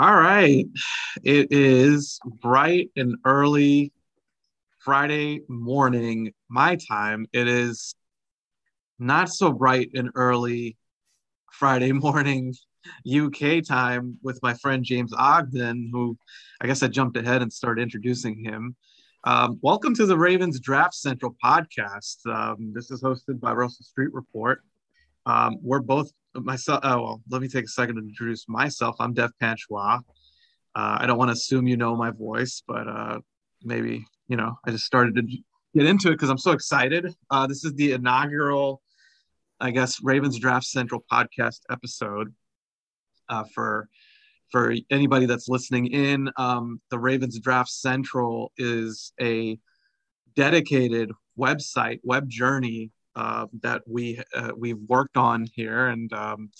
All 0.00 0.14
right. 0.14 0.64
It 1.24 1.48
is 1.50 2.20
bright 2.40 2.90
and 2.94 3.16
early 3.24 3.92
Friday 4.78 5.40
morning, 5.48 6.32
my 6.48 6.76
time. 6.76 7.26
It 7.32 7.48
is 7.48 7.96
not 9.00 9.28
so 9.28 9.50
bright 9.50 9.90
and 9.94 10.10
early 10.14 10.76
Friday 11.50 11.90
morning 12.04 12.54
UK 13.12 13.64
time 13.66 14.18
with 14.22 14.38
my 14.40 14.54
friend 14.54 14.84
James 14.84 15.12
Ogden, 15.18 15.90
who 15.92 16.16
I 16.60 16.68
guess 16.68 16.84
I 16.84 16.86
jumped 16.86 17.16
ahead 17.16 17.42
and 17.42 17.52
started 17.52 17.82
introducing 17.82 18.44
him. 18.44 18.76
Um, 19.24 19.58
welcome 19.62 19.96
to 19.96 20.06
the 20.06 20.16
Ravens 20.16 20.60
Draft 20.60 20.94
Central 20.94 21.34
podcast. 21.44 22.24
Um, 22.32 22.72
this 22.72 22.92
is 22.92 23.02
hosted 23.02 23.40
by 23.40 23.52
Russell 23.52 23.84
Street 23.84 24.14
Report. 24.14 24.62
Um, 25.26 25.56
we're 25.60 25.80
both 25.80 26.12
myself. 26.44 26.80
Oh, 26.82 27.02
well, 27.02 27.22
let 27.30 27.42
me 27.42 27.48
take 27.48 27.64
a 27.64 27.68
second 27.68 27.96
to 27.96 28.02
introduce 28.02 28.48
myself. 28.48 28.96
I'm 29.00 29.14
Dev 29.14 29.30
Panchwagh. 29.42 30.00
Uh, 30.74 30.98
I 31.00 31.06
don't 31.06 31.18
want 31.18 31.28
to 31.28 31.32
assume 31.32 31.66
you 31.66 31.76
know 31.76 31.96
my 31.96 32.10
voice, 32.10 32.62
but 32.66 32.88
uh, 32.88 33.18
maybe 33.62 34.04
you 34.28 34.36
know. 34.36 34.58
I 34.64 34.70
just 34.70 34.84
started 34.84 35.16
to 35.16 35.22
get 35.74 35.86
into 35.86 36.08
it 36.08 36.12
because 36.12 36.30
I'm 36.30 36.38
so 36.38 36.52
excited. 36.52 37.14
Uh, 37.30 37.46
this 37.46 37.64
is 37.64 37.74
the 37.74 37.92
inaugural, 37.92 38.82
I 39.60 39.70
guess, 39.70 40.02
Ravens 40.02 40.38
Draft 40.38 40.66
Central 40.66 41.04
podcast 41.10 41.60
episode 41.70 42.34
uh, 43.28 43.44
for 43.54 43.88
for 44.50 44.74
anybody 44.90 45.26
that's 45.26 45.48
listening 45.48 45.86
in. 45.86 46.30
Um, 46.36 46.80
the 46.90 46.98
Ravens 46.98 47.38
Draft 47.38 47.70
Central 47.70 48.52
is 48.56 49.12
a 49.20 49.58
dedicated 50.34 51.10
website, 51.38 52.00
web 52.02 52.28
journey 52.28 52.90
uh, 53.18 53.46
that 53.62 53.82
we 53.86 54.22
uh, 54.32 54.52
we've 54.56 54.78
worked 54.86 55.16
on 55.16 55.44
here, 55.52 55.88
and 55.88 56.12
um, 56.12 56.50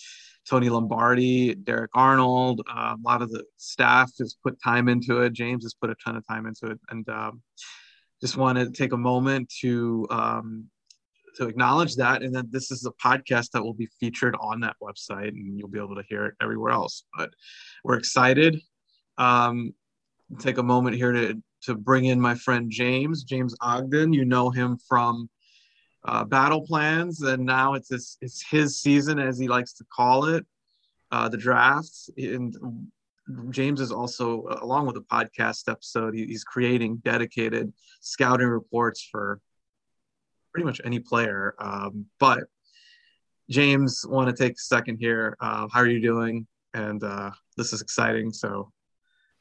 Tony 0.50 0.68
Lombardi, 0.68 1.54
Derek 1.54 1.92
Arnold, 1.94 2.62
uh, 2.68 2.96
a 2.98 3.02
lot 3.02 3.22
of 3.22 3.30
the 3.30 3.44
staff 3.58 4.10
has 4.18 4.36
put 4.42 4.60
time 4.60 4.88
into 4.88 5.20
it. 5.20 5.32
James 5.32 5.64
has 5.64 5.74
put 5.74 5.88
a 5.88 5.94
ton 6.04 6.16
of 6.16 6.26
time 6.26 6.46
into 6.46 6.66
it, 6.66 6.80
and 6.90 7.08
um, 7.08 7.42
just 8.20 8.36
want 8.36 8.58
to 8.58 8.70
take 8.72 8.92
a 8.92 8.96
moment 8.96 9.52
to 9.60 10.04
um, 10.10 10.64
to 11.36 11.46
acknowledge 11.46 11.94
that, 11.94 12.24
and 12.24 12.34
then 12.34 12.48
this 12.50 12.72
is 12.72 12.84
a 12.84 13.08
podcast 13.08 13.52
that 13.52 13.62
will 13.62 13.74
be 13.74 13.88
featured 14.00 14.34
on 14.40 14.58
that 14.60 14.74
website, 14.82 15.28
and 15.28 15.56
you'll 15.56 15.68
be 15.68 15.78
able 15.78 15.94
to 15.94 16.04
hear 16.08 16.26
it 16.26 16.34
everywhere 16.42 16.72
else. 16.72 17.04
But 17.16 17.30
we're 17.84 17.98
excited. 17.98 18.60
Um, 19.16 19.74
take 20.40 20.58
a 20.58 20.62
moment 20.64 20.96
here 20.96 21.12
to 21.12 21.40
to 21.62 21.76
bring 21.76 22.06
in 22.06 22.20
my 22.20 22.34
friend 22.34 22.68
James, 22.68 23.22
James 23.22 23.54
Ogden. 23.60 24.12
You 24.12 24.24
know 24.24 24.50
him 24.50 24.76
from 24.88 25.30
uh, 26.04 26.24
battle 26.24 26.62
plans, 26.62 27.22
and 27.22 27.44
now 27.44 27.74
it's 27.74 27.90
his, 27.90 28.18
it's 28.20 28.44
his 28.48 28.80
season, 28.80 29.18
as 29.18 29.38
he 29.38 29.48
likes 29.48 29.72
to 29.74 29.84
call 29.92 30.26
it, 30.26 30.46
uh, 31.10 31.28
the 31.28 31.36
drafts. 31.36 32.10
And 32.16 32.56
James 33.50 33.80
is 33.80 33.92
also, 33.92 34.46
along 34.62 34.86
with 34.86 34.94
the 34.94 35.02
podcast 35.02 35.70
episode, 35.70 36.14
he, 36.14 36.26
he's 36.26 36.44
creating 36.44 36.98
dedicated 36.98 37.72
scouting 38.00 38.48
reports 38.48 39.06
for 39.10 39.40
pretty 40.52 40.64
much 40.64 40.80
any 40.84 40.98
player. 40.98 41.54
Um, 41.58 42.06
but 42.18 42.44
James, 43.50 44.04
want 44.06 44.28
to 44.28 44.42
take 44.42 44.56
a 44.56 44.60
second 44.60 44.98
here. 44.98 45.36
Uh, 45.40 45.68
how 45.72 45.80
are 45.80 45.86
you 45.86 46.00
doing? 46.00 46.46
And 46.74 47.02
uh, 47.02 47.30
this 47.56 47.72
is 47.72 47.80
exciting. 47.80 48.32
So, 48.32 48.70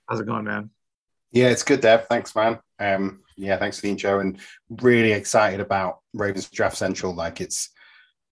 how's 0.07 0.19
it 0.19 0.25
going, 0.25 0.45
man? 0.45 0.69
Yeah, 1.31 1.49
it's 1.49 1.63
good, 1.63 1.81
Dev. 1.81 2.07
Thanks, 2.07 2.35
man. 2.35 2.59
Um, 2.79 3.21
yeah, 3.35 3.57
thanks 3.57 3.77
for 3.77 3.83
the 3.83 3.89
intro, 3.89 4.19
and 4.19 4.39
really 4.69 5.11
excited 5.11 5.59
about 5.59 5.99
Ravens 6.13 6.49
Draft 6.49 6.77
Central. 6.77 7.13
Like 7.13 7.41
it's 7.41 7.69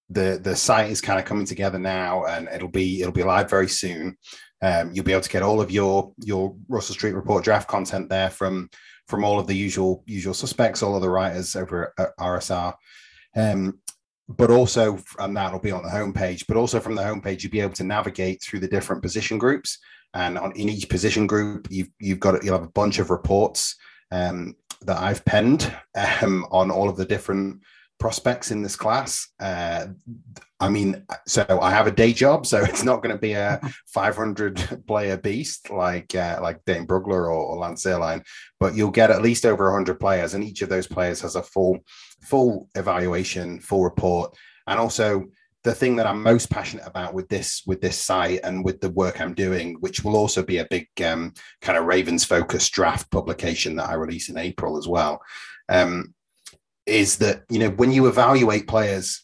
the 0.09 0.39
the 0.41 0.55
site 0.55 0.91
is 0.91 1.01
kind 1.01 1.19
of 1.19 1.25
coming 1.25 1.45
together 1.45 1.79
now, 1.79 2.25
and 2.25 2.47
it'll 2.47 2.67
be 2.67 3.01
it'll 3.01 3.13
be 3.13 3.23
live 3.23 3.49
very 3.49 3.67
soon. 3.67 4.17
Um, 4.61 4.91
you'll 4.93 5.05
be 5.05 5.11
able 5.11 5.21
to 5.21 5.29
get 5.29 5.43
all 5.43 5.61
of 5.61 5.71
your 5.71 6.13
your 6.23 6.55
Russell 6.67 6.95
Street 6.95 7.13
Report 7.13 7.43
draft 7.43 7.67
content 7.67 8.09
there 8.09 8.29
from 8.29 8.69
from 9.07 9.23
all 9.23 9.39
of 9.39 9.47
the 9.47 9.55
usual 9.55 10.03
usual 10.05 10.33
suspects, 10.33 10.81
all 10.81 10.95
of 10.95 11.01
the 11.01 11.09
writers 11.09 11.55
over 11.55 11.93
at 11.99 12.17
RSR. 12.17 12.73
Um, 13.35 13.79
but 14.27 14.49
also, 14.49 14.97
and 15.19 15.37
that'll 15.37 15.59
be 15.59 15.71
on 15.71 15.83
the 15.83 15.89
homepage. 15.89 16.45
But 16.47 16.57
also 16.57 16.79
from 16.79 16.95
the 16.95 17.03
homepage, 17.03 17.43
you'll 17.43 17.51
be 17.51 17.59
able 17.59 17.73
to 17.73 17.83
navigate 17.83 18.41
through 18.41 18.59
the 18.59 18.67
different 18.67 19.03
position 19.03 19.37
groups. 19.37 19.77
And 20.15 20.37
on 20.37 20.53
in 20.53 20.69
each 20.69 20.89
position 20.89 21.27
group, 21.27 21.67
you've 21.69 21.89
you've 21.99 22.19
got 22.19 22.43
you'll 22.43 22.57
have 22.57 22.67
a 22.67 22.71
bunch 22.71 22.99
of 22.99 23.09
reports 23.09 23.75
um, 24.11 24.55
that 24.81 24.97
I've 24.97 25.23
penned 25.25 25.71
um, 26.21 26.47
on 26.51 26.71
all 26.71 26.89
of 26.89 26.97
the 26.97 27.05
different 27.05 27.61
prospects 27.99 28.51
in 28.51 28.61
this 28.61 28.75
class. 28.75 29.27
Uh, 29.39 29.87
I 30.59 30.69
mean, 30.69 31.05
so 31.27 31.45
I 31.61 31.71
have 31.71 31.87
a 31.87 31.91
day 31.91 32.13
job, 32.13 32.45
so 32.45 32.59
it's 32.63 32.83
not 32.83 33.03
going 33.03 33.13
to 33.13 33.21
be 33.21 33.33
a 33.33 33.59
500 33.87 34.83
player 34.87 35.17
beast 35.17 35.69
like 35.69 36.15
uh, 36.15 36.39
like 36.41 36.63
Dane 36.65 36.87
Brugler 36.87 37.25
or, 37.25 37.31
or 37.31 37.57
Lance 37.57 37.83
Zierlein, 37.83 38.23
but 38.59 38.75
you'll 38.75 38.91
get 38.91 39.11
at 39.11 39.21
least 39.21 39.45
over 39.45 39.65
100 39.65 39.99
players, 39.99 40.33
and 40.33 40.43
each 40.43 40.61
of 40.61 40.69
those 40.69 40.87
players 40.87 41.21
has 41.21 41.35
a 41.35 41.43
full 41.43 41.79
full 42.21 42.69
evaluation, 42.75 43.59
full 43.59 43.83
report, 43.83 44.35
and 44.67 44.79
also 44.79 45.25
the 45.65 45.73
thing 45.73 45.95
that 45.95 46.05
I'm 46.05 46.21
most 46.21 46.51
passionate 46.51 46.85
about 46.85 47.15
with 47.15 47.27
this 47.27 47.63
with 47.65 47.81
this 47.81 47.97
site 47.97 48.41
and 48.43 48.63
with 48.63 48.79
the 48.79 48.91
work 48.91 49.19
I'm 49.19 49.33
doing, 49.33 49.73
which 49.79 50.03
will 50.03 50.15
also 50.15 50.43
be 50.43 50.59
a 50.59 50.67
big 50.69 50.87
um, 51.03 51.33
kind 51.61 51.77
of 51.77 51.85
Ravens 51.85 52.23
focused 52.23 52.71
draft 52.71 53.09
publication 53.09 53.75
that 53.75 53.89
I 53.89 53.95
release 53.95 54.29
in 54.29 54.37
April 54.37 54.77
as 54.77 54.87
well, 54.87 55.19
um, 55.67 56.13
is 56.85 57.17
that 57.17 57.43
you 57.49 57.57
know 57.57 57.71
when 57.71 57.91
you 57.91 58.05
evaluate 58.05 58.67
players 58.67 59.23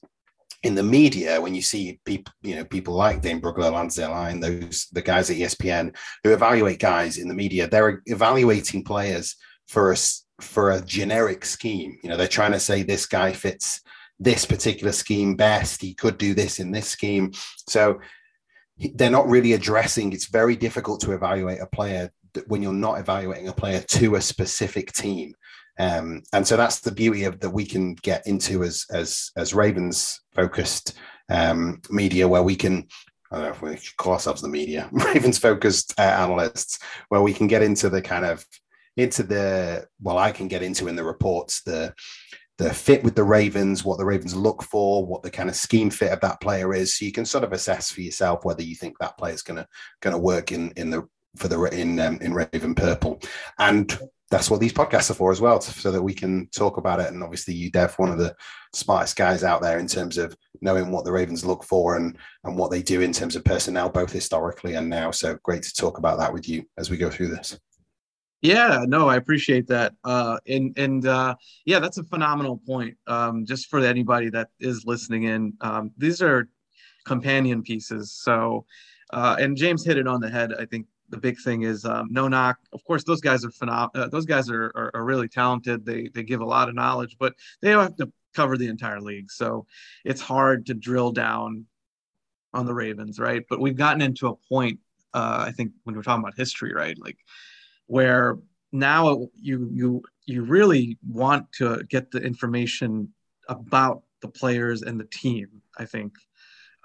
in 0.63 0.74
the 0.74 0.84
media, 0.84 1.40
when 1.40 1.53
you 1.53 1.62
see 1.62 2.00
people, 2.06 2.34
you 2.41 2.56
know, 2.56 2.66
people 2.66 2.96
like 2.96 3.22
Dane 3.22 3.41
Brugler, 3.41 3.72
Lance 3.72 3.97
Zierlein, 3.97 4.41
those 4.41 4.88
the 4.91 5.02
guys 5.02 5.29
at 5.29 5.38
ESPN 5.38 5.96
who 6.23 6.34
evaluate 6.34 6.79
guys 6.79 7.19
in 7.19 7.28
the 7.28 7.35
media, 7.35 7.68
they're 7.68 8.02
evaluating 8.08 8.84
players 8.84 9.35
for 9.68 9.91
a 9.91 9.97
for 10.41 10.72
a 10.72 10.81
generic 10.81 11.46
scheme. 11.46 12.00
You 12.02 12.09
know, 12.09 12.18
they're 12.18 12.28
trying 12.28 12.53
to 12.53 12.59
say 12.59 12.81
this 12.81 13.06
guy 13.06 13.31
fits 13.31 13.81
this 14.22 14.46
particular 14.46 14.94
scheme 14.94 15.36
best. 15.36 15.82
He 15.82 15.96
could 15.96 16.18
do 16.18 16.34
this 16.34 16.59
in 16.59 16.72
this 16.72 16.88
scheme. 16.88 17.32
So 17.68 18.00
they're 18.94 19.09
not 19.09 19.28
really 19.28 19.54
addressing. 19.54 20.14
It's 20.14 20.30
very 20.30 20.56
difficult 20.56 21.02
to 21.02 21.12
evaluate 21.12 21.59
a 21.59 21.66
player 21.66 22.12
when 22.48 22.62
you're 22.62 22.72
not 22.72 23.00
evaluating 23.00 23.48
a 23.48 23.54
player 23.54 23.82
to 23.82 24.16
a 24.16 24.22
specific 24.22 24.94
team. 24.94 25.34
Um, 25.80 26.22
and 26.34 26.48
so 26.48 26.56
that's 26.56 26.80
the 26.80 26.92
beauty 26.92 27.24
of 27.24 27.40
that 27.40 27.50
we 27.50 27.66
can 27.66 27.96
get 27.96 28.26
into 28.28 28.64
as 28.64 28.86
as 28.92 29.32
as 29.36 29.54
Ravens 29.54 30.22
focused 30.36 30.94
um, 31.30 31.82
media, 31.90 32.28
where 32.28 32.44
we 32.44 32.56
can 32.56 32.88
I 33.32 33.38
don't 33.38 33.46
know 33.46 33.52
if 33.52 33.62
we 33.62 33.78
should 33.78 33.98
call 33.98 34.14
ourselves 34.14 34.42
the 34.42 34.50
media, 34.50 34.90
Ravens 34.92 35.40
focused 35.40 36.00
uh, 36.00 36.03
analysts, 36.03 36.80
where 37.09 37.22
we 37.22 37.34
can 37.34 37.48
get 37.48 37.64
into 37.64 37.90
the 37.90 38.02
kind 38.02 38.26
of 38.26 38.46
into 38.98 39.24
the 39.24 39.88
well, 40.02 40.18
I 40.18 40.32
can 40.32 40.48
get 40.48 40.62
into 40.62 40.88
in 40.88 40.96
the 40.96 41.03
reports 41.03 41.62
the 41.64 41.94
the 42.62 42.74
fit 42.74 43.04
with 43.04 43.16
the 43.16 43.24
Ravens, 43.24 43.84
what 43.84 43.98
the 43.98 44.06
Ravens 44.06 44.36
look 44.36 44.62
for, 44.62 45.04
what 45.04 45.24
the 45.24 45.32
kind 45.32 45.50
of 45.50 45.56
scheme 45.56 45.90
fit 45.90 46.12
of 46.12 46.20
that 46.22 46.40
player 46.42 46.74
is. 46.74 46.94
So 46.94 47.06
you 47.06 47.12
can 47.12 47.26
sort 47.26 47.44
of 47.44 47.54
assess 47.54 47.92
for 47.92 48.02
yourself 48.02 48.46
whether 48.46 48.62
you 48.62 48.76
think 48.76 49.00
that 49.00 49.18
player 49.18 49.34
is 49.34 49.42
going 49.42 49.58
to 49.58 49.68
going 50.02 50.14
to 50.14 50.20
work 50.20 50.52
in 50.52 50.72
in 50.78 50.92
the 50.92 51.08
for 51.38 51.48
the 51.48 51.60
in 51.64 52.00
um, 52.00 52.20
in 52.22 52.34
Raven 52.34 52.76
Purple, 52.76 53.20
and 53.58 53.98
that's 54.30 54.50
what 54.50 54.60
these 54.60 54.74
podcasts 54.74 55.10
are 55.10 55.16
for 55.16 55.32
as 55.32 55.42
well, 55.42 55.60
so 55.60 55.92
that 55.92 56.02
we 56.02 56.14
can 56.14 56.48
talk 56.56 56.78
about 56.78 57.00
it. 57.00 57.12
And 57.12 57.24
obviously, 57.24 57.54
you, 57.54 57.72
Dev, 57.72 57.96
one 57.98 58.12
of 58.12 58.20
the 58.20 58.36
smartest 58.74 59.16
guys 59.16 59.44
out 59.44 59.62
there 59.62 59.80
in 59.80 59.88
terms 59.88 60.18
of 60.18 60.36
knowing 60.62 60.92
what 60.92 61.04
the 61.04 61.12
Ravens 61.12 61.44
look 61.44 61.64
for 61.64 61.96
and 61.96 62.16
and 62.44 62.58
what 62.58 62.70
they 62.70 62.84
do 62.84 63.02
in 63.02 63.12
terms 63.12 63.36
of 63.36 63.44
personnel, 63.44 63.90
both 63.90 64.12
historically 64.12 64.76
and 64.76 64.88
now. 64.88 65.10
So 65.10 65.38
great 65.44 65.64
to 65.64 65.74
talk 65.74 65.98
about 65.98 66.20
that 66.20 66.34
with 66.34 66.48
you 66.48 66.66
as 66.78 66.92
we 66.92 66.98
go 66.98 67.10
through 67.10 67.30
this. 67.30 67.58
Yeah, 68.41 68.85
no, 68.88 69.07
I 69.07 69.18
appreciate 69.18 69.68
that. 69.68 69.94
Uh, 70.03 70.38
and 70.47 70.75
and 70.78 71.06
uh, 71.06 71.35
yeah, 71.66 71.79
that's 71.79 72.00
a 72.00 72.03
phenomenal 72.03 72.57
point. 72.57 72.97
Um, 73.06 73.46
just 73.46 73.69
for 73.69 73.79
anybody 73.79 74.29
that 74.31 74.50
is 74.59 74.84
listening 74.85 75.24
in, 75.24 75.53
um, 75.62 75.91
these 75.97 76.22
are 76.24 76.50
companion 77.06 77.62
pieces. 77.62 78.12
So, 78.12 78.66
uh, 79.14 79.35
and 79.40 79.55
James 79.55 79.85
hit 79.85 79.97
it 79.97 80.08
on 80.08 80.22
the 80.22 80.29
head. 80.29 80.53
I 80.59 80.66
think 80.66 80.88
the 81.09 81.17
big 81.17 81.38
thing 81.40 81.64
is 81.64 81.85
um, 81.85 82.08
no 82.09 82.28
knock. 82.28 82.58
Of 82.73 82.84
course, 82.84 83.03
those 83.03 83.22
guys 83.22 83.46
are 83.46 83.52
phenomenal. 83.52 83.91
Uh, 84.05 84.08
those 84.08 84.26
guys 84.26 84.49
are, 84.49 84.72
are, 84.76 84.91
are 84.96 85.03
really 85.03 85.28
talented. 85.28 85.85
They 85.85 86.08
they 86.08 86.23
give 86.23 86.41
a 86.41 86.46
lot 86.46 86.67
of 86.67 86.73
knowledge, 86.73 87.17
but 87.20 87.35
they 87.61 87.70
don't 87.72 87.84
have 87.84 87.96
to 87.97 88.11
cover 88.34 88.58
the 88.58 88.67
entire 88.70 89.02
league. 89.02 89.29
So 89.29 89.67
it's 90.03 90.22
hard 90.22 90.66
to 90.67 90.73
drill 90.73 91.11
down 91.11 91.66
on 92.53 92.66
the 92.66 92.73
Ravens, 92.73 93.20
right? 93.20 93.44
But 93.49 93.59
we've 93.59 93.78
gotten 93.78 94.02
into 94.02 94.28
a 94.28 94.35
point. 94.35 94.79
Uh, 95.14 95.46
I 95.47 95.52
think 95.52 95.73
when 95.84 95.96
we're 95.96 96.02
talking 96.02 96.23
about 96.23 96.37
history, 96.37 96.73
right? 96.73 96.97
Like 96.97 97.17
where 97.91 98.38
now 98.72 99.28
you 99.35 99.70
you 99.73 100.02
you 100.26 100.43
really 100.43 100.97
want 101.05 101.52
to 101.52 101.84
get 101.90 102.09
the 102.09 102.20
information 102.20 103.09
about 103.49 104.03
the 104.22 104.29
players 104.29 104.82
and 104.82 104.97
the 104.97 105.09
team 105.11 105.47
i 105.78 105.84
think. 105.84 106.14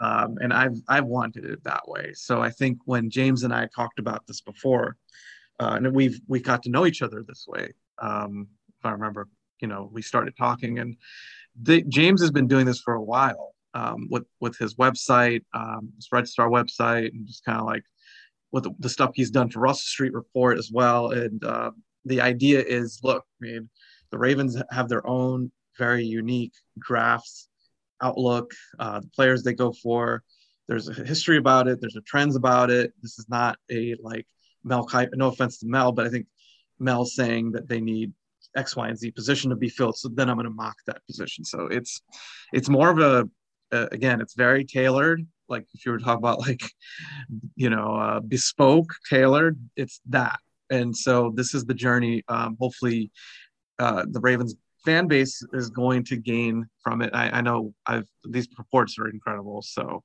Um, 0.01 0.37
and 0.43 0.53
i've 0.53 0.79
i've 0.89 1.07
wanted 1.07 1.45
it 1.45 1.63
that 1.63 1.85
way. 1.87 2.13
So 2.15 2.41
i 2.41 2.51
think 2.51 2.79
when 2.87 3.09
james 3.09 3.45
and 3.45 3.55
i 3.55 3.69
talked 3.75 4.01
about 4.01 4.27
this 4.27 4.41
before 4.41 4.97
uh, 5.61 5.75
and 5.77 5.95
we've 5.95 6.21
we 6.27 6.41
got 6.41 6.65
to 6.65 6.71
know 6.71 6.87
each 6.87 7.03
other 7.03 7.23
this 7.23 7.47
way 7.47 7.67
um, 8.03 8.49
if 8.77 8.85
i 8.85 8.91
remember 8.91 9.29
you 9.61 9.69
know 9.69 9.89
we 9.93 10.03
started 10.03 10.35
talking. 10.37 10.81
And 10.81 10.97
the, 11.67 11.85
james 11.99 12.21
has 12.21 12.33
been 12.33 12.49
doing 12.49 12.67
this 12.67 12.81
for 12.81 12.95
a 12.95 13.07
while 13.15 13.55
um, 13.75 14.09
with 14.11 14.27
with 14.41 14.59
his 14.59 14.75
website 14.75 15.45
um, 15.55 15.83
his 15.95 16.09
red 16.11 16.27
star 16.27 16.49
website 16.49 17.11
and 17.13 17.25
just 17.29 17.45
kind 17.45 17.61
of 17.61 17.67
like 17.67 17.85
with 18.57 18.65
the, 18.65 18.75
the, 18.79 18.89
stuff 18.89 19.11
he's 19.15 19.31
done 19.31 19.51
for 19.51 19.61
Russell 19.61 19.85
Street 19.85 20.15
Report 20.15 20.57
as 20.57 20.71
well. 20.73 21.11
And 21.11 21.45
uh, 21.45 21.73
the 22.07 22.23
idea 22.23 22.61
is, 22.61 23.01
look, 23.03 23.23
I 23.43 23.45
mean, 23.45 23.69
the 24.11 24.17
Ravens 24.17 24.57
have 24.71 24.89
their 24.89 25.07
own 25.07 25.53
very 25.77 26.07
unique 26.07 26.55
drafts 26.79 27.51
outlook, 28.01 28.51
uh, 28.79 29.01
the 29.01 29.09
players 29.09 29.43
they 29.43 29.53
go 29.53 29.73
for. 29.73 30.23
There's 30.69 30.89
a 30.89 30.95
history 30.95 31.37
about 31.37 31.69
it. 31.69 31.83
There's 31.83 31.97
a 31.97 32.01
trends 32.01 32.35
about 32.35 32.71
it. 32.71 32.95
This 33.03 33.19
is 33.19 33.27
not 33.29 33.59
a 33.71 33.95
like 34.03 34.27
Mel. 34.65 34.89
No 35.13 35.29
offense 35.29 35.59
to 35.59 35.67
Mel, 35.67 35.93
but 35.93 36.07
I 36.07 36.09
think 36.09 36.27
Mel 36.79 37.05
saying 37.05 37.53
that 37.53 37.69
they 37.69 37.83
need 37.83 38.15
X, 38.57 38.75
Y, 38.75 38.89
and 38.89 38.99
Z 38.99 39.11
position 39.11 39.51
to 39.51 39.57
be 39.57 39.69
filled. 39.69 39.99
So 39.99 40.09
then 40.09 40.31
I'm 40.31 40.37
going 40.37 40.45
to 40.45 40.51
mock 40.51 40.77
that 40.87 41.05
position. 41.07 41.45
So 41.45 41.67
it's 41.67 42.01
it's 42.55 42.71
more 42.71 42.89
of 42.89 43.01
a 43.01 43.29
uh, 43.71 43.89
again, 43.93 44.23
it's 44.23 44.35
very 44.35 44.65
tailored. 44.65 45.27
Like 45.49 45.67
if 45.75 45.85
you 45.85 45.93
were 45.93 45.99
talking 45.99 46.19
about 46.19 46.41
like 46.41 46.71
you 47.55 47.71
know 47.71 47.95
uh, 47.97 48.21
bespoke, 48.21 48.93
tailored, 49.09 49.59
it's 49.77 50.01
that. 50.09 50.39
And 50.71 50.97
so 50.97 51.33
this 51.35 51.55
is 51.55 51.65
the 51.65 51.75
journey. 51.75 52.23
Um, 52.29 52.57
hopefully, 52.61 53.11
uh, 53.79 54.05
the 54.11 54.21
Ravens 54.21 54.57
fan 54.85 55.07
base 55.09 55.43
is 55.53 55.71
going 55.71 56.05
to 56.05 56.17
gain 56.17 56.67
from 56.83 57.03
it. 57.03 57.11
I, 57.13 57.31
I 57.31 57.41
know 57.41 57.75
I've 57.87 58.09
these 58.29 58.49
reports 58.59 58.99
are 58.99 59.09
incredible. 59.09 59.63
So 59.63 60.03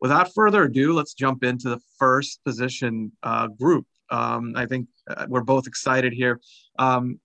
without 0.00 0.32
further 0.34 0.64
ado, 0.64 0.92
let's 0.92 1.14
jump 1.14 1.44
into 1.44 1.68
the 1.68 1.80
first 1.98 2.40
position 2.44 3.12
uh, 3.22 3.48
group. 3.48 3.86
Um, 4.10 4.54
I 4.56 4.66
think 4.66 4.88
uh, 5.08 5.26
we're 5.28 5.42
both 5.42 5.66
excited 5.66 6.12
here. 6.12 6.40
Um, 6.78 7.20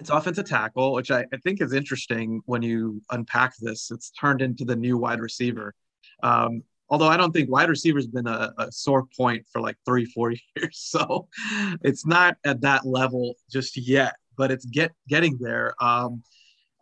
it's 0.00 0.10
offensive 0.10 0.46
tackle, 0.46 0.92
which 0.92 1.10
I, 1.10 1.24
I, 1.32 1.36
think 1.44 1.60
is 1.60 1.72
interesting 1.72 2.42
when 2.46 2.60
you 2.60 3.00
unpack 3.10 3.54
this. 3.60 3.90
It's 3.90 4.10
turned 4.10 4.42
into 4.42 4.64
the 4.64 4.74
new 4.74 4.98
wide 4.98 5.20
receiver. 5.20 5.74
Um, 6.22 6.62
although 6.88 7.08
I 7.08 7.16
don't 7.16 7.32
think 7.32 7.50
wide 7.50 7.68
receiver 7.68 7.98
has 7.98 8.06
been 8.06 8.26
a, 8.26 8.52
a, 8.58 8.70
sore 8.70 9.06
point 9.16 9.46
for 9.50 9.60
like 9.60 9.76
three, 9.84 10.04
four 10.04 10.30
years. 10.56 10.78
So 10.78 11.28
it's 11.82 12.06
not 12.06 12.36
at 12.44 12.60
that 12.60 12.86
level 12.86 13.34
just 13.50 13.76
yet, 13.76 14.14
but 14.36 14.50
it's 14.50 14.66
get 14.66 14.92
getting 15.08 15.38
there. 15.38 15.74
Um, 15.80 16.22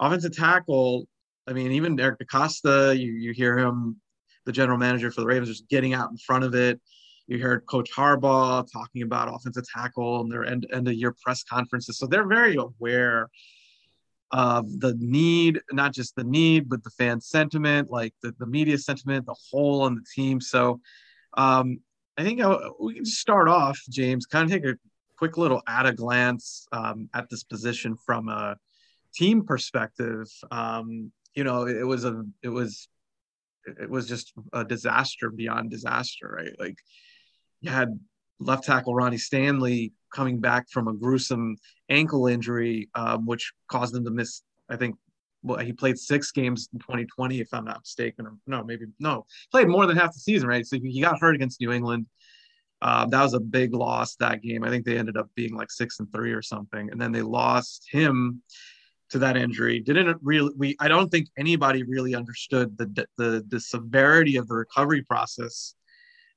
offensive 0.00 0.36
tackle, 0.36 1.06
I 1.46 1.52
mean, 1.52 1.72
even 1.72 1.98
Eric 1.98 2.18
DeCosta, 2.18 2.98
you, 2.98 3.12
you 3.12 3.32
hear 3.32 3.56
him, 3.56 4.00
the 4.46 4.52
general 4.52 4.78
manager 4.78 5.10
for 5.10 5.20
the 5.20 5.26
Ravens, 5.26 5.48
just 5.48 5.68
getting 5.68 5.94
out 5.94 6.10
in 6.10 6.16
front 6.18 6.44
of 6.44 6.54
it. 6.54 6.80
You 7.28 7.38
heard 7.38 7.64
Coach 7.66 7.90
Harbaugh 7.96 8.66
talking 8.72 9.02
about 9.02 9.32
offensive 9.32 9.64
tackle 9.72 10.22
and 10.22 10.32
their 10.32 10.44
end, 10.44 10.66
end 10.72 10.88
of 10.88 10.94
year 10.94 11.14
press 11.22 11.44
conferences. 11.44 11.98
So 11.98 12.06
they're 12.06 12.26
very 12.26 12.56
aware 12.56 13.28
of 14.32 14.80
the 14.80 14.94
need, 14.98 15.60
not 15.72 15.92
just 15.92 16.14
the 16.14 16.24
need, 16.24 16.68
but 16.68 16.84
the 16.84 16.90
fan 16.90 17.20
sentiment, 17.20 17.90
like 17.90 18.14
the, 18.22 18.34
the 18.38 18.46
media 18.46 18.78
sentiment, 18.78 19.26
the 19.26 19.36
whole 19.50 19.82
on 19.82 19.94
the 19.94 20.04
team. 20.14 20.40
So 20.40 20.80
um, 21.36 21.80
I 22.16 22.22
think 22.22 22.40
I, 22.40 22.56
we 22.80 22.94
can 22.94 23.04
start 23.04 23.48
off, 23.48 23.80
James, 23.88 24.26
kind 24.26 24.44
of 24.44 24.50
take 24.50 24.70
a 24.70 24.78
quick 25.16 25.36
little 25.36 25.62
at 25.66 25.86
a 25.86 25.92
glance 25.92 26.66
um, 26.72 27.08
at 27.14 27.28
this 27.28 27.44
position 27.44 27.96
from 28.06 28.28
a 28.28 28.56
team 29.14 29.44
perspective. 29.44 30.28
Um, 30.50 31.12
you 31.34 31.44
know, 31.44 31.66
it 31.66 31.86
was 31.86 32.04
a, 32.04 32.24
it 32.42 32.48
was, 32.48 32.88
it 33.66 33.90
was 33.90 34.08
just 34.08 34.32
a 34.52 34.64
disaster 34.64 35.30
beyond 35.30 35.70
disaster, 35.70 36.28
right? 36.28 36.54
Like 36.58 36.78
you 37.60 37.70
had 37.70 37.98
left 38.40 38.64
tackle 38.64 38.94
Ronnie 38.94 39.18
Stanley 39.18 39.92
coming 40.12 40.40
back 40.40 40.68
from 40.70 40.88
a 40.88 40.92
gruesome 40.92 41.56
ankle 41.88 42.26
injury, 42.26 42.88
um, 42.94 43.26
which 43.26 43.52
caused 43.68 43.94
him 43.94 44.04
to 44.04 44.10
miss, 44.10 44.42
I 44.68 44.76
think, 44.76 44.96
well, 45.42 45.58
he 45.58 45.72
played 45.72 45.98
six 45.98 46.32
games 46.32 46.68
in 46.72 46.80
2020, 46.80 47.40
if 47.40 47.48
I'm 47.52 47.64
not 47.64 47.80
mistaken. 47.80 48.26
Or 48.26 48.34
no, 48.46 48.64
maybe 48.64 48.86
no, 48.98 49.26
played 49.50 49.68
more 49.68 49.86
than 49.86 49.96
half 49.96 50.12
the 50.12 50.20
season, 50.20 50.48
right? 50.48 50.66
So 50.66 50.78
he 50.78 51.00
got 51.00 51.20
hurt 51.20 51.34
against 51.34 51.60
New 51.60 51.72
England. 51.72 52.06
Uh, 52.82 53.06
that 53.06 53.22
was 53.22 53.34
a 53.34 53.40
big 53.40 53.74
loss 53.74 54.16
that 54.16 54.42
game. 54.42 54.64
I 54.64 54.70
think 54.70 54.84
they 54.84 54.98
ended 54.98 55.16
up 55.16 55.28
being 55.34 55.54
like 55.54 55.70
six 55.70 56.00
and 56.00 56.10
three 56.12 56.32
or 56.32 56.42
something, 56.42 56.90
and 56.90 57.00
then 57.00 57.12
they 57.12 57.22
lost 57.22 57.86
him 57.90 58.42
to 59.10 59.18
that 59.18 59.36
injury. 59.36 59.80
Didn't 59.80 60.16
really? 60.22 60.52
We 60.56 60.76
I 60.80 60.88
don't 60.88 61.10
think 61.10 61.28
anybody 61.36 61.82
really 61.82 62.14
understood 62.14 62.78
the 62.78 63.06
the 63.18 63.44
the 63.46 63.60
severity 63.60 64.36
of 64.36 64.48
the 64.48 64.54
recovery 64.54 65.02
process. 65.02 65.74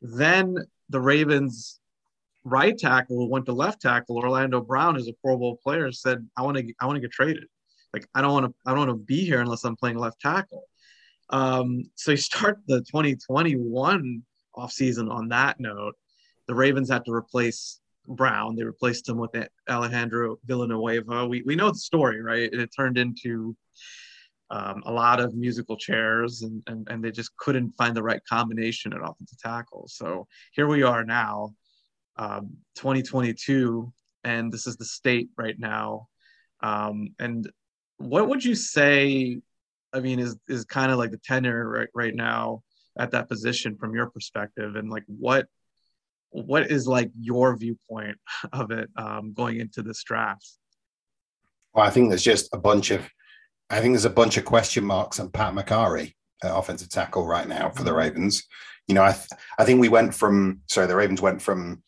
Then 0.01 0.57
the 0.89 0.99
Ravens 0.99 1.79
right 2.43 2.77
tackle 2.77 3.17
who 3.17 3.29
went 3.29 3.45
to 3.45 3.53
left 3.53 3.81
tackle, 3.81 4.17
Orlando 4.17 4.61
Brown, 4.61 4.97
is 4.97 5.07
a 5.07 5.13
Pro 5.13 5.37
Bowl 5.37 5.59
player, 5.63 5.91
said, 5.91 6.27
"I 6.37 6.43
want 6.43 6.57
to, 6.57 6.73
I 6.79 6.85
want 6.85 6.97
to 6.97 7.01
get 7.01 7.11
traded. 7.11 7.45
Like 7.93 8.07
I 8.13 8.21
don't 8.21 8.33
want 8.33 8.45
to, 8.47 8.53
I 8.65 8.71
don't 8.71 8.87
want 8.87 8.91
to 8.91 9.05
be 9.05 9.25
here 9.25 9.41
unless 9.41 9.63
I'm 9.63 9.75
playing 9.75 9.97
left 9.97 10.19
tackle." 10.19 10.65
Um, 11.29 11.83
so 11.95 12.11
you 12.11 12.17
start 12.17 12.59
the 12.67 12.79
2021 12.81 14.23
offseason 14.55 15.11
on 15.11 15.29
that 15.29 15.59
note. 15.59 15.95
The 16.47 16.55
Ravens 16.55 16.89
had 16.89 17.05
to 17.05 17.13
replace 17.13 17.79
Brown. 18.07 18.55
They 18.55 18.63
replaced 18.63 19.07
him 19.07 19.17
with 19.17 19.31
Alejandro 19.69 20.37
Villanueva. 20.45 21.27
We 21.27 21.41
we 21.43 21.55
know 21.55 21.69
the 21.69 21.77
story, 21.77 22.21
right? 22.21 22.53
It 22.53 22.69
turned 22.75 22.97
into 22.97 23.55
um, 24.53 24.83
a 24.85 24.91
lot 24.91 25.19
of 25.19 25.33
musical 25.33 25.75
chairs, 25.77 26.43
and, 26.43 26.61
and, 26.67 26.87
and 26.89 27.03
they 27.03 27.11
just 27.11 27.35
couldn't 27.37 27.71
find 27.71 27.95
the 27.95 28.03
right 28.03 28.21
combination 28.29 28.93
at 28.93 28.99
offensive 29.01 29.39
tackle. 29.39 29.87
So 29.87 30.27
here 30.51 30.67
we 30.67 30.83
are 30.83 31.03
now, 31.03 31.55
um, 32.17 32.57
2022, 32.75 33.91
and 34.23 34.51
this 34.51 34.67
is 34.67 34.77
the 34.77 34.85
state 34.85 35.29
right 35.37 35.57
now. 35.57 36.07
Um, 36.61 37.15
and 37.19 37.49
what 37.97 38.27
would 38.27 38.43
you 38.43 38.55
say? 38.55 39.39
I 39.93 39.99
mean, 39.99 40.19
is 40.19 40.35
is 40.47 40.65
kind 40.65 40.91
of 40.91 40.97
like 40.97 41.11
the 41.11 41.17
tenor 41.17 41.67
right 41.67 41.89
right 41.93 42.15
now 42.15 42.63
at 42.97 43.11
that 43.11 43.29
position 43.29 43.75
from 43.77 43.93
your 43.93 44.09
perspective, 44.09 44.75
and 44.75 44.89
like 44.89 45.03
what 45.07 45.47
what 46.29 46.71
is 46.71 46.87
like 46.87 47.11
your 47.19 47.55
viewpoint 47.55 48.17
of 48.53 48.71
it 48.71 48.89
um, 48.97 49.33
going 49.33 49.59
into 49.59 49.81
this 49.81 50.03
draft? 50.03 50.47
Well, 51.73 51.85
I 51.85 51.89
think 51.89 52.09
there's 52.09 52.23
just 52.23 52.53
a 52.53 52.57
bunch 52.57 52.91
of 52.91 53.07
I 53.69 53.79
think 53.79 53.93
there's 53.93 54.05
a 54.05 54.09
bunch 54.09 54.37
of 54.37 54.45
question 54.45 54.83
marks 54.83 55.19
on 55.19 55.29
Pat 55.29 55.53
Mekari, 55.53 56.13
uh, 56.43 56.55
offensive 56.55 56.89
tackle, 56.89 57.25
right 57.25 57.47
now 57.47 57.69
for 57.69 57.83
the 57.83 57.89
mm-hmm. 57.89 57.99
Ravens. 57.99 58.43
You 58.87 58.95
know, 58.95 59.03
I 59.03 59.13
th- 59.13 59.29
I 59.57 59.65
think 59.65 59.79
we 59.79 59.89
went 59.89 60.13
from 60.13 60.61
sorry, 60.69 60.87
the 60.87 60.95
Ravens 60.95 61.21
went 61.21 61.41
from 61.41 61.81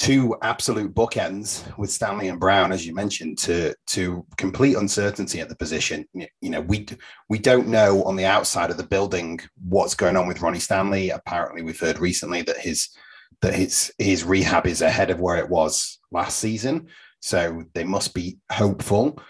two 0.00 0.34
absolute 0.40 0.94
bookends 0.94 1.62
with 1.76 1.90
Stanley 1.90 2.28
and 2.28 2.40
Brown, 2.40 2.72
as 2.72 2.86
you 2.86 2.94
mentioned, 2.94 3.36
to 3.40 3.74
to 3.88 4.24
complete 4.38 4.76
uncertainty 4.76 5.40
at 5.40 5.50
the 5.50 5.56
position. 5.56 6.06
You 6.14 6.50
know, 6.50 6.62
we 6.62 6.86
we 7.28 7.38
don't 7.38 7.68
know 7.68 8.02
on 8.04 8.16
the 8.16 8.24
outside 8.24 8.70
of 8.70 8.78
the 8.78 8.86
building 8.86 9.38
what's 9.68 9.94
going 9.94 10.16
on 10.16 10.26
with 10.26 10.40
Ronnie 10.40 10.58
Stanley. 10.58 11.10
Apparently, 11.10 11.62
we've 11.62 11.78
heard 11.78 11.98
recently 11.98 12.40
that 12.42 12.56
his 12.56 12.88
that 13.42 13.54
his 13.54 13.92
his 13.98 14.24
rehab 14.24 14.66
is 14.66 14.80
ahead 14.80 15.10
of 15.10 15.20
where 15.20 15.36
it 15.36 15.50
was 15.50 15.98
last 16.10 16.38
season. 16.38 16.86
So 17.20 17.64
they 17.74 17.84
must 17.84 18.14
be 18.14 18.38
hopeful 18.50 19.22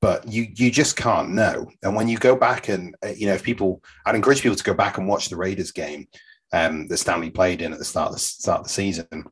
but 0.00 0.28
you 0.28 0.46
you 0.54 0.70
just 0.70 0.94
can't 0.94 1.30
know. 1.30 1.68
And 1.82 1.96
when 1.96 2.06
you 2.06 2.18
go 2.18 2.36
back 2.36 2.68
and 2.68 2.94
uh, 3.04 3.08
you 3.16 3.26
know, 3.26 3.32
if 3.32 3.42
people, 3.42 3.82
I'd 4.06 4.14
encourage 4.14 4.42
people 4.42 4.56
to 4.56 4.62
go 4.62 4.74
back 4.74 4.98
and 4.98 5.08
watch 5.08 5.28
the 5.28 5.36
Raiders 5.36 5.72
game 5.72 6.06
um, 6.52 6.86
that 6.86 6.98
Stanley 6.98 7.30
played 7.30 7.62
in 7.62 7.72
at 7.72 7.80
the 7.80 7.84
start 7.84 8.08
of 8.08 8.14
the 8.14 8.20
start 8.20 8.60
of 8.60 8.66
the 8.66 8.70
season. 8.70 9.24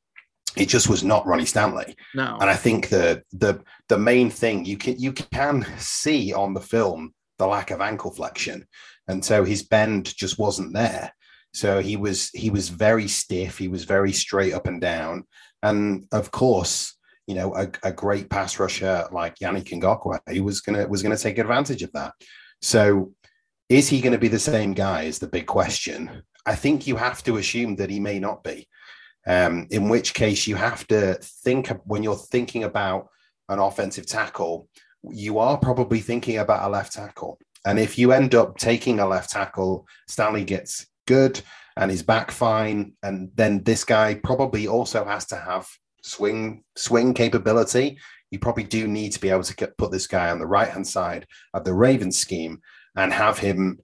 It 0.57 0.69
just 0.69 0.89
was 0.89 1.05
not 1.05 1.27
Ronnie 1.27 1.45
Stanley. 1.45 1.97
No. 2.15 2.39
And 2.41 2.49
I 2.49 2.57
think 2.57 2.89
the 2.89 3.23
the 3.33 3.63
the 3.89 3.99
main 3.99 4.31
thing 4.31 4.65
you 4.65 4.77
can 4.79 4.99
you 4.99 5.13
can 5.13 5.67
see 5.79 6.33
on 6.33 6.55
the 6.55 6.61
film 6.61 7.13
the 7.39 7.47
lack 7.47 7.71
of 7.71 7.81
ankle 7.81 8.11
flexion, 8.11 8.67
and 9.09 9.25
so 9.25 9.45
his 9.45 9.63
bend 9.63 10.17
just 10.17 10.39
wasn't 10.39 10.73
there. 10.73 11.13
So 11.53 11.81
he 11.81 11.97
was 11.97 12.31
he 12.31 12.51
was 12.51 12.69
very 12.69 13.09
stiff. 13.09 13.59
He 13.59 13.69
was 13.69 13.85
very 13.85 14.13
straight 14.13 14.55
up 14.55 14.67
and 14.67 14.81
down. 14.81 15.25
And 15.63 16.07
of 16.13 16.31
course, 16.31 16.97
you 17.27 17.35
know, 17.35 17.55
a, 17.55 17.69
a 17.83 17.93
great 17.93 18.31
pass 18.31 18.59
rusher 18.59 19.07
like 19.13 19.37
Yannick 19.37 19.69
Ngakoue, 19.71 20.21
he 20.31 20.41
was 20.41 20.61
gonna 20.61 20.87
was 20.87 21.03
gonna 21.03 21.17
take 21.17 21.39
advantage 21.39 21.83
of 21.83 21.93
that. 21.93 22.13
So 22.63 23.13
is 23.69 23.89
he 23.89 24.01
going 24.01 24.13
to 24.13 24.19
be 24.19 24.29
the 24.29 24.39
same 24.39 24.75
guy 24.75 25.03
is 25.03 25.19
the 25.19 25.27
big 25.27 25.47
question. 25.47 26.23
I 26.45 26.55
think 26.55 26.87
you 26.87 26.97
have 26.97 27.23
to 27.25 27.39
assume 27.39 27.77
that 27.77 27.91
he 27.91 27.99
may 27.99 28.19
not 28.19 28.45
be. 28.45 28.69
Um, 29.27 29.67
in 29.71 29.89
which 29.89 30.15
case 30.15 30.47
you 30.47 30.55
have 30.57 30.87
to 30.89 31.15
think 31.15 31.69
when 31.85 32.03
you're 32.03 32.17
thinking 32.17 32.65
about 32.65 33.09
an 33.49 33.59
offensive 33.59 34.07
tackle, 34.07 34.69
you 35.03 35.39
are 35.39 35.59
probably 35.59 36.01
thinking 36.01 36.39
about 36.39 36.67
a 36.67 36.71
left 36.71 36.93
tackle. 36.93 37.39
And 37.65 37.79
if 37.79 37.99
you 37.99 38.13
end 38.13 38.35
up 38.35 38.57
taking 38.57 39.01
a 39.01 39.07
left 39.07 39.31
tackle, 39.31 39.87
Stanley 40.07 40.45
gets 40.45 40.87
good 41.07 41.41
and 41.77 41.91
is 41.91 42.03
back 42.03 42.31
fine. 42.31 42.93
And 43.03 43.31
then 43.35 43.65
this 43.65 43.85
guy 43.85 44.15
probably 44.15 44.69
also 44.69 45.05
has 45.05 45.27
to 45.27 45.37
have 45.37 45.69
swing 46.03 46.63
swing 46.77 47.15
capability, 47.15 47.99
you 48.31 48.39
probably 48.39 48.65
do 48.65 48.87
need 48.87 49.13
to 49.13 49.21
be 49.21 49.31
able 49.31 49.43
to 49.43 49.73
put 49.79 49.91
this 49.91 50.07
guy 50.07 50.31
on 50.31 50.39
the 50.39 50.47
right 50.47 50.69
hand 50.69 50.87
side 50.87 51.27
of 51.55 51.65
the 51.65 51.75
Ravens 51.75 52.19
scheme 52.19 52.61
and 52.97 53.13
have 53.13 53.39
him 53.39 53.79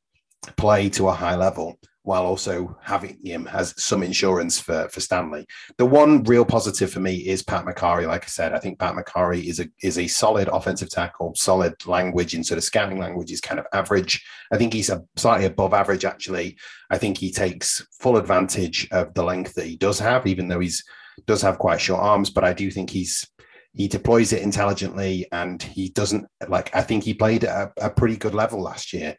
play 0.57 0.89
to 0.91 1.09
a 1.09 1.15
high 1.15 1.37
level. 1.37 1.79
While 2.05 2.25
also 2.25 2.77
having 2.83 3.17
him 3.25 3.49
as 3.53 3.75
some 3.81 4.03
insurance 4.03 4.59
for, 4.59 4.89
for 4.89 5.01
Stanley. 5.01 5.47
The 5.79 5.87
one 5.87 6.25
real 6.25 6.45
positive 6.45 6.93
for 6.93 7.01
me 7.01 7.17
is 7.17 7.43
Pat 7.43 7.65
Mekari. 7.65 8.07
Like 8.07 8.25
I 8.25 8.29
said, 8.29 8.53
I 8.53 8.59
think 8.59 8.79
Pat 8.79 8.95
Mekari 8.95 9.45
is 9.45 9.61
a 9.61 9.69
is 9.83 9.99
a 9.99 10.09
solid 10.09 10.49
offensive 10.49 10.91
tackle, 10.91 11.35
solid 11.37 11.75
language 11.87 12.35
in 12.35 12.43
sort 12.43 12.59
of 12.59 12.65
scouting 12.65 12.99
language 12.99 13.31
is 13.31 13.41
kind 13.41 13.61
of 13.61 13.67
average. 13.73 14.25
I 14.53 14.59
think 14.59 14.73
he's 14.73 14.91
a 14.91 15.03
slightly 15.17 15.47
above 15.47 15.75
average 15.75 16.05
actually. 16.05 16.59
I 16.91 16.99
think 16.99 17.19
he 17.19 17.31
takes 17.31 17.87
full 18.01 18.17
advantage 18.17 18.89
of 18.91 19.15
the 19.15 19.25
length 19.25 19.55
that 19.55 19.67
he 19.67 19.77
does 19.77 19.99
have, 20.01 20.27
even 20.27 20.49
though 20.49 20.61
he's 20.61 20.83
does 21.27 21.43
have 21.43 21.59
quite 21.59 21.81
short 21.81 22.01
arms. 22.01 22.31
But 22.31 22.45
I 22.45 22.53
do 22.53 22.71
think 22.71 22.91
he's 22.91 23.29
he 23.75 23.89
deploys 23.89 24.33
it 24.33 24.43
intelligently 24.43 25.27
and 25.33 25.63
he 25.63 25.89
doesn't 25.91 26.27
like 26.49 26.75
I 26.75 26.83
think 26.83 27.05
he 27.05 27.15
played 27.15 27.45
at 27.45 27.73
a, 27.79 27.87
a 27.87 27.91
pretty 27.91 28.17
good 28.17 28.35
level 28.35 28.61
last 28.61 28.93
year 28.93 29.17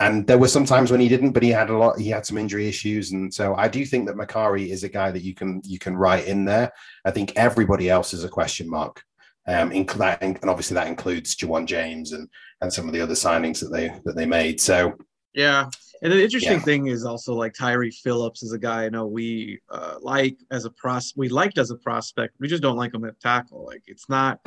and 0.00 0.26
there 0.26 0.38
were 0.38 0.48
some 0.48 0.64
times 0.64 0.90
when 0.90 1.00
he 1.00 1.08
didn't, 1.08 1.32
but 1.32 1.42
he 1.42 1.50
had 1.50 1.68
a 1.68 1.76
lot. 1.76 2.00
He 2.00 2.08
had 2.08 2.24
some 2.24 2.38
injury 2.38 2.66
issues, 2.66 3.12
and 3.12 3.32
so 3.32 3.54
I 3.54 3.68
do 3.68 3.84
think 3.84 4.06
that 4.06 4.16
Mekari 4.16 4.68
is 4.68 4.82
a 4.82 4.88
guy 4.88 5.10
that 5.10 5.22
you 5.22 5.34
can 5.34 5.60
you 5.62 5.78
can 5.78 5.94
write 5.94 6.26
in 6.26 6.46
there. 6.46 6.72
I 7.04 7.10
think 7.10 7.34
everybody 7.36 7.90
else 7.90 8.14
is 8.14 8.24
a 8.24 8.28
question 8.28 8.68
mark, 8.68 9.02
um, 9.46 9.70
and 9.70 10.38
obviously 10.44 10.74
that 10.74 10.88
includes 10.88 11.36
Ja'Wuan 11.36 11.66
James 11.66 12.12
and 12.12 12.28
and 12.62 12.72
some 12.72 12.86
of 12.86 12.94
the 12.94 13.00
other 13.00 13.14
signings 13.14 13.60
that 13.60 13.68
they 13.68 13.94
that 14.06 14.16
they 14.16 14.24
made. 14.24 14.58
So 14.58 14.94
yeah, 15.34 15.68
and 16.02 16.12
the 16.12 16.24
interesting 16.24 16.52
yeah. 16.52 16.60
thing 16.60 16.86
is 16.86 17.04
also 17.04 17.34
like 17.34 17.52
Tyre 17.52 17.90
Phillips 18.02 18.42
is 18.42 18.52
a 18.52 18.58
guy 18.58 18.84
I 18.84 18.88
know 18.88 19.06
we 19.06 19.60
uh, 19.68 19.96
like 20.00 20.38
as 20.50 20.64
a 20.64 20.70
pros. 20.70 21.12
We 21.14 21.28
liked 21.28 21.58
as 21.58 21.70
a 21.70 21.76
prospect. 21.76 22.36
We 22.40 22.48
just 22.48 22.62
don't 22.62 22.76
like 22.76 22.94
him 22.94 23.04
at 23.04 23.20
tackle. 23.20 23.66
Like 23.66 23.82
it's 23.86 24.08
not. 24.08 24.40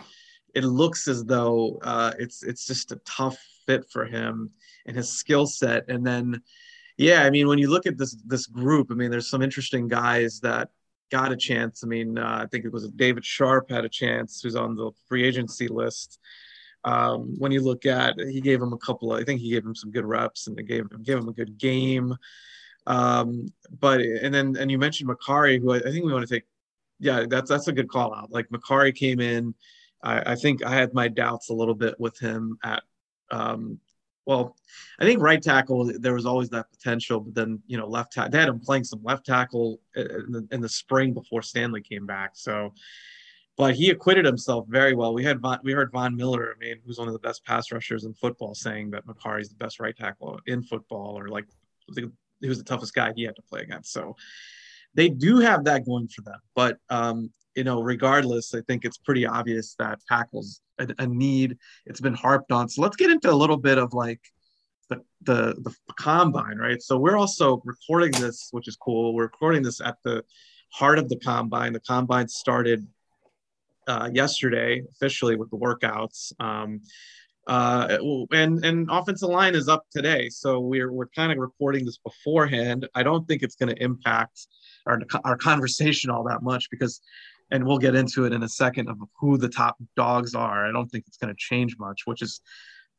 It 0.56 0.64
looks 0.64 1.08
as 1.08 1.24
though 1.26 1.80
uh, 1.84 2.14
it's 2.18 2.42
it's 2.42 2.66
just 2.66 2.92
a 2.92 3.00
tough 3.06 3.38
fit 3.68 3.86
for 3.92 4.06
him 4.06 4.52
and 4.86 4.96
his 4.96 5.10
skill 5.10 5.46
set. 5.46 5.90
And 5.90 6.06
then, 6.06 6.42
yeah, 6.98 7.24
I 7.24 7.30
mean, 7.30 7.48
when 7.48 7.60
you 7.60 7.70
look 7.70 7.86
at 7.86 7.98
this 7.98 8.16
this 8.26 8.48
group, 8.48 8.88
I 8.92 8.96
mean, 8.96 9.12
there's 9.12 9.30
some 9.30 9.42
interesting 9.42 9.88
guys 9.88 10.40
that 10.42 10.70
got 11.12 11.32
a 11.32 11.38
chance. 11.38 11.84
I 11.84 11.88
mean, 11.88 12.18
uh, 12.18 12.40
I 12.44 12.48
think 12.48 12.66
it 12.66 12.72
was 12.74 12.90
David 12.90 13.26
Sharpe 13.26 13.70
had 13.70 13.86
a 13.86 13.90
chance, 13.90 14.42
who's 14.42 14.56
on 14.56 14.76
the 14.76 14.92
free 15.08 15.24
agency 15.24 15.68
list. 15.68 16.20
Um, 16.86 17.36
when 17.38 17.52
you 17.52 17.62
look 17.62 17.86
at, 17.86 18.20
he 18.20 18.42
gave 18.42 18.62
him 18.62 18.74
a 18.74 18.78
couple. 18.78 19.14
Of, 19.14 19.22
I 19.22 19.24
think 19.24 19.40
he 19.40 19.52
gave 19.52 19.66
him 19.66 19.76
some 19.76 19.92
good 19.92 20.06
reps 20.06 20.48
and 20.48 20.58
gave 20.68 20.86
gave 21.04 21.18
him 21.18 21.30
a 21.30 21.34
good 21.34 21.58
game. 21.58 22.16
Um, 22.86 23.48
but 23.80 24.02
and 24.02 24.34
then 24.34 24.58
and 24.58 24.70
you 24.70 24.78
mentioned 24.78 25.10
Mekari, 25.10 25.62
who 25.62 25.72
I, 25.72 25.78
I 25.78 25.92
think 25.92 26.06
we 26.06 26.14
want 26.14 26.28
to 26.28 26.34
take. 26.34 26.44
Yeah, 27.00 27.26
that's 27.30 27.50
that's 27.50 27.68
a 27.68 27.74
good 27.74 27.90
call 27.90 28.14
out. 28.14 28.32
Like 28.32 28.50
Mekari 28.50 28.94
came 28.94 29.20
in. 29.20 29.56
I, 30.04 30.34
I 30.34 30.36
think 30.36 30.66
I 30.66 30.72
had 30.72 30.94
my 30.94 31.08
doubts 31.08 31.50
a 31.50 31.54
little 31.54 31.76
bit 31.76 32.00
with 32.00 32.18
him 32.20 32.58
at 32.64 32.84
um, 33.32 33.80
well, 34.26 34.56
I 35.00 35.06
think 35.06 35.22
right 35.22 35.42
tackle 35.42 35.92
there 36.00 36.14
was 36.14 36.26
always 36.26 36.50
that 36.50 36.72
potential, 36.72 37.20
but 37.20 37.36
then 37.36 37.62
you 37.68 37.78
know 37.78 37.88
left 37.88 38.14
tackle 38.14 38.32
they 38.32 38.40
had 38.40 38.50
him 38.50 38.60
playing 38.60 38.86
some 38.86 39.04
left 39.04 39.26
tackle 39.26 39.82
in 39.96 40.32
the, 40.32 40.48
in 40.52 40.62
the, 40.62 40.70
spring 40.70 41.14
before 41.14 41.42
Stanley 41.42 41.82
came 41.82 42.06
back. 42.06 42.32
So, 42.34 42.74
but 43.58 43.76
he 43.76 43.90
acquitted 43.90 44.26
himself 44.26 44.66
very 44.70 44.96
well. 44.96 45.14
We 45.14 45.24
had 45.24 45.40
Von, 45.40 45.60
we 45.64 45.74
heard 45.74 45.92
Von 45.92 46.16
Miller, 46.16 46.54
I 46.56 46.60
mean, 46.60 46.78
who's 46.86 47.00
one 47.00 47.08
of 47.08 47.14
the 47.14 47.20
best 47.20 47.46
pass 47.46 47.72
rushers 47.72 48.06
in 48.06 48.14
football, 48.14 48.56
saying 48.56 48.92
that 48.92 49.06
Mekari's 49.06 49.50
the 49.50 49.56
best 49.56 49.80
right 49.80 49.96
tackle 49.96 50.40
in 50.48 50.64
football, 50.64 51.20
or 51.20 51.28
like 51.28 51.46
he 51.96 52.48
was 52.48 52.58
the 52.58 52.64
toughest 52.64 52.94
guy 52.94 53.12
he 53.16 53.24
had 53.24 53.36
to 53.36 53.42
play 53.44 53.62
against. 53.62 53.92
So 53.92 54.16
they 54.94 55.10
do 55.10 55.40
have 55.40 55.66
that 55.66 55.86
going 55.86 56.08
for 56.08 56.22
them, 56.22 56.40
but 56.56 56.78
um, 56.90 57.32
you 57.56 57.64
know, 57.64 57.82
regardless, 57.82 58.54
I 58.56 58.62
think 58.62 58.86
it's 58.86 58.98
pretty 58.98 59.26
obvious 59.26 59.76
that 59.76 60.00
tackles 60.08 60.62
a, 60.80 60.88
a, 61.00 61.08
need. 61.08 61.58
It's 61.86 62.02
been 62.02 62.14
harped 62.14 62.52
on. 62.52 62.70
So 62.70 62.82
let's 62.82 62.96
get 62.96 63.10
into 63.10 63.32
a 63.32 63.36
little 63.36 63.58
bit 63.58 63.78
of 63.78 63.94
like 63.94 64.22
the, 64.90 65.02
the 65.22 65.56
the 65.62 65.94
combine, 65.98 66.58
right? 66.58 66.82
So 66.82 66.98
we're 66.98 67.18
also 67.18 67.62
recording 67.66 68.12
this, 68.12 68.50
which 68.52 68.68
is 68.68 68.76
cool. 68.76 69.14
We're 69.14 69.24
recording 69.24 69.64
this 69.64 69.82
at 69.82 69.98
the 70.04 70.24
heart 70.70 71.00
of 71.00 71.10
the 71.10 71.18
combine. 71.18 71.74
The 71.74 71.80
combine 71.80 72.28
started 72.28 72.88
uh, 73.88 74.10
yesterday 74.14 74.84
officially 74.92 75.36
with 75.36 75.50
the 75.50 75.58
workouts. 75.58 76.34
Um, 76.40 76.82
uh, 77.48 77.98
and 78.32 78.64
and 78.64 78.88
offensive 78.90 79.30
line 79.30 79.54
is 79.54 79.68
up 79.68 79.86
today, 79.92 80.30
so 80.30 80.62
we're 80.62 80.94
we're 80.94 81.08
kind 81.08 81.32
of 81.32 81.38
recording 81.38 81.86
this 81.86 81.98
beforehand. 81.98 82.88
I 82.96 83.04
don't 83.04 83.28
think 83.28 83.44
it's 83.44 83.56
going 83.56 83.76
to 83.76 83.84
impact 83.84 84.48
our 84.86 85.02
our 85.26 85.36
conversation 85.36 86.10
all 86.10 86.24
that 86.24 86.42
much 86.42 86.70
because 86.70 87.02
and 87.54 87.64
we'll 87.64 87.78
get 87.78 87.94
into 87.94 88.26
it 88.26 88.34
in 88.34 88.42
a 88.42 88.50
second 88.50 88.90
of 88.90 88.98
who 89.18 89.38
the 89.38 89.48
top 89.48 89.78
dogs 89.96 90.34
are. 90.34 90.68
I 90.68 90.72
don't 90.72 90.90
think 90.90 91.06
it's 91.08 91.18
going 91.18 91.32
to 91.32 91.38
change 91.38 91.78
much, 91.80 92.02
which 92.06 92.24
is 92.24 92.42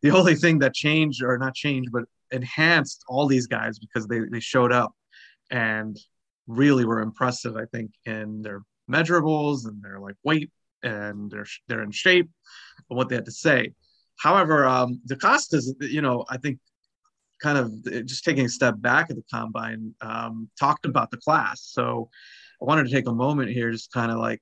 the 0.00 0.12
only 0.12 0.36
thing 0.36 0.60
that 0.60 0.72
changed 0.72 1.24
or 1.24 1.36
not 1.36 1.54
changed, 1.54 1.90
but 1.92 2.04
enhanced 2.30 3.04
all 3.08 3.26
these 3.26 3.48
guys 3.48 3.80
because 3.80 4.06
they, 4.06 4.20
they 4.30 4.38
showed 4.38 4.72
up 4.72 4.94
and 5.50 5.98
really 6.46 6.84
were 6.84 7.00
impressive, 7.00 7.56
I 7.56 7.64
think, 7.72 7.90
in 8.06 8.42
their 8.42 8.62
measurables 8.88 9.66
and 9.66 9.82
their 9.82 9.98
like 9.98 10.14
weight 10.22 10.52
and 10.84 11.30
they're, 11.32 11.46
they're 11.66 11.82
in 11.82 11.90
shape 11.90 12.30
and 12.88 12.96
what 12.96 13.08
they 13.08 13.16
had 13.16 13.24
to 13.24 13.32
say. 13.32 13.72
However, 14.20 14.66
um, 14.66 15.00
DeCosta's, 15.10 15.74
you 15.80 16.00
know, 16.00 16.24
I 16.30 16.36
think 16.36 16.60
kind 17.42 17.58
of 17.58 18.06
just 18.06 18.24
taking 18.24 18.44
a 18.44 18.48
step 18.48 18.76
back 18.78 19.10
at 19.10 19.16
the 19.16 19.24
combine, 19.32 19.94
um, 20.00 20.48
talked 20.60 20.86
about 20.86 21.10
the 21.10 21.16
class. 21.16 21.60
So 21.72 22.08
I 22.64 22.66
wanted 22.66 22.86
to 22.86 22.92
take 22.92 23.06
a 23.06 23.12
moment 23.12 23.50
here, 23.50 23.70
just 23.70 23.92
kind 23.92 24.10
of 24.10 24.16
like 24.18 24.40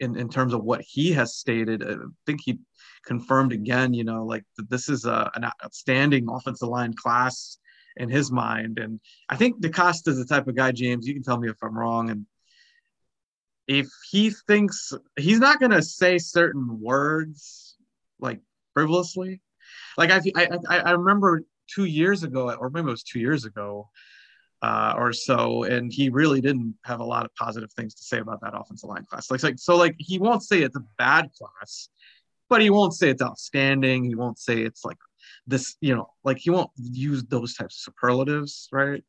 in, 0.00 0.16
in 0.16 0.30
terms 0.30 0.54
of 0.54 0.64
what 0.64 0.80
he 0.80 1.12
has 1.12 1.36
stated. 1.36 1.82
I 1.82 1.96
think 2.24 2.40
he 2.42 2.58
confirmed 3.04 3.52
again, 3.52 3.92
you 3.92 4.04
know, 4.04 4.24
like 4.24 4.44
this 4.56 4.88
is 4.88 5.04
a, 5.04 5.30
an 5.34 5.44
outstanding 5.44 6.26
offensive 6.30 6.68
line 6.68 6.94
class 6.94 7.58
in 7.98 8.08
his 8.08 8.32
mind. 8.32 8.78
And 8.78 9.00
I 9.28 9.36
think 9.36 9.60
DeCosta 9.60 10.08
is 10.08 10.18
the 10.18 10.24
type 10.24 10.48
of 10.48 10.56
guy, 10.56 10.72
James, 10.72 11.06
you 11.06 11.12
can 11.12 11.22
tell 11.22 11.38
me 11.38 11.50
if 11.50 11.56
I'm 11.62 11.78
wrong. 11.78 12.08
And 12.08 12.26
if 13.68 13.88
he 14.10 14.30
thinks 14.30 14.94
he's 15.18 15.40
not 15.40 15.60
going 15.60 15.72
to 15.72 15.82
say 15.82 16.16
certain 16.16 16.80
words 16.80 17.76
like 18.18 18.40
frivolously, 18.72 19.42
like 19.98 20.10
I, 20.10 20.20
I, 20.70 20.78
I 20.78 20.90
remember 20.92 21.42
two 21.68 21.84
years 21.84 22.22
ago, 22.22 22.50
or 22.50 22.70
maybe 22.70 22.88
it 22.88 22.90
was 22.90 23.02
two 23.02 23.20
years 23.20 23.44
ago, 23.44 23.90
uh, 24.62 24.94
or 24.96 25.12
so, 25.12 25.64
and 25.64 25.92
he 25.92 26.08
really 26.08 26.40
didn't 26.40 26.74
have 26.84 27.00
a 27.00 27.04
lot 27.04 27.24
of 27.24 27.34
positive 27.34 27.72
things 27.72 27.94
to 27.94 28.02
say 28.02 28.18
about 28.18 28.40
that 28.40 28.54
offensive 28.54 28.88
line 28.88 29.04
class. 29.04 29.30
Like, 29.30 29.42
like 29.42 29.58
so, 29.58 29.76
like 29.76 29.94
he 29.98 30.18
won't 30.18 30.42
say 30.42 30.62
it's 30.62 30.76
a 30.76 30.84
bad 30.98 31.30
class, 31.38 31.88
but 32.48 32.62
he 32.62 32.70
won't 32.70 32.94
say 32.94 33.10
it's 33.10 33.22
outstanding. 33.22 34.04
He 34.04 34.14
won't 34.14 34.38
say 34.38 34.62
it's 34.62 34.84
like 34.84 34.96
this, 35.46 35.76
you 35.80 35.94
know, 35.94 36.08
like 36.24 36.38
he 36.38 36.50
won't 36.50 36.70
use 36.76 37.24
those 37.24 37.54
types 37.54 37.76
of 37.76 37.92
superlatives, 37.92 38.68
right? 38.72 39.04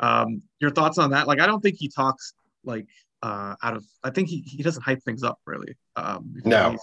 Um, 0.00 0.42
your 0.60 0.70
thoughts 0.70 0.98
on 0.98 1.10
that? 1.10 1.26
Like, 1.26 1.40
I 1.40 1.46
don't 1.46 1.60
think 1.60 1.76
he 1.78 1.88
talks 1.88 2.34
like 2.64 2.86
uh, 3.22 3.54
out 3.62 3.76
of. 3.76 3.84
I 4.02 4.10
think 4.10 4.28
he 4.28 4.40
he 4.40 4.62
doesn't 4.62 4.82
hype 4.82 5.02
things 5.02 5.22
up 5.22 5.38
really. 5.46 5.76
Um, 5.96 6.34
no. 6.44 6.76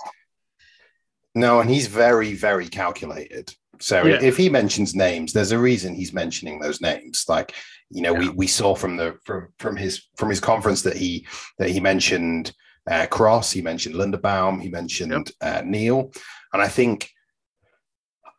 No, 1.33 1.62
and 1.62 1.69
he's 1.69 1.88
very, 1.88 2.33
very 2.33 2.67
calculated. 2.67 3.55
So 3.81 4.05
yeah. 4.05 4.19
if 4.21 4.38
he 4.38 4.50
mentions 4.50 4.95
names, 4.95 5.33
there's 5.33 5.51
a 5.51 5.59
reason 5.59 5.93
he's 5.93 6.13
mentioning 6.13 6.59
those 6.59 6.81
names. 6.81 7.25
Like 7.27 7.53
you 7.89 8.01
know, 8.01 8.13
yeah. 8.13 8.19
we 8.19 8.29
we 8.29 8.47
saw 8.47 8.75
from 8.75 8.95
the 8.97 9.17
from 9.25 9.50
from 9.59 9.75
his 9.75 10.07
from 10.15 10.29
his 10.29 10.39
conference 10.39 10.81
that 10.83 10.95
he 10.95 11.27
that 11.57 11.69
he 11.69 11.79
mentioned 11.79 12.53
uh, 12.89 13.05
Cross, 13.07 13.51
he 13.51 13.61
mentioned 13.61 13.95
Linderbaum, 13.95 14.61
he 14.61 14.69
mentioned 14.69 15.11
yep. 15.11 15.27
uh, 15.41 15.61
Neal, 15.65 16.11
and 16.53 16.61
I 16.61 16.67
think. 16.67 17.09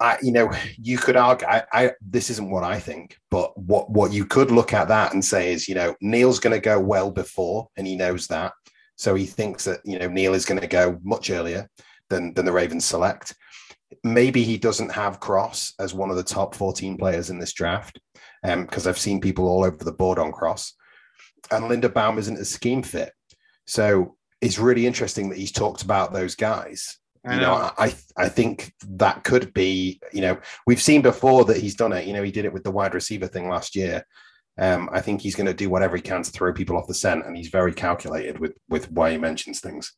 I, 0.00 0.18
you 0.20 0.32
know, 0.32 0.50
you 0.78 0.98
could 0.98 1.16
argue. 1.16 1.46
I, 1.46 1.62
I, 1.72 1.92
this 2.00 2.28
isn't 2.28 2.50
what 2.50 2.64
I 2.64 2.80
think, 2.80 3.16
but 3.30 3.56
what 3.56 3.88
what 3.88 4.12
you 4.12 4.24
could 4.24 4.50
look 4.50 4.72
at 4.72 4.88
that 4.88 5.12
and 5.12 5.24
say 5.24 5.52
is, 5.52 5.68
you 5.68 5.76
know, 5.76 5.94
Neal's 6.00 6.40
going 6.40 6.54
to 6.54 6.60
go 6.60 6.80
well 6.80 7.12
before, 7.12 7.68
and 7.76 7.86
he 7.86 7.94
knows 7.94 8.26
that, 8.26 8.52
so 8.96 9.14
he 9.14 9.26
thinks 9.26 9.64
that 9.66 9.78
you 9.84 10.00
know 10.00 10.08
Neal 10.08 10.34
is 10.34 10.44
going 10.44 10.60
to 10.60 10.66
go 10.66 10.98
much 11.04 11.30
earlier 11.30 11.68
than 12.08 12.34
than 12.34 12.44
the 12.44 12.50
Ravens 12.50 12.84
select 12.84 13.36
maybe 14.04 14.42
he 14.42 14.58
doesn't 14.58 14.92
have 14.92 15.20
Cross 15.20 15.74
as 15.78 15.94
one 15.94 16.10
of 16.10 16.16
the 16.16 16.22
top 16.22 16.54
14 16.54 16.96
players 16.96 17.30
in 17.30 17.38
this 17.38 17.52
draft, 17.52 18.00
because 18.42 18.86
um, 18.86 18.90
I've 18.90 18.98
seen 18.98 19.20
people 19.20 19.48
all 19.48 19.64
over 19.64 19.84
the 19.84 19.92
board 19.92 20.18
on 20.18 20.32
Cross. 20.32 20.74
And 21.50 21.64
Linderbaum 21.64 22.18
isn't 22.18 22.38
a 22.38 22.44
scheme 22.44 22.82
fit. 22.82 23.12
So 23.66 24.16
it's 24.40 24.58
really 24.58 24.86
interesting 24.86 25.28
that 25.30 25.38
he's 25.38 25.52
talked 25.52 25.82
about 25.82 26.12
those 26.12 26.34
guys. 26.34 26.98
I 27.24 27.34
you 27.34 27.40
know, 27.40 27.58
know 27.58 27.70
I 27.78 27.94
I 28.16 28.28
think 28.28 28.72
that 28.88 29.22
could 29.22 29.54
be, 29.54 30.00
you 30.12 30.22
know, 30.22 30.38
we've 30.66 30.82
seen 30.82 31.02
before 31.02 31.44
that 31.46 31.58
he's 31.58 31.76
done 31.76 31.92
it. 31.92 32.06
You 32.06 32.12
know, 32.12 32.22
he 32.22 32.32
did 32.32 32.44
it 32.44 32.52
with 32.52 32.64
the 32.64 32.70
wide 32.70 32.94
receiver 32.94 33.28
thing 33.28 33.48
last 33.48 33.76
year. 33.76 34.04
Um, 34.58 34.90
I 34.92 35.00
think 35.00 35.20
he's 35.20 35.36
going 35.36 35.46
to 35.46 35.54
do 35.54 35.70
whatever 35.70 35.96
he 35.96 36.02
can 36.02 36.22
to 36.22 36.30
throw 36.30 36.52
people 36.52 36.76
off 36.76 36.88
the 36.88 36.94
scent, 36.94 37.24
and 37.24 37.36
he's 37.36 37.48
very 37.48 37.72
calculated 37.72 38.38
with 38.38 38.52
with 38.68 38.90
why 38.90 39.12
he 39.12 39.18
mentions 39.18 39.60
things. 39.60 39.92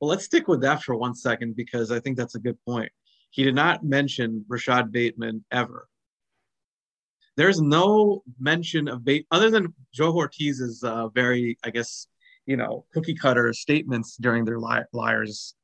Well, 0.00 0.10
let's 0.10 0.24
stick 0.24 0.46
with 0.48 0.60
that 0.60 0.82
for 0.82 0.94
one 0.94 1.14
second 1.14 1.56
because 1.56 1.90
I 1.90 2.00
think 2.00 2.16
that's 2.16 2.34
a 2.34 2.40
good 2.40 2.58
point. 2.66 2.92
He 3.30 3.44
did 3.44 3.54
not 3.54 3.84
mention 3.84 4.44
Rashod 4.48 4.92
Bateman 4.92 5.44
ever. 5.50 5.88
There's 7.36 7.60
no 7.60 8.22
mention 8.40 8.88
of 8.88 9.04
Bateman 9.04 9.26
other 9.30 9.50
than 9.50 9.74
Joe 9.92 10.12
Hortiz's 10.12 10.82
uh, 10.82 11.08
very, 11.08 11.58
I 11.64 11.70
guess, 11.70 12.06
you 12.46 12.56
know, 12.56 12.86
cookie 12.94 13.14
cutter 13.14 13.52
statements 13.52 14.16
during 14.16 14.44
their 14.44 14.58
li- 14.58 14.84
liars 14.92 15.54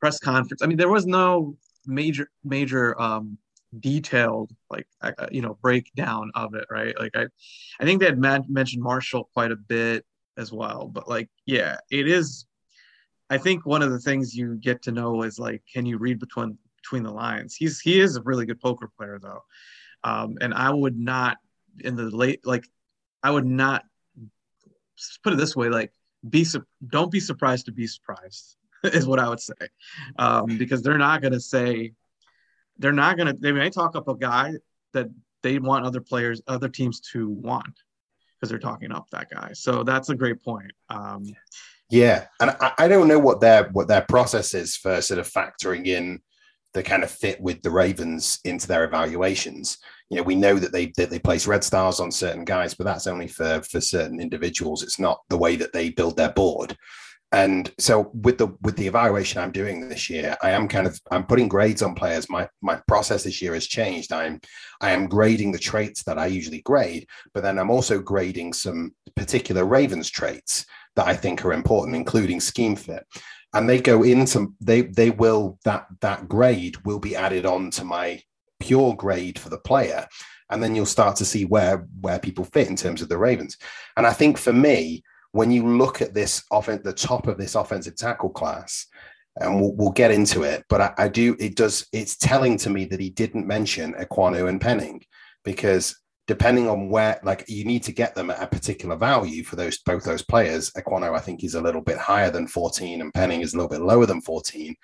press 0.00 0.18
conference. 0.18 0.62
I 0.62 0.66
mean, 0.66 0.76
there 0.76 0.90
was 0.90 1.06
no 1.06 1.56
major 1.86 2.28
major 2.44 3.00
um, 3.00 3.38
detailed 3.80 4.52
like 4.70 4.86
uh, 5.00 5.12
you 5.30 5.40
know 5.40 5.56
breakdown 5.62 6.30
of 6.34 6.54
it 6.54 6.66
right 6.70 6.98
like 7.00 7.16
i 7.16 7.26
i 7.80 7.84
think 7.84 8.00
they 8.00 8.06
had 8.06 8.18
man- 8.18 8.44
mentioned 8.48 8.82
marshall 8.82 9.30
quite 9.32 9.50
a 9.50 9.56
bit 9.56 10.04
as 10.36 10.52
well 10.52 10.86
but 10.92 11.08
like 11.08 11.28
yeah 11.46 11.76
it 11.90 12.06
is 12.06 12.46
i 13.30 13.38
think 13.38 13.64
one 13.64 13.80
of 13.82 13.90
the 13.90 13.98
things 13.98 14.34
you 14.34 14.56
get 14.56 14.82
to 14.82 14.92
know 14.92 15.22
is 15.22 15.38
like 15.38 15.62
can 15.72 15.86
you 15.86 15.96
read 15.96 16.18
between 16.18 16.58
between 16.82 17.02
the 17.02 17.12
lines. 17.12 17.54
He's 17.54 17.80
he 17.80 18.00
is 18.00 18.16
a 18.16 18.22
really 18.22 18.46
good 18.46 18.60
poker 18.60 18.90
player 18.96 19.18
though. 19.20 19.42
Um 20.04 20.38
and 20.40 20.52
i 20.52 20.68
would 20.70 20.98
not 20.98 21.38
in 21.80 21.96
the 21.96 22.04
late 22.04 22.44
like 22.44 22.66
i 23.22 23.30
would 23.30 23.46
not 23.46 23.84
put 25.22 25.32
it 25.32 25.36
this 25.36 25.56
way 25.56 25.68
like 25.68 25.92
be 26.28 26.46
don't 26.88 27.10
be 27.10 27.20
surprised 27.20 27.66
to 27.66 27.72
be 27.72 27.86
surprised 27.86 28.56
is 28.84 29.06
what 29.06 29.18
i 29.18 29.28
would 29.28 29.40
say. 29.40 29.54
Um 30.18 30.58
because 30.58 30.82
they're 30.82 30.98
not 30.98 31.22
going 31.22 31.32
to 31.32 31.40
say 31.40 31.92
they're 32.78 32.92
not 32.92 33.16
going 33.16 33.28
to 33.28 33.34
they 33.34 33.52
may 33.52 33.70
talk 33.70 33.94
up 33.96 34.08
a 34.08 34.16
guy 34.16 34.54
that 34.92 35.08
they 35.42 35.58
want 35.58 35.86
other 35.86 36.00
players 36.00 36.42
other 36.48 36.68
teams 36.68 37.00
to 37.12 37.28
want 37.28 37.74
because 38.34 38.50
they're 38.50 38.58
talking 38.58 38.90
up 38.90 39.06
that 39.12 39.30
guy. 39.30 39.52
So 39.52 39.84
that's 39.84 40.08
a 40.08 40.16
great 40.16 40.42
point. 40.42 40.72
Um, 40.88 41.24
yeah 41.92 42.24
and 42.40 42.50
I, 42.50 42.72
I, 42.78 42.88
don't 42.88 43.06
know 43.06 43.18
what 43.18 43.40
their 43.40 43.68
what 43.68 43.86
their 43.86 44.00
process 44.00 44.54
is 44.54 44.74
for 44.74 45.00
sort 45.02 45.20
of 45.20 45.30
factoring 45.30 45.86
in 45.86 46.20
the 46.74 46.82
kind 46.82 47.02
of 47.02 47.10
fit 47.10 47.40
with 47.40 47.62
the 47.62 47.70
ravens 47.70 48.38
into 48.44 48.66
their 48.66 48.84
evaluations. 48.84 49.78
You 50.10 50.18
know 50.18 50.22
we 50.22 50.34
know 50.34 50.58
that 50.58 50.72
they 50.72 50.92
that 50.96 51.10
they 51.10 51.18
place 51.18 51.46
red 51.46 51.64
stars 51.64 52.00
on 52.00 52.10
certain 52.10 52.44
guys 52.44 52.74
but 52.74 52.84
that's 52.84 53.06
only 53.06 53.28
for 53.28 53.62
for 53.62 53.80
certain 53.80 54.20
individuals. 54.20 54.82
It's 54.82 54.98
not 54.98 55.20
the 55.28 55.38
way 55.38 55.56
that 55.56 55.72
they 55.72 55.90
build 55.90 56.16
their 56.16 56.32
board. 56.32 56.76
And 57.32 57.72
so 57.78 58.10
with 58.12 58.36
the 58.36 58.48
with 58.60 58.76
the 58.76 58.86
evaluation 58.86 59.40
i'm 59.40 59.52
doing 59.52 59.88
this 59.88 60.10
year 60.10 60.36
i 60.42 60.50
am 60.50 60.68
kind 60.68 60.86
of 60.86 61.00
i'm 61.10 61.24
putting 61.24 61.48
grades 61.48 61.82
on 61.82 61.94
players. 61.94 62.28
My 62.28 62.48
my 62.60 62.80
process 62.86 63.24
this 63.24 63.40
year 63.40 63.54
has 63.54 63.66
changed. 63.66 64.12
I'm 64.12 64.40
i 64.80 64.90
am 64.90 65.08
grading 65.08 65.52
the 65.52 65.58
traits 65.58 66.02
that 66.04 66.18
i 66.18 66.26
usually 66.26 66.60
grade 66.62 67.06
but 67.32 67.42
then 67.42 67.58
i'm 67.58 67.70
also 67.70 67.98
grading 67.98 68.52
some 68.52 68.94
particular 69.16 69.64
ravens 69.64 70.10
traits 70.10 70.66
that 70.96 71.06
i 71.06 71.14
think 71.16 71.44
are 71.44 71.52
important 71.52 71.96
including 71.96 72.40
scheme 72.40 72.76
fit 72.76 73.04
and 73.54 73.68
they 73.68 73.80
go 73.80 74.02
into 74.02 74.54
they 74.60 74.82
they 74.82 75.10
will 75.10 75.58
that 75.64 75.86
that 76.00 76.28
grade 76.28 76.76
will 76.84 76.98
be 76.98 77.16
added 77.16 77.46
on 77.46 77.70
to 77.70 77.84
my 77.84 78.20
pure 78.60 78.94
grade 78.94 79.38
for 79.38 79.48
the 79.48 79.58
player. 79.58 80.06
And 80.50 80.62
then 80.62 80.74
you'll 80.74 80.86
start 80.86 81.16
to 81.16 81.24
see 81.24 81.44
where 81.44 81.86
where 82.00 82.18
people 82.18 82.44
fit 82.44 82.68
in 82.68 82.76
terms 82.76 83.02
of 83.02 83.08
the 83.08 83.18
ravens. 83.18 83.56
And 83.96 84.06
i 84.06 84.12
think 84.12 84.38
for 84.38 84.52
me 84.52 85.02
when 85.32 85.50
you 85.50 85.66
look 85.66 86.00
at 86.00 86.14
this 86.14 86.44
offense, 86.52 86.82
the 86.84 86.92
top 86.92 87.26
of 87.26 87.38
this 87.38 87.54
offensive 87.54 87.96
tackle 87.96 88.30
class, 88.30 88.86
and 89.40 89.60
we'll, 89.60 89.74
we'll 89.74 89.90
get 89.90 90.10
into 90.10 90.42
it, 90.42 90.64
but 90.68 90.80
I, 90.80 90.94
I, 90.98 91.08
do, 91.08 91.34
it 91.40 91.56
does, 91.56 91.86
it's 91.92 92.16
telling 92.16 92.58
to 92.58 92.70
me 92.70 92.84
that 92.86 93.00
he 93.00 93.08
didn't 93.08 93.46
mention 93.46 93.94
Ekwonu 93.94 94.48
and 94.48 94.60
Penning 94.60 95.02
because 95.42 95.98
depending 96.26 96.68
on 96.68 96.88
where, 96.88 97.20
like 97.22 97.44
you 97.48 97.64
need 97.64 97.82
to 97.84 97.92
get 97.92 98.14
them 98.14 98.30
at 98.30 98.42
a 98.42 98.46
particular 98.46 98.96
value 98.96 99.42
for 99.42 99.56
those, 99.56 99.78
both 99.78 100.04
those 100.04 100.22
players. 100.22 100.70
Ekwonu, 100.72 101.14
I 101.16 101.20
think 101.20 101.42
is 101.42 101.54
a 101.54 101.60
little 101.60 101.80
bit 101.80 101.98
higher 101.98 102.30
than 102.30 102.46
14 102.46 103.00
and 103.00 103.12
Penning 103.12 103.40
is 103.40 103.54
a 103.54 103.56
little 103.56 103.68
bit 103.68 103.82
lower 103.82 104.06
than 104.06 104.20
14. 104.20 104.74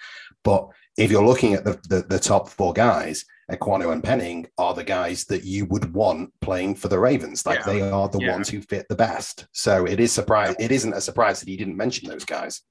But 0.43 0.69
if 0.97 1.11
you're 1.11 1.25
looking 1.25 1.55
at 1.55 1.65
the, 1.65 1.81
the, 1.89 2.03
the 2.09 2.19
top 2.19 2.49
four 2.49 2.73
guys, 2.73 3.25
Ekwonu 3.51 3.93
and 3.93 4.03
Penning 4.03 4.47
are 4.59 4.75
the 4.75 4.85
guys 4.85 5.25
that 5.27 5.45
you 5.45 5.65
would 5.67 5.95
want 5.95 6.33
playing 6.41 6.75
for 6.75 6.89
the 6.89 6.99
Ravens. 6.99 7.47
Like 7.47 7.61
yeah. 7.61 7.67
they 7.67 7.83
are 7.83 8.09
the 8.09 8.19
yeah. 8.21 8.33
ones 8.33 8.49
who 8.49 8.61
fit 8.61 8.87
the 8.89 8.97
best. 8.97 9.47
So 9.53 9.87
it 9.87 10.01
is 10.01 10.13
surprise. 10.13 10.55
It 10.59 10.73
isn't 10.73 10.93
a 10.93 11.01
surprise 11.01 11.41
that 11.41 11.49
he 11.49 11.57
didn't 11.57 11.77
mention 11.77 12.09
those 12.09 12.25
guys. 12.25 12.63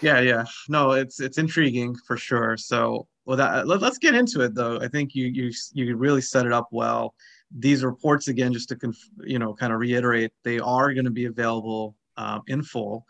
Yeah, 0.00 0.20
yeah. 0.20 0.44
No, 0.68 0.92
it's 0.92 1.20
it's 1.20 1.38
intriguing 1.38 1.94
for 2.06 2.16
sure. 2.16 2.56
So 2.56 3.06
well, 3.24 3.36
that, 3.36 3.66
let, 3.66 3.82
us 3.82 3.98
get 3.98 4.14
into 4.14 4.40
it 4.40 4.54
though. 4.54 4.78
I 4.80 4.88
think 4.88 5.14
you 5.14 5.26
you 5.26 5.52
you 5.72 5.96
really 5.96 6.20
set 6.20 6.46
it 6.46 6.52
up 6.52 6.68
well. 6.70 7.14
These 7.56 7.84
reports 7.84 8.28
again, 8.28 8.52
just 8.52 8.68
to 8.70 8.76
conf, 8.76 8.96
you 9.24 9.38
know, 9.38 9.54
kind 9.54 9.72
of 9.72 9.78
reiterate, 9.78 10.32
they 10.44 10.58
are 10.58 10.92
going 10.92 11.04
to 11.04 11.10
be 11.10 11.26
available 11.26 11.96
um, 12.16 12.42
in 12.46 12.62
full. 12.62 13.06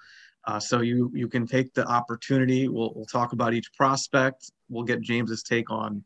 Uh, 0.46 0.60
so 0.60 0.80
you 0.80 1.10
you 1.14 1.28
can 1.28 1.46
take 1.46 1.74
the 1.74 1.84
opportunity. 1.86 2.68
We'll 2.68 2.92
we'll 2.94 3.06
talk 3.06 3.32
about 3.32 3.52
each 3.54 3.72
prospect. 3.72 4.50
We'll 4.68 4.84
get 4.84 5.00
James's 5.00 5.42
take 5.42 5.70
on 5.70 6.04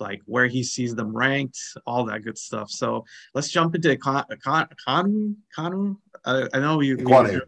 like 0.00 0.22
where 0.26 0.46
he 0.46 0.62
sees 0.62 0.94
them 0.94 1.14
ranked, 1.14 1.58
all 1.86 2.04
that 2.04 2.22
good 2.22 2.38
stuff. 2.38 2.70
So 2.70 3.04
let's 3.34 3.50
jump 3.50 3.74
into 3.74 3.96
Con 3.96 4.24
Con 4.42 4.68
Con 4.84 5.36
Con. 5.54 5.96
I, 6.24 6.48
I 6.54 6.58
know 6.58 6.80
you. 6.80 6.96
Con, 6.96 7.40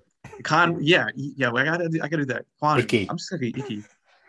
Con 0.43 0.79
yeah, 0.83 1.07
yeah. 1.15 1.53
I 1.53 1.65
gotta 1.65 1.85
I 2.03 2.09
gotta 2.09 2.25
do 2.25 2.25
that. 2.26 2.45
Ickey. 2.78 3.06
I'm 3.09 3.17
just 3.17 3.30
gonna 3.30 3.41
be 3.41 3.54
Icky. 3.56 3.85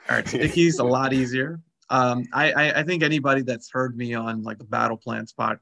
All 0.09 0.17
right, 0.17 0.27
so 0.27 0.37
Ickey's 0.37 0.79
a 0.79 0.83
lot 0.83 1.13
easier. 1.13 1.61
Um, 1.89 2.25
I, 2.33 2.51
I, 2.51 2.79
I 2.79 2.83
think 2.83 3.03
anybody 3.03 3.41
that's 3.41 3.69
heard 3.71 3.95
me 3.95 4.13
on 4.13 4.43
like 4.43 4.57
the 4.57 4.63
battle 4.63 4.97
plan 4.97 5.27
spot, 5.27 5.59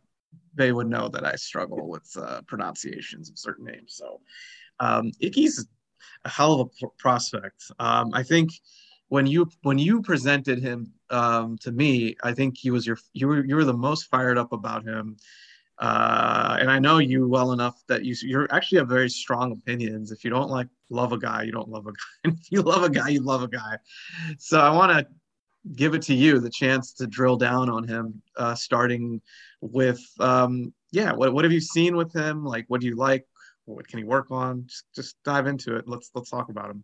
they 0.56 0.72
would 0.72 0.88
know 0.88 1.08
that 1.10 1.26
I 1.26 1.36
struggle 1.36 1.88
with 1.88 2.10
uh, 2.18 2.42
pronunciations 2.48 3.30
of 3.30 3.38
certain 3.38 3.66
names. 3.66 3.96
So 3.96 4.22
um, 4.80 5.12
Ickey's 5.22 5.66
a 6.26 6.30
hell 6.30 6.62
of 6.62 6.72
a 6.84 6.88
prospect. 6.98 7.64
Um, 7.80 8.12
I 8.14 8.24
think 8.24 8.52
when 9.10 9.28
you 9.28 9.50
when 9.64 9.78
you 9.78 10.02
presented 10.02 10.60
him 10.60 10.94
um, 11.10 11.58
to 11.60 11.72
me, 11.72 12.16
I 12.24 12.34
think 12.34 12.58
he 12.58 12.72
was 12.72 12.86
your 12.88 12.98
you 13.14 13.28
were 13.28 13.46
you 13.46 13.56
were 13.56 13.66
the 13.66 13.74
most 13.74 14.04
fired 14.04 14.38
up 14.38 14.54
about 14.54 14.86
him. 14.86 15.18
Uh, 15.80 16.58
and 16.60 16.70
I 16.70 16.78
know 16.78 17.00
you 17.00 17.28
well 17.28 17.54
enough 17.54 17.82
that 17.88 18.06
you 18.06 18.16
you 18.22 18.48
actually 18.52 18.78
have 18.78 18.88
very 18.88 19.10
strong 19.10 19.52
opinions. 19.52 20.12
If 20.12 20.24
you 20.24 20.30
don't 20.30 20.50
like 20.50 20.68
love 20.90 21.12
a 21.12 21.18
guy, 21.18 21.44
you 21.44 21.52
don't 21.52 21.70
love 21.70 21.88
a 21.88 21.92
guy. 21.92 22.32
if 22.40 22.52
you 22.52 22.62
love 22.62 22.84
a 22.84 22.90
guy, 22.90 23.10
you 23.10 23.22
love 23.22 23.44
a 23.44 23.48
guy. 23.48 23.78
So 24.38 24.60
I 24.60 24.70
want 24.70 24.92
to 24.92 25.08
give 25.76 25.94
it 25.94 26.02
to 26.04 26.14
you 26.14 26.40
the 26.40 26.50
chance 26.50 26.94
to 26.94 27.08
drill 27.08 27.38
down 27.38 27.70
on 27.70 27.88
him, 27.88 28.22
uh, 28.38 28.56
starting 28.56 29.22
with 29.62 30.02
um, 30.20 30.74
yeah. 30.92 31.14
What 31.14 31.34
what 31.34 31.46
have 31.46 31.52
you 31.52 31.62
seen 31.62 31.96
with 31.96 32.14
him? 32.14 32.44
Like, 32.46 32.66
what 32.68 32.82
do 32.82 32.88
you 32.88 32.96
like? 32.96 33.26
What 33.66 33.88
can 33.88 34.00
he 34.00 34.06
work 34.06 34.28
on? 34.32 34.66
Just 34.68 34.86
just 34.96 35.16
dive 35.24 35.48
into 35.48 35.76
it. 35.76 35.88
Let's 35.88 36.12
let's 36.16 36.30
talk 36.30 36.50
about 36.50 36.72
him 36.72 36.84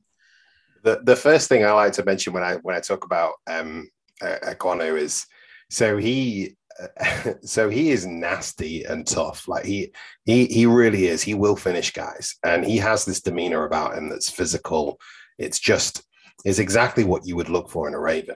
the 0.84 1.02
the 1.04 1.16
first 1.16 1.50
thing 1.50 1.66
I 1.66 1.72
like 1.72 1.94
to 1.94 2.06
mention 2.06 2.34
when 2.34 2.44
I 2.44 2.56
when 2.56 2.76
I 2.76 2.80
talk 2.80 3.04
about 3.04 3.34
um 3.48 3.90
Ekwonu 4.22 4.98
is 4.98 5.26
so 5.70 5.98
he 5.98 6.56
so 7.42 7.70
he 7.70 7.92
is 7.92 8.06
nasty 8.06 8.84
and 8.84 9.06
tough. 9.06 9.48
Like 9.48 9.66
he 9.66 9.92
he 10.26 10.46
he 10.46 10.66
really 10.66 11.08
is. 11.08 11.22
He 11.22 11.34
will 11.34 11.56
finish 11.56 11.92
guys, 11.92 12.36
and 12.44 12.66
he 12.66 12.78
has 12.78 13.06
this 13.06 13.22
demeanor 13.22 13.66
about 13.66 13.98
him 13.98 14.10
that's 14.10 14.30
physical. 14.30 15.00
It's 15.38 15.60
just 15.60 16.04
is 16.46 16.60
exactly 16.60 17.04
what 17.04 17.26
you 17.26 17.36
would 17.36 17.50
look 17.50 17.70
for 17.70 17.88
in 17.88 17.94
a 17.94 18.00
Raven. 18.00 18.36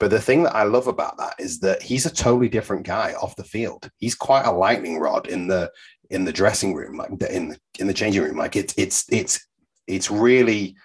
But 0.00 0.10
the 0.10 0.20
thing 0.20 0.42
that 0.44 0.56
I 0.56 0.64
love 0.64 0.86
about 0.86 1.18
that 1.18 1.34
is 1.38 1.60
that 1.60 1.82
he's 1.82 2.06
a 2.06 2.12
totally 2.12 2.48
different 2.48 2.86
guy 2.86 3.14
off 3.14 3.36
the 3.36 3.44
field. 3.44 3.90
He's 3.98 4.14
quite 4.14 4.46
a 4.46 4.52
lightning 4.52 4.98
rod 4.98 5.28
in 5.28 5.46
the 5.46 5.70
in 6.10 6.24
the 6.24 6.32
dressing 6.32 6.74
room, 6.74 6.96
like 6.96 7.10
in 7.30 7.48
the 7.50 7.58
in 7.78 7.86
the 7.86 7.94
changing 7.94 8.22
room. 8.22 8.36
Like 8.36 8.56
it's 8.56 8.74
it's 8.76 9.04
it's 9.12 9.46
it's 9.86 10.10
really 10.10 10.76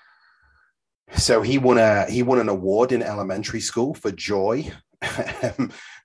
so 1.16 1.42
he 1.42 1.58
won 1.58 1.78
a 1.78 2.10
he 2.10 2.24
won 2.24 2.40
an 2.40 2.50
award 2.50 2.92
in 2.92 3.02
elementary 3.02 3.62
school 3.62 3.94
for 3.94 4.12
joy 4.12 4.70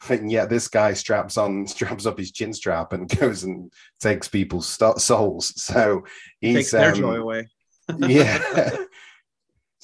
and 0.08 0.30
yet 0.30 0.48
this 0.48 0.68
guy 0.68 0.92
straps 0.92 1.36
on 1.36 1.66
straps 1.66 2.06
up 2.06 2.18
his 2.18 2.30
chin 2.30 2.52
strap 2.52 2.92
and 2.92 3.08
goes 3.18 3.42
and 3.42 3.72
takes 4.00 4.28
people's 4.28 4.68
st- 4.68 5.00
souls 5.00 5.52
so 5.60 6.04
he's 6.40 6.56
takes 6.56 6.70
their 6.70 6.90
um, 6.90 6.94
joy 6.94 7.14
away 7.16 7.48
yeah 7.98 8.38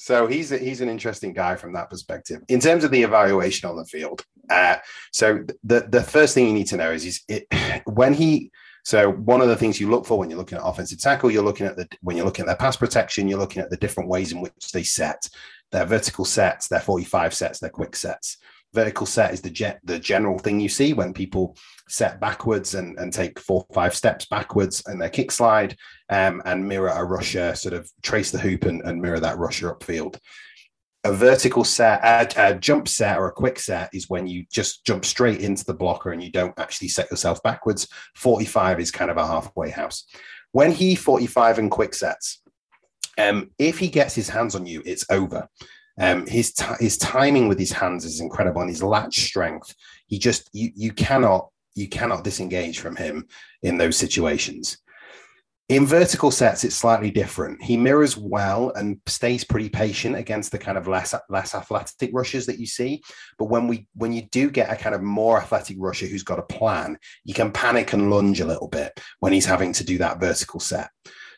so 0.01 0.27
he's 0.27 0.51
a, 0.53 0.57
he's 0.57 0.79
an 0.79 0.89
interesting 0.89 1.33
guy 1.33 1.55
from 1.55 1.73
that 1.73 1.89
perspective 1.89 2.41
in 2.47 2.59
terms 2.59 2.83
of 2.83 2.91
the 2.91 3.03
evaluation 3.03 3.69
on 3.69 3.75
the 3.75 3.85
field 3.85 4.23
uh, 4.49 4.77
so 5.11 5.43
the 5.63 5.81
the 5.89 6.01
first 6.01 6.33
thing 6.33 6.47
you 6.47 6.53
need 6.53 6.67
to 6.67 6.77
know 6.77 6.91
is 6.91 7.03
he's 7.03 7.23
it, 7.27 7.45
when 7.85 8.13
he 8.13 8.49
so 8.83 9.11
one 9.11 9.41
of 9.41 9.49
the 9.49 9.55
things 9.55 9.79
you 9.79 9.89
look 9.89 10.05
for 10.05 10.17
when 10.17 10.29
you're 10.29 10.39
looking 10.39 10.57
at 10.57 10.65
offensive 10.65 10.99
tackle, 10.99 11.29
you're 11.29 11.43
looking 11.43 11.67
at 11.67 11.75
the 11.75 11.87
when 12.01 12.15
you're 12.15 12.25
looking 12.25 12.43
at 12.43 12.47
their 12.47 12.55
pass 12.55 12.75
protection, 12.75 13.27
you're 13.27 13.39
looking 13.39 13.61
at 13.61 13.69
the 13.69 13.77
different 13.77 14.09
ways 14.09 14.31
in 14.31 14.41
which 14.41 14.71
they 14.73 14.83
set 14.83 15.29
their 15.71 15.85
vertical 15.85 16.25
sets, 16.25 16.67
their 16.67 16.79
45 16.79 17.33
sets, 17.33 17.59
their 17.59 17.69
quick 17.69 17.95
sets. 17.95 18.37
Vertical 18.73 19.05
set 19.05 19.33
is 19.33 19.41
the 19.41 19.49
ge- 19.49 19.79
the 19.83 19.99
general 19.99 20.39
thing 20.39 20.59
you 20.59 20.69
see 20.69 20.93
when 20.93 21.13
people 21.13 21.55
set 21.87 22.19
backwards 22.19 22.75
and, 22.75 22.97
and 22.99 23.11
take 23.11 23.39
four 23.39 23.65
five 23.73 23.95
steps 23.95 24.25
backwards 24.25 24.83
and 24.85 25.01
their 25.01 25.09
kick 25.09 25.31
slide 25.31 25.75
um, 26.09 26.41
and 26.45 26.67
mirror 26.67 26.89
a 26.89 27.03
rusher, 27.03 27.55
sort 27.55 27.73
of 27.73 27.89
trace 28.01 28.31
the 28.31 28.39
hoop 28.39 28.65
and, 28.65 28.81
and 28.81 29.01
mirror 29.01 29.19
that 29.19 29.37
rusher 29.37 29.73
upfield 29.73 30.17
a 31.05 31.13
vertical 31.13 31.63
set, 31.63 32.01
a, 32.03 32.49
a, 32.49 32.55
jump 32.55 32.87
set 32.87 33.17
or 33.17 33.27
a 33.27 33.31
quick 33.31 33.59
set 33.59 33.89
is 33.93 34.09
when 34.09 34.27
you 34.27 34.45
just 34.51 34.85
jump 34.85 35.05
straight 35.05 35.39
into 35.39 35.63
the 35.63 35.73
blocker 35.73 36.11
and 36.11 36.21
you 36.21 36.31
don't 36.31 36.57
actually 36.59 36.89
set 36.89 37.09
yourself 37.09 37.41
backwards. 37.41 37.87
45 38.15 38.79
is 38.79 38.91
kind 38.91 39.09
of 39.09 39.17
a 39.17 39.25
halfway 39.25 39.69
house. 39.69 40.05
When 40.51 40.71
he 40.71 40.95
45 40.95 41.59
and 41.59 41.71
quick 41.71 41.93
sets, 41.93 42.41
um, 43.17 43.51
if 43.57 43.79
he 43.79 43.87
gets 43.87 44.13
his 44.13 44.29
hands 44.29 44.55
on 44.55 44.65
you, 44.65 44.81
it's 44.85 45.05
over. 45.09 45.47
Um, 46.01 46.25
his 46.27 46.53
t- 46.53 46.65
his 46.79 46.97
timing 46.97 47.49
with 47.49 47.59
his 47.59 47.73
hands 47.73 48.05
is 48.05 48.21
incredible, 48.21 48.61
and 48.61 48.69
his 48.69 48.81
latch 48.81 49.19
strength. 49.19 49.75
He 50.07 50.17
just 50.17 50.49
you 50.53 50.71
you 50.73 50.93
cannot 50.93 51.49
you 51.75 51.89
cannot 51.89 52.23
disengage 52.23 52.79
from 52.79 52.95
him 52.95 53.27
in 53.63 53.77
those 53.77 53.97
situations. 53.97 54.77
In 55.69 55.85
vertical 55.85 56.31
sets, 56.31 56.63
it's 56.63 56.75
slightly 56.75 57.11
different. 57.11 57.61
He 57.61 57.77
mirrors 57.77 58.17
well 58.17 58.71
and 58.71 58.99
stays 59.05 59.43
pretty 59.43 59.69
patient 59.69 60.15
against 60.15 60.51
the 60.51 60.57
kind 60.57 60.79
of 60.79 60.87
less 60.87 61.13
less 61.29 61.53
athletic 61.53 62.09
rushers 62.11 62.47
that 62.47 62.57
you 62.57 62.65
see. 62.65 63.03
But 63.37 63.45
when 63.45 63.67
we 63.67 63.87
when 63.93 64.11
you 64.11 64.23
do 64.23 64.49
get 64.49 64.71
a 64.71 64.75
kind 64.75 64.95
of 64.95 65.03
more 65.03 65.37
athletic 65.37 65.77
rusher 65.79 66.07
who's 66.07 66.23
got 66.23 66.39
a 66.39 66.43
plan, 66.43 66.97
you 67.23 67.35
can 67.35 67.51
panic 67.51 67.93
and 67.93 68.09
lunge 68.09 68.41
a 68.41 68.47
little 68.47 68.67
bit 68.67 68.99
when 69.19 69.31
he's 69.31 69.45
having 69.45 69.71
to 69.73 69.83
do 69.83 69.99
that 69.99 70.19
vertical 70.19 70.59
set. 70.59 70.89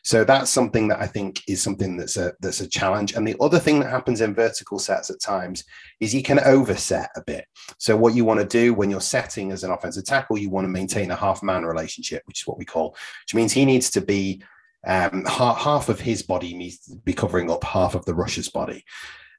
So 0.02 0.24
that's 0.24 0.50
something 0.50 0.88
that 0.88 1.00
I 1.00 1.06
think 1.06 1.42
is 1.48 1.62
something 1.62 1.96
that's 1.96 2.16
a 2.16 2.32
that's 2.40 2.60
a 2.60 2.68
challenge. 2.68 3.14
And 3.14 3.26
the 3.26 3.36
other 3.40 3.60
thing 3.60 3.78
that 3.80 3.90
happens 3.90 4.20
in 4.20 4.34
vertical 4.34 4.78
sets 4.80 5.10
at 5.10 5.20
times 5.20 5.64
is 6.00 6.14
you 6.14 6.22
can 6.22 6.40
overset 6.40 7.10
a 7.16 7.22
bit. 7.22 7.46
So 7.78 7.96
what 7.96 8.14
you 8.14 8.24
want 8.24 8.40
to 8.40 8.46
do 8.46 8.74
when 8.74 8.90
you're 8.90 9.00
setting 9.00 9.52
as 9.52 9.62
an 9.62 9.70
offensive 9.70 10.04
tackle, 10.04 10.38
you 10.38 10.50
want 10.50 10.64
to 10.64 10.68
maintain 10.68 11.12
a 11.12 11.16
half 11.16 11.42
man 11.42 11.64
relationship, 11.64 12.22
which 12.26 12.42
is 12.42 12.46
what 12.46 12.58
we 12.58 12.64
call, 12.64 12.96
which 13.24 13.34
means 13.34 13.52
he 13.52 13.64
needs 13.64 13.90
to 13.90 14.00
be 14.00 14.42
um, 14.84 15.24
half, 15.24 15.58
half 15.58 15.88
of 15.88 16.00
his 16.00 16.22
body 16.22 16.54
needs 16.54 16.80
to 16.80 16.96
be 17.04 17.12
covering 17.12 17.48
up 17.48 17.62
half 17.62 17.94
of 17.94 18.04
the 18.04 18.14
rusher's 18.14 18.48
body 18.48 18.84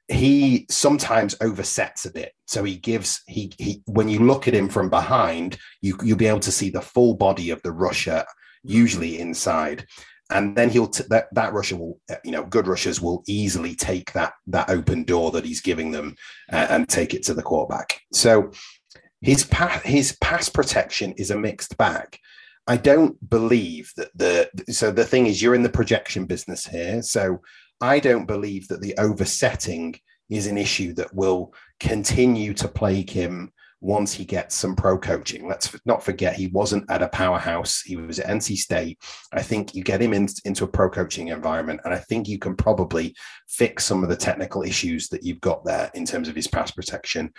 he 0.08 0.66
sometimes 0.68 1.34
oversets 1.36 2.04
a 2.04 2.12
bit. 2.12 2.32
So 2.46 2.62
he 2.62 2.76
gives 2.76 3.22
he 3.26 3.52
he 3.58 3.82
when 3.86 4.08
you 4.08 4.18
look 4.18 4.46
at 4.46 4.54
him 4.54 4.68
from 4.68 4.90
behind, 4.90 5.56
you 5.80 5.96
you'll 6.04 6.18
be 6.18 6.26
able 6.26 6.40
to 6.40 6.52
see 6.52 6.68
the 6.68 6.82
full 6.82 7.14
body 7.14 7.48
of 7.48 7.62
the 7.62 7.72
rusher, 7.72 8.22
usually 8.62 9.18
inside 9.18 9.86
and 10.30 10.56
then 10.56 10.70
he'll 10.70 10.88
t- 10.88 11.04
that 11.10 11.26
that 11.32 11.52
rusher 11.52 11.76
will 11.76 12.00
uh, 12.10 12.16
you 12.24 12.30
know 12.30 12.44
good 12.44 12.66
rushers 12.66 13.00
will 13.00 13.22
easily 13.26 13.74
take 13.74 14.12
that 14.12 14.32
that 14.46 14.70
open 14.70 15.04
door 15.04 15.30
that 15.30 15.44
he's 15.44 15.60
giving 15.60 15.90
them 15.90 16.14
uh, 16.52 16.66
and 16.70 16.88
take 16.88 17.14
it 17.14 17.22
to 17.24 17.34
the 17.34 17.42
quarterback. 17.42 18.00
So 18.12 18.50
his 19.20 19.44
pass 19.44 19.82
his 19.82 20.16
pass 20.20 20.48
protection 20.48 21.12
is 21.16 21.30
a 21.30 21.38
mixed 21.38 21.76
bag. 21.76 22.18
I 22.66 22.78
don't 22.78 23.16
believe 23.28 23.92
that 23.96 24.10
the 24.14 24.48
so 24.70 24.90
the 24.90 25.04
thing 25.04 25.26
is 25.26 25.42
you're 25.42 25.54
in 25.54 25.62
the 25.62 25.68
projection 25.68 26.24
business 26.26 26.66
here. 26.66 27.02
So 27.02 27.40
i 27.80 27.98
don't 27.98 28.26
believe 28.26 28.68
that 28.68 28.80
the 28.80 28.94
oversetting 28.98 29.94
is 30.30 30.46
an 30.46 30.56
issue 30.56 30.92
that 30.94 31.14
will 31.14 31.52
continue 31.80 32.54
to 32.54 32.68
plague 32.68 33.10
him 33.10 33.52
once 33.84 34.14
he 34.14 34.24
gets 34.24 34.54
some 34.54 34.74
pro 34.74 34.96
coaching. 34.96 35.46
Let's 35.46 35.76
not 35.84 36.02
forget 36.02 36.34
he 36.34 36.46
wasn't 36.46 36.90
at 36.90 37.02
a 37.02 37.08
powerhouse. 37.08 37.82
He 37.82 37.96
was 37.96 38.18
at 38.18 38.30
NC 38.30 38.56
State. 38.56 38.98
I 39.32 39.42
think 39.42 39.74
you 39.74 39.84
get 39.84 40.00
him 40.00 40.14
in, 40.14 40.26
into 40.46 40.64
a 40.64 40.68
pro 40.68 40.88
coaching 40.88 41.28
environment, 41.28 41.82
and 41.84 41.92
I 41.92 41.98
think 41.98 42.26
you 42.26 42.38
can 42.38 42.56
probably 42.56 43.14
fix 43.46 43.84
some 43.84 44.02
of 44.02 44.08
the 44.08 44.16
technical 44.16 44.62
issues 44.62 45.08
that 45.08 45.22
you've 45.22 45.42
got 45.42 45.66
there 45.66 45.90
in 45.92 46.06
terms 46.06 46.28
of 46.28 46.34
his 46.34 46.48
pass 46.48 46.70
protection. 46.70 47.30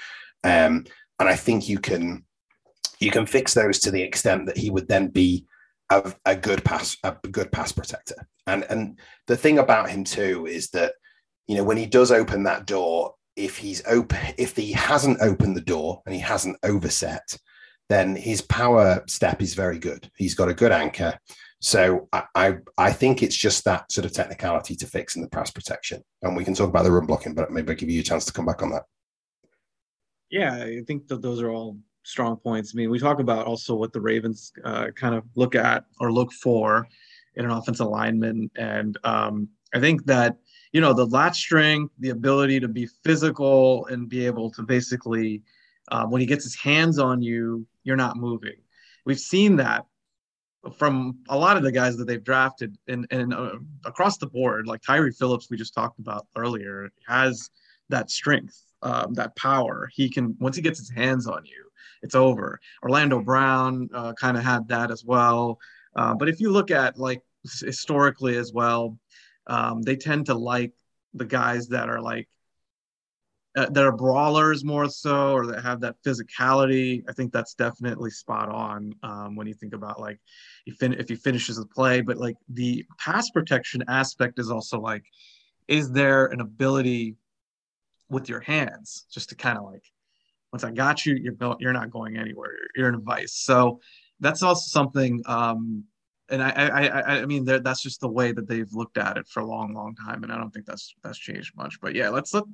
Um, 0.43 0.85
and 1.19 1.27
I 1.27 1.35
think 1.35 1.67
you 1.67 1.79
can 1.79 2.23
you 2.99 3.09
can 3.09 3.25
fix 3.25 3.55
those 3.55 3.79
to 3.79 3.91
the 3.91 4.03
extent 4.03 4.45
that 4.45 4.57
he 4.57 4.69
would 4.69 4.87
then 4.87 5.07
be 5.07 5.47
a, 5.89 6.13
a 6.25 6.35
good 6.35 6.63
pass 6.63 6.95
a 7.03 7.15
good 7.31 7.51
pass 7.51 7.71
protector. 7.71 8.27
And 8.45 8.63
and 8.69 8.99
the 9.25 9.35
thing 9.35 9.57
about 9.57 9.89
him 9.89 10.03
too 10.03 10.45
is 10.45 10.69
that 10.69 10.93
you 11.47 11.57
know 11.57 11.63
when 11.63 11.77
he 11.77 11.87
does 11.87 12.11
open 12.11 12.43
that 12.43 12.67
door 12.67 13.15
if 13.35 13.57
he's 13.57 13.81
open 13.87 14.19
if 14.37 14.55
he 14.55 14.71
hasn't 14.71 15.19
opened 15.21 15.55
the 15.55 15.61
door 15.61 16.01
and 16.05 16.15
he 16.15 16.21
hasn't 16.21 16.57
overset 16.63 17.37
then 17.89 18.15
his 18.15 18.41
power 18.41 19.03
step 19.07 19.41
is 19.41 19.53
very 19.53 19.77
good. 19.77 20.09
He's 20.15 20.35
got 20.35 20.49
a 20.49 20.53
good 20.53 20.71
anchor. 20.71 21.17
So 21.61 22.07
I, 22.11 22.23
I, 22.35 22.57
I 22.77 22.91
think 22.91 23.23
it's 23.23 23.35
just 23.35 23.63
that 23.65 23.91
sort 23.91 24.05
of 24.05 24.13
technicality 24.13 24.75
to 24.75 24.87
fix 24.87 25.15
in 25.15 25.21
the 25.21 25.29
pass 25.29 25.51
protection. 25.51 26.03
And 26.21 26.35
we 26.35 26.43
can 26.43 26.53
talk 26.53 26.69
about 26.69 26.83
the 26.83 26.91
run 26.91 27.05
blocking 27.05 27.33
but 27.33 27.51
maybe 27.51 27.69
I'll 27.69 27.75
give 27.75 27.89
you 27.89 28.01
a 28.01 28.03
chance 28.03 28.25
to 28.25 28.33
come 28.33 28.45
back 28.45 28.61
on 28.61 28.71
that. 28.71 28.83
Yeah 30.31 30.55
i 30.55 30.81
think 30.87 31.07
that 31.07 31.21
those 31.21 31.41
are 31.41 31.51
all 31.51 31.77
strong 32.03 32.37
points. 32.37 32.73
I 32.73 32.77
mean 32.77 32.89
we 32.89 32.99
talk 32.99 33.19
about 33.19 33.45
also 33.45 33.75
what 33.75 33.93
the 33.93 34.01
ravens 34.01 34.51
uh, 34.63 34.87
kind 34.95 35.15
of 35.15 35.23
look 35.35 35.55
at 35.55 35.85
or 35.99 36.11
look 36.11 36.31
for 36.33 36.87
in 37.35 37.45
an 37.45 37.51
offensive 37.51 37.87
lineman. 37.87 38.49
And 38.57 38.97
um, 39.03 39.49
i 39.73 39.79
think 39.79 40.05
that 40.05 40.37
you 40.75 40.81
know 40.81 40.91
the 40.91 41.05
latch 41.05 41.37
strength 41.37 41.93
the 41.99 42.09
ability 42.09 42.59
to 42.59 42.67
be 42.67 42.85
physical 42.85 43.85
and 43.85 44.09
be 44.09 44.25
able 44.25 44.51
to 44.51 44.61
basically 44.61 45.41
uh, 45.89 46.05
when 46.05 46.19
he 46.19 46.27
gets 46.27 46.43
his 46.43 46.55
hands 46.55 46.99
on 46.99 47.21
you 47.21 47.65
you're 47.85 47.95
not 47.95 48.17
moving. 48.17 48.57
We've 49.05 49.19
seen 49.19 49.55
that 49.55 49.85
from 50.77 51.19
a 51.29 51.37
lot 51.37 51.55
of 51.55 51.63
the 51.63 51.71
guys 51.71 51.95
that 51.95 52.07
they've 52.07 52.21
drafted 52.21 52.77
and, 52.89 53.07
and 53.09 53.33
uh, 53.33 53.53
across 53.85 54.17
the 54.17 54.27
board 54.27 54.67
like 54.67 54.81
Tyre 54.81 55.13
Phillips 55.13 55.49
we 55.49 55.55
just 55.55 55.73
talked 55.73 55.99
about 55.99 56.27
earlier 56.35 56.89
has 57.07 57.49
that 57.87 58.11
strength 58.11 58.61
um, 58.81 59.13
that 59.13 59.33
power. 59.37 59.89
He 59.93 60.09
can 60.09 60.35
once 60.41 60.57
he 60.57 60.61
gets 60.61 60.79
his 60.79 60.89
hands 60.89 61.25
on 61.25 61.45
you 61.45 61.69
it's 62.01 62.15
over. 62.15 62.59
Orlando 62.83 63.21
brown 63.21 63.87
uh, 63.93 64.11
kind 64.11 64.35
of 64.35 64.43
had 64.43 64.67
that 64.67 64.91
as 64.91 65.05
well. 65.05 65.57
Uh, 65.95 66.15
but 66.15 66.27
if 66.27 66.41
you 66.41 66.51
look 66.51 66.69
at 66.69 66.99
like 66.99 67.21
historically 67.63 68.35
as 68.35 68.51
well 68.51 68.97
um, 69.47 69.81
they 69.81 69.95
tend 69.95 70.27
to 70.27 70.35
like 70.35 70.73
the 71.13 71.25
guys 71.25 71.67
that 71.69 71.89
are 71.89 72.01
like 72.01 72.27
uh, 73.55 73.69
that 73.69 73.85
are 73.85 73.95
brawlers 73.95 74.65
more 74.65 74.89
so, 74.89 75.31
or 75.31 75.47
that 75.47 75.63
have 75.63 75.79
that 75.79 75.95
physicality. 76.05 77.03
I 77.07 77.13
think 77.13 77.31
that's 77.31 77.53
definitely 77.53 78.09
spot 78.09 78.49
on 78.49 78.93
um, 79.01 79.35
when 79.35 79.47
you 79.47 79.53
think 79.53 79.73
about 79.73 79.99
like 79.99 80.19
if 80.65 80.75
fin- 80.75 80.93
if 80.93 81.07
he 81.07 81.15
finishes 81.15 81.55
the 81.55 81.65
play. 81.65 82.01
But 82.01 82.17
like 82.17 82.35
the 82.49 82.85
pass 82.99 83.29
protection 83.29 83.83
aspect 83.87 84.39
is 84.39 84.51
also 84.51 84.79
like, 84.79 85.05
is 85.67 85.91
there 85.91 86.25
an 86.27 86.41
ability 86.41 87.15
with 88.09 88.27
your 88.27 88.41
hands 88.41 89.05
just 89.09 89.29
to 89.29 89.35
kind 89.35 89.57
of 89.57 89.63
like 89.63 89.83
once 90.51 90.63
I 90.63 90.71
got 90.71 91.05
you, 91.05 91.15
you're 91.15 91.35
you're 91.59 91.73
not 91.73 91.91
going 91.91 92.17
anywhere. 92.17 92.51
You're 92.75 92.89
in 92.89 92.95
a 92.95 92.99
vice. 92.99 93.33
So 93.33 93.79
that's 94.19 94.43
also 94.43 94.67
something 94.67 95.21
um, 95.25 95.85
and 96.29 96.41
I, 96.41 96.49
I, 96.49 97.01
I, 97.21 97.25
mean, 97.25 97.45
that's 97.45 97.81
just 97.81 98.01
the 98.01 98.09
way 98.09 98.31
that 98.31 98.47
they've 98.47 98.71
looked 98.73 98.97
at 98.97 99.17
it 99.17 99.27
for 99.27 99.41
a 99.41 99.45
long, 99.45 99.73
long 99.73 99.95
time, 99.95 100.23
and 100.23 100.31
I 100.31 100.37
don't 100.37 100.51
think 100.51 100.65
that's 100.65 100.93
that's 101.03 101.17
changed 101.17 101.55
much. 101.55 101.79
But 101.79 101.93
yeah, 101.93 102.09
let's 102.09 102.33
let 102.33 102.45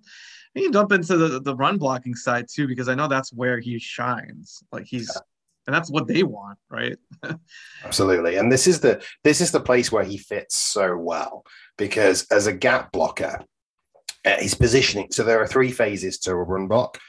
me 0.55 0.69
jump 0.71 0.91
into 0.91 1.15
the, 1.15 1.39
the 1.39 1.55
run 1.55 1.77
blocking 1.77 2.15
side 2.15 2.47
too, 2.51 2.67
because 2.67 2.89
I 2.89 2.95
know 2.95 3.07
that's 3.07 3.31
where 3.31 3.59
he 3.59 3.79
shines. 3.79 4.61
Like 4.71 4.85
he's, 4.85 5.11
yeah. 5.13 5.21
and 5.67 5.75
that's 5.75 5.89
what 5.89 6.07
they 6.07 6.23
want, 6.23 6.59
right? 6.69 6.97
Absolutely, 7.85 8.35
and 8.35 8.51
this 8.51 8.67
is 8.67 8.81
the 8.81 9.01
this 9.23 9.39
is 9.39 9.51
the 9.51 9.61
place 9.61 9.91
where 9.91 10.03
he 10.03 10.17
fits 10.17 10.57
so 10.57 10.97
well 10.97 11.45
because 11.77 12.27
as 12.27 12.47
a 12.47 12.53
gap 12.53 12.91
blocker, 12.91 13.43
uh, 14.25 14.37
his 14.37 14.53
positioning. 14.53 15.07
So 15.11 15.23
there 15.23 15.41
are 15.41 15.47
three 15.47 15.71
phases 15.71 16.19
to 16.19 16.31
a 16.31 16.35
run 16.35 16.67
block: 16.67 16.99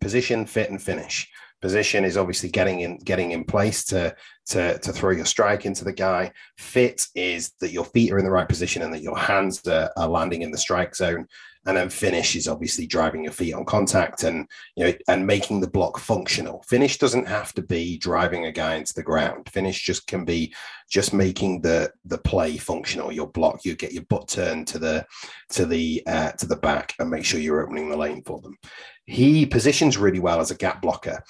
position, 0.00 0.44
fit, 0.44 0.70
and 0.70 0.82
finish 0.82 1.28
position 1.62 2.04
is 2.04 2.16
obviously 2.16 2.50
getting 2.50 2.80
in 2.80 2.98
getting 2.98 3.30
in 3.30 3.44
place 3.44 3.84
to 3.84 4.14
to 4.46 4.76
to 4.78 4.92
throw 4.92 5.10
your 5.10 5.24
strike 5.24 5.64
into 5.64 5.84
the 5.84 5.92
guy. 5.92 6.32
Fit 6.58 7.06
is 7.14 7.52
that 7.60 7.72
your 7.72 7.84
feet 7.84 8.12
are 8.12 8.18
in 8.18 8.24
the 8.24 8.30
right 8.30 8.48
position 8.48 8.82
and 8.82 8.92
that 8.92 9.02
your 9.02 9.16
hands 9.16 9.66
are, 9.66 9.90
are, 9.96 10.08
landing 10.08 10.42
in 10.42 10.50
the 10.50 10.58
strike 10.58 10.94
zone. 10.94 11.26
And 11.64 11.76
then 11.76 11.90
finish 11.90 12.34
is 12.34 12.48
obviously 12.48 12.88
driving 12.88 13.22
your 13.22 13.32
feet 13.32 13.54
on 13.54 13.64
contact 13.64 14.24
and 14.24 14.48
you 14.74 14.84
know 14.84 14.92
and 15.06 15.24
making 15.24 15.60
the 15.60 15.70
block 15.70 15.98
functional. 15.98 16.64
Finish 16.68 16.98
doesn't 16.98 17.28
have 17.28 17.52
to 17.54 17.62
be 17.62 17.96
driving 17.98 18.46
a 18.46 18.52
guy 18.52 18.74
into 18.74 18.92
the 18.94 19.02
ground. 19.04 19.48
Finish 19.48 19.84
just 19.84 20.08
can 20.08 20.24
be 20.24 20.52
just 20.90 21.14
making 21.14 21.60
the 21.60 21.92
the 22.04 22.18
play 22.18 22.56
functional. 22.56 23.12
Your 23.12 23.28
block 23.28 23.64
you 23.64 23.76
get 23.76 23.92
your 23.92 24.04
butt 24.10 24.26
turned 24.26 24.66
to 24.68 24.80
the 24.80 25.06
to 25.50 25.64
the 25.64 26.02
uh, 26.08 26.32
to 26.32 26.46
the 26.46 26.56
back 26.56 26.94
and 26.98 27.08
make 27.08 27.24
sure 27.24 27.38
you're 27.38 27.62
opening 27.62 27.88
the 27.88 27.96
lane 27.96 28.24
for 28.24 28.40
them. 28.40 28.58
He 29.06 29.46
positions 29.46 29.96
really 29.96 30.20
well 30.20 30.40
as 30.40 30.50
a 30.50 30.56
gap 30.56 30.82
blocker 30.82 31.22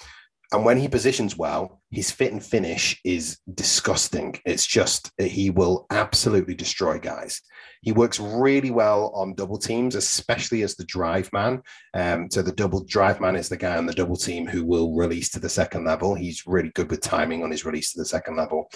and 0.53 0.63
when 0.63 0.77
he 0.77 0.87
positions 0.87 1.35
well, 1.35 1.81
his 1.89 2.11
fit 2.11 2.31
and 2.31 2.43
finish 2.43 2.99
is 3.03 3.39
disgusting. 3.55 4.39
It's 4.45 4.67
just 4.67 5.11
he 5.19 5.49
will 5.49 5.87
absolutely 5.89 6.53
destroy 6.53 6.99
guys. 6.99 7.41
He 7.81 7.91
works 7.91 8.19
really 8.19 8.69
well 8.69 9.11
on 9.15 9.33
double 9.33 9.57
teams, 9.57 9.95
especially 9.95 10.61
as 10.61 10.75
the 10.75 10.85
drive 10.85 11.33
man. 11.33 11.63
Um, 11.95 12.29
so 12.29 12.43
the 12.43 12.51
double 12.51 12.83
drive 12.83 13.19
man 13.19 13.35
is 13.35 13.49
the 13.49 13.57
guy 13.57 13.77
on 13.77 13.87
the 13.87 13.93
double 13.93 14.15
team 14.15 14.47
who 14.47 14.63
will 14.63 14.95
release 14.95 15.29
to 15.31 15.39
the 15.39 15.49
second 15.49 15.85
level. 15.85 16.13
He's 16.13 16.45
really 16.45 16.69
good 16.69 16.91
with 16.91 17.01
timing 17.01 17.43
on 17.43 17.49
his 17.49 17.65
release 17.65 17.91
to 17.93 17.99
the 17.99 18.05
second 18.05 18.37
level. 18.37 18.69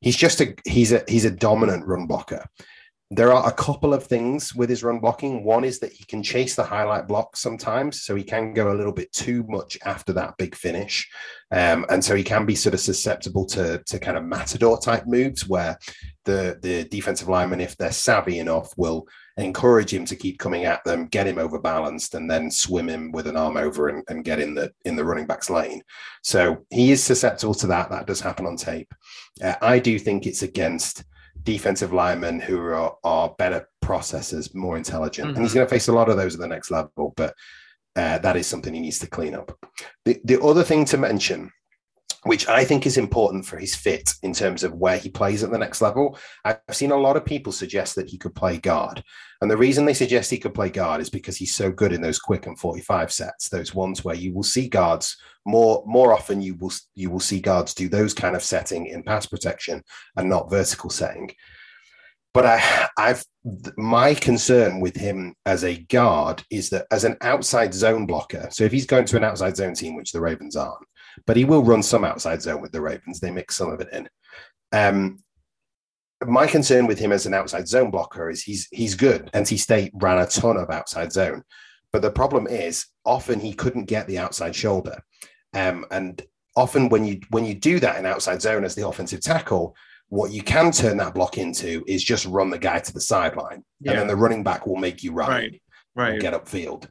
He's 0.00 0.16
just 0.16 0.40
a 0.40 0.54
he's 0.64 0.92
a 0.92 1.02
he's 1.08 1.24
a 1.24 1.30
dominant 1.30 1.86
run 1.86 2.06
blocker 2.06 2.46
there 3.12 3.32
are 3.32 3.48
a 3.48 3.52
couple 3.52 3.92
of 3.92 4.04
things 4.04 4.54
with 4.54 4.70
his 4.70 4.84
run 4.84 5.00
blocking. 5.00 5.42
One 5.42 5.64
is 5.64 5.80
that 5.80 5.92
he 5.92 6.04
can 6.04 6.22
chase 6.22 6.54
the 6.54 6.62
highlight 6.62 7.08
block 7.08 7.36
sometimes, 7.36 8.02
so 8.02 8.14
he 8.14 8.22
can 8.22 8.54
go 8.54 8.70
a 8.70 8.76
little 8.76 8.92
bit 8.92 9.12
too 9.12 9.44
much 9.48 9.76
after 9.84 10.12
that 10.12 10.36
big 10.36 10.54
finish, 10.54 11.10
um, 11.50 11.84
and 11.90 12.04
so 12.04 12.14
he 12.14 12.22
can 12.22 12.46
be 12.46 12.54
sort 12.54 12.74
of 12.74 12.80
susceptible 12.80 13.46
to 13.46 13.82
to 13.86 13.98
kind 13.98 14.16
of 14.16 14.24
matador 14.24 14.78
type 14.78 15.06
moves 15.06 15.48
where 15.48 15.76
the 16.24 16.58
the 16.62 16.84
defensive 16.84 17.28
lineman, 17.28 17.60
if 17.60 17.76
they're 17.76 17.90
savvy 17.90 18.38
enough, 18.38 18.72
will 18.76 19.08
encourage 19.36 19.92
him 19.92 20.04
to 20.04 20.14
keep 20.14 20.38
coming 20.38 20.64
at 20.64 20.84
them, 20.84 21.06
get 21.06 21.26
him 21.26 21.38
overbalanced, 21.38 22.14
and 22.14 22.30
then 22.30 22.48
swim 22.48 22.88
him 22.88 23.10
with 23.10 23.26
an 23.26 23.36
arm 23.36 23.56
over 23.56 23.88
and, 23.88 24.04
and 24.08 24.24
get 24.24 24.38
in 24.38 24.54
the 24.54 24.72
in 24.84 24.94
the 24.94 25.04
running 25.04 25.26
back's 25.26 25.50
lane. 25.50 25.82
So 26.22 26.64
he 26.70 26.92
is 26.92 27.02
susceptible 27.02 27.54
to 27.54 27.66
that. 27.68 27.90
That 27.90 28.06
does 28.06 28.20
happen 28.20 28.46
on 28.46 28.56
tape. 28.56 28.94
Uh, 29.42 29.56
I 29.60 29.80
do 29.80 29.98
think 29.98 30.26
it's 30.28 30.42
against 30.42 31.02
defensive 31.42 31.92
linemen 31.92 32.40
who 32.40 32.58
are, 32.60 32.96
are 33.04 33.34
better 33.38 33.68
processors, 33.84 34.54
more 34.54 34.76
intelligent. 34.76 35.28
Mm-hmm. 35.28 35.36
And 35.36 35.44
he's 35.44 35.50
mm-hmm. 35.50 35.58
going 35.58 35.68
to 35.68 35.74
face 35.74 35.88
a 35.88 35.92
lot 35.92 36.08
of 36.08 36.16
those 36.16 36.34
at 36.34 36.40
the 36.40 36.46
next 36.46 36.70
level, 36.70 37.12
but 37.16 37.34
uh, 37.96 38.18
that 38.18 38.36
is 38.36 38.46
something 38.46 38.72
he 38.72 38.80
needs 38.80 38.98
to 39.00 39.08
clean 39.08 39.34
up. 39.34 39.56
The, 40.04 40.20
the 40.24 40.40
other 40.42 40.62
thing 40.62 40.84
to 40.86 40.96
mention 40.96 41.50
which 42.24 42.48
I 42.48 42.64
think 42.64 42.86
is 42.86 42.98
important 42.98 43.46
for 43.46 43.56
his 43.56 43.74
fit 43.74 44.12
in 44.22 44.34
terms 44.34 44.62
of 44.62 44.74
where 44.74 44.98
he 44.98 45.08
plays 45.08 45.42
at 45.42 45.50
the 45.50 45.58
next 45.58 45.80
level. 45.80 46.18
I've 46.44 46.58
seen 46.70 46.90
a 46.90 46.96
lot 46.96 47.16
of 47.16 47.24
people 47.24 47.52
suggest 47.52 47.94
that 47.94 48.08
he 48.08 48.18
could 48.18 48.34
play 48.34 48.58
guard. 48.58 49.02
And 49.40 49.50
the 49.50 49.56
reason 49.56 49.86
they 49.86 49.94
suggest 49.94 50.30
he 50.30 50.38
could 50.38 50.52
play 50.52 50.68
guard 50.68 51.00
is 51.00 51.08
because 51.08 51.36
he's 51.36 51.54
so 51.54 51.70
good 51.72 51.92
in 51.92 52.02
those 52.02 52.18
quick 52.18 52.46
and 52.46 52.58
45 52.58 53.10
sets, 53.10 53.48
those 53.48 53.74
ones 53.74 54.04
where 54.04 54.14
you 54.14 54.34
will 54.34 54.42
see 54.42 54.68
guards 54.68 55.16
more 55.46 55.82
more 55.86 56.12
often 56.12 56.42
you 56.42 56.54
will 56.56 56.72
you 56.94 57.08
will 57.08 57.20
see 57.20 57.40
guards 57.40 57.72
do 57.72 57.88
those 57.88 58.12
kind 58.12 58.36
of 58.36 58.42
setting 58.42 58.86
in 58.86 59.02
pass 59.02 59.24
protection 59.24 59.82
and 60.16 60.28
not 60.28 60.50
vertical 60.50 60.90
setting. 60.90 61.30
But 62.34 62.44
I 62.46 62.88
I've 62.98 63.24
my 63.78 64.14
concern 64.14 64.80
with 64.80 64.94
him 64.94 65.34
as 65.46 65.64
a 65.64 65.78
guard 65.84 66.44
is 66.50 66.68
that 66.70 66.86
as 66.90 67.04
an 67.04 67.16
outside 67.22 67.72
zone 67.72 68.04
blocker, 68.04 68.48
so 68.50 68.64
if 68.64 68.72
he's 68.72 68.86
going 68.86 69.06
to 69.06 69.16
an 69.16 69.24
outside 69.24 69.56
zone 69.56 69.74
team, 69.74 69.96
which 69.96 70.12
the 70.12 70.20
Ravens 70.20 70.56
aren't, 70.56 70.86
but 71.26 71.36
he 71.36 71.44
will 71.44 71.62
run 71.62 71.82
some 71.82 72.04
outside 72.04 72.42
zone 72.42 72.60
with 72.60 72.72
the 72.72 72.80
Ravens. 72.80 73.20
They 73.20 73.30
mix 73.30 73.56
some 73.56 73.70
of 73.70 73.80
it 73.80 73.88
in. 73.92 74.08
Um, 74.72 75.18
my 76.26 76.46
concern 76.46 76.86
with 76.86 76.98
him 76.98 77.12
as 77.12 77.26
an 77.26 77.34
outside 77.34 77.66
zone 77.66 77.90
blocker 77.90 78.28
is 78.28 78.42
he's 78.42 78.68
he's 78.70 78.94
good. 78.94 79.30
NC 79.32 79.58
State 79.58 79.92
ran 79.94 80.18
a 80.18 80.26
ton 80.26 80.56
of 80.56 80.70
outside 80.70 81.12
zone, 81.12 81.42
but 81.92 82.02
the 82.02 82.10
problem 82.10 82.46
is 82.46 82.86
often 83.04 83.40
he 83.40 83.52
couldn't 83.52 83.86
get 83.86 84.06
the 84.06 84.18
outside 84.18 84.54
shoulder, 84.54 85.00
um, 85.54 85.86
and 85.90 86.22
often 86.56 86.88
when 86.88 87.04
you 87.04 87.20
when 87.30 87.46
you 87.46 87.54
do 87.54 87.80
that 87.80 87.98
in 87.98 88.06
outside 88.06 88.42
zone 88.42 88.64
as 88.64 88.74
the 88.74 88.86
offensive 88.86 89.22
tackle, 89.22 89.74
what 90.08 90.30
you 90.30 90.42
can 90.42 90.70
turn 90.72 90.98
that 90.98 91.14
block 91.14 91.38
into 91.38 91.82
is 91.86 92.04
just 92.04 92.26
run 92.26 92.50
the 92.50 92.58
guy 92.58 92.78
to 92.78 92.92
the 92.92 93.00
sideline, 93.00 93.64
yeah. 93.80 93.92
and 93.92 94.00
then 94.00 94.06
the 94.06 94.16
running 94.16 94.42
back 94.42 94.66
will 94.66 94.76
make 94.76 95.02
you 95.02 95.12
run, 95.12 95.30
right, 95.30 95.62
right, 95.94 96.20
get 96.20 96.34
upfield. 96.34 96.86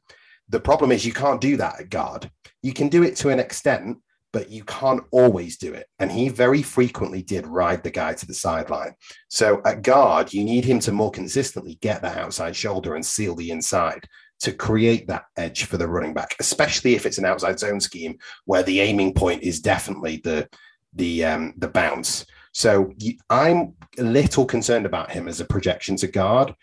The 0.49 0.59
problem 0.59 0.91
is 0.91 1.05
you 1.05 1.13
can't 1.13 1.39
do 1.39 1.57
that 1.57 1.79
at 1.79 1.91
guard. 1.91 2.31
You 2.63 2.73
can 2.73 2.89
do 2.89 3.03
it 3.03 3.15
to 3.17 3.29
an 3.29 3.39
extent, 3.39 3.99
but 4.31 4.49
you 4.49 4.63
can't 4.63 5.03
always 5.11 5.57
do 5.57 5.73
it. 5.73 5.87
And 5.99 6.11
he 6.11 6.29
very 6.29 6.61
frequently 6.61 7.21
did 7.21 7.47
ride 7.47 7.83
the 7.83 7.91
guy 7.91 8.13
to 8.13 8.25
the 8.25 8.33
sideline. 8.33 8.93
So 9.29 9.61
at 9.65 9.81
guard, 9.81 10.33
you 10.33 10.43
need 10.43 10.65
him 10.65 10.79
to 10.81 10.91
more 10.91 11.11
consistently 11.11 11.77
get 11.81 12.01
that 12.01 12.17
outside 12.17 12.55
shoulder 12.55 12.95
and 12.95 13.05
seal 13.05 13.35
the 13.35 13.51
inside 13.51 14.07
to 14.41 14.53
create 14.53 15.07
that 15.07 15.25
edge 15.37 15.65
for 15.65 15.77
the 15.77 15.87
running 15.87 16.13
back, 16.13 16.35
especially 16.39 16.95
if 16.95 17.05
it's 17.05 17.17
an 17.17 17.25
outside 17.25 17.59
zone 17.59 17.79
scheme 17.79 18.17
where 18.45 18.63
the 18.63 18.79
aiming 18.79 19.13
point 19.13 19.43
is 19.43 19.59
definitely 19.59 20.21
the 20.23 20.47
the 20.93 21.25
um, 21.25 21.53
the 21.57 21.67
bounce. 21.67 22.25
So 22.53 22.91
you, 22.97 23.13
I'm 23.29 23.73
a 23.97 24.03
little 24.03 24.45
concerned 24.45 24.85
about 24.85 25.11
him 25.11 25.27
as 25.27 25.39
a 25.39 25.45
projection 25.45 25.95
to 25.97 26.07
guard 26.07 26.53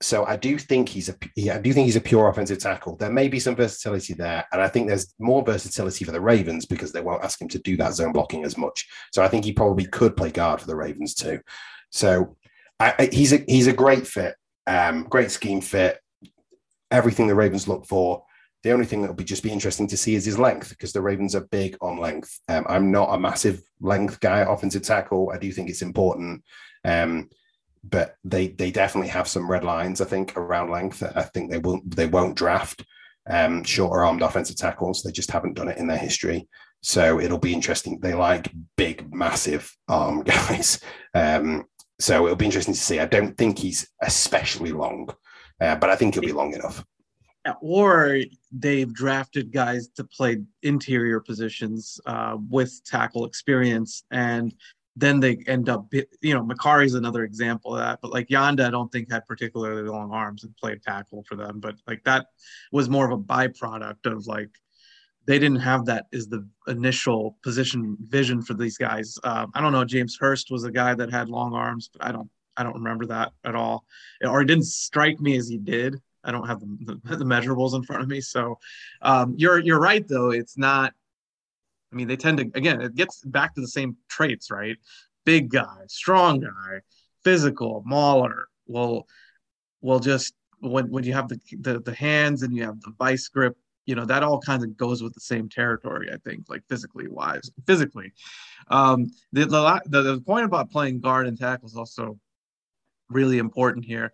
so 0.00 0.24
I 0.24 0.36
do 0.36 0.58
think 0.58 0.88
he's 0.88 1.08
a 1.08 1.16
I 1.52 1.58
do 1.58 1.72
think 1.72 1.86
he's 1.86 1.96
a 1.96 2.00
pure 2.00 2.28
offensive 2.28 2.58
tackle. 2.58 2.96
There 2.96 3.10
may 3.10 3.26
be 3.26 3.40
some 3.40 3.56
versatility 3.56 4.14
there, 4.14 4.44
and 4.52 4.62
I 4.62 4.68
think 4.68 4.86
there's 4.86 5.12
more 5.18 5.42
versatility 5.44 6.04
for 6.04 6.12
the 6.12 6.20
Ravens 6.20 6.66
because 6.66 6.92
they 6.92 7.00
won't 7.00 7.24
ask 7.24 7.40
him 7.40 7.48
to 7.48 7.58
do 7.58 7.76
that 7.78 7.94
zone 7.94 8.12
blocking 8.12 8.44
as 8.44 8.56
much. 8.56 8.86
So 9.12 9.22
I 9.22 9.28
think 9.28 9.44
he 9.44 9.52
probably 9.52 9.86
could 9.86 10.16
play 10.16 10.30
guard 10.30 10.60
for 10.60 10.68
the 10.68 10.76
Ravens 10.76 11.14
too. 11.14 11.40
So 11.90 12.36
I, 12.78 12.94
I, 12.98 13.08
he's 13.12 13.32
a 13.32 13.38
he's 13.48 13.66
a 13.66 13.72
great 13.72 14.06
fit, 14.06 14.36
um, 14.68 15.04
great 15.04 15.32
scheme 15.32 15.60
fit, 15.60 15.98
everything 16.92 17.26
the 17.26 17.34
Ravens 17.34 17.66
look 17.66 17.84
for. 17.86 18.22
The 18.62 18.72
only 18.72 18.86
thing 18.86 19.02
that 19.02 19.08
will 19.08 19.14
be 19.14 19.24
just 19.24 19.42
be 19.42 19.52
interesting 19.52 19.88
to 19.88 19.96
see 19.96 20.14
is 20.14 20.24
his 20.24 20.38
length 20.38 20.70
because 20.70 20.92
the 20.92 21.02
Ravens 21.02 21.34
are 21.34 21.46
big 21.50 21.76
on 21.80 21.98
length. 21.98 22.38
Um, 22.48 22.66
I'm 22.68 22.92
not 22.92 23.14
a 23.14 23.18
massive 23.18 23.62
length 23.80 24.20
guy, 24.20 24.40
offensive 24.40 24.82
tackle. 24.82 25.30
I 25.32 25.38
do 25.38 25.50
think 25.50 25.70
it's 25.70 25.82
important. 25.82 26.44
Um, 26.84 27.30
but 27.84 28.16
they 28.24 28.48
they 28.48 28.70
definitely 28.70 29.08
have 29.08 29.28
some 29.28 29.50
red 29.50 29.64
lines. 29.64 30.00
I 30.00 30.04
think 30.04 30.36
around 30.36 30.70
length. 30.70 31.02
I 31.02 31.22
think 31.22 31.50
they 31.50 31.58
won't 31.58 31.94
they 31.94 32.06
won't 32.06 32.36
draft 32.36 32.84
um, 33.28 33.64
shorter 33.64 34.04
armed 34.04 34.22
offensive 34.22 34.56
tackles. 34.56 35.02
They 35.02 35.12
just 35.12 35.30
haven't 35.30 35.54
done 35.54 35.68
it 35.68 35.78
in 35.78 35.86
their 35.86 35.98
history. 35.98 36.48
So 36.82 37.20
it'll 37.20 37.38
be 37.38 37.52
interesting. 37.52 37.98
They 38.00 38.14
like 38.14 38.50
big, 38.76 39.12
massive 39.12 39.74
arm 39.88 40.22
guys. 40.24 40.80
Um, 41.14 41.64
so 41.98 42.24
it'll 42.24 42.36
be 42.36 42.44
interesting 42.44 42.74
to 42.74 42.80
see. 42.80 43.00
I 43.00 43.06
don't 43.06 43.36
think 43.36 43.58
he's 43.58 43.88
especially 44.02 44.72
long, 44.72 45.10
uh, 45.60 45.76
but 45.76 45.90
I 45.90 45.96
think 45.96 46.14
he'll 46.14 46.22
be 46.22 46.32
long 46.32 46.54
enough. 46.54 46.84
Or 47.62 48.20
they've 48.52 48.92
drafted 48.92 49.52
guys 49.52 49.88
to 49.96 50.04
play 50.04 50.42
interior 50.62 51.18
positions 51.18 51.98
uh, 52.04 52.36
with 52.50 52.84
tackle 52.84 53.24
experience, 53.24 54.04
and 54.10 54.54
then 54.98 55.20
they 55.20 55.38
end 55.46 55.68
up, 55.68 55.92
you 55.92 56.34
know, 56.34 56.42
Mekari's 56.42 56.94
another 56.94 57.22
example 57.22 57.74
of 57.74 57.80
that. 57.80 58.00
But 58.02 58.12
like 58.12 58.28
Yanda, 58.28 58.66
I 58.66 58.70
don't 58.70 58.90
think 58.90 59.10
had 59.10 59.26
particularly 59.26 59.88
long 59.88 60.10
arms 60.10 60.44
and 60.44 60.56
played 60.56 60.82
tackle 60.82 61.24
for 61.28 61.36
them. 61.36 61.60
But 61.60 61.76
like 61.86 62.02
that 62.04 62.26
was 62.72 62.88
more 62.88 63.04
of 63.04 63.12
a 63.12 63.22
byproduct 63.22 64.06
of 64.06 64.26
like 64.26 64.50
they 65.26 65.38
didn't 65.38 65.60
have 65.60 65.84
that 65.84 66.06
as 66.12 66.26
the 66.26 66.46
initial 66.66 67.36
position 67.42 67.96
vision 68.00 68.42
for 68.42 68.54
these 68.54 68.76
guys. 68.76 69.16
Uh, 69.22 69.46
I 69.54 69.60
don't 69.60 69.72
know. 69.72 69.84
James 69.84 70.16
Hurst 70.18 70.50
was 70.50 70.64
a 70.64 70.70
guy 70.70 70.94
that 70.94 71.12
had 71.12 71.28
long 71.28 71.54
arms, 71.54 71.90
but 71.92 72.04
I 72.04 72.10
don't, 72.10 72.30
I 72.56 72.64
don't 72.64 72.74
remember 72.74 73.06
that 73.06 73.32
at 73.44 73.54
all, 73.54 73.84
or 74.24 74.40
it 74.40 74.46
didn't 74.46 74.64
strike 74.64 75.20
me 75.20 75.36
as 75.36 75.48
he 75.48 75.58
did. 75.58 75.96
I 76.24 76.32
don't 76.32 76.48
have 76.48 76.60
the, 76.60 76.98
the, 77.04 77.16
the 77.16 77.24
measurables 77.24 77.74
in 77.74 77.84
front 77.84 78.02
of 78.02 78.08
me, 78.08 78.20
so 78.20 78.58
um, 79.02 79.34
you're 79.36 79.60
you're 79.60 79.78
right 79.78 80.06
though. 80.08 80.30
It's 80.30 80.58
not 80.58 80.92
I 81.92 81.96
mean, 81.96 82.08
they 82.08 82.16
tend 82.16 82.38
to 82.38 82.50
again, 82.54 82.80
it 82.80 82.94
gets 82.94 83.22
back 83.24 83.54
to 83.54 83.60
the 83.60 83.68
same 83.68 83.96
traits, 84.08 84.50
right? 84.50 84.76
Big 85.24 85.50
guy, 85.50 85.84
strong 85.88 86.40
guy, 86.40 86.80
physical, 87.24 87.82
mauler. 87.86 88.48
Will 88.66 89.06
will 89.80 90.00
just 90.00 90.34
when 90.60 90.90
when 90.90 91.04
you 91.04 91.14
have 91.14 91.28
the, 91.28 91.40
the 91.60 91.80
the 91.80 91.94
hands 91.94 92.42
and 92.42 92.54
you 92.54 92.64
have 92.64 92.80
the 92.80 92.92
vice 92.98 93.28
grip, 93.28 93.56
you 93.86 93.94
know 93.94 94.04
that 94.04 94.22
all 94.22 94.40
kind 94.40 94.62
of 94.62 94.76
goes 94.76 95.02
with 95.02 95.14
the 95.14 95.20
same 95.20 95.48
territory. 95.48 96.10
I 96.12 96.18
think, 96.18 96.44
like 96.48 96.62
physically 96.68 97.08
wise, 97.08 97.50
physically. 97.66 98.12
Um, 98.68 99.06
the, 99.32 99.46
the 99.46 100.02
the 100.02 100.20
point 100.20 100.44
about 100.44 100.70
playing 100.70 101.00
guard 101.00 101.26
and 101.26 101.38
tackle 101.38 101.68
is 101.68 101.76
also 101.76 102.18
really 103.08 103.38
important 103.38 103.86
here, 103.86 104.12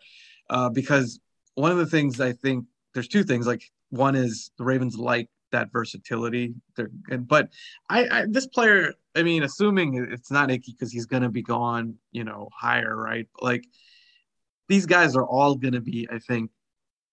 uh, 0.50 0.68
because 0.70 1.18
one 1.54 1.72
of 1.72 1.78
the 1.78 1.86
things 1.86 2.20
I 2.20 2.32
think 2.32 2.66
there's 2.92 3.08
two 3.08 3.24
things. 3.24 3.46
Like 3.46 3.64
one 3.90 4.14
is 4.14 4.52
the 4.58 4.64
Ravens 4.64 4.96
like 4.96 5.28
that 5.54 5.72
versatility. 5.72 6.54
They're, 6.76 6.90
but 7.18 7.48
I, 7.88 8.08
I, 8.08 8.26
this 8.28 8.46
player, 8.46 8.92
I 9.16 9.22
mean, 9.22 9.42
assuming 9.42 10.08
it's 10.12 10.30
not 10.30 10.50
Ickey 10.50 10.72
because 10.72 10.92
he's 10.92 11.06
going 11.06 11.22
to 11.22 11.30
be 11.30 11.42
gone, 11.42 11.94
you 12.12 12.24
know, 12.24 12.48
higher, 12.52 12.94
right? 12.94 13.26
Like 13.40 13.64
these 14.68 14.86
guys 14.86 15.16
are 15.16 15.26
all 15.26 15.54
going 15.54 15.74
to 15.74 15.80
be, 15.80 16.06
I 16.10 16.18
think, 16.18 16.50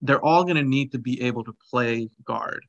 they're 0.02 0.24
all 0.24 0.44
going 0.44 0.56
to 0.58 0.64
need 0.64 0.92
to 0.94 1.00
be 1.00 1.22
able 1.22 1.44
to 1.44 1.56
play 1.70 2.10
guard 2.26 2.66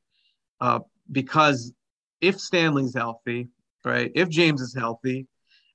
uh, 0.61 0.79
because 1.11 1.73
if 2.21 2.39
Stanley's 2.39 2.95
healthy, 2.95 3.49
right? 3.83 4.11
If 4.15 4.29
James 4.29 4.61
is 4.61 4.75
healthy, 4.75 5.27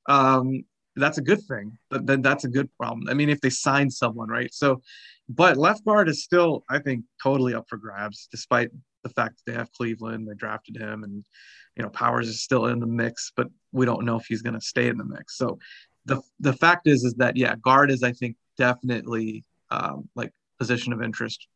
um, 0.09 0.65
that's 0.97 1.19
a 1.19 1.23
good 1.23 1.43
thing. 1.47 1.77
But 1.91 2.07
then 2.07 2.23
that's 2.23 2.45
a 2.45 2.49
good 2.49 2.69
problem. 2.77 3.09
I 3.09 3.15
mean, 3.15 3.29
if 3.29 3.41
they 3.41 3.51
sign 3.51 3.91
someone, 3.91 4.29
right? 4.29 4.53
So, 4.53 4.83
but 5.29 5.57
left 5.57 5.85
guard 5.85 6.09
is 6.09 6.25
still, 6.25 6.65
I 6.71 6.79
think, 6.79 7.05
totally 7.23 7.55
up 7.55 7.67
for 7.69 7.77
grabs, 7.77 8.29
despite 8.31 8.71
the 9.09 9.14
fact 9.14 9.37
that 9.37 9.51
they 9.51 9.59
have 9.59 9.73
Cleveland, 9.73 10.29
they 10.29 10.35
drafted 10.35 10.77
him, 10.77 11.05
and 11.05 11.25
you 11.77 11.83
know 11.83 11.90
Powers 11.90 12.29
is 12.29 12.42
still 12.42 12.66
in 12.66 12.81
the 12.81 12.87
mix, 12.87 13.33
but 13.37 13.49
we 13.73 13.87
don't 13.87 14.05
know 14.05 14.16
if 14.16 14.27
he's 14.27 14.42
going 14.42 14.55
to 14.55 14.61
stay 14.61 14.88
in 14.88 14.99
the 14.99 15.05
mix. 15.05 15.37
So 15.37 15.59
the 16.05 16.23
the 16.40 16.53
fact 16.53 16.87
is 16.87 17.05
is 17.05 17.14
that 17.14 17.37
yeah, 17.37 17.55
guard 17.57 17.90
is 17.90 18.03
I 18.03 18.12
think 18.12 18.37
definitely 18.57 19.44
um, 19.71 20.09
like 20.14 20.33
position 20.59 20.92
of 20.92 21.03
interest. 21.03 21.47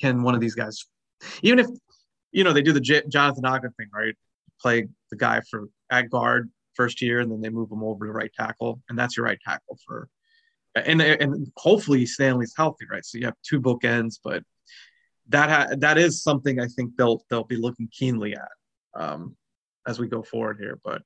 Can 0.00 0.22
one 0.22 0.34
of 0.34 0.40
these 0.40 0.54
guys, 0.54 0.84
even 1.42 1.58
if 1.58 1.66
you 2.32 2.44
know 2.44 2.52
they 2.52 2.62
do 2.62 2.72
the 2.72 2.80
J- 2.80 3.04
Jonathan 3.08 3.44
Ogden 3.44 3.72
thing, 3.72 3.88
right? 3.92 4.14
Play 4.60 4.88
the 5.10 5.16
guy 5.16 5.40
for 5.50 5.68
at 5.90 6.10
guard 6.10 6.50
first 6.74 7.02
year, 7.02 7.20
and 7.20 7.30
then 7.30 7.40
they 7.40 7.50
move 7.50 7.70
him 7.70 7.82
over 7.82 8.06
to 8.06 8.12
right 8.12 8.32
tackle, 8.32 8.80
and 8.88 8.98
that's 8.98 9.16
your 9.16 9.26
right 9.26 9.38
tackle 9.44 9.78
for. 9.86 10.08
And 10.74 11.00
and 11.00 11.50
hopefully 11.56 12.04
Stanley's 12.04 12.52
healthy, 12.54 12.84
right? 12.90 13.04
So 13.04 13.16
you 13.18 13.24
have 13.24 13.34
two 13.42 13.60
bookends, 13.60 14.18
but 14.22 14.42
that 15.28 15.50
ha- 15.50 15.76
that 15.78 15.98
is 15.98 16.22
something 16.22 16.60
I 16.60 16.66
think 16.66 16.96
they'll 16.96 17.22
they'll 17.28 17.44
be 17.44 17.56
looking 17.56 17.88
keenly 17.92 18.34
at 18.34 18.48
um, 18.94 19.36
as 19.86 19.98
we 19.98 20.08
go 20.08 20.22
forward 20.22 20.58
here. 20.60 20.78
But 20.84 21.02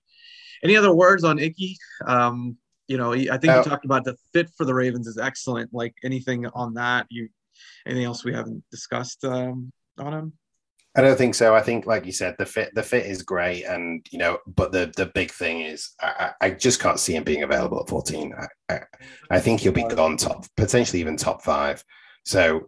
any 0.62 0.76
other 0.76 0.94
words 0.94 1.24
on 1.24 1.38
Ickey? 1.38 1.76
Um, 2.06 2.56
you 2.88 2.98
know, 2.98 3.12
I 3.12 3.38
think 3.38 3.44
you 3.44 3.62
talked 3.62 3.84
about 3.84 4.04
the 4.04 4.16
fit 4.32 4.50
for 4.56 4.64
the 4.64 4.74
Ravens 4.74 5.06
is 5.06 5.16
excellent. 5.16 5.72
Like 5.72 5.94
anything 6.02 6.46
on 6.46 6.74
that, 6.74 7.06
you 7.08 7.28
anything 7.86 8.04
else 8.04 8.24
we 8.24 8.34
haven't 8.34 8.64
discussed 8.70 9.24
um, 9.24 9.72
on 9.98 10.12
him? 10.12 10.32
I 10.96 11.02
don't 11.02 11.16
think 11.16 11.36
so. 11.36 11.54
I 11.54 11.62
think, 11.62 11.86
like 11.86 12.04
you 12.04 12.10
said, 12.10 12.34
the 12.36 12.46
fit 12.46 12.74
the 12.74 12.82
fit 12.82 13.06
is 13.06 13.22
great, 13.22 13.62
and 13.64 14.04
you 14.10 14.18
know, 14.18 14.38
but 14.48 14.72
the 14.72 14.92
the 14.96 15.06
big 15.06 15.30
thing 15.30 15.60
is, 15.60 15.90
I, 16.00 16.32
I 16.40 16.50
just 16.50 16.80
can't 16.80 16.98
see 16.98 17.14
him 17.14 17.22
being 17.22 17.44
available 17.44 17.80
at 17.80 17.88
fourteen. 17.88 18.34
I, 18.34 18.74
I, 18.74 18.80
I 19.30 19.40
think 19.40 19.60
he'll 19.60 19.72
be 19.72 19.84
gone 19.84 20.16
top, 20.16 20.46
potentially 20.56 20.98
even 21.00 21.16
top 21.16 21.42
five. 21.42 21.84
So 22.24 22.66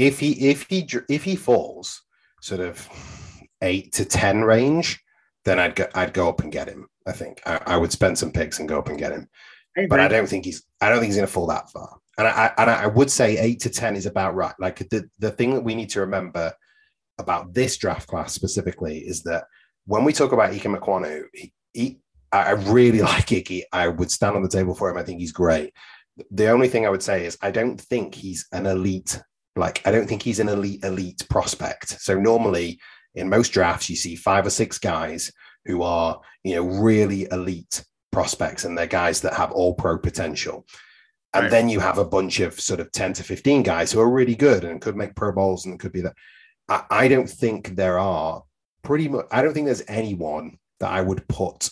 if 0.00 0.18
he 0.18 0.48
if 0.48 0.66
he 0.68 0.88
if 1.08 1.24
he 1.24 1.36
falls 1.36 2.02
sort 2.40 2.60
of 2.60 2.88
eight 3.62 3.92
to 3.92 4.04
ten 4.04 4.42
range, 4.42 4.98
then 5.44 5.58
I'd 5.58 5.76
go 5.76 5.86
I'd 5.94 6.14
go 6.14 6.28
up 6.28 6.40
and 6.40 6.50
get 6.50 6.68
him. 6.68 6.88
I 7.06 7.12
think 7.12 7.40
I, 7.44 7.60
I 7.66 7.76
would 7.76 7.92
spend 7.92 8.18
some 8.18 8.32
picks 8.32 8.58
and 8.58 8.68
go 8.68 8.78
up 8.78 8.88
and 8.88 8.98
get 8.98 9.12
him. 9.12 9.28
I 9.76 9.86
but 9.88 10.00
I 10.00 10.08
don't 10.08 10.28
think 10.28 10.46
he's 10.46 10.64
I 10.80 10.88
don't 10.88 10.98
think 10.98 11.08
he's 11.08 11.16
going 11.16 11.26
to 11.26 11.32
fall 11.32 11.46
that 11.48 11.70
far. 11.70 11.98
And 12.16 12.26
I 12.26 12.50
and 12.56 12.70
I 12.70 12.86
would 12.86 13.10
say 13.10 13.36
eight 13.38 13.60
to 13.60 13.70
ten 13.70 13.94
is 13.94 14.06
about 14.06 14.34
right. 14.34 14.54
Like 14.58 14.78
the 14.88 15.08
the 15.18 15.30
thing 15.30 15.54
that 15.54 15.64
we 15.64 15.74
need 15.74 15.90
to 15.90 16.00
remember 16.00 16.52
about 17.18 17.52
this 17.52 17.76
draft 17.76 18.08
class 18.08 18.32
specifically 18.32 18.98
is 18.98 19.22
that 19.24 19.44
when 19.84 20.04
we 20.04 20.14
talk 20.14 20.32
about 20.32 20.52
Ikem 20.52 20.78
Ekwonu, 20.78 21.24
he, 21.34 21.52
he, 21.74 22.00
I 22.32 22.52
really 22.52 23.02
like 23.12 23.32
Ickey. 23.32 23.64
I 23.70 23.88
would 23.88 24.10
stand 24.10 24.36
on 24.36 24.42
the 24.42 24.48
table 24.48 24.74
for 24.74 24.90
him. 24.90 24.96
I 24.96 25.02
think 25.02 25.20
he's 25.20 25.32
great. 25.32 25.74
The 26.30 26.48
only 26.48 26.68
thing 26.68 26.86
I 26.86 26.90
would 26.90 27.02
say 27.02 27.26
is 27.26 27.36
I 27.42 27.50
don't 27.50 27.78
think 27.78 28.14
he's 28.14 28.46
an 28.52 28.66
elite. 28.66 29.20
Like 29.56 29.86
I 29.86 29.90
don't 29.90 30.06
think 30.06 30.22
he's 30.22 30.40
an 30.40 30.48
elite 30.48 30.84
elite 30.84 31.22
prospect. 31.28 32.00
So 32.00 32.18
normally 32.18 32.80
in 33.14 33.28
most 33.28 33.50
drafts 33.50 33.90
you 33.90 33.96
see 33.96 34.14
five 34.16 34.46
or 34.46 34.50
six 34.50 34.78
guys 34.78 35.32
who 35.64 35.82
are 35.82 36.20
you 36.44 36.54
know 36.54 36.62
really 36.62 37.26
elite 37.30 37.84
prospects 38.12 38.64
and 38.64 38.76
they're 38.76 38.86
guys 38.86 39.20
that 39.22 39.34
have 39.34 39.52
all 39.52 39.74
pro 39.74 39.98
potential. 39.98 40.66
And 41.32 41.44
right. 41.44 41.50
then 41.50 41.68
you 41.68 41.78
have 41.80 41.98
a 41.98 42.04
bunch 42.04 42.40
of 42.40 42.58
sort 42.60 42.80
of 42.80 42.90
10 42.90 43.12
to 43.14 43.22
15 43.22 43.62
guys 43.62 43.92
who 43.92 44.00
are 44.00 44.10
really 44.10 44.34
good 44.34 44.64
and 44.64 44.80
could 44.80 44.96
make 44.96 45.14
Pro 45.14 45.30
Bowls 45.32 45.64
and 45.64 45.78
could 45.78 45.92
be 45.92 46.00
that. 46.00 46.14
I, 46.68 46.82
I 46.90 47.08
don't 47.08 47.30
think 47.30 47.76
there 47.76 48.00
are 48.00 48.42
pretty 48.82 49.08
much, 49.08 49.26
I 49.30 49.42
don't 49.42 49.54
think 49.54 49.66
there's 49.66 49.84
anyone 49.86 50.58
that 50.80 50.90
I 50.90 51.00
would 51.00 51.28
put 51.28 51.70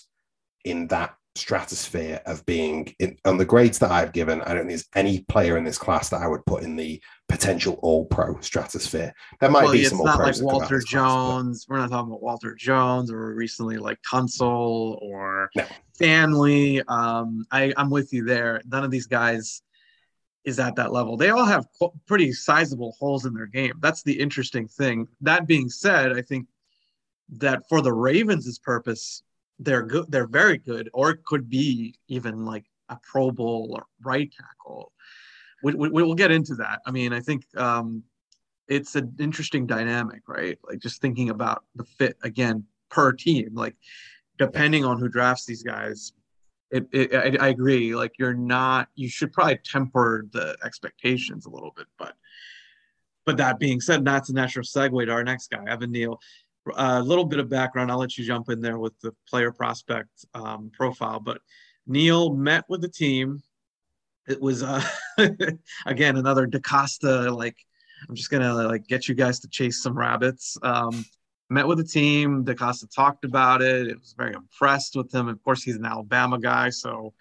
in 0.65 0.87
that 0.89 1.18
stratosphere 1.39 2.21
of 2.27 2.45
being 2.47 2.95
in, 2.99 3.17
on 3.25 3.39
the 3.39 3.45
grades 3.45 3.79
that 3.79 3.91
I've 3.91 4.13
given. 4.13 4.43
I 4.43 4.49
don't 4.55 4.67
think 4.67 4.71
there's 4.71 4.89
any 4.95 5.21
player 5.21 5.57
in 5.57 5.65
this 5.65 5.79
class 5.79 6.09
that 6.11 6.21
I 6.21 6.29
would 6.29 6.45
put 6.47 6.63
in 6.63 6.77
the 6.77 7.01
potential 7.29 7.79
all 7.83 8.07
pro 8.07 8.39
stratosphere. 8.41 9.15
There 9.41 9.51
might 9.51 9.65
well, 9.65 9.73
be 9.73 9.85
some 9.85 10.01
all 10.01 10.17
pros. 10.17 10.43
Like 10.43 10.53
Walter 10.53 10.81
Jones. 10.81 11.65
Class, 11.65 11.65
but... 11.67 11.75
We're 11.75 11.81
not 11.81 11.91
talking 11.91 12.11
about 12.11 12.23
Walter 12.23 12.55
Jones 12.55 13.11
or 13.11 13.35
recently 13.35 13.77
like 13.79 13.99
Tunsil 14.03 15.01
or 15.01 15.51
no. 15.57 15.65
Stanley. 15.93 16.83
Um, 16.89 17.47
I, 17.51 17.73
I'm 17.77 17.91
with 17.91 18.13
you 18.13 18.25
there. 18.25 18.61
None 18.67 18.85
of 18.85 18.91
these 18.91 19.07
guys 19.07 19.63
is 20.45 20.59
at 20.59 20.77
that 20.77 20.93
level. 20.93 21.17
They 21.17 21.31
all 21.31 21.45
have 21.45 21.67
pretty 22.07 22.33
sizable 22.33 22.97
holes 22.99 23.27
in 23.27 23.35
their 23.35 23.47
game. 23.47 23.75
That's 23.81 24.03
the 24.03 24.19
interesting 24.19 24.67
thing. 24.67 25.07
That 25.21 25.47
being 25.47 25.69
said, 25.69 26.17
I 26.17 26.23
think 26.23 26.47
that 27.31 27.69
for 27.69 27.83
the 27.83 27.93
Ravens' 27.93 28.59
purpose, 28.59 29.23
they're 29.59 29.83
good. 29.83 30.07
They're 30.09 30.27
very 30.27 30.59
good, 30.59 30.91
or 30.93 31.11
it 31.11 31.25
could 31.25 31.49
be 31.49 31.95
even 32.09 32.45
like 32.45 32.65
a 32.89 32.99
Pro 33.03 33.31
Bowl 33.31 33.75
or 33.75 33.87
right 34.03 34.33
tackle 34.33 34.93
we, 35.63 35.75
we, 35.75 35.89
will 35.89 36.15
get 36.15 36.31
into 36.31 36.55
that. 36.57 36.81
I 36.87 36.91
mean, 36.91 37.13
I 37.13 37.21
think 37.21 37.45
um, 37.57 38.03
it's 38.69 38.95
an 38.97 39.15
interesting 39.19 39.67
dynamic, 39.67 40.23
right? 40.29 40.59
Like 40.69 40.79
just 40.79 41.01
thinking 41.01 41.31
about 41.31 41.65
the 41.75 41.85
fit 41.85 42.17
again 42.23 42.65
per 42.91 43.13
team, 43.13 43.55
like 43.55 43.77
depending 44.39 44.85
on 44.85 44.99
who 44.99 45.09
drafts 45.09 45.47
these 45.47 45.63
guys. 45.63 46.13
It, 46.71 46.87
it 46.93 47.15
I, 47.15 47.47
I 47.47 47.49
agree. 47.49 47.95
Like 47.95 48.13
you're 48.19 48.35
not, 48.35 48.89
you 48.95 49.09
should 49.09 49.33
probably 49.33 49.59
temper 49.65 50.27
the 50.33 50.57
expectations 50.65 51.47
a 51.47 51.51
little 51.51 51.73
bit, 51.77 51.87
but 51.99 52.15
but 53.25 53.37
that 53.37 53.59
being 53.59 53.79
said, 53.79 54.07
that's 54.07 54.31
a 54.31 54.33
natural 54.33 54.65
segue 54.65 55.05
to 55.05 55.13
our 55.13 55.23
next 55.23 55.51
guy, 55.51 55.63
Evan 55.67 55.93
Neal. 55.93 56.19
A 56.77 57.03
little 57.03 57.25
bit 57.25 57.39
of 57.39 57.49
background. 57.49 57.91
I'll 57.91 57.99
let 57.99 58.17
you 58.17 58.25
jump 58.25 58.51
in 58.51 58.61
there 58.61 58.79
with 58.79 58.99
the 59.01 59.15
player 59.29 59.53
prospect 59.53 60.25
um, 60.35 60.71
profile. 60.73 61.21
But 61.21 61.41
Neal 61.87 62.35
met 62.35 62.65
with 62.69 62.81
the 62.81 62.89
team 62.89 63.43
it 64.29 64.41
was 64.41 64.63
uh, 64.63 64.83
again 65.87 66.17
another 66.17 66.47
DeCosta 66.47 67.35
like 67.37 67.57
I'm 68.09 68.15
just 68.15 68.31
gonna 68.31 68.55
like 68.55 68.87
get 68.87 69.09
you 69.09 69.15
guys 69.15 69.41
to 69.41 69.49
chase 69.49 69.83
some 69.83 69.99
rabbits. 69.99 70.57
Um, 70.63 71.05
met 71.51 71.67
with 71.67 71.79
the 71.79 71.85
team. 71.85 72.45
DeCosta 72.45 72.95
talked 72.95 73.25
about 73.25 73.61
it. 73.61 73.89
It 73.89 73.99
was 73.99 74.15
very 74.17 74.35
impressed 74.35 74.95
with 74.95 75.13
him. 75.13 75.29
Of 75.29 75.43
course, 75.43 75.65
he's 75.65 75.77
an 75.77 75.85
Alabama 75.85 76.39
guy, 76.39 76.71
so 76.71 77.13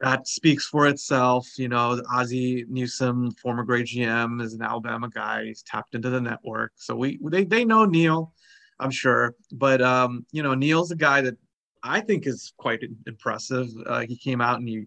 that 0.00 0.26
speaks 0.26 0.66
for 0.66 0.86
itself. 0.88 1.46
You 1.58 1.68
know, 1.68 2.00
Ozzie 2.12 2.64
Newsome, 2.68 3.32
former 3.32 3.62
great 3.64 3.86
GM, 3.86 4.42
is 4.42 4.54
an 4.54 4.62
Alabama 4.62 5.08
guy. 5.08 5.44
He's 5.44 5.62
tapped 5.62 5.94
into 5.94 6.10
the 6.10 6.20
network, 6.20 6.72
so 6.76 6.96
we 6.96 7.18
they 7.22 7.44
they 7.44 7.64
know 7.64 7.84
Neal, 7.84 8.32
I'm 8.78 8.90
sure. 8.90 9.34
But 9.52 9.82
um, 9.82 10.26
you 10.32 10.42
know, 10.42 10.54
Neal's 10.54 10.90
a 10.90 10.96
guy 10.96 11.20
that 11.22 11.36
I 11.82 12.00
think 12.00 12.26
is 12.26 12.52
quite 12.56 12.80
impressive. 13.06 13.68
Uh, 13.86 14.00
he 14.00 14.16
came 14.16 14.40
out 14.40 14.58
and 14.58 14.68
he 14.68 14.84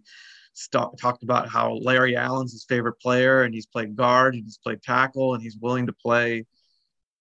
st- 0.54 0.98
talked 1.00 1.24
about 1.24 1.50
how 1.50 1.74
Larry 1.74 2.16
Allen's 2.16 2.54
his 2.54 2.66
favorite 2.66 3.00
player, 3.00 3.44
and 3.44 3.54
he's 3.54 3.68
played 3.68 3.96
guard, 3.96 4.36
and 4.36 4.44
he's 4.44 4.58
played 4.58 4.82
tackle, 4.82 5.36
and 5.36 5.44
he's 5.44 5.58
willing 5.58 5.86
to 5.88 5.94
play 5.94 6.46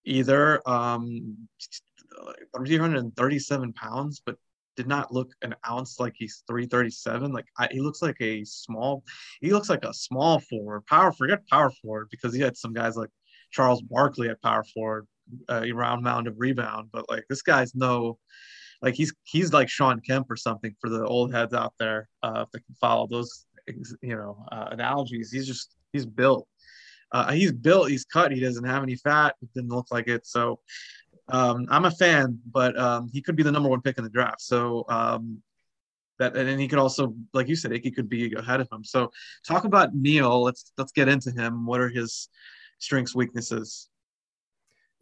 either. 0.04 0.66
Um, 0.68 1.48
337 2.56 3.72
pounds, 3.72 4.22
but 4.24 4.36
did 4.76 4.86
not 4.86 5.12
look 5.12 5.30
an 5.42 5.54
ounce 5.68 6.00
like 6.00 6.14
he's 6.16 6.42
337. 6.46 7.32
Like 7.32 7.46
I, 7.58 7.68
he 7.70 7.80
looks 7.80 8.02
like 8.02 8.20
a 8.20 8.44
small, 8.44 9.04
he 9.40 9.52
looks 9.52 9.68
like 9.68 9.84
a 9.84 9.94
small 9.94 10.40
forward, 10.40 10.86
power. 10.86 11.12
Forget 11.12 11.46
power 11.48 11.70
forward 11.82 12.08
because 12.10 12.34
he 12.34 12.40
had 12.40 12.56
some 12.56 12.72
guys 12.72 12.96
like 12.96 13.10
Charles 13.50 13.82
Barkley 13.82 14.28
at 14.28 14.42
power 14.42 14.64
forward, 14.64 15.06
uh, 15.48 15.64
round 15.74 16.02
mound 16.02 16.26
of 16.26 16.34
rebound. 16.38 16.88
But 16.92 17.08
like 17.10 17.24
this 17.28 17.42
guy's 17.42 17.74
no, 17.74 18.18
like 18.80 18.94
he's 18.94 19.14
he's 19.24 19.52
like 19.52 19.68
Shawn 19.68 20.00
Kemp 20.00 20.30
or 20.30 20.36
something 20.36 20.74
for 20.80 20.88
the 20.88 21.04
old 21.04 21.32
heads 21.32 21.54
out 21.54 21.74
there 21.78 22.08
uh, 22.22 22.44
if 22.46 22.50
they 22.52 22.60
can 22.60 22.74
follow 22.80 23.06
those 23.06 23.46
you 23.66 24.16
know 24.16 24.44
uh, 24.50 24.68
analogies. 24.70 25.30
He's 25.30 25.46
just 25.46 25.76
he's 25.92 26.06
built. 26.06 26.48
Uh, 27.12 27.30
he's 27.32 27.52
built. 27.52 27.90
He's 27.90 28.06
cut. 28.06 28.32
He 28.32 28.40
doesn't 28.40 28.64
have 28.64 28.82
any 28.82 28.96
fat. 28.96 29.34
It 29.42 29.50
didn't 29.54 29.70
look 29.70 29.88
like 29.90 30.08
it. 30.08 30.26
So 30.26 30.60
um, 31.28 31.66
I'm 31.70 31.84
a 31.84 31.90
fan, 31.90 32.38
but 32.50 32.78
um, 32.78 33.08
he 33.12 33.22
could 33.22 33.36
be 33.36 33.42
the 33.42 33.52
number 33.52 33.68
one 33.68 33.80
pick 33.80 33.98
in 33.98 34.04
the 34.04 34.10
draft. 34.10 34.40
So 34.40 34.84
um, 34.88 35.42
that 36.18 36.36
and 36.36 36.60
he 36.60 36.68
could 36.68 36.78
also, 36.78 37.14
like 37.32 37.48
you 37.48 37.56
said, 37.56 37.72
he 37.72 37.90
could 37.90 38.08
be 38.08 38.34
ahead 38.34 38.60
of 38.60 38.68
him. 38.70 38.84
So 38.84 39.10
talk 39.46 39.64
about 39.64 39.94
Neal. 39.94 40.42
Let's 40.42 40.72
let's 40.76 40.92
get 40.92 41.08
into 41.08 41.30
him. 41.30 41.66
What 41.66 41.80
are 41.80 41.88
his 41.88 42.28
strengths, 42.78 43.14
weaknesses? 43.14 43.88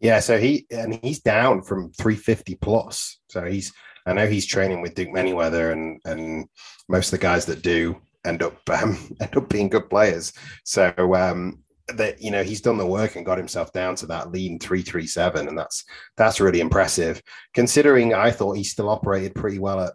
Yeah, 0.01 0.21
so 0.21 0.39
he 0.39 0.67
and 0.71 0.99
he's 1.03 1.21
down 1.21 1.63
from 1.63 1.93
350 1.93 2.55
plus. 2.57 3.19
So 3.29 3.45
he's 3.45 3.73
I 4.07 4.15
know 4.15 4.27
he's 4.27 4.47
training 4.47 4.81
with 4.81 4.95
Duke 4.95 5.11
Manyweather 5.11 5.73
and 5.73 6.01
and 6.05 6.47
most 6.89 7.13
of 7.13 7.19
the 7.19 7.23
guys 7.23 7.47
that 7.47 7.63
do 7.63 8.01
end 8.25 8.43
up 8.43 8.59
um, 8.71 9.17
end 9.21 9.37
up 9.37 9.49
being 9.49 9.69
good 9.69 9.91
players. 9.91 10.33
So 10.65 10.93
um 11.15 11.63
that 11.97 12.21
you 12.21 12.31
know 12.31 12.43
he's 12.43 12.61
done 12.61 12.79
the 12.79 12.87
work 12.87 13.17
and 13.17 13.27
got 13.27 13.39
himself 13.39 13.73
down 13.73 13.95
to 13.97 14.07
that 14.07 14.31
lean 14.31 14.59
337 14.59 15.49
and 15.49 15.59
that's 15.59 15.85
that's 16.17 16.41
really 16.41 16.61
impressive 16.61 17.23
considering 17.55 18.15
I 18.15 18.31
thought 18.31 18.57
he 18.57 18.65
still 18.65 18.89
operated 18.89 19.35
pretty 19.35 19.59
well 19.59 19.81
at 19.81 19.93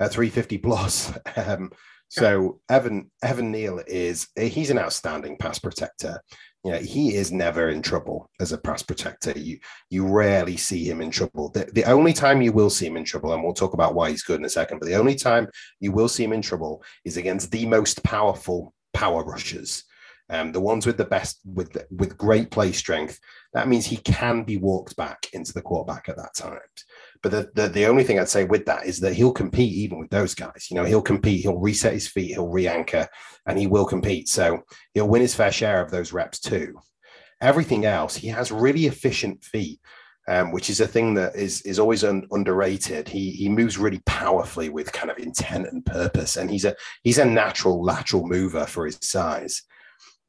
at 0.00 0.12
350 0.12 0.58
plus. 0.58 1.12
Um, 1.36 1.70
so 2.10 2.58
Evan 2.70 3.10
Evan 3.22 3.52
Neal 3.52 3.82
is 3.86 4.28
he's 4.34 4.70
an 4.70 4.78
outstanding 4.78 5.36
pass 5.36 5.58
protector 5.58 6.22
you 6.64 6.72
know, 6.72 6.78
he 6.78 7.14
is 7.14 7.30
never 7.30 7.68
in 7.68 7.82
trouble 7.82 8.30
as 8.40 8.52
a 8.52 8.58
pass 8.58 8.82
protector. 8.82 9.32
You 9.38 9.58
you 9.90 10.06
rarely 10.06 10.56
see 10.56 10.84
him 10.84 11.00
in 11.00 11.10
trouble. 11.10 11.50
The, 11.50 11.70
the 11.72 11.84
only 11.84 12.12
time 12.12 12.42
you 12.42 12.52
will 12.52 12.70
see 12.70 12.86
him 12.86 12.96
in 12.96 13.04
trouble, 13.04 13.32
and 13.32 13.42
we'll 13.42 13.54
talk 13.54 13.74
about 13.74 13.94
why 13.94 14.10
he's 14.10 14.24
good 14.24 14.40
in 14.40 14.44
a 14.44 14.50
second, 14.50 14.78
but 14.78 14.86
the 14.86 14.96
only 14.96 15.14
time 15.14 15.48
you 15.80 15.92
will 15.92 16.08
see 16.08 16.24
him 16.24 16.32
in 16.32 16.42
trouble 16.42 16.82
is 17.04 17.16
against 17.16 17.50
the 17.52 17.64
most 17.66 18.02
powerful 18.02 18.74
power 18.92 19.24
rushers. 19.24 19.84
Um, 20.30 20.52
the 20.52 20.60
ones 20.60 20.86
with 20.86 20.98
the 20.98 21.06
best, 21.06 21.40
with 21.44 21.76
with 21.90 22.18
great 22.18 22.50
play 22.50 22.72
strength. 22.72 23.18
That 23.54 23.68
means 23.68 23.86
he 23.86 23.96
can 23.96 24.44
be 24.44 24.58
walked 24.58 24.94
back 24.96 25.28
into 25.32 25.54
the 25.54 25.62
quarterback 25.62 26.08
at 26.08 26.16
that 26.16 26.34
time. 26.34 26.60
But 27.22 27.32
the, 27.32 27.50
the, 27.54 27.68
the 27.68 27.86
only 27.86 28.04
thing 28.04 28.18
I'd 28.18 28.28
say 28.28 28.44
with 28.44 28.66
that 28.66 28.86
is 28.86 29.00
that 29.00 29.14
he'll 29.14 29.32
compete 29.32 29.72
even 29.72 29.98
with 29.98 30.10
those 30.10 30.34
guys. 30.34 30.68
You 30.70 30.76
know, 30.76 30.84
he'll 30.84 31.02
compete, 31.02 31.42
he'll 31.42 31.58
reset 31.58 31.94
his 31.94 32.08
feet, 32.08 32.32
he'll 32.32 32.48
re-anchor, 32.48 33.08
and 33.46 33.58
he 33.58 33.66
will 33.66 33.86
compete. 33.86 34.28
So 34.28 34.62
he'll 34.94 35.08
win 35.08 35.22
his 35.22 35.34
fair 35.34 35.50
share 35.50 35.82
of 35.82 35.90
those 35.90 36.12
reps 36.12 36.38
too. 36.38 36.78
Everything 37.40 37.86
else, 37.86 38.16
he 38.16 38.28
has 38.28 38.52
really 38.52 38.86
efficient 38.86 39.44
feet. 39.44 39.80
Um, 40.30 40.52
which 40.52 40.68
is 40.68 40.82
a 40.82 40.86
thing 40.86 41.14
that 41.14 41.34
is 41.36 41.62
is 41.62 41.78
always 41.78 42.04
un, 42.04 42.26
underrated. 42.32 43.08
He 43.08 43.30
he 43.30 43.48
moves 43.48 43.78
really 43.78 44.02
powerfully 44.04 44.68
with 44.68 44.92
kind 44.92 45.10
of 45.10 45.16
intent 45.16 45.68
and 45.68 45.82
purpose, 45.86 46.36
and 46.36 46.50
he's 46.50 46.66
a 46.66 46.76
he's 47.02 47.16
a 47.16 47.24
natural 47.24 47.82
lateral 47.82 48.26
mover 48.26 48.66
for 48.66 48.84
his 48.84 48.98
size 49.00 49.62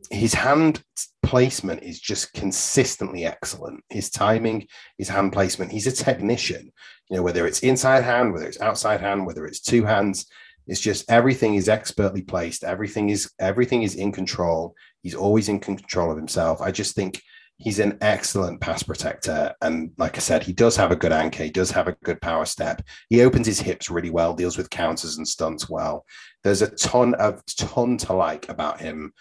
his 0.10 0.34
hand 0.34 0.84
placement 1.24 1.84
is 1.84 2.00
just 2.00 2.34
consistently 2.34 3.26
excellent. 3.26 3.84
His 3.89 4.10
timing, 4.10 4.67
his 4.98 5.10
hand 5.10 5.34
placement, 5.34 5.72
he's 5.72 5.88
a 5.88 5.91
technician. 5.91 6.72
You 7.10 7.17
know, 7.17 7.24
whether 7.24 7.45
it's 7.45 7.60
inside 7.60 8.04
hand, 8.04 8.34
whether 8.34 8.48
it's 8.48 8.62
outside 8.62 9.02
hand, 9.02 9.26
whether 9.26 9.45
it's 9.45 9.60
two 9.60 9.86
hands, 9.86 10.26
it's 10.67 10.80
just 10.80 11.10
everything 11.10 11.56
is 11.56 11.69
expertly 11.69 12.22
placed. 12.22 12.63
Everything 12.63 13.10
is 13.10 13.32
everything 13.39 13.84
is 13.84 13.95
in 13.95 14.12
control. 14.12 14.76
He's 15.02 15.15
always 15.15 15.50
in 15.50 15.60
control 15.60 16.12
of 16.12 16.17
himself. 16.17 16.62
I 16.62 16.72
just 16.72 16.95
think 16.95 17.22
he's 17.58 17.80
an 17.80 17.98
excellent 18.02 18.62
pass 18.62 18.84
protector. 18.84 19.54
And 19.62 19.91
like 19.98 20.15
I 20.15 20.19
said, 20.19 20.43
he 20.43 20.54
does 20.54 20.76
have 20.78 20.91
a 20.91 20.95
good 20.95 21.12
anchor. 21.12 21.43
He 21.43 21.50
does 21.50 21.72
have 21.72 21.88
a 21.88 21.95
good 22.04 22.22
power 22.22 22.45
step. 22.45 22.82
He 23.10 23.22
opens 23.22 23.45
his 23.45 23.60
hips 23.60 23.89
really 23.89 24.10
well, 24.10 24.34
deals 24.34 24.58
with 24.58 24.69
counters 24.69 25.17
and 25.17 25.28
stunts 25.28 25.69
well. 25.69 26.06
There's 26.43 26.62
a 26.62 26.69
ton 26.76 27.15
of 27.15 27.43
ton 27.45 27.98
to 27.98 28.13
like 28.13 28.48
about 28.48 28.80
him 28.80 29.13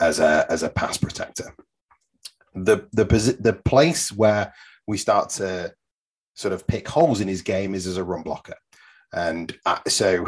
as 0.00 0.20
a 0.20 0.46
as 0.50 0.62
a 0.62 0.68
pass 0.68 0.96
protector. 0.96 1.54
The 2.54 2.88
the 2.92 3.04
the 3.40 3.52
place 3.52 4.12
where 4.12 4.52
we 4.86 4.98
start 4.98 5.30
to 5.30 5.72
sort 6.34 6.52
of 6.52 6.66
pick 6.66 6.88
holes 6.88 7.20
in 7.20 7.28
his 7.28 7.42
game 7.42 7.74
is 7.74 7.86
as 7.86 7.96
a 7.96 8.04
run 8.04 8.22
blocker, 8.22 8.56
and 9.12 9.56
uh, 9.66 9.78
so 9.88 10.26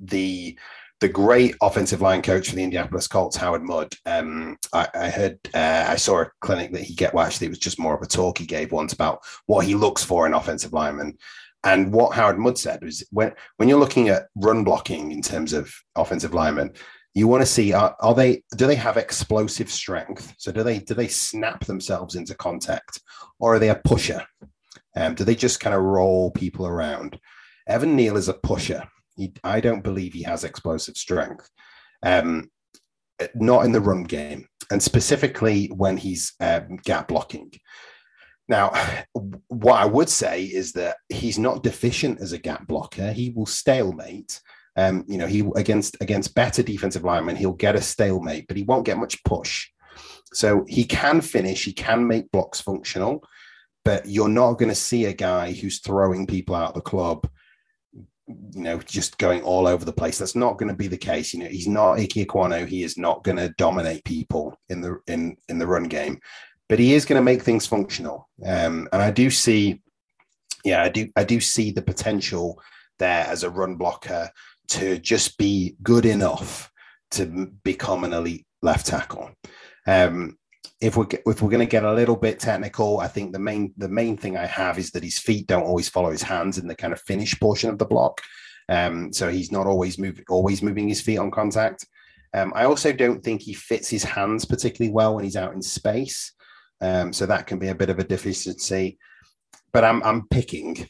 the 0.00 0.58
the 1.00 1.08
great 1.08 1.54
offensive 1.62 2.00
line 2.00 2.22
coach 2.22 2.48
for 2.48 2.56
the 2.56 2.62
Indianapolis 2.62 3.06
Colts, 3.06 3.36
Howard 3.36 3.62
Mudd. 3.62 3.94
Um, 4.04 4.56
I, 4.72 4.88
I, 4.94 5.10
heard, 5.10 5.38
uh, 5.54 5.86
I 5.88 5.94
saw 5.94 6.22
a 6.22 6.30
clinic 6.40 6.72
that 6.72 6.82
he 6.82 6.94
get. 6.94 7.14
Well, 7.14 7.24
actually, 7.24 7.46
it 7.46 7.50
was 7.50 7.60
just 7.60 7.78
more 7.78 7.94
of 7.94 8.02
a 8.02 8.06
talk 8.06 8.38
he 8.38 8.46
gave 8.46 8.72
once 8.72 8.92
about 8.92 9.20
what 9.46 9.64
he 9.64 9.76
looks 9.76 10.02
for 10.02 10.26
in 10.26 10.34
offensive 10.34 10.72
linemen. 10.72 11.16
And 11.64 11.92
what 11.92 12.14
Howard 12.14 12.38
Mudd 12.38 12.58
said 12.58 12.82
was 12.82 13.04
when 13.10 13.32
when 13.56 13.68
you're 13.68 13.78
looking 13.78 14.08
at 14.08 14.26
run 14.36 14.64
blocking 14.64 15.12
in 15.12 15.22
terms 15.22 15.52
of 15.52 15.72
offensive 15.96 16.34
linemen, 16.34 16.72
you 17.14 17.26
want 17.26 17.42
to 17.42 17.46
see 17.46 17.72
are, 17.72 17.96
are, 18.00 18.14
they 18.14 18.42
do 18.56 18.66
they 18.66 18.74
have 18.76 18.96
explosive 18.96 19.70
strength? 19.70 20.34
So 20.38 20.52
do 20.52 20.62
they 20.62 20.78
do 20.78 20.94
they 20.94 21.08
snap 21.08 21.64
themselves 21.64 22.14
into 22.14 22.34
contact, 22.34 23.00
or 23.38 23.54
are 23.54 23.58
they 23.58 23.70
a 23.70 23.80
pusher? 23.84 24.24
Um, 24.96 25.14
do 25.14 25.24
they 25.24 25.34
just 25.34 25.60
kind 25.60 25.74
of 25.74 25.82
roll 25.82 26.30
people 26.30 26.66
around? 26.66 27.18
Evan 27.66 27.96
Neal 27.96 28.16
is 28.16 28.28
a 28.28 28.34
pusher. 28.34 28.88
He, 29.16 29.32
I 29.44 29.60
don't 29.60 29.82
believe 29.82 30.12
he 30.12 30.22
has 30.22 30.44
explosive 30.44 30.96
strength. 30.96 31.48
Um, 32.02 32.50
not 33.34 33.64
in 33.64 33.72
the 33.72 33.80
run 33.80 34.04
game, 34.04 34.46
and 34.70 34.82
specifically 34.82 35.66
when 35.74 35.96
he's 35.96 36.34
um, 36.40 36.76
gap 36.84 37.08
blocking. 37.08 37.52
Now, 38.48 38.72
what 39.48 39.80
I 39.80 39.84
would 39.84 40.08
say 40.08 40.44
is 40.44 40.72
that 40.72 40.96
he's 41.08 41.38
not 41.38 41.62
deficient 41.62 42.20
as 42.20 42.32
a 42.32 42.38
gap 42.38 42.66
blocker. 42.66 43.12
He 43.12 43.30
will 43.30 43.46
stalemate. 43.46 44.40
Um, 44.78 45.04
you 45.08 45.18
know, 45.18 45.26
he 45.26 45.48
against 45.56 45.96
against 46.00 46.34
better 46.34 46.62
defensive 46.62 47.04
linemen, 47.04 47.36
he'll 47.36 47.52
get 47.52 47.76
a 47.76 47.80
stalemate, 47.80 48.46
but 48.46 48.56
he 48.56 48.62
won't 48.62 48.86
get 48.86 48.98
much 48.98 49.22
push. 49.24 49.68
So 50.32 50.64
he 50.68 50.84
can 50.84 51.20
finish, 51.20 51.64
he 51.64 51.72
can 51.72 52.06
make 52.06 52.30
blocks 52.30 52.60
functional, 52.60 53.22
but 53.84 54.06
you're 54.06 54.28
not 54.28 54.54
going 54.54 54.68
to 54.68 54.74
see 54.74 55.06
a 55.06 55.12
guy 55.12 55.52
who's 55.52 55.80
throwing 55.80 56.26
people 56.26 56.54
out 56.54 56.68
of 56.68 56.74
the 56.74 56.80
club, 56.82 57.26
you 58.26 58.60
know, 58.60 58.78
just 58.78 59.18
going 59.18 59.42
all 59.42 59.66
over 59.66 59.84
the 59.84 59.92
place. 59.92 60.18
That's 60.18 60.36
not 60.36 60.58
going 60.58 60.68
to 60.68 60.76
be 60.76 60.86
the 60.86 60.98
case. 60.98 61.32
You 61.32 61.40
know, 61.40 61.46
he's 61.46 61.66
not 61.66 61.98
Ike 61.98 62.10
Ekwonu. 62.10 62.66
He 62.66 62.82
is 62.82 62.98
not 62.98 63.24
going 63.24 63.38
to 63.38 63.54
dominate 63.56 64.04
people 64.04 64.56
in 64.68 64.80
the 64.80 65.00
in 65.06 65.36
in 65.48 65.58
the 65.58 65.66
run 65.66 65.84
game 65.84 66.20
but 66.68 66.78
he 66.78 66.94
is 66.94 67.04
going 67.04 67.18
to 67.18 67.24
make 67.24 67.42
things 67.42 67.66
functional. 67.66 68.28
Um, 68.44 68.88
and 68.92 69.02
I 69.02 69.10
do 69.10 69.30
see, 69.30 69.80
yeah, 70.64 70.82
I 70.82 70.88
do, 70.88 71.08
I 71.16 71.24
do 71.24 71.40
see 71.40 71.70
the 71.70 71.82
potential 71.82 72.60
there 72.98 73.24
as 73.26 73.42
a 73.42 73.50
run 73.50 73.76
blocker 73.76 74.30
to 74.68 74.98
just 74.98 75.38
be 75.38 75.76
good 75.82 76.04
enough 76.04 76.70
to 77.12 77.50
become 77.64 78.04
an 78.04 78.12
elite 78.12 78.46
left 78.62 78.86
tackle. 78.86 79.30
Um, 79.86 80.36
if 80.80 80.96
we're 80.96 81.06
if 81.26 81.42
we're 81.42 81.50
going 81.50 81.66
to 81.66 81.66
get 81.66 81.84
a 81.84 81.92
little 81.92 82.16
bit 82.16 82.38
technical, 82.38 83.00
I 83.00 83.08
think 83.08 83.32
the 83.32 83.38
main 83.38 83.72
the 83.76 83.88
main 83.88 84.16
thing 84.16 84.36
I 84.36 84.46
have 84.46 84.78
is 84.78 84.90
that 84.92 85.02
his 85.02 85.18
feet 85.18 85.46
don't 85.46 85.64
always 85.64 85.88
follow 85.88 86.10
his 86.10 86.22
hands 86.22 86.58
in 86.58 86.68
the 86.68 86.76
kind 86.76 86.92
of 86.92 87.00
finish 87.00 87.38
portion 87.40 87.70
of 87.70 87.78
the 87.78 87.86
block. 87.86 88.20
Um, 88.68 89.12
so 89.12 89.28
he's 89.30 89.50
not 89.50 89.66
always 89.66 89.98
moving 89.98 90.24
always 90.28 90.62
moving 90.62 90.88
his 90.88 91.00
feet 91.00 91.18
on 91.18 91.30
contact. 91.30 91.86
Um, 92.34 92.52
I 92.54 92.64
also 92.64 92.92
don't 92.92 93.24
think 93.24 93.40
he 93.40 93.54
fits 93.54 93.88
his 93.88 94.04
hands 94.04 94.44
particularly 94.44 94.92
well 94.92 95.14
when 95.14 95.24
he's 95.24 95.36
out 95.36 95.54
in 95.54 95.62
space. 95.62 96.32
Um, 96.80 97.12
so 97.12 97.26
that 97.26 97.46
can 97.46 97.58
be 97.58 97.68
a 97.68 97.74
bit 97.74 97.90
of 97.90 97.98
a 97.98 98.04
deficiency. 98.04 98.98
But 99.72 99.84
I'm 99.84 100.02
I'm 100.02 100.28
picking. 100.28 100.88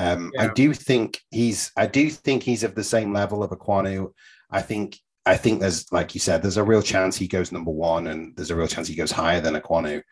Um, 0.00 0.32
yeah. 0.34 0.44
I 0.44 0.52
do 0.54 0.72
think 0.72 1.20
he's 1.30 1.70
I 1.76 1.86
do 1.86 2.08
think 2.08 2.42
he's 2.42 2.64
of 2.64 2.74
the 2.74 2.82
same 2.82 3.12
level 3.12 3.42
of 3.42 3.50
Ekwonu. 3.50 4.12
I 4.50 4.62
think 4.62 4.98
I 5.26 5.36
think 5.36 5.60
there's 5.60 5.92
like 5.92 6.14
you 6.14 6.20
said, 6.20 6.40
there's 6.40 6.56
a 6.56 6.64
real 6.64 6.80
chance 6.80 7.16
he 7.16 7.28
goes 7.28 7.52
number 7.52 7.70
one, 7.70 8.06
and 8.06 8.34
there's 8.34 8.50
a 8.50 8.56
real 8.56 8.66
chance 8.66 8.88
he 8.88 8.94
goes 8.94 9.12
higher 9.12 9.42
than 9.42 9.54
Ekwonu 9.54 10.02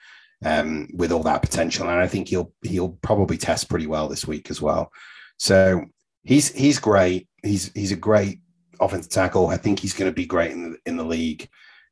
um, 0.45 0.89
with 0.93 1.11
all 1.11 1.22
that 1.22 1.41
potential. 1.41 1.89
And 1.89 2.01
I 2.01 2.07
think 2.07 2.28
he'll 2.28 2.53
he'll 2.62 2.99
probably 3.01 3.39
test 3.39 3.70
pretty 3.70 3.86
well 3.86 4.09
this 4.09 4.26
week 4.26 4.51
as 4.51 4.61
well. 4.61 4.93
So 5.39 5.86
he's 6.22 6.53
he's 6.55 6.78
great. 6.78 7.26
He's 7.43 7.72
he's 7.74 7.93
a 7.93 7.97
great 7.97 8.41
offensive 8.80 9.11
tackle. 9.11 9.49
I 9.49 9.57
think 9.57 9.80
he's 9.80 9.95
going 9.95 10.11
to 10.11 10.14
be 10.14 10.26
great 10.26 10.53
in 10.53 10.72
the 10.72 10.78
in 10.84 10.97
the 10.99 11.05
league. 11.05 11.49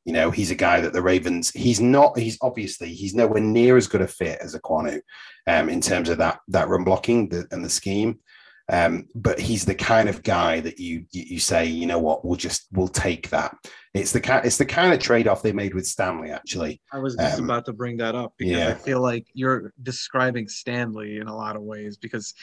You 0.07 0.12
know, 0.12 0.30
he's 0.30 0.50
a 0.50 0.54
guy 0.54 0.80
that 0.80 0.94
the 0.94 1.02
Ravens, 1.02 1.50
he's 1.50 1.80
not, 1.80 2.18
he's 2.18 2.38
obviously, 2.40 2.94
he's 2.94 3.14
nowhere 3.14 3.42
near 3.42 3.76
as 3.76 3.88
good 3.88 4.00
a 4.00 4.09
fit 4.09 4.38
as 4.40 4.54
Ekwonu 4.54 5.00
um, 5.46 5.68
in 5.68 5.80
terms 5.80 6.09
of 6.09 6.18
that, 6.18 6.40
that 6.48 6.68
run 6.68 6.84
blocking 6.84 7.28
the, 7.28 7.46
and 7.50 7.64
the 7.64 7.68
scheme. 7.68 8.20
Um, 8.68 9.07
but 9.14 9.38
he's 9.38 9.64
the 9.64 9.74
kind 9.74 10.09
of 10.09 10.22
guy 10.22 10.61
that 10.61 10.80
you, 10.80 11.04
you, 11.12 11.24
you 11.26 11.38
say, 11.38 11.66
you 11.66 11.86
know 11.86 11.98
what, 11.98 12.24
we'll 12.24 12.36
just 12.36 12.66
we'll 12.72 12.88
take 12.88 13.30
that. 13.30 13.54
It's 13.94 14.12
the 14.12 14.20
kind 14.20 14.44
it's 14.44 14.59
the 14.59 14.66
kind 14.66 14.92
of 14.92 14.98
trade 14.98 15.28
off 15.28 15.42
they 15.42 15.52
made 15.52 15.72
with 15.72 15.86
Stanley. 15.86 16.30
Actually, 16.30 16.80
I 16.92 16.98
was 16.98 17.14
just 17.14 17.38
um, 17.38 17.44
about 17.44 17.64
to 17.66 17.72
bring 17.72 17.96
that 17.98 18.16
up 18.16 18.34
because 18.36 18.57
yeah. 18.57 18.70
I 18.70 18.74
feel 18.74 19.00
like 19.00 19.26
you're 19.34 19.72
describing 19.82 20.48
Stanley 20.48 21.18
in 21.18 21.28
a 21.28 21.36
lot 21.36 21.54
of 21.54 21.62
ways 21.62 21.96
because 21.96 22.34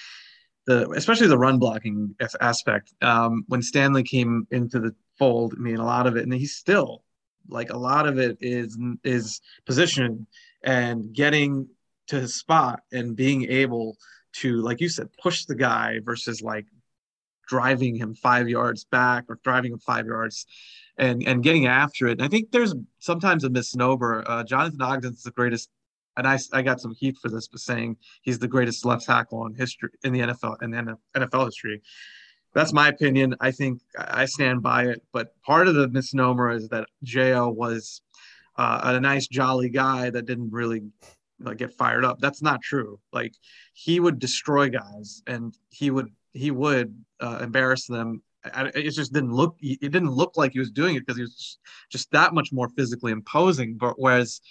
the 0.66 0.90
especially 0.92 1.28
the 1.28 1.38
run 1.38 1.60
blocking 1.60 2.16
aspect. 2.40 2.94
Um, 3.02 3.44
when 3.50 3.62
Stanley 3.62 4.04
came 4.04 4.48
into 4.50 4.80
the 4.80 4.96
fold, 5.20 5.54
I 5.58 5.62
mean 5.62 5.76
a 5.78 5.86
lot 5.86 6.08
of 6.08 6.16
it, 6.16 6.24
and 6.24 6.34
he's 6.34 6.56
still 6.56 7.03
like 7.50 7.70
a 7.70 7.78
lot 7.78 8.08
of 8.08 8.20
it 8.20 8.38
is 8.42 8.78
is 9.04 9.42
position 9.66 10.28
and 10.64 11.14
getting 11.14 11.68
to 12.08 12.20
his 12.20 12.36
spot 12.36 12.82
and 12.92 13.16
being 13.16 13.50
able 13.50 13.98
to 14.34 14.58
like 14.62 14.82
you 14.82 14.90
said 14.90 15.08
push 15.22 15.46
the 15.46 15.56
guy 15.56 16.00
versus 16.04 16.42
like 16.42 16.66
driving 17.48 17.96
him 17.96 18.16
five 18.16 18.48
yards 18.48 18.86
back 18.86 19.26
or 19.30 19.40
driving 19.44 19.74
him 19.74 19.80
five 19.80 20.06
yards 20.06 20.46
and 20.98 21.24
and 21.28 21.44
getting 21.44 21.68
after 21.68 22.08
it. 22.08 22.14
And 22.14 22.24
i 22.24 22.28
think 22.28 22.52
there's 22.52 22.74
sometimes 23.00 23.44
a 23.44 23.50
misnomer. 23.50 24.24
Uh, 24.26 24.44
jonathan 24.44 24.82
ogden's 24.82 25.24
the 25.24 25.32
greatest 25.32 25.70
and 26.16 26.28
I, 26.28 26.38
I 26.52 26.62
got 26.62 26.80
some 26.80 26.94
heat 26.94 27.18
for 27.18 27.30
this, 27.30 27.48
but 27.48 27.60
saying 27.60 27.98
he's 28.22 28.38
the 28.38 28.48
greatest 28.48 28.86
left 28.86 29.06
tackle 29.06 29.48
in 29.48 29.56
history 29.56 29.90
in 30.04 30.14
the 30.14 30.20
NFL 30.20 30.62
in 30.62 30.72
the 30.72 30.98
NFL 31.16 31.46
history 31.46 31.82
that's 32.54 32.74
my 32.74 32.88
opinion. 32.88 33.36
I 33.40 33.52
think 33.52 33.82
I 33.98 34.26
stand 34.26 34.62
by 34.62 34.86
it. 34.86 35.02
But 35.12 35.34
part 35.42 35.68
of 35.68 35.76
the 35.76 35.88
misnomer 35.88 36.52
is 36.52 36.70
that 36.70 36.88
Jo 37.04 37.50
was 37.50 38.02
uh, 38.58 38.82
a 38.84 39.00
nice, 39.00 39.28
jolly 39.28 39.70
guy 39.70 40.10
that 40.10 40.26
didn't 40.26 40.52
really 40.52 40.84
like 41.40 41.58
get 41.58 41.74
fired 41.74 42.06
up. 42.06 42.20
That's 42.20 42.42
not 42.42 42.62
true. 42.62 43.00
Like 43.12 43.34
he 43.74 44.00
would 44.00 44.20
destroy 44.20 44.70
guys, 44.70 45.24
and 45.26 45.58
he 45.70 45.90
would 45.90 46.10
he 46.34 46.52
would 46.52 46.96
uh, 47.20 47.40
embarrass 47.42 47.88
them. 47.88 48.22
It 48.56 48.92
just 48.92 49.14
didn't 49.14 49.34
look. 49.34 49.56
It 49.62 49.92
didn't 49.92 50.12
look 50.12 50.38
like 50.38 50.52
he 50.54 50.60
was 50.60 50.72
doing 50.72 50.96
it 50.96 51.06
because 51.06 51.18
he 51.18 51.24
was 51.24 51.58
just 51.90 52.12
that 52.12 52.34
much 52.34 52.52
more 52.52 52.70
physically 52.70 53.12
imposing. 53.12 53.78
But 53.78 53.96
whereas 53.98 54.42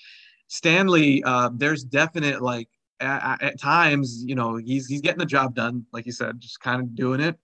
Stanley, 0.48 1.22
uh, 1.22 1.50
there's 1.54 1.84
definite 1.84 2.42
like 2.42 2.68
at, 3.00 3.42
at, 3.42 3.60
times, 3.60 4.24
you 4.24 4.34
know, 4.34 4.56
he's 4.56 4.86
he's 4.86 5.02
getting 5.02 5.18
the 5.18 5.26
job 5.26 5.54
done, 5.54 5.84
like 5.92 6.06
you 6.06 6.12
said, 6.12 6.40
just 6.40 6.58
kind 6.60 6.80
of 6.80 6.94
doing 6.96 7.20
it 7.20 7.38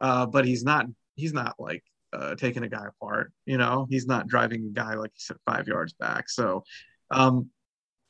uh, 0.00 0.26
but 0.26 0.44
he's 0.44 0.64
not 0.64 0.86
he's 1.16 1.32
not 1.32 1.54
like 1.58 1.84
uh, 2.12 2.34
taking 2.34 2.62
a 2.62 2.68
guy 2.68 2.86
apart. 2.86 3.32
You 3.46 3.58
know, 3.58 3.86
he's 3.88 4.06
not 4.06 4.26
driving 4.26 4.66
a 4.66 4.72
guy 4.72 4.94
like 4.94 5.12
he 5.14 5.20
said 5.20 5.36
five 5.46 5.66
yards 5.66 5.92
back. 5.92 6.28
So, 6.28 6.64
um, 7.10 7.50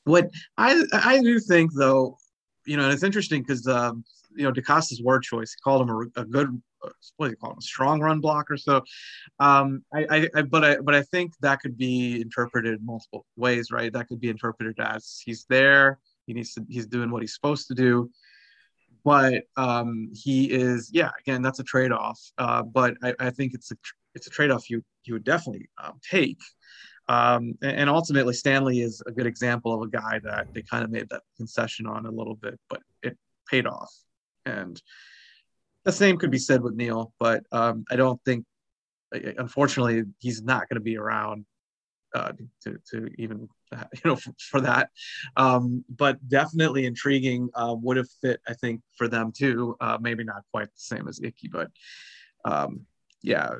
what 0.04 0.30
I 0.56 0.82
I 0.92 1.20
do 1.20 1.38
think 1.40 1.72
though, 1.74 2.18
you 2.66 2.76
know, 2.76 2.84
and 2.84 2.92
it's 2.92 3.02
interesting 3.02 3.42
because 3.42 3.66
um, 3.66 4.04
you 4.34 4.44
know 4.44 4.52
DeCosta's 4.52 5.02
word 5.02 5.22
choice 5.22 5.52
he 5.52 5.60
called 5.62 5.82
him 5.82 5.90
a, 6.16 6.20
a 6.20 6.24
good 6.24 6.60
what 7.16 7.26
do 7.26 7.30
you 7.30 7.36
call 7.36 7.52
him 7.52 7.58
a 7.58 7.62
strong 7.62 8.00
run 8.00 8.20
blocker. 8.20 8.56
So, 8.56 8.82
um, 9.38 9.84
I, 9.92 10.28
I 10.34 10.42
but 10.42 10.64
I 10.64 10.76
but 10.78 10.94
I 10.94 11.02
think 11.02 11.34
that 11.40 11.60
could 11.60 11.76
be 11.76 12.20
interpreted 12.20 12.82
multiple 12.82 13.26
ways, 13.36 13.70
right? 13.70 13.92
That 13.92 14.08
could 14.08 14.20
be 14.20 14.30
interpreted 14.30 14.78
as 14.80 15.20
he's 15.24 15.44
there. 15.48 15.98
He 16.26 16.32
needs 16.32 16.54
to. 16.54 16.64
He's 16.68 16.86
doing 16.86 17.10
what 17.10 17.22
he's 17.22 17.34
supposed 17.34 17.68
to 17.68 17.74
do 17.74 18.10
but 19.04 19.44
um, 19.56 20.10
he 20.14 20.46
is 20.46 20.90
yeah 20.92 21.10
again 21.20 21.42
that's 21.42 21.58
a 21.58 21.64
trade-off 21.64 22.20
uh, 22.38 22.62
but 22.62 22.94
I, 23.02 23.14
I, 23.18 23.30
think 23.30 23.54
it's 23.54 23.70
a 23.72 23.76
it's 24.14 24.26
a 24.26 24.30
trade-off 24.30 24.70
you 24.70 24.82
you 25.04 25.14
would 25.14 25.24
definitely 25.24 25.68
um, 25.82 25.98
take. 26.02 26.38
Um, 27.08 27.54
and, 27.62 27.90
ultimately 27.90 28.34
stanley 28.34 28.80
is 28.80 29.02
a 29.06 29.10
good 29.10 29.26
example 29.26 29.74
of 29.74 29.82
a 29.82 29.88
guy 29.88 30.20
that 30.22 30.48
they 30.54 30.62
kind 30.62 30.84
of 30.84 30.90
made 30.90 31.08
that 31.10 31.22
concession 31.36 31.86
on 31.86 32.06
a 32.06 32.10
little 32.10 32.36
bit 32.36 32.58
but 32.68 32.82
it 33.02 33.16
paid 33.48 33.66
off. 33.66 33.92
And 34.46 34.80
the 35.84 35.92
same 35.92 36.18
could 36.18 36.30
be 36.30 36.38
said 36.38 36.62
with 36.62 36.74
neal 36.74 37.12
but 37.18 37.44
um, 37.52 37.84
i 37.90 37.96
don't 37.96 38.20
think 38.24 38.44
unfortunately 39.12 40.04
he's 40.18 40.42
not 40.42 40.68
going 40.68 40.76
to 40.76 40.80
be 40.80 40.96
around 40.96 41.44
uh, 42.14 42.32
to, 42.62 42.78
to 42.90 43.10
even 43.18 43.48
you 43.72 44.00
know 44.04 44.16
for, 44.16 44.32
for 44.38 44.60
that. 44.60 44.90
Um, 45.36 45.84
but 45.88 46.16
definitely 46.28 46.86
intriguing 46.86 47.50
uh, 47.54 47.74
would 47.80 47.96
have 47.96 48.08
fit 48.20 48.40
i 48.48 48.54
think 48.54 48.82
for 48.96 49.08
them 49.08 49.32
too. 49.36 49.76
Uh, 49.80 49.98
maybe 50.00 50.24
not 50.24 50.42
quite 50.52 50.66
the 50.66 50.80
same 50.80 51.08
as 51.08 51.20
Ickey 51.22 51.48
but 51.48 51.70
um, 52.44 52.86
yeah 53.22 53.50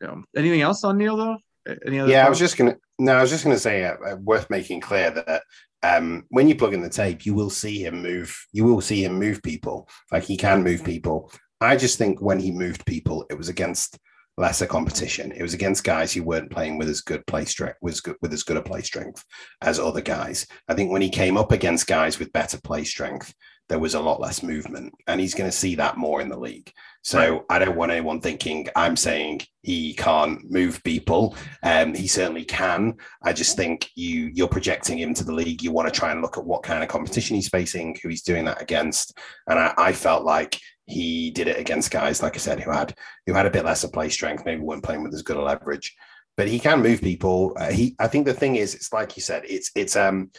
you 0.00 0.06
know, 0.06 0.22
anything 0.36 0.60
else 0.60 0.84
on 0.84 0.98
neal 0.98 1.16
though? 1.16 1.38
Any 1.86 1.98
other 1.98 2.10
yeah 2.10 2.24
i 2.24 2.28
was 2.30 2.38
just 2.38 2.56
gonna 2.56 2.76
no 2.98 3.12
i 3.12 3.20
was 3.20 3.30
just 3.30 3.44
gonna 3.44 3.58
say 3.58 3.84
uh, 3.84 3.96
uh, 4.06 4.16
worth 4.16 4.48
making 4.48 4.80
clear 4.80 5.10
that 5.10 5.42
um, 5.82 6.24
when 6.30 6.48
you 6.48 6.56
plug 6.56 6.74
in 6.74 6.80
the 6.80 6.88
tape 6.88 7.24
you 7.26 7.34
will 7.34 7.50
see 7.50 7.84
him 7.84 8.02
move 8.02 8.46
you 8.52 8.64
will 8.64 8.80
see 8.80 9.04
him 9.04 9.18
move 9.18 9.42
people. 9.42 9.88
Like 10.10 10.24
he 10.24 10.36
can 10.36 10.64
move 10.64 10.82
people. 10.84 11.30
I 11.60 11.76
just 11.76 11.98
think 11.98 12.20
when 12.20 12.40
he 12.40 12.50
moved 12.50 12.84
people 12.86 13.26
it 13.30 13.34
was 13.34 13.48
against 13.48 13.98
lesser 14.38 14.66
competition. 14.66 15.32
It 15.32 15.42
was 15.42 15.54
against 15.54 15.84
guys 15.84 16.12
who 16.12 16.22
weren't 16.22 16.50
playing 16.50 16.78
with 16.78 16.88
as 16.88 17.00
good 17.00 17.26
play 17.26 17.44
strength, 17.44 17.78
was 17.82 18.00
good, 18.00 18.16
with 18.22 18.32
as 18.32 18.44
good 18.44 18.56
a 18.56 18.62
play 18.62 18.82
strength 18.82 19.24
as 19.62 19.78
other 19.78 20.00
guys. 20.00 20.46
I 20.68 20.74
think 20.74 20.90
when 20.90 21.02
he 21.02 21.10
came 21.10 21.36
up 21.36 21.52
against 21.52 21.86
guys 21.86 22.18
with 22.18 22.32
better 22.32 22.58
play 22.62 22.84
strength, 22.84 23.34
there 23.68 23.78
was 23.78 23.94
a 23.94 24.00
lot 24.00 24.20
less 24.20 24.42
movement, 24.42 24.94
and 25.06 25.20
he's 25.20 25.34
going 25.34 25.50
to 25.50 25.56
see 25.56 25.74
that 25.74 25.98
more 25.98 26.22
in 26.22 26.30
the 26.30 26.38
league. 26.38 26.72
So 27.02 27.18
right. 27.18 27.42
I 27.50 27.58
don't 27.58 27.76
want 27.76 27.92
anyone 27.92 28.20
thinking 28.20 28.66
I'm 28.74 28.96
saying 28.96 29.42
he 29.62 29.92
can't 29.92 30.50
move 30.50 30.82
people. 30.84 31.36
Um, 31.62 31.92
he 31.92 32.08
certainly 32.08 32.44
can. 32.44 32.94
I 33.22 33.34
just 33.34 33.56
think 33.56 33.90
you 33.94 34.30
you're 34.32 34.48
projecting 34.48 34.98
him 34.98 35.12
to 35.14 35.24
the 35.24 35.34
league. 35.34 35.62
You 35.62 35.70
want 35.70 35.92
to 35.92 36.00
try 36.00 36.12
and 36.12 36.22
look 36.22 36.38
at 36.38 36.46
what 36.46 36.62
kind 36.62 36.82
of 36.82 36.88
competition 36.88 37.36
he's 37.36 37.48
facing, 37.48 37.98
who 38.02 38.08
he's 38.08 38.22
doing 38.22 38.46
that 38.46 38.62
against, 38.62 39.18
and 39.48 39.58
I, 39.58 39.74
I 39.76 39.92
felt 39.92 40.24
like 40.24 40.58
he 40.88 41.30
did 41.30 41.48
it 41.48 41.58
against 41.58 41.90
guys, 41.90 42.22
like 42.22 42.34
I 42.34 42.38
said, 42.38 42.60
who 42.60 42.70
had 42.70 42.94
who 43.26 43.34
had 43.34 43.46
a 43.46 43.50
bit 43.50 43.64
less 43.64 43.84
of 43.84 43.92
play 43.92 44.08
strength, 44.08 44.44
maybe 44.44 44.62
weren't 44.62 44.82
playing 44.82 45.02
with 45.02 45.14
as 45.14 45.22
good 45.22 45.36
a 45.36 45.42
leverage. 45.42 45.94
But 46.36 46.48
he 46.48 46.58
can 46.58 46.82
move 46.82 47.02
people. 47.02 47.52
Uh, 47.56 47.70
he, 47.70 47.94
I 47.98 48.08
think 48.08 48.24
the 48.24 48.32
thing 48.32 48.56
is, 48.56 48.74
it's 48.74 48.92
like 48.92 49.16
you 49.16 49.22
said, 49.22 49.42
it's 49.46 49.70
it's 49.76 49.96
um, 49.96 50.30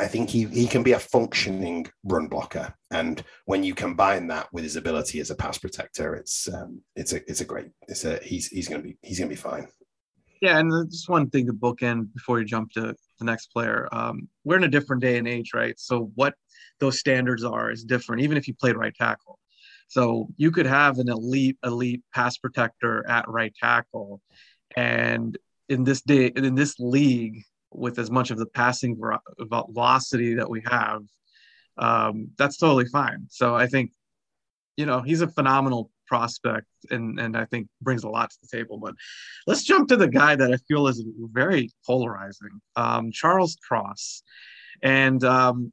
I 0.00 0.06
think 0.06 0.30
he 0.30 0.44
he 0.44 0.68
can 0.68 0.84
be 0.84 0.92
a 0.92 0.98
functioning 0.98 1.86
run 2.04 2.28
blocker, 2.28 2.72
and 2.92 3.22
when 3.46 3.64
you 3.64 3.74
combine 3.74 4.28
that 4.28 4.52
with 4.52 4.62
his 4.62 4.76
ability 4.76 5.18
as 5.18 5.30
a 5.30 5.34
pass 5.34 5.58
protector, 5.58 6.14
it's 6.14 6.48
um, 6.52 6.80
it's 6.94 7.12
a 7.12 7.28
it's 7.28 7.40
a 7.40 7.44
great 7.44 7.70
it's 7.88 8.04
a 8.04 8.18
he's 8.22 8.46
he's 8.46 8.68
gonna 8.68 8.82
be 8.82 8.96
he's 9.02 9.18
gonna 9.18 9.28
be 9.28 9.34
fine. 9.34 9.66
Yeah, 10.40 10.58
and 10.58 10.90
just 10.90 11.08
one 11.08 11.30
thing 11.30 11.46
to 11.46 11.52
bookend 11.52 12.12
before 12.14 12.38
you 12.38 12.44
jump 12.44 12.70
to 12.72 12.94
the 13.18 13.24
next 13.24 13.46
player. 13.46 13.88
Um, 13.90 14.28
we're 14.44 14.58
in 14.58 14.64
a 14.64 14.68
different 14.68 15.02
day 15.02 15.16
and 15.18 15.26
age, 15.26 15.52
right? 15.52 15.74
So 15.80 16.12
what 16.14 16.34
those 16.78 17.00
standards 17.00 17.42
are 17.42 17.72
is 17.72 17.82
different, 17.82 18.22
even 18.22 18.36
if 18.36 18.46
you 18.46 18.54
played 18.54 18.76
right 18.76 18.94
tackle. 18.94 19.38
So 19.88 20.28
you 20.36 20.50
could 20.50 20.66
have 20.66 20.98
an 20.98 21.08
elite, 21.08 21.58
elite 21.64 22.02
pass 22.12 22.36
protector 22.36 23.06
at 23.08 23.28
right 23.28 23.54
tackle. 23.60 24.20
And 24.76 25.36
in 25.68 25.84
this 25.84 26.00
day, 26.02 26.26
in 26.26 26.54
this 26.54 26.78
league, 26.78 27.42
with 27.70 27.98
as 27.98 28.10
much 28.10 28.30
of 28.30 28.38
the 28.38 28.46
passing 28.46 29.00
velocity 29.38 30.34
that 30.34 30.48
we 30.48 30.62
have, 30.64 31.02
um, 31.76 32.28
that's 32.38 32.56
totally 32.56 32.86
fine. 32.86 33.26
So 33.30 33.54
I 33.54 33.66
think, 33.66 33.90
you 34.76 34.86
know, 34.86 35.00
he's 35.00 35.22
a 35.22 35.28
phenomenal 35.28 35.90
prospect 36.06 36.66
and, 36.90 37.18
and 37.18 37.36
I 37.36 37.44
think 37.46 37.68
brings 37.80 38.04
a 38.04 38.08
lot 38.08 38.30
to 38.30 38.36
the 38.42 38.56
table. 38.56 38.78
But 38.78 38.94
let's 39.46 39.64
jump 39.64 39.88
to 39.88 39.96
the 39.96 40.08
guy 40.08 40.36
that 40.36 40.52
I 40.52 40.56
feel 40.68 40.86
is 40.86 41.04
very 41.32 41.70
polarizing, 41.86 42.60
um, 42.76 43.10
Charles 43.10 43.56
Cross. 43.66 44.22
And 44.82 45.22
um, 45.24 45.72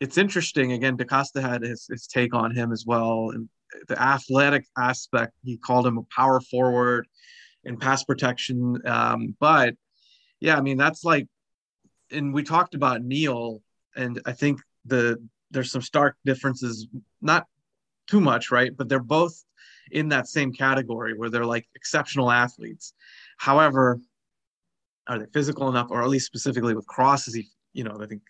it's 0.00 0.18
interesting 0.18 0.72
again. 0.72 0.96
DeCosta 0.96 1.42
had 1.42 1.62
his, 1.62 1.86
his 1.86 2.06
take 2.06 2.34
on 2.34 2.54
him 2.54 2.72
as 2.72 2.84
well, 2.86 3.30
and 3.30 3.48
the 3.88 4.00
athletic 4.00 4.64
aspect. 4.76 5.32
He 5.44 5.56
called 5.58 5.86
him 5.86 5.98
a 5.98 6.02
power 6.14 6.40
forward 6.40 7.06
in 7.64 7.76
pass 7.76 8.02
protection. 8.04 8.78
Um, 8.86 9.36
but 9.38 9.74
yeah, 10.40 10.56
I 10.56 10.62
mean 10.62 10.78
that's 10.78 11.04
like, 11.04 11.28
and 12.10 12.32
we 12.32 12.42
talked 12.42 12.74
about 12.74 13.02
Neal, 13.02 13.62
and 13.94 14.20
I 14.24 14.32
think 14.32 14.60
the 14.86 15.18
there's 15.50 15.70
some 15.70 15.82
stark 15.82 16.16
differences, 16.24 16.86
not 17.20 17.46
too 18.08 18.20
much, 18.20 18.50
right? 18.50 18.74
But 18.76 18.88
they're 18.88 19.00
both 19.00 19.34
in 19.90 20.08
that 20.08 20.28
same 20.28 20.52
category 20.52 21.14
where 21.14 21.28
they're 21.28 21.44
like 21.44 21.68
exceptional 21.74 22.30
athletes. 22.30 22.94
However, 23.36 24.00
are 25.08 25.18
they 25.18 25.26
physical 25.32 25.68
enough, 25.68 25.88
or 25.90 26.02
at 26.02 26.08
least 26.08 26.26
specifically 26.26 26.74
with 26.74 26.86
Cross, 26.86 27.28
is 27.28 27.34
he, 27.34 27.48
you 27.72 27.84
know, 27.84 27.98
I 28.00 28.06
think 28.06 28.22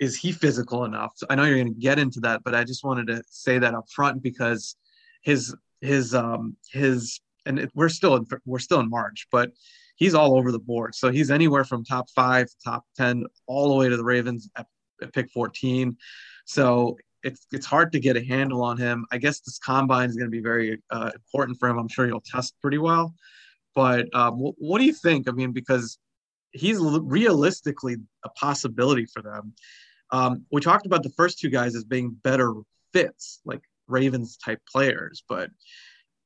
is 0.00 0.16
he 0.16 0.32
physical 0.32 0.84
enough? 0.84 1.12
I 1.30 1.34
know 1.34 1.44
you're 1.44 1.56
going 1.58 1.74
to 1.74 1.80
get 1.80 1.98
into 1.98 2.20
that, 2.20 2.42
but 2.44 2.54
I 2.54 2.64
just 2.64 2.84
wanted 2.84 3.06
to 3.08 3.22
say 3.28 3.58
that 3.58 3.74
up 3.74 3.86
front 3.90 4.22
because 4.22 4.76
his 5.22 5.54
his 5.80 6.14
um 6.14 6.56
his 6.70 7.20
and 7.46 7.58
it, 7.58 7.70
we're 7.74 7.88
still 7.88 8.16
in 8.16 8.26
we're 8.44 8.58
still 8.58 8.80
in 8.80 8.90
March, 8.90 9.26
but 9.30 9.52
he's 9.96 10.14
all 10.14 10.36
over 10.36 10.50
the 10.50 10.58
board. 10.58 10.94
So 10.94 11.10
he's 11.10 11.30
anywhere 11.30 11.64
from 11.64 11.84
top 11.84 12.10
five, 12.10 12.48
top 12.64 12.84
ten, 12.96 13.24
all 13.46 13.68
the 13.68 13.74
way 13.74 13.88
to 13.88 13.96
the 13.96 14.04
Ravens 14.04 14.48
at, 14.56 14.66
at 15.02 15.12
pick 15.12 15.30
14. 15.30 15.96
So 16.46 16.96
it's 17.22 17.46
it's 17.52 17.66
hard 17.66 17.92
to 17.92 18.00
get 18.00 18.16
a 18.16 18.24
handle 18.24 18.62
on 18.62 18.76
him. 18.76 19.06
I 19.10 19.18
guess 19.18 19.40
this 19.40 19.58
combine 19.58 20.10
is 20.10 20.16
going 20.16 20.30
to 20.30 20.36
be 20.36 20.42
very 20.42 20.82
uh, 20.90 21.10
important 21.14 21.58
for 21.58 21.68
him. 21.68 21.78
I'm 21.78 21.88
sure 21.88 22.06
he'll 22.06 22.20
test 22.20 22.54
pretty 22.60 22.78
well. 22.78 23.14
But 23.74 24.14
um, 24.14 24.34
what 24.34 24.78
do 24.78 24.84
you 24.84 24.92
think? 24.92 25.28
I 25.28 25.32
mean, 25.32 25.52
because 25.52 25.98
he's 26.52 26.78
realistically 26.78 27.96
a 28.24 28.28
possibility 28.30 29.06
for 29.06 29.20
them. 29.20 29.54
Um, 30.14 30.44
we 30.52 30.60
talked 30.60 30.86
about 30.86 31.02
the 31.02 31.10
first 31.10 31.38
two 31.38 31.50
guys 31.50 31.74
as 31.74 31.84
being 31.84 32.16
better 32.22 32.54
fits, 32.92 33.40
like 33.44 33.62
Ravens 33.88 34.36
type 34.36 34.60
players, 34.70 35.24
but 35.28 35.50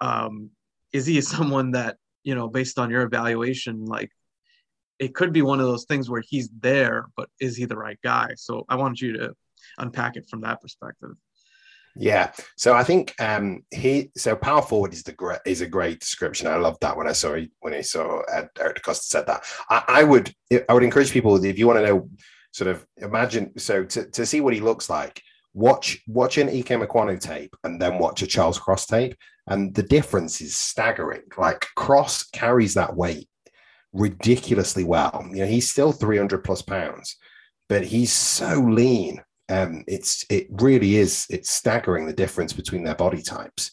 um, 0.01 0.51
is 0.93 1.07
he 1.07 1.21
someone 1.37 1.73
that 1.73 1.97
you 2.29 2.35
know, 2.35 2.47
based 2.47 2.79
on 2.79 2.91
your 2.91 3.03
evaluation, 3.03 3.87
like 3.87 4.11
it 4.99 5.15
could 5.15 5.33
be 5.33 5.41
one 5.41 5.61
of 5.61 5.67
those 5.67 5.87
things 5.87 6.11
where 6.11 6.23
he's 6.29 6.51
there, 6.61 7.07
but 7.17 7.31
is 7.41 7.57
he 7.57 7.65
the 7.65 7.77
right 7.77 7.99
guy? 8.05 8.29
So 8.37 8.67
I 8.69 8.75
want 8.75 9.01
you 9.01 9.13
to 9.15 9.33
unpack 9.79 10.17
it 10.17 10.29
from 10.29 10.43
that 10.43 10.61
perspective. 10.61 11.13
Yeah, 11.97 12.33
so 12.57 12.75
I 12.75 12.85
think 12.85 13.15
um, 13.19 13.65
he 13.71 14.11
so 14.17 14.37
power 14.37 14.63
forward 14.63 14.93
is 14.93 15.03
the 15.03 15.13
great 15.13 15.41
is 15.47 15.63
a 15.63 15.67
great 15.67 16.01
description. 16.01 16.47
I 16.47 16.57
love 16.57 16.77
that 16.81 16.97
when 16.97 17.09
I 17.09 17.13
saw 17.13 17.37
when 17.61 17.73
I 17.73 17.81
saw 17.81 18.21
Eric 18.31 18.83
DeCosta 18.83 19.05
said 19.05 19.27
that. 19.27 19.43
I, 19.71 19.85
I 19.89 20.05
would 20.05 20.33
I 20.69 20.75
would 20.75 20.85
encourage 20.85 21.11
people 21.11 21.43
if 21.43 21.59
you 21.59 21.67
want 21.67 21.79
to 21.79 21.87
know 21.87 22.11
sort 22.59 22.69
of 22.69 22.85
imagine 22.97 23.57
so 23.59 23.85
to, 23.85 24.11
to 24.11 24.27
see 24.27 24.41
what 24.41 24.55
he 24.55 24.61
looks 24.61 24.91
like 24.91 25.23
watch 25.59 26.03
watch 26.07 26.39
an 26.39 26.49
Ike 26.49 26.67
Ekwonu 26.67 27.21
tape 27.21 27.55
and 27.65 27.81
then 27.81 27.99
watch 27.99 28.23
a 28.23 28.27
Charles 28.27 28.59
Cross 28.59 28.87
tape. 28.87 29.17
And 29.49 29.75
the 29.75 29.83
difference 29.83 30.41
is 30.41 30.55
staggering. 30.55 31.23
Like 31.37 31.67
Cross 31.75 32.31
carries 32.31 32.75
that 32.75 32.95
weight 32.95 33.29
ridiculously 33.93 34.85
well. 34.85 35.27
You 35.31 35.41
know 35.41 35.47
he's 35.47 35.71
still 35.71 35.93
300 35.93 36.45
plus 36.45 36.63
pounds 36.63 37.17
but 37.69 37.85
he's 37.85 38.13
so 38.13 38.61
lean. 38.61 39.23
Um 39.49 39.85
it's 39.87 40.25
it 40.31 40.47
really 40.51 40.97
is 40.97 41.27
it's 41.31 41.51
staggering 41.51 42.07
the 42.07 42.13
difference 42.13 42.53
between 42.53 42.85
their 42.85 42.95
body 42.95 43.23
types 43.23 43.73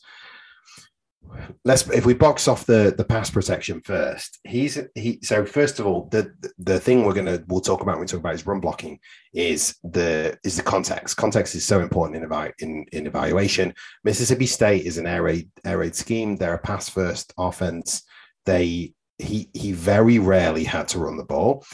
let's 1.63 1.87
if 1.89 2.05
we 2.05 2.13
box 2.13 2.47
off 2.47 2.65
the 2.65 2.93
the 2.97 3.03
pass 3.03 3.29
protection 3.29 3.81
first 3.81 4.39
he's 4.43 4.79
he 4.95 5.19
so 5.21 5.45
first 5.45 5.79
of 5.79 5.85
all 5.85 6.07
the 6.11 6.31
the 6.57 6.79
thing 6.79 7.05
we're 7.05 7.13
gonna 7.13 7.43
we'll 7.47 7.61
talk 7.61 7.81
about 7.81 7.93
when 7.93 8.01
we 8.01 8.07
talk 8.07 8.19
about 8.19 8.33
his 8.33 8.45
run 8.45 8.59
blocking 8.59 8.99
is 9.35 9.75
the 9.83 10.37
is 10.43 10.55
the 10.55 10.63
context. 10.63 11.17
Context 11.17 11.53
is 11.55 11.65
so 11.65 11.81
important 11.81 12.23
in 12.23 12.53
in, 12.59 12.85
in 12.93 13.05
evaluation. 13.05 13.73
Mississippi 14.03 14.45
state 14.45 14.85
is 14.85 14.97
an 14.97 15.05
air 15.05 15.23
raid 15.23 15.49
air 15.65 15.77
raid 15.77 15.93
scheme. 15.93 16.37
They're 16.37 16.55
a 16.55 16.59
pass 16.59 16.89
first 16.89 17.33
offense. 17.37 18.03
They 18.45 18.93
he 19.17 19.49
he 19.53 19.73
very 19.73 20.19
rarely 20.19 20.63
had 20.63 20.87
to 20.89 20.99
run 20.99 21.17
the 21.17 21.23
ball. 21.23 21.65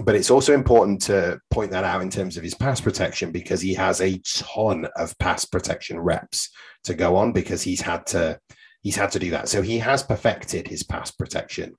But 0.00 0.14
it's 0.14 0.30
also 0.30 0.54
important 0.54 1.02
to 1.02 1.40
point 1.50 1.72
that 1.72 1.84
out 1.84 2.02
in 2.02 2.10
terms 2.10 2.36
of 2.36 2.44
his 2.44 2.54
pass 2.54 2.80
protection 2.80 3.32
because 3.32 3.60
he 3.60 3.74
has 3.74 4.00
a 4.00 4.20
ton 4.24 4.86
of 4.96 5.16
pass 5.18 5.44
protection 5.44 5.98
reps 5.98 6.50
to 6.84 6.94
go 6.94 7.16
on 7.16 7.32
because 7.32 7.62
he's 7.62 7.80
had 7.80 8.06
to 8.08 8.38
he's 8.82 8.96
had 8.96 9.12
to 9.12 9.18
do 9.18 9.30
that. 9.30 9.48
So 9.48 9.62
he 9.62 9.78
has 9.78 10.02
perfected 10.02 10.68
his 10.68 10.82
pass 10.82 11.10
protection. 11.10 11.76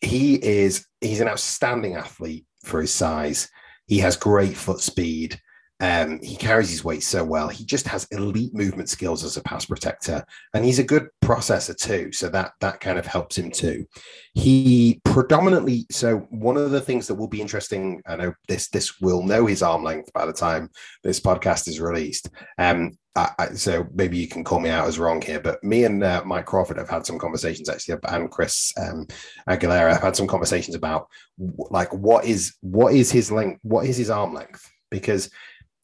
He 0.00 0.34
is 0.34 0.86
he's 1.00 1.20
an 1.20 1.28
outstanding 1.28 1.94
athlete 1.94 2.46
for 2.64 2.80
his 2.80 2.92
size. 2.92 3.48
He 3.86 3.98
has 3.98 4.16
great 4.16 4.56
foot 4.56 4.80
speed. 4.80 5.40
Um, 5.84 6.18
he 6.22 6.34
carries 6.34 6.70
his 6.70 6.82
weight 6.82 7.02
so 7.02 7.22
well. 7.22 7.48
He 7.48 7.62
just 7.62 7.86
has 7.88 8.06
elite 8.10 8.54
movement 8.54 8.88
skills 8.88 9.22
as 9.22 9.36
a 9.36 9.42
pass 9.42 9.66
protector, 9.66 10.24
and 10.54 10.64
he's 10.64 10.78
a 10.78 10.82
good 10.84 11.08
processor 11.22 11.76
too. 11.76 12.10
So 12.10 12.30
that 12.30 12.52
that 12.60 12.80
kind 12.80 12.98
of 12.98 13.04
helps 13.04 13.36
him 13.36 13.50
too. 13.50 13.84
He 14.32 15.02
predominantly 15.04 15.84
so 15.90 16.20
one 16.30 16.56
of 16.56 16.70
the 16.70 16.80
things 16.80 17.06
that 17.08 17.16
will 17.16 17.28
be 17.28 17.42
interesting. 17.42 18.00
I 18.06 18.16
know 18.16 18.32
this 18.48 18.70
this 18.70 18.98
will 18.98 19.22
know 19.22 19.44
his 19.44 19.62
arm 19.62 19.84
length 19.84 20.10
by 20.14 20.24
the 20.24 20.32
time 20.32 20.70
this 21.02 21.20
podcast 21.20 21.68
is 21.68 21.82
released. 21.82 22.30
Um, 22.56 22.96
I, 23.14 23.30
I, 23.38 23.46
so 23.48 23.86
maybe 23.92 24.16
you 24.16 24.26
can 24.26 24.42
call 24.42 24.60
me 24.60 24.70
out 24.70 24.88
as 24.88 24.98
wrong 24.98 25.20
here, 25.20 25.38
but 25.38 25.62
me 25.62 25.84
and 25.84 26.02
uh, 26.02 26.22
Mike 26.24 26.46
Crawford 26.46 26.78
have 26.78 26.88
had 26.88 27.04
some 27.04 27.18
conversations 27.18 27.68
actually, 27.68 27.98
and 28.08 28.30
Chris 28.30 28.72
um, 28.78 29.06
Aguilera 29.50 29.92
have 29.92 30.02
had 30.02 30.16
some 30.16 30.26
conversations 30.26 30.74
about 30.74 31.08
like 31.36 31.92
what 31.92 32.24
is 32.24 32.54
what 32.62 32.94
is 32.94 33.12
his 33.12 33.30
length, 33.30 33.60
what 33.62 33.84
is 33.84 33.98
his 33.98 34.08
arm 34.08 34.32
length, 34.32 34.66
because 34.90 35.28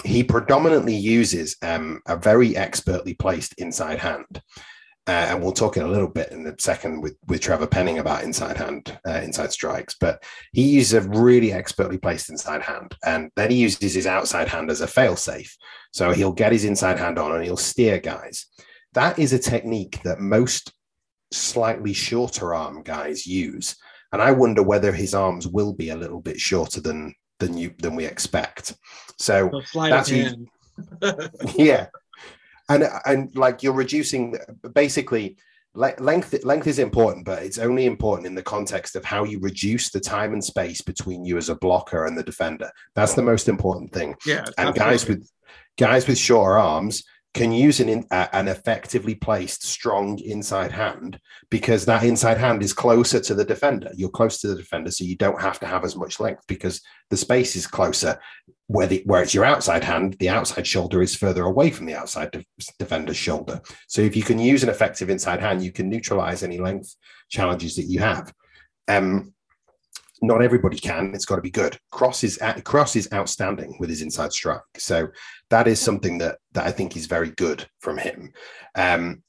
he 0.05 0.22
predominantly 0.22 0.94
uses 0.94 1.57
um, 1.62 2.01
a 2.07 2.16
very 2.16 2.57
expertly 2.57 3.14
placed 3.14 3.55
inside 3.59 3.98
hand. 3.98 4.42
Uh, 5.07 5.26
and 5.30 5.42
we'll 5.42 5.51
talk 5.51 5.76
in 5.76 5.82
a 5.82 5.88
little 5.88 6.09
bit 6.09 6.30
in 6.30 6.46
a 6.46 6.55
second 6.61 7.01
with, 7.01 7.16
with 7.26 7.40
Trevor 7.40 7.66
Penning 7.66 7.98
about 7.98 8.22
inside 8.22 8.57
hand, 8.57 8.96
uh, 9.09 9.20
inside 9.22 9.51
strikes. 9.51 9.96
But 9.98 10.22
he 10.53 10.62
uses 10.62 10.92
a 10.92 11.09
really 11.09 11.53
expertly 11.53 11.98
placed 11.98 12.30
inside 12.30 12.62
hand, 12.62 12.94
and 13.05 13.30
then 13.34 13.51
he 13.51 13.57
uses 13.57 13.94
his 13.94 14.07
outside 14.07 14.46
hand 14.46 14.70
as 14.70 14.82
a 14.82 14.86
fail 14.86 15.16
safe. 15.16 15.57
So 15.92 16.12
he'll 16.12 16.32
get 16.32 16.53
his 16.53 16.64
inside 16.64 16.98
hand 16.98 17.18
on 17.18 17.32
and 17.32 17.42
he'll 17.42 17.57
steer 17.57 17.98
guys. 17.98 18.46
That 18.92 19.18
is 19.18 19.32
a 19.32 19.38
technique 19.38 20.01
that 20.05 20.20
most 20.20 20.72
slightly 21.32 21.92
shorter 21.92 22.55
arm 22.55 22.82
guys 22.82 23.26
use, 23.26 23.76
and 24.12 24.20
I 24.20 24.32
wonder 24.32 24.62
whether 24.62 24.92
his 24.92 25.14
arms 25.14 25.46
will 25.46 25.72
be 25.72 25.90
a 25.90 25.96
little 25.96 26.20
bit 26.20 26.38
shorter 26.38 26.80
than 26.80 27.14
than 27.38 27.57
you 27.57 27.74
than 27.78 27.96
we 27.96 28.05
expect. 28.05 28.76
So 29.21 29.62
that's 29.75 30.11
yeah, 31.57 31.87
and 32.68 32.89
and 33.05 33.37
like 33.37 33.62
you're 33.62 33.75
reducing 33.75 34.37
basically 34.75 35.37
length 35.75 36.35
length 36.43 36.66
is 36.66 36.81
important 36.81 37.25
but 37.25 37.45
it's 37.45 37.59
only 37.59 37.87
important 37.87 38.27
in 38.27 38.35
the 38.35 38.43
context 38.43 38.97
of 38.97 39.05
how 39.05 39.23
you 39.23 39.39
reduce 39.39 39.91
the 39.91 40.01
time 40.01 40.33
and 40.33 40.43
space 40.43 40.81
between 40.81 41.25
you 41.25 41.37
as 41.37 41.49
a 41.49 41.55
blocker 41.55 42.07
and 42.07 42.18
the 42.18 42.23
defender. 42.23 42.71
That's 42.95 43.14
the 43.14 43.23
most 43.23 43.49
important 43.49 43.93
thing. 43.93 44.16
Yeah 44.27 44.47
and 44.59 44.75
guys 44.75 45.07
with 45.07 45.29
guys 45.79 46.09
with 46.09 46.18
shorter 46.18 46.59
arms 46.59 47.05
can 47.33 47.53
use 47.53 47.78
an, 47.78 47.89
in, 47.89 48.07
an 48.11 48.49
effectively 48.49 49.14
placed 49.14 49.62
strong 49.62 50.18
inside 50.18 50.72
hand 50.72 51.20
because 51.49 51.85
that 51.85 52.03
inside 52.03 52.39
hand 52.39 52.62
is 52.62 52.72
closer 52.72 53.20
to 53.20 53.35
the 53.35 53.45
defender. 53.45 53.91
You're 53.95 54.09
close 54.11 54.41
to 54.41 54.49
the 54.49 54.57
defender, 54.57 54.91
so 54.91 55.05
you 55.05 55.16
don't 55.16 55.41
have 55.41 55.61
to 55.61 55.66
have 55.66 55.85
as 55.85 55.95
much 55.95 56.18
length 56.18 56.45
because 56.49 56.81
the 57.09 57.16
space 57.16 57.55
is 57.57 57.66
closer. 57.66 58.18
Where, 58.66 58.87
the, 58.87 59.03
where 59.05 59.22
it's 59.22 59.35
your 59.35 59.45
outside 59.45 59.83
hand, 59.83 60.16
the 60.20 60.28
outside 60.28 60.64
shoulder 60.64 61.03
is 61.03 61.16
further 61.16 61.45
away 61.45 61.70
from 61.70 61.87
the 61.87 61.97
outside 61.97 62.31
de- 62.31 62.45
defender's 62.78 63.16
shoulder. 63.16 63.61
So 63.89 64.01
if 64.01 64.14
you 64.14 64.22
can 64.22 64.39
use 64.39 64.62
an 64.62 64.68
effective 64.68 65.11
inside 65.11 65.41
hand, 65.41 65.62
you 65.62 65.72
can 65.72 65.89
neutralize 65.89 66.45
any 66.45 66.59
length 66.59 66.95
challenges 67.31 67.74
that 67.76 67.87
you 67.87 67.99
have. 67.99 68.33
Um, 68.87 69.35
not 70.23 70.43
everybody 70.43 70.79
can. 70.79 71.12
It's 71.14 71.25
got 71.25 71.37
to 71.37 71.43
be 71.43 71.51
good. 71.51 71.79
Cross 71.91 72.25
is 72.25 72.39
Cross 72.64 72.97
is 72.97 73.09
outstanding 73.12 73.77
with 73.79 73.89
his 73.89 74.03
inside 74.03 74.33
strike. 74.33 74.61
So 74.77 75.09
that 75.51 75.66
is 75.66 75.81
something 75.81 76.18
that 76.18 76.39
that 76.53 76.66
I 76.66 76.73
think 76.73 76.97
is 76.97 77.07
very 77.07 77.31
good 77.31 77.66
from 77.81 77.99
him. 77.99 78.33
Um, 78.75 79.23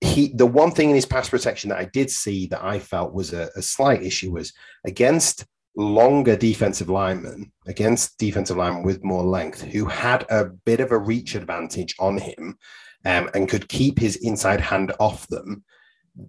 he 0.00 0.32
the 0.34 0.46
one 0.46 0.70
thing 0.70 0.90
in 0.90 0.94
his 0.94 1.06
pass 1.06 1.28
protection 1.28 1.70
that 1.70 1.78
I 1.78 1.84
did 1.92 2.10
see 2.10 2.46
that 2.48 2.64
I 2.64 2.78
felt 2.78 3.12
was 3.12 3.32
a, 3.32 3.50
a 3.56 3.62
slight 3.62 4.02
issue 4.02 4.32
was 4.32 4.52
against 4.86 5.44
longer 5.76 6.36
defensive 6.36 6.88
linemen, 6.88 7.52
against 7.66 8.18
defensive 8.18 8.56
linemen 8.56 8.82
with 8.82 9.04
more 9.04 9.24
length, 9.24 9.62
who 9.62 9.86
had 9.86 10.24
a 10.30 10.46
bit 10.64 10.80
of 10.80 10.92
a 10.92 10.98
reach 10.98 11.34
advantage 11.34 11.94
on 11.98 12.18
him 12.18 12.58
um, 13.04 13.30
and 13.34 13.48
could 13.48 13.68
keep 13.68 13.98
his 13.98 14.16
inside 14.16 14.60
hand 14.60 14.92
off 14.98 15.26
them 15.28 15.64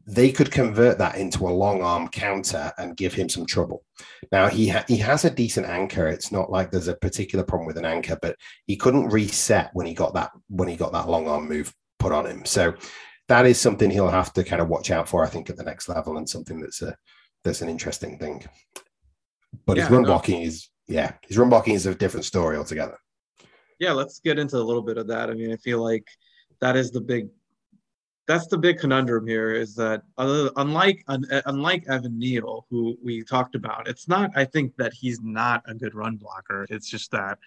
they 0.06 0.32
could 0.32 0.52
convert 0.52 0.98
that 1.00 1.16
into 1.16 1.48
a 1.48 1.50
long 1.50 1.82
arm 1.82 2.08
counter 2.08 2.72
and 2.78 2.98
give 2.98 3.14
him 3.14 3.30
some 3.30 3.46
trouble. 3.46 3.84
Now 4.32 4.48
he 4.48 4.70
ha- 4.70 4.86
he 4.88 4.98
has 4.98 5.26
a 5.26 5.30
decent 5.30 5.68
anchor. 5.68 6.08
It's 6.08 6.32
not 6.32 6.52
like 6.52 6.72
there's 6.72 6.88
a 6.88 6.96
particular 6.96 7.44
problem 7.44 7.68
with 7.68 7.78
an 7.78 7.86
anchor, 7.86 8.18
but 8.22 8.36
he 8.68 8.76
couldn't 8.76 9.10
reset 9.10 9.72
when 9.74 9.88
he 9.88 9.94
got 9.94 10.14
that 10.14 10.32
when 10.50 10.68
he 10.68 10.76
got 10.76 10.94
that 10.94 11.10
long 11.10 11.28
arm 11.28 11.50
move 11.50 11.74
put 12.00 12.12
on 12.12 12.26
him. 12.26 12.46
So 12.46 12.76
that 13.28 13.46
is 13.46 13.60
something 13.60 13.90
he'll 13.90 14.10
have 14.10 14.34
to 14.34 14.44
kind 14.44 14.62
of 14.62 14.68
watch 14.68 14.92
out 14.92 15.08
for, 15.08 15.24
I 15.24 15.30
think, 15.30 15.50
at 15.50 15.58
the 15.58 15.64
next 15.64 15.90
level, 15.90 16.18
and 16.18 16.30
something 16.30 16.60
that's 16.60 16.82
a 16.82 16.96
that's 17.44 17.62
an 17.62 17.70
interesting 17.70 18.18
thing. 18.18 18.46
But 19.66 19.78
yeah, 19.78 19.84
his 19.84 19.92
run 19.92 20.04
blocking 20.04 20.42
is 20.42 20.70
yeah, 20.88 21.14
his 21.28 21.38
run 21.38 21.50
blocking 21.50 21.74
is 21.74 21.86
a 21.86 21.96
different 21.96 22.26
story 22.26 22.58
altogether. 22.58 22.98
Yeah, 23.80 23.94
let's 23.94 24.20
get 24.20 24.38
into 24.38 24.58
a 24.58 24.60
little 24.60 24.84
bit 24.84 24.98
of 24.98 25.08
that. 25.08 25.30
I 25.30 25.34
mean, 25.34 25.52
I 25.52 25.58
feel 25.58 25.84
like 25.84 26.08
that 26.60 26.76
is 26.76 26.92
the 26.92 27.02
big 27.02 27.30
that's 28.32 28.48
the 28.48 28.58
big 28.58 28.80
conundrum 28.80 29.28
here 29.28 29.52
is 29.52 29.76
that 29.76 30.04
unlike 30.18 31.04
uh, 31.10 31.20
unlike 31.46 31.84
Evan 31.90 32.18
Neal, 32.18 32.66
who 32.70 32.98
we 33.04 33.24
talked 33.24 33.56
about, 33.56 33.90
it's 33.90 34.08
not. 34.08 34.32
I 34.36 34.46
think 34.46 34.76
that 34.78 34.94
he's 34.94 35.20
not 35.22 35.64
a 35.68 35.74
good 35.74 35.94
run 35.94 36.16
blocker. 36.16 36.66
It's 36.70 36.90
just 36.90 37.12
that 37.12 37.40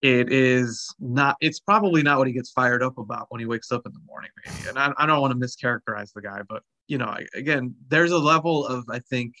it 0.00 0.32
is 0.32 0.94
not. 0.98 1.36
It's 1.42 1.60
probably 1.60 2.02
not 2.02 2.16
what 2.16 2.26
he 2.26 2.32
gets 2.32 2.50
fired 2.50 2.82
up 2.82 2.96
about 2.96 3.26
when 3.28 3.40
he 3.40 3.46
wakes 3.46 3.70
up 3.70 3.82
in 3.84 3.92
the 3.92 4.00
morning, 4.06 4.30
maybe. 4.44 4.68
And 4.70 4.78
I, 4.78 4.92
I 4.96 5.04
don't 5.04 5.20
want 5.20 5.38
to 5.38 5.46
mischaracterize 5.46 6.14
the 6.14 6.22
guy, 6.22 6.40
but 6.48 6.62
you 6.88 6.96
know, 6.96 7.14
again, 7.34 7.74
there's 7.88 8.12
a 8.12 8.18
level 8.18 8.66
of 8.66 8.86
I 8.88 9.00
think 9.00 9.34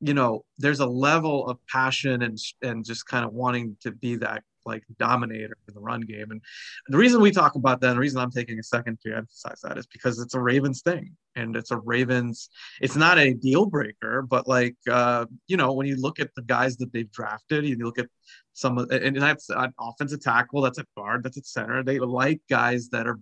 you 0.00 0.14
know 0.14 0.44
there's 0.56 0.80
a 0.80 0.86
level 0.86 1.46
of 1.48 1.58
passion 1.66 2.22
and 2.22 2.38
and 2.62 2.82
just 2.82 3.06
kind 3.06 3.26
of 3.26 3.34
wanting 3.34 3.76
to 3.82 3.90
be 3.90 4.16
that 4.16 4.42
like 4.66 4.84
dominator 4.98 5.56
in 5.68 5.74
the 5.74 5.80
run 5.80 6.00
game. 6.00 6.30
And 6.30 6.40
the 6.88 6.98
reason 6.98 7.20
we 7.20 7.30
talk 7.30 7.54
about 7.54 7.80
that, 7.80 7.88
and 7.88 7.96
the 7.96 8.00
reason 8.00 8.20
I'm 8.20 8.30
taking 8.30 8.58
a 8.58 8.62
second 8.62 8.98
to 9.02 9.16
emphasize 9.16 9.60
that 9.62 9.78
is 9.78 9.86
because 9.86 10.18
it's 10.18 10.34
a 10.34 10.40
Ravens 10.40 10.82
thing. 10.82 11.16
And 11.36 11.54
it's 11.54 11.70
a 11.70 11.76
Ravens, 11.76 12.48
it's 12.80 12.96
not 12.96 13.18
a 13.18 13.34
deal 13.34 13.66
breaker, 13.66 14.22
but 14.22 14.48
like, 14.48 14.76
uh, 14.90 15.26
you 15.48 15.56
know, 15.56 15.72
when 15.72 15.86
you 15.86 15.96
look 15.96 16.18
at 16.18 16.34
the 16.34 16.42
guys 16.42 16.76
that 16.78 16.92
they've 16.92 17.10
drafted, 17.10 17.64
you 17.64 17.76
look 17.76 17.98
at 17.98 18.08
some 18.54 18.78
and 18.78 19.20
that's 19.20 19.50
an 19.50 19.72
offensive 19.78 20.22
tackle, 20.22 20.62
that's 20.62 20.78
a 20.78 20.86
guard, 20.96 21.22
that's 21.22 21.36
a 21.36 21.44
center. 21.44 21.82
They 21.82 21.98
like 21.98 22.40
guys 22.48 22.88
that 22.88 23.06
are 23.06 23.20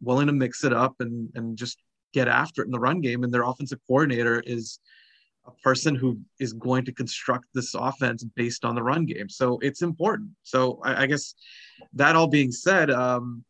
willing 0.00 0.26
to 0.28 0.32
mix 0.32 0.64
it 0.64 0.72
up 0.72 0.94
and, 1.00 1.28
and 1.34 1.56
just 1.56 1.78
get 2.14 2.28
after 2.28 2.62
it 2.62 2.66
in 2.66 2.72
the 2.72 2.80
run 2.80 3.02
game. 3.02 3.24
And 3.24 3.32
their 3.32 3.42
offensive 3.42 3.78
coordinator 3.86 4.40
is, 4.40 4.78
a 5.50 5.62
person 5.62 5.94
who 5.94 6.18
is 6.38 6.52
going 6.52 6.84
to 6.84 6.92
construct 6.92 7.46
this 7.54 7.74
offense 7.74 8.24
based 8.24 8.64
on 8.64 8.74
the 8.74 8.82
run 8.82 9.06
game. 9.06 9.28
So 9.28 9.58
it's 9.60 9.82
important. 9.82 10.30
So 10.42 10.80
I, 10.84 11.02
I 11.02 11.06
guess 11.06 11.34
that 11.94 12.16
all 12.16 12.28
being 12.28 12.52
said, 12.52 12.90
um, 12.90 13.44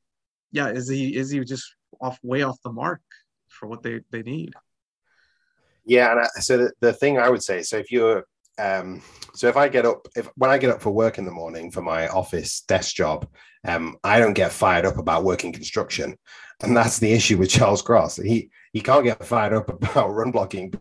yeah, 0.52 0.68
is 0.68 0.88
he 0.88 1.16
is 1.16 1.30
he 1.30 1.40
just 1.44 1.74
off 2.00 2.18
way 2.22 2.42
off 2.42 2.58
the 2.64 2.72
mark 2.72 3.02
for 3.48 3.68
what 3.68 3.82
they 3.82 4.00
they 4.10 4.22
need? 4.22 4.52
Yeah, 5.84 6.12
and 6.12 6.20
I, 6.20 6.26
so 6.40 6.58
the, 6.58 6.72
the 6.80 6.92
thing 6.92 7.18
I 7.18 7.30
would 7.30 7.42
say, 7.42 7.62
so 7.62 7.76
if 7.78 7.90
you're 7.90 8.24
um, 8.58 9.02
so 9.34 9.48
if 9.48 9.56
I 9.56 9.68
get 9.68 9.86
up, 9.86 10.06
if 10.16 10.28
when 10.36 10.50
I 10.50 10.58
get 10.58 10.70
up 10.70 10.82
for 10.82 10.90
work 10.90 11.18
in 11.18 11.24
the 11.24 11.30
morning 11.30 11.70
for 11.70 11.82
my 11.82 12.08
office 12.08 12.60
desk 12.62 12.94
job, 12.94 13.26
um, 13.66 13.96
I 14.04 14.18
don't 14.18 14.34
get 14.34 14.52
fired 14.52 14.84
up 14.84 14.98
about 14.98 15.24
working 15.24 15.52
construction, 15.52 16.16
and 16.62 16.76
that's 16.76 16.98
the 16.98 17.12
issue 17.12 17.38
with 17.38 17.50
Charles 17.50 17.82
Cross. 17.82 18.16
He 18.16 18.50
he 18.72 18.80
can't 18.80 19.04
get 19.04 19.24
fired 19.24 19.54
up 19.54 19.68
about 19.82 20.12
run 20.12 20.30
blocking 20.30 20.74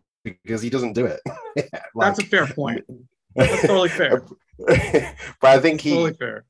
because 0.43 0.61
he 0.61 0.69
doesn't 0.69 0.93
do 0.93 1.05
it. 1.05 1.19
like, 1.25 1.69
That's 1.95 2.19
a 2.19 2.25
fair 2.25 2.47
point. 2.47 2.85
That's 3.35 3.61
totally 3.61 3.89
fair. 3.89 4.23
but 4.57 5.49
I 5.49 5.59
think 5.59 5.81
he 5.81 5.91
totally 5.91 6.13
fair. 6.13 6.45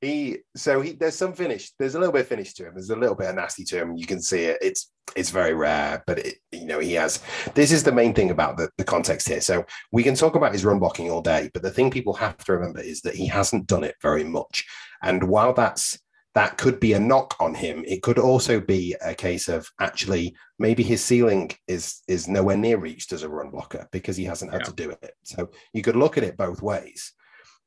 he 0.00 0.38
so 0.56 0.80
he 0.80 0.92
there's 0.92 1.14
some 1.14 1.32
finish. 1.32 1.72
There's 1.78 1.94
a 1.94 1.98
little 1.98 2.12
bit 2.12 2.22
of 2.22 2.26
finish 2.26 2.52
to 2.54 2.66
him. 2.66 2.74
There's 2.74 2.90
a 2.90 2.96
little 2.96 3.14
bit 3.14 3.28
of 3.28 3.36
nasty 3.36 3.64
to 3.64 3.78
him. 3.78 3.96
You 3.96 4.06
can 4.06 4.20
see 4.20 4.44
it. 4.44 4.58
It's 4.60 4.92
it's 5.16 5.30
very 5.30 5.54
rare, 5.54 6.02
but 6.06 6.18
it, 6.18 6.36
you 6.50 6.66
know 6.66 6.80
he 6.80 6.94
has. 6.94 7.22
This 7.54 7.72
is 7.72 7.84
the 7.84 7.92
main 7.92 8.12
thing 8.12 8.30
about 8.30 8.56
the, 8.56 8.68
the 8.76 8.84
context 8.84 9.28
here. 9.28 9.40
So 9.40 9.64
we 9.92 10.02
can 10.02 10.14
talk 10.14 10.34
about 10.34 10.52
his 10.52 10.64
run 10.64 10.78
blocking 10.78 11.10
all 11.10 11.22
day, 11.22 11.50
but 11.54 11.62
the 11.62 11.70
thing 11.70 11.90
people 11.90 12.14
have 12.14 12.38
to 12.44 12.52
remember 12.52 12.80
is 12.80 13.02
that 13.02 13.14
he 13.14 13.26
hasn't 13.26 13.66
done 13.66 13.84
it 13.84 13.94
very 14.02 14.24
much. 14.24 14.66
And 15.02 15.22
while 15.24 15.54
that's 15.54 15.98
that 16.34 16.58
could 16.58 16.78
be 16.78 16.92
a 16.92 17.00
knock 17.00 17.34
on 17.40 17.54
him. 17.54 17.84
It 17.86 18.02
could 18.02 18.18
also 18.18 18.60
be 18.60 18.94
a 19.04 19.14
case 19.14 19.48
of 19.48 19.68
actually 19.80 20.34
maybe 20.58 20.82
his 20.82 21.04
ceiling 21.04 21.50
is 21.66 22.02
is 22.06 22.28
nowhere 22.28 22.56
near 22.56 22.78
reached 22.78 23.12
as 23.12 23.22
a 23.22 23.28
run 23.28 23.50
blocker 23.50 23.88
because 23.90 24.16
he 24.16 24.24
hasn't 24.24 24.52
had 24.52 24.60
yeah. 24.62 24.66
to 24.66 24.72
do 24.74 24.90
it. 24.90 25.14
So 25.24 25.50
you 25.72 25.82
could 25.82 25.96
look 25.96 26.16
at 26.16 26.24
it 26.24 26.36
both 26.36 26.62
ways. 26.62 27.12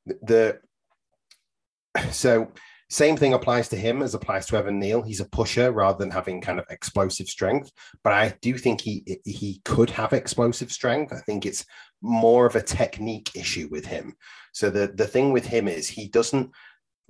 The 0.05 0.59
so 2.11 2.51
same 2.89 3.18
thing 3.18 3.34
applies 3.34 3.70
to 3.70 3.76
him 3.76 4.01
as 4.01 4.14
applies 4.14 4.45
to 4.45 4.55
Evan 4.55 4.80
Neal. 4.80 5.01
He's 5.01 5.20
a 5.20 5.26
pusher 5.26 5.72
rather 5.72 5.97
than 5.97 6.11
having 6.11 6.41
kind 6.41 6.59
of 6.59 6.66
explosive 6.70 7.28
strength. 7.28 7.72
But 8.03 8.14
I 8.14 8.36
do 8.41 8.57
think 8.57 8.82
he 8.82 9.20
he 9.26 9.61
could 9.66 9.89
have 9.89 10.14
explosive 10.14 10.72
strength. 10.72 11.11
I 11.11 11.20
think 11.20 11.45
it's 11.45 11.66
more 12.01 12.45
of 12.45 12.55
a 12.55 12.61
technique 12.61 13.32
issue 13.36 13.68
with 13.72 13.86
him. 13.86 14.16
So 14.53 14.70
the 14.70 14.93
the 14.93 15.07
thing 15.07 15.34
with 15.34 15.45
him 15.45 15.68
is 15.68 15.88
he 15.88 16.07
doesn't 16.07 16.51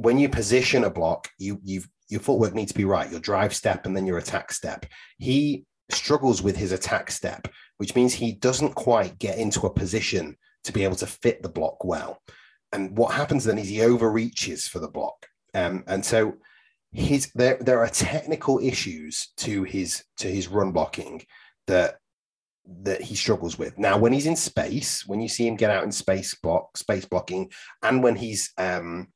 when 0.03 0.19
you 0.19 0.27
position 0.27 0.83
a 0.83 0.89
block, 0.89 1.29
you 1.37 1.59
you 1.63 1.81
your 2.09 2.19
footwork 2.19 2.53
needs 2.53 2.71
to 2.71 2.77
be 2.77 2.85
right, 2.85 3.09
your 3.09 3.21
drive 3.21 3.55
step 3.55 3.85
and 3.85 3.95
then 3.95 4.05
your 4.05 4.17
attack 4.17 4.51
step. 4.51 4.85
He 5.17 5.65
struggles 5.89 6.41
with 6.41 6.57
his 6.57 6.73
attack 6.73 7.09
step, 7.09 7.47
which 7.77 7.95
means 7.95 8.13
he 8.13 8.33
doesn't 8.33 8.75
quite 8.75 9.17
get 9.17 9.37
into 9.37 9.65
a 9.65 9.73
position 9.73 10.35
to 10.65 10.73
be 10.73 10.83
able 10.83 10.97
to 10.97 11.07
fit 11.07 11.41
the 11.41 11.49
block 11.49 11.83
well. 11.85 12.21
And 12.73 12.97
what 12.97 13.13
happens 13.13 13.45
then 13.45 13.57
is 13.57 13.69
he 13.69 13.81
overreaches 13.81 14.67
for 14.67 14.79
the 14.79 14.89
block. 14.89 15.25
Um, 15.53 15.83
and 15.87 16.03
so 16.03 16.33
his 16.91 17.31
there 17.33 17.57
there 17.61 17.79
are 17.79 17.87
technical 17.87 18.59
issues 18.59 19.31
to 19.37 19.63
his 19.63 20.03
to 20.17 20.27
his 20.27 20.49
run 20.49 20.71
blocking 20.73 21.23
that 21.67 21.95
that 22.83 23.01
he 23.01 23.15
struggles 23.15 23.57
with. 23.57 23.77
Now, 23.77 23.97
when 23.97 24.11
he's 24.11 24.25
in 24.25 24.35
space, 24.35 25.05
when 25.07 25.21
you 25.21 25.29
see 25.29 25.47
him 25.47 25.55
get 25.55 25.71
out 25.71 25.83
in 25.83 25.91
space 25.91 26.35
block, 26.35 26.77
space 26.77 27.05
blocking, 27.05 27.51
and 27.81 28.03
when 28.03 28.15
he's 28.15 28.51
um, 28.57 29.07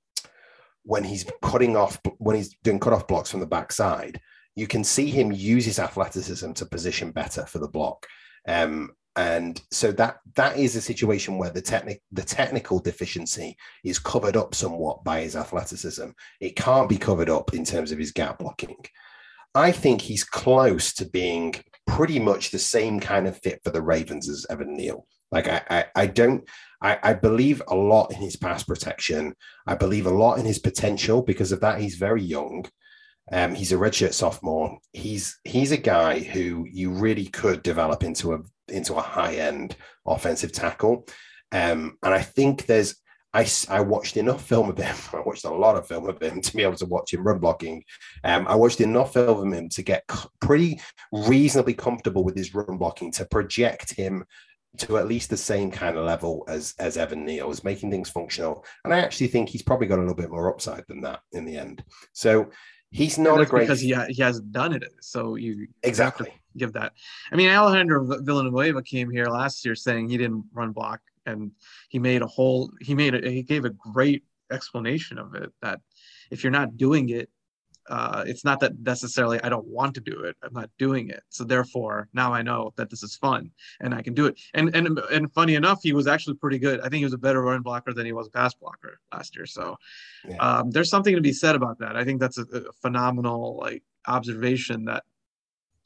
when 0.88 1.04
he's 1.04 1.26
cutting 1.42 1.76
off 1.76 2.00
when 2.18 2.38
he's 2.38 2.56
doing 2.64 2.80
cut 2.80 2.94
off 2.94 3.08
blocks 3.08 3.30
from 3.30 3.42
the 3.42 3.46
backside, 3.46 4.20
you 4.56 4.68
can 4.68 4.84
see 4.84 5.12
him 5.12 5.32
use 5.34 5.66
his 5.66 5.80
athleticism 5.80 6.54
to 6.54 6.66
position 6.66 7.12
better 7.12 7.46
for 7.46 7.60
the 7.60 7.68
block. 7.68 8.08
Um, 8.48 8.92
and 9.18 9.62
so 9.70 9.92
that 9.94 10.20
that 10.36 10.58
is 10.58 10.76
a 10.78 10.82
situation 10.82 11.38
where 11.38 11.50
the 11.50 11.62
technic 11.62 12.02
the 12.14 12.24
technical 12.24 12.80
deficiency 12.80 13.58
is 13.84 14.00
covered 14.00 14.38
up 14.38 14.56
somewhat 14.56 15.04
by 15.04 15.22
his 15.22 15.36
athleticism. 15.36 16.10
It 16.40 16.56
can't 16.56 16.88
be 16.88 16.98
covered 16.98 17.30
up 17.30 17.54
in 17.54 17.66
terms 17.66 17.92
of 17.92 18.00
his 18.00 18.14
gap 18.14 18.40
blocking. 18.40 18.78
I 19.54 19.74
think 19.74 20.02
he's 20.02 20.24
close 20.24 20.94
to 20.94 21.06
being 21.06 21.56
pretty 21.86 22.20
much 22.20 22.52
the 22.52 22.60
same 22.60 23.02
kind 23.02 23.28
of 23.28 23.42
fit 23.42 23.60
for 23.64 23.72
the 23.72 23.82
Ravens 23.82 24.30
as 24.30 24.46
Evan 24.50 24.78
Neal. 24.78 25.06
Like 25.32 25.48
I, 25.48 25.62
I, 25.70 25.86
I 25.96 26.08
don't 26.08 26.48
I, 26.82 27.00
I 27.02 27.14
believe 27.14 27.62
a 27.68 27.76
lot 27.76 28.12
in 28.12 28.18
his 28.18 28.36
pass 28.36 28.64
protection. 28.64 29.34
I 29.66 29.76
believe 29.76 30.06
a 30.06 30.12
lot 30.12 30.40
in 30.40 30.46
his 30.46 30.60
potential 30.60 31.22
because 31.22 31.52
of 31.52 31.62
that. 31.62 31.82
He's 31.82 31.96
very 31.96 32.22
young. 32.22 32.66
Um, 33.32 33.56
he's 33.56 33.72
a 33.72 33.76
redshirt 33.76 34.14
sophomore. 34.14 34.78
He's 34.94 35.38
he's 35.44 35.72
a 35.72 35.78
guy 35.78 36.20
who 36.20 36.66
you 36.72 36.92
really 36.92 37.26
could 37.26 37.62
develop 37.62 38.04
into 38.04 38.34
a 38.34 38.40
into 38.70 38.96
a 38.96 39.02
high 39.02 39.36
end 39.36 39.76
offensive 40.06 40.52
tackle. 40.52 41.08
Um, 41.52 41.98
and 42.04 42.14
I 42.14 42.22
think 42.22 42.66
there's 42.66 42.96
I, 43.34 43.46
I 43.70 43.82
watched 43.82 44.18
enough 44.18 44.44
film 44.44 44.70
of 44.70 44.78
him. 44.78 44.96
I 45.14 45.20
watched 45.20 45.46
a 45.46 45.54
lot 45.54 45.76
of 45.76 45.88
film 45.88 46.08
of 46.08 46.22
him 46.22 46.42
to 46.42 46.56
be 46.56 46.64
able 46.64 46.76
to 46.78 46.86
watch 46.86 47.14
him 47.14 47.28
run 47.28 47.40
blocking. 47.40 47.84
Um, 48.24 48.48
I 48.48 48.56
watched 48.56 48.82
enough 48.82 49.14
film 49.14 49.52
of 49.52 49.58
him 49.58 49.70
to 49.70 49.82
get 49.82 50.10
pretty 50.40 50.80
reasonably 51.12 51.74
comfortable 51.74 52.24
with 52.24 52.38
his 52.38 52.56
run 52.56 52.78
blocking 52.78 53.12
to 53.14 53.26
project 53.26 53.94
him 53.96 54.24
to 54.80 54.98
at 54.98 55.08
least 55.08 55.30
the 55.30 55.38
same 55.38 55.72
kind 55.72 55.98
of 55.98 56.06
level 56.06 56.44
as 56.48 56.74
as 56.80 56.98
Evan 56.98 57.26
Neal, 57.26 57.52
is 57.52 57.64
making 57.64 57.92
things 57.92 58.10
functional. 58.10 58.66
And 58.84 58.94
I 58.94 59.00
actually 59.00 59.28
think 59.28 59.50
he's 59.50 59.62
probably 59.62 59.88
got 59.88 60.00
a 60.00 60.02
little 60.02 60.16
bit 60.16 60.30
more 60.30 60.52
upside 60.52 60.86
than 60.88 61.02
that 61.02 61.22
in 61.32 61.46
the 61.46 61.58
end. 61.58 61.84
So 62.14 62.50
he's 62.92 63.18
not 63.18 63.42
a 63.42 63.46
great 63.46 63.62
because 63.62 63.82
he, 63.82 63.92
ha- 63.92 64.08
he 64.10 64.22
hasn't 64.22 64.52
done 64.52 64.74
it. 64.74 64.84
So 65.02 65.36
you 65.36 65.68
exactly 65.84 66.34
give 66.56 66.74
that. 66.74 66.94
I 67.32 67.36
mean, 67.36 67.50
Alejandro 67.50 68.22
Villanueva 68.22 68.82
came 68.84 69.10
here 69.10 69.28
last 69.28 69.66
year 69.66 69.76
saying 69.76 70.10
he 70.10 70.18
didn't 70.18 70.46
run 70.54 70.72
block, 70.72 71.02
and 71.26 71.52
he 71.90 72.00
made 72.00 72.22
a 72.22 72.28
whole 72.28 72.72
he 72.82 72.96
made 72.96 73.16
a 73.16 73.30
he 73.30 73.44
gave 73.44 73.66
a 73.66 73.70
great 73.70 74.24
explanation 74.52 75.18
of 75.18 75.36
it 75.36 75.52
that 75.62 75.82
if 76.32 76.44
you're 76.44 76.52
not 76.52 76.78
doing 76.78 77.10
it 77.10 77.30
uh, 77.90 78.24
it's 78.28 78.44
not 78.44 78.60
that 78.60 78.80
necessarily 78.80 79.42
I 79.44 79.50
don't 79.50 79.68
want 79.68 79.96
to 79.96 80.02
do 80.02 80.24
it. 80.24 80.36
I'm 80.44 80.54
not 80.54 80.70
doing 80.78 81.10
it. 81.10 81.24
So 81.30 81.44
therefore, 81.44 82.10
now 82.14 82.34
I 82.34 82.42
know 82.42 82.74
that 82.76 82.90
this 82.90 83.04
is 83.04 83.16
fun 83.16 83.52
and 83.80 83.94
I 83.94 84.02
can 84.02 84.14
do 84.14 84.26
it. 84.26 84.40
And 84.54 84.76
and 84.76 85.00
and 85.12 85.32
funny 85.34 85.56
enough, 85.56 85.80
he 85.84 85.94
was 85.94 86.08
actually 86.08 86.36
pretty 86.36 86.60
good. 86.60 86.80
I 86.82 86.84
think 86.84 86.96
he 86.96 87.04
was 87.06 87.14
a 87.14 87.18
better 87.18 87.42
run 87.42 87.62
blocker 87.62 87.94
than 87.94 88.06
he 88.06 88.12
was 88.12 88.28
a 88.28 88.32
pass 88.32 88.54
blocker 88.54 89.00
last 89.14 89.36
year. 89.36 89.46
So 89.46 89.78
yeah. 90.28 90.38
um, 90.38 90.72
there's 90.72 90.90
something 90.90 91.16
to 91.16 91.22
be 91.22 91.34
said 91.34 91.56
about 91.56 91.80
that. 91.80 91.96
I 91.96 92.04
think 92.04 92.20
that's 92.20 92.38
a, 92.38 92.44
a 92.44 92.72
phenomenal 92.82 93.58
like 93.58 93.84
observation. 94.06 94.86
That 94.86 95.04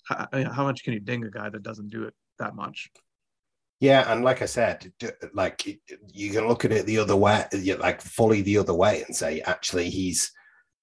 how, 0.05 0.27
how 0.31 0.63
much 0.63 0.83
can 0.83 0.93
you 0.93 0.99
ding 0.99 1.23
a 1.23 1.29
guy 1.29 1.49
that 1.49 1.63
doesn't 1.63 1.89
do 1.89 2.03
it 2.03 2.13
that 2.39 2.55
much? 2.55 2.89
Yeah, 3.79 4.11
and 4.11 4.23
like 4.23 4.43
I 4.43 4.45
said, 4.45 4.91
like 5.33 5.79
you 6.13 6.31
can 6.31 6.47
look 6.47 6.65
at 6.65 6.71
it 6.71 6.85
the 6.85 6.99
other 6.99 7.15
way, 7.15 7.45
like 7.79 7.99
fully 7.99 8.41
the 8.41 8.59
other 8.59 8.75
way, 8.75 9.03
and 9.03 9.15
say 9.15 9.41
actually 9.41 9.89
he's 9.89 10.31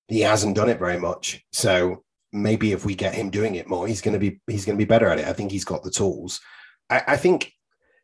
he 0.09 0.21
hasn't 0.21 0.57
done 0.57 0.69
it 0.69 0.79
very 0.79 0.99
much. 0.99 1.45
So 1.53 2.05
maybe 2.33 2.73
if 2.73 2.85
we 2.85 2.95
get 2.95 3.15
him 3.15 3.31
doing 3.31 3.55
it 3.55 3.69
more, 3.69 3.87
he's 3.87 4.01
going 4.01 4.15
to 4.15 4.19
be 4.19 4.41
he's 4.47 4.65
going 4.65 4.77
to 4.77 4.85
be 4.85 4.89
better 4.89 5.09
at 5.09 5.19
it. 5.19 5.27
I 5.27 5.33
think 5.33 5.53
he's 5.53 5.65
got 5.65 5.83
the 5.83 5.91
tools. 5.91 6.41
I, 6.91 7.03
I 7.09 7.17
think 7.17 7.53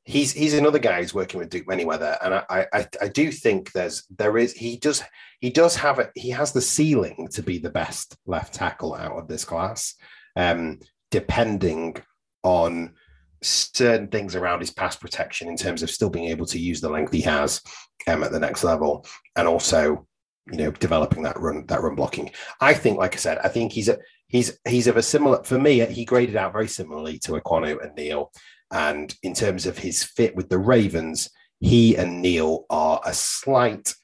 he's 0.05 0.33
he's 0.33 0.55
another 0.55 0.79
guy 0.79 1.01
who's 1.01 1.15
working 1.15 1.41
with 1.41 1.51
Duke 1.51 1.67
Manyweather, 1.67 2.19
and 2.23 2.35
I, 2.35 2.67
I 2.73 2.87
I 3.03 3.09
do 3.09 3.33
think 3.33 3.73
there's 3.73 4.05
there 4.17 4.39
is 4.39 4.53
he 4.53 4.77
does 4.77 5.03
he 5.41 5.51
does 5.51 5.77
have 5.77 5.99
it. 5.99 6.11
He 6.15 6.31
has 6.31 6.53
the 6.53 6.61
ceiling 6.61 7.29
to 7.33 7.43
be 7.43 7.59
the 7.59 7.71
best 7.71 8.17
left 8.27 8.55
tackle 8.55 8.95
out 8.95 9.19
of 9.19 9.29
this 9.29 9.45
class, 9.45 9.95
um, 10.37 10.81
depending 11.11 11.97
on 12.43 12.95
certain 13.43 14.09
things 14.09 14.35
around 14.35 14.61
his 14.61 14.71
pass 14.71 14.97
protection 14.97 15.49
in 15.49 15.57
terms 15.57 15.83
of 15.83 15.91
still 15.91 16.09
being 16.11 16.29
able 16.29 16.47
to 16.47 16.59
use 16.59 16.81
the 16.81 16.89
length 16.89 17.13
he 17.13 17.21
has 17.21 17.61
um, 18.07 18.23
at 18.23 18.33
the 18.33 18.41
next 18.41 18.65
level, 18.65 19.07
and 19.37 19.49
also 19.49 20.07
you 20.51 20.59
know, 20.59 20.71
developing 20.71 21.23
that 21.23 21.39
run 21.39 21.65
that 21.67 21.83
run 21.83 21.95
blocking. 21.95 22.31
I 22.61 22.75
think, 22.75 22.99
like 22.99 23.15
I 23.15 23.19
said, 23.19 23.39
I 23.39 23.49
think 23.49 23.73
he's 23.73 23.89
a 23.89 23.99
he's 24.29 24.59
he's 24.69 24.87
of 24.87 24.97
a 24.97 25.03
similar 25.03 25.43
for 25.45 25.59
me. 25.59 25.85
He 25.87 26.05
graded 26.05 26.37
out 26.37 26.53
very 26.53 26.69
similarly 26.69 27.19
to 27.21 27.33
Ekwonu 27.33 27.83
and 27.83 27.95
Neal, 27.95 28.31
and 28.71 29.15
in 29.23 29.35
terms 29.35 29.67
of 29.67 29.79
his 29.79 30.05
fit 30.05 30.37
with 30.37 30.49
the 30.49 30.59
Ravens, 30.59 31.31
he 31.61 31.97
and 31.97 32.21
Neal 32.21 32.67
are 32.71 33.01
a 33.05 33.15
slight 33.15 33.95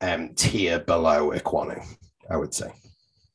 um, 0.00 0.34
tier 0.34 0.80
below 0.80 1.32
Ekwonu, 1.32 1.84
I 2.30 2.36
would 2.36 2.54
say. 2.54 2.72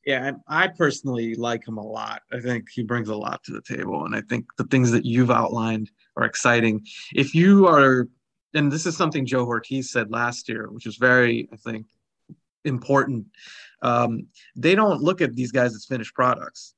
Yeah, 0.04 0.32
I 0.48 0.68
personally 0.68 1.34
like 1.34 1.66
him 1.66 1.78
a 1.78 1.86
lot. 1.86 2.22
I 2.32 2.38
think 2.38 2.68
he 2.72 2.84
brings 2.84 3.08
a 3.08 3.16
lot 3.16 3.42
to 3.44 3.52
the 3.52 3.62
table, 3.62 4.04
and 4.04 4.14
I 4.14 4.22
think 4.22 4.46
the 4.56 4.64
things 4.64 4.92
that 4.92 5.04
you've 5.04 5.32
outlined 5.32 5.90
are 6.16 6.24
exciting. 6.24 6.86
If 7.12 7.34
you 7.34 7.66
are, 7.66 8.08
and 8.54 8.70
this 8.70 8.86
is 8.86 8.96
something 8.96 9.26
Joe 9.26 9.44
Hortiz 9.44 9.90
said 9.90 10.12
last 10.12 10.48
year, 10.48 10.70
which 10.70 10.86
is 10.86 10.96
very, 10.96 11.48
I 11.52 11.56
think, 11.56 11.86
important. 12.66 13.26
Um, 13.82 14.26
they 14.54 14.74
don't 14.74 15.00
look 15.02 15.20
at 15.20 15.34
these 15.34 15.52
guys 15.52 15.74
as 15.74 15.86
finished 15.86 16.14
products. 16.14 16.74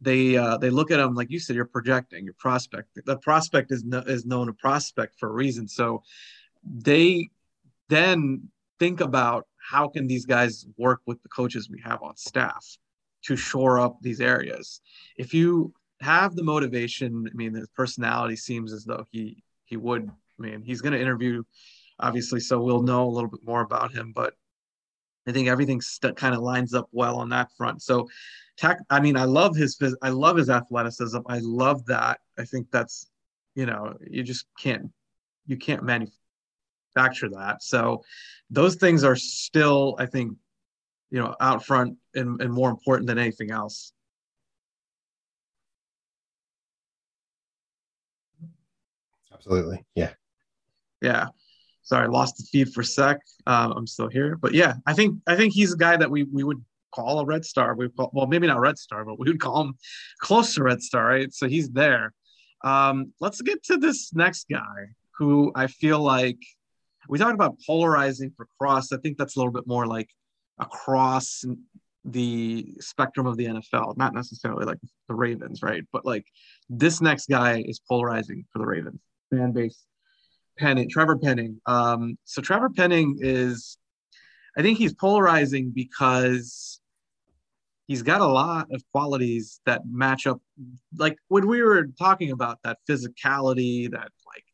They 0.00 0.36
uh, 0.36 0.58
they 0.58 0.70
look 0.70 0.90
at 0.90 0.98
them 0.98 1.14
like 1.14 1.30
you 1.30 1.40
said. 1.40 1.56
You're 1.56 1.64
projecting 1.64 2.24
your 2.24 2.34
prospect. 2.38 2.88
The 3.04 3.18
prospect 3.18 3.72
is 3.72 3.84
no, 3.84 3.98
is 3.98 4.24
known 4.24 4.48
a 4.48 4.52
prospect 4.52 5.16
for 5.18 5.28
a 5.28 5.32
reason. 5.32 5.66
So 5.66 6.02
they 6.64 7.30
then 7.88 8.48
think 8.78 9.00
about 9.00 9.46
how 9.56 9.88
can 9.88 10.06
these 10.06 10.24
guys 10.24 10.66
work 10.76 11.00
with 11.06 11.22
the 11.22 11.28
coaches 11.28 11.68
we 11.68 11.80
have 11.84 12.02
on 12.02 12.16
staff 12.16 12.64
to 13.24 13.36
shore 13.36 13.80
up 13.80 13.98
these 14.00 14.20
areas. 14.20 14.80
If 15.16 15.34
you 15.34 15.74
have 16.00 16.36
the 16.36 16.44
motivation, 16.44 17.26
I 17.28 17.34
mean, 17.34 17.54
his 17.54 17.68
personality 17.74 18.36
seems 18.36 18.72
as 18.72 18.84
though 18.84 19.04
he 19.10 19.42
he 19.64 19.76
would. 19.76 20.08
I 20.08 20.42
mean, 20.42 20.62
he's 20.62 20.80
going 20.80 20.92
to 20.92 21.00
interview, 21.00 21.42
obviously, 21.98 22.38
so 22.38 22.60
we'll 22.60 22.82
know 22.82 23.04
a 23.04 23.10
little 23.10 23.28
bit 23.28 23.44
more 23.44 23.60
about 23.60 23.92
him. 23.92 24.12
But 24.14 24.34
I 25.28 25.32
think 25.32 25.46
everything 25.48 25.80
st- 25.82 26.16
kind 26.16 26.34
of 26.34 26.40
lines 26.40 26.72
up 26.72 26.88
well 26.90 27.16
on 27.18 27.28
that 27.28 27.52
front. 27.56 27.82
So, 27.82 28.08
tech, 28.56 28.78
I 28.88 28.98
mean, 28.98 29.16
I 29.16 29.24
love 29.24 29.54
his 29.54 29.78
I 30.02 30.08
love 30.08 30.38
his 30.38 30.48
athleticism. 30.48 31.18
I 31.26 31.38
love 31.40 31.84
that. 31.86 32.20
I 32.38 32.44
think 32.44 32.70
that's 32.70 33.10
you 33.54 33.66
know 33.66 33.94
you 34.10 34.22
just 34.22 34.46
can't 34.58 34.90
you 35.46 35.58
can't 35.58 35.82
manufacture 35.82 37.28
that. 37.30 37.62
So, 37.62 38.02
those 38.48 38.76
things 38.76 39.04
are 39.04 39.16
still 39.16 39.96
I 39.98 40.06
think 40.06 40.36
you 41.10 41.20
know 41.20 41.34
out 41.40 41.64
front 41.64 41.98
and, 42.14 42.40
and 42.40 42.50
more 42.50 42.70
important 42.70 43.06
than 43.06 43.18
anything 43.18 43.50
else. 43.50 43.92
Absolutely, 49.30 49.84
yeah, 49.94 50.12
yeah 51.02 51.28
sorry, 51.88 52.06
lost 52.06 52.36
the 52.36 52.44
feed 52.44 52.72
for 52.72 52.82
a 52.82 52.84
sec. 52.84 53.20
Um, 53.46 53.72
I'm 53.72 53.86
still 53.86 54.08
here, 54.08 54.36
but 54.36 54.52
yeah, 54.52 54.74
I 54.86 54.92
think 54.92 55.20
I 55.26 55.36
think 55.36 55.54
he's 55.54 55.72
a 55.72 55.76
guy 55.76 55.96
that 55.96 56.10
we 56.10 56.24
we 56.24 56.44
would 56.44 56.62
call 56.94 57.20
a 57.20 57.24
red 57.24 57.44
star. 57.44 57.74
We 57.74 57.88
call 57.88 58.10
well, 58.12 58.26
maybe 58.26 58.46
not 58.46 58.60
red 58.60 58.78
star, 58.78 59.04
but 59.04 59.18
we 59.18 59.28
would 59.28 59.40
call 59.40 59.62
him 59.62 59.74
close 60.20 60.54
to 60.54 60.62
red 60.62 60.82
star, 60.82 61.06
right? 61.06 61.32
So 61.32 61.48
he's 61.48 61.70
there. 61.70 62.12
Um, 62.62 63.12
let's 63.20 63.40
get 63.40 63.62
to 63.64 63.78
this 63.78 64.12
next 64.14 64.46
guy 64.50 64.88
who 65.18 65.50
I 65.54 65.66
feel 65.66 66.00
like 66.00 66.38
we 67.08 67.18
talked 67.18 67.34
about 67.34 67.56
polarizing 67.66 68.32
for 68.36 68.46
cross. 68.60 68.92
I 68.92 68.98
think 68.98 69.16
that's 69.16 69.36
a 69.36 69.38
little 69.38 69.52
bit 69.52 69.66
more 69.66 69.86
like 69.86 70.10
across 70.58 71.44
the 72.04 72.74
spectrum 72.80 73.26
of 73.26 73.36
the 73.36 73.46
NFL, 73.46 73.96
not 73.96 74.14
necessarily 74.14 74.66
like 74.66 74.78
the 75.08 75.14
Ravens, 75.14 75.62
right? 75.62 75.84
But 75.92 76.04
like 76.04 76.26
this 76.68 77.00
next 77.00 77.28
guy 77.28 77.62
is 77.66 77.80
polarizing 77.80 78.44
for 78.52 78.58
the 78.58 78.66
Ravens 78.66 79.00
fan 79.30 79.52
base 79.52 79.84
Penning, 80.58 80.88
Trevor 80.88 81.16
Penning. 81.16 81.60
Um, 81.66 82.18
so 82.24 82.42
Trevor 82.42 82.70
Penning 82.70 83.18
is, 83.20 83.78
I 84.56 84.62
think 84.62 84.78
he's 84.78 84.94
polarizing 84.94 85.70
because 85.74 86.80
he's 87.86 88.02
got 88.02 88.20
a 88.20 88.26
lot 88.26 88.68
of 88.72 88.82
qualities 88.92 89.60
that 89.66 89.82
match 89.90 90.26
up. 90.26 90.40
Like 90.96 91.16
when 91.28 91.46
we 91.46 91.62
were 91.62 91.86
talking 91.98 92.30
about 92.30 92.58
that 92.64 92.78
physicality, 92.88 93.90
that 93.90 94.10
like 94.26 94.44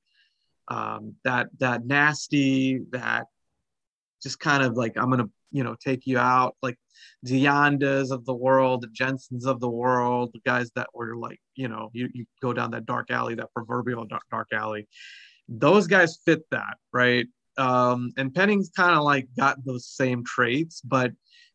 um, 0.68 1.14
that 1.24 1.48
that 1.58 1.84
nasty, 1.84 2.80
that 2.90 3.26
just 4.22 4.38
kind 4.40 4.62
of 4.62 4.76
like 4.76 4.96
I'm 4.96 5.10
gonna 5.10 5.28
you 5.50 5.64
know 5.64 5.76
take 5.84 6.06
you 6.06 6.18
out, 6.18 6.56
like 6.62 6.78
the 7.22 7.44
Yandas 7.44 8.10
of 8.10 8.24
the 8.24 8.34
world, 8.34 8.82
the 8.82 8.88
Jensens 8.88 9.46
of 9.46 9.60
the 9.60 9.70
world, 9.70 10.30
the 10.32 10.40
guys 10.46 10.70
that 10.76 10.88
were 10.94 11.16
like 11.16 11.40
you 11.56 11.68
know 11.68 11.90
you, 11.92 12.08
you 12.14 12.24
go 12.40 12.52
down 12.52 12.70
that 12.70 12.86
dark 12.86 13.10
alley, 13.10 13.34
that 13.34 13.52
proverbial 13.54 14.04
dark, 14.04 14.22
dark 14.30 14.48
alley 14.52 14.86
those 15.48 15.86
guys 15.86 16.18
fit 16.24 16.42
that, 16.50 16.76
right? 16.92 17.26
Um, 17.56 18.12
and 18.16 18.34
Penning's 18.34 18.70
kind 18.74 18.96
of 18.96 19.04
like 19.04 19.28
got 19.36 19.64
those 19.64 19.86
same 19.86 20.24
traits, 20.24 20.80
but 20.80 21.12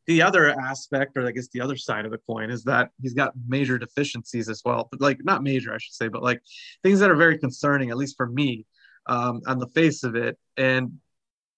the 0.07 0.21
other 0.23 0.49
aspect, 0.49 1.17
or 1.17 1.27
I 1.27 1.31
guess 1.31 1.49
the 1.49 1.61
other 1.61 1.77
side 1.77 2.05
of 2.05 2.11
the 2.11 2.17
coin, 2.17 2.49
is 2.49 2.63
that 2.63 2.89
he's 3.01 3.13
got 3.13 3.33
major 3.47 3.77
deficiencies 3.77 4.49
as 4.49 4.61
well. 4.65 4.87
But 4.89 5.01
like 5.01 5.23
not 5.23 5.43
major, 5.43 5.73
I 5.73 5.77
should 5.77 5.93
say, 5.93 6.07
but 6.07 6.23
like 6.23 6.41
things 6.83 6.99
that 6.99 7.11
are 7.11 7.15
very 7.15 7.37
concerning, 7.37 7.91
at 7.91 7.97
least 7.97 8.17
for 8.17 8.27
me, 8.27 8.65
um, 9.05 9.41
on 9.45 9.59
the 9.59 9.67
face 9.67 10.03
of 10.03 10.15
it. 10.15 10.37
And 10.57 10.93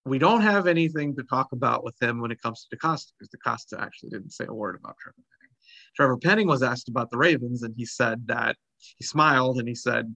we 0.05 0.17
don't 0.17 0.41
have 0.41 0.67
anything 0.67 1.15
to 1.15 1.23
talk 1.23 1.53
about 1.53 1.83
with 1.83 1.95
him 2.01 2.19
when 2.19 2.31
it 2.31 2.41
comes 2.41 2.65
to 2.65 2.75
DeCosta, 2.75 3.13
because 3.17 3.29
DeCosta 3.29 3.81
actually 3.81 4.09
didn't 4.09 4.31
say 4.31 4.45
a 4.47 4.53
word 4.53 4.75
about 4.79 4.97
Trevor 4.97 5.15
Penning. 5.15 5.55
Trevor 5.95 6.17
Penning 6.17 6.47
was 6.47 6.63
asked 6.63 6.89
about 6.89 7.11
the 7.11 7.17
Ravens, 7.17 7.63
and 7.63 7.73
he 7.77 7.85
said 7.85 8.27
that 8.27 8.55
he 8.97 9.05
smiled 9.05 9.59
and 9.59 9.67
he 9.67 9.75
said, 9.75 10.13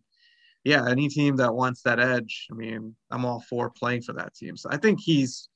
yeah, 0.65 0.89
any 0.89 1.07
team 1.07 1.35
that 1.37 1.53
wants 1.53 1.83
that 1.83 1.99
edge, 1.99 2.47
I 2.51 2.55
mean, 2.55 2.95
I'm 3.11 3.23
all 3.23 3.39
for 3.47 3.69
playing 3.69 4.01
for 4.01 4.13
that 4.13 4.33
team. 4.33 4.57
So 4.57 4.67
I 4.71 4.77
think 4.77 4.99
he's, 4.99 5.47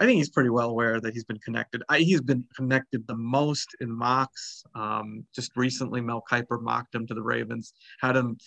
I 0.00 0.06
think 0.06 0.16
he's 0.16 0.30
pretty 0.30 0.48
well 0.48 0.70
aware 0.70 0.98
that 0.98 1.12
he's 1.12 1.24
been 1.24 1.38
connected. 1.38 1.82
I, 1.90 1.98
he's 1.98 2.22
been 2.22 2.44
connected 2.56 3.06
the 3.06 3.16
most 3.16 3.68
in 3.82 3.92
mocks. 3.92 4.64
Um, 4.74 5.26
just 5.34 5.54
recently, 5.56 6.00
Mel 6.00 6.24
Kiper 6.28 6.60
mocked 6.60 6.94
him 6.94 7.06
to 7.08 7.14
the 7.14 7.22
Ravens, 7.22 7.74
had 8.00 8.16
him 8.16 8.38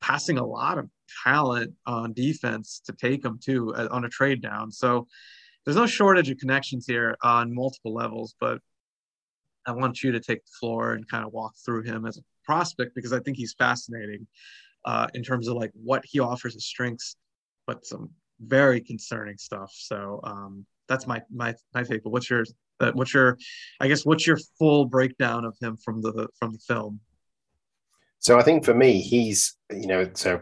passing 0.00 0.38
a 0.38 0.44
lot 0.44 0.78
of 0.78 0.88
talent 1.22 1.74
on 1.84 2.14
defense 2.14 2.80
to 2.86 2.92
take 2.94 3.22
him 3.22 3.38
to 3.44 3.74
uh, 3.74 3.88
on 3.90 4.06
a 4.06 4.08
trade 4.08 4.40
down. 4.40 4.72
So 4.72 5.06
there's 5.64 5.76
no 5.76 5.86
shortage 5.86 6.30
of 6.30 6.38
connections 6.38 6.86
here 6.86 7.14
on 7.22 7.54
multiple 7.54 7.92
levels, 7.92 8.34
but 8.40 8.58
I 9.66 9.72
want 9.72 10.02
you 10.02 10.12
to 10.12 10.20
take 10.20 10.44
the 10.46 10.52
floor 10.58 10.94
and 10.94 11.06
kind 11.06 11.26
of 11.26 11.32
walk 11.34 11.52
through 11.62 11.82
him 11.82 12.06
as 12.06 12.16
a 12.16 12.22
prospect 12.42 12.94
because 12.94 13.12
I 13.12 13.20
think 13.20 13.36
he's 13.36 13.54
fascinating 13.56 14.26
uh, 14.84 15.08
in 15.14 15.22
terms 15.22 15.48
of 15.48 15.56
like 15.56 15.70
what 15.74 16.04
he 16.04 16.20
offers 16.20 16.56
as 16.56 16.64
strengths, 16.64 17.16
but 17.66 17.84
some 17.84 18.10
very 18.40 18.80
concerning 18.80 19.38
stuff. 19.38 19.72
So 19.74 20.20
um, 20.24 20.66
that's 20.88 21.06
my 21.06 21.22
my 21.34 21.54
my 21.74 21.82
take. 21.82 22.02
But 22.02 22.10
what's 22.10 22.28
your 22.28 22.44
uh, 22.80 22.92
what's 22.94 23.14
your 23.14 23.38
I 23.80 23.88
guess 23.88 24.04
what's 24.04 24.26
your 24.26 24.38
full 24.58 24.84
breakdown 24.84 25.44
of 25.44 25.56
him 25.60 25.76
from 25.76 26.02
the 26.02 26.28
from 26.38 26.52
the 26.52 26.58
film? 26.58 27.00
So 28.18 28.38
I 28.38 28.42
think 28.42 28.64
for 28.64 28.74
me, 28.74 29.00
he's 29.00 29.56
you 29.70 29.86
know 29.86 30.10
so 30.14 30.40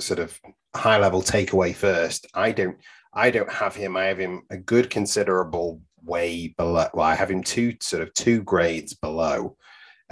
sort 0.00 0.18
of 0.20 0.38
high 0.74 0.98
level 0.98 1.22
takeaway 1.22 1.74
first. 1.74 2.26
I 2.34 2.52
don't 2.52 2.76
I 3.14 3.30
don't 3.30 3.50
have 3.50 3.74
him. 3.74 3.96
I 3.96 4.04
have 4.04 4.18
him 4.18 4.42
a 4.50 4.56
good 4.56 4.90
considerable 4.90 5.80
way 6.04 6.54
below. 6.56 6.88
Well, 6.94 7.06
I 7.06 7.14
have 7.14 7.30
him 7.30 7.42
two 7.42 7.74
sort 7.80 8.02
of 8.02 8.12
two 8.14 8.42
grades 8.42 8.94
below 8.94 9.56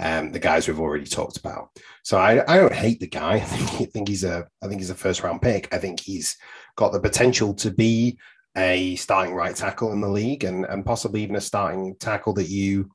um, 0.01 0.31
the 0.31 0.39
guys 0.39 0.67
we've 0.67 0.79
already 0.79 1.05
talked 1.05 1.37
about. 1.37 1.69
So 2.03 2.17
I, 2.17 2.43
I 2.51 2.57
don't 2.57 2.73
hate 2.73 2.99
the 2.99 3.07
guy. 3.07 3.35
I 3.35 3.39
think, 3.39 3.81
I 3.81 3.85
think 3.85 4.07
he's 4.07 4.23
a 4.23 4.47
I 4.61 4.67
think 4.67 4.81
he's 4.81 4.89
a 4.89 4.95
first 4.95 5.23
round 5.23 5.41
pick. 5.41 5.73
I 5.73 5.77
think 5.77 5.99
he's 5.99 6.35
got 6.75 6.91
the 6.91 6.99
potential 6.99 7.53
to 7.55 7.71
be 7.71 8.17
a 8.57 8.95
starting 8.97 9.33
right 9.33 9.55
tackle 9.55 9.93
in 9.93 10.01
the 10.01 10.09
league 10.09 10.43
and 10.43 10.65
and 10.65 10.85
possibly 10.85 11.23
even 11.23 11.37
a 11.37 11.41
starting 11.41 11.95
tackle 11.99 12.33
that 12.33 12.49
you 12.49 12.89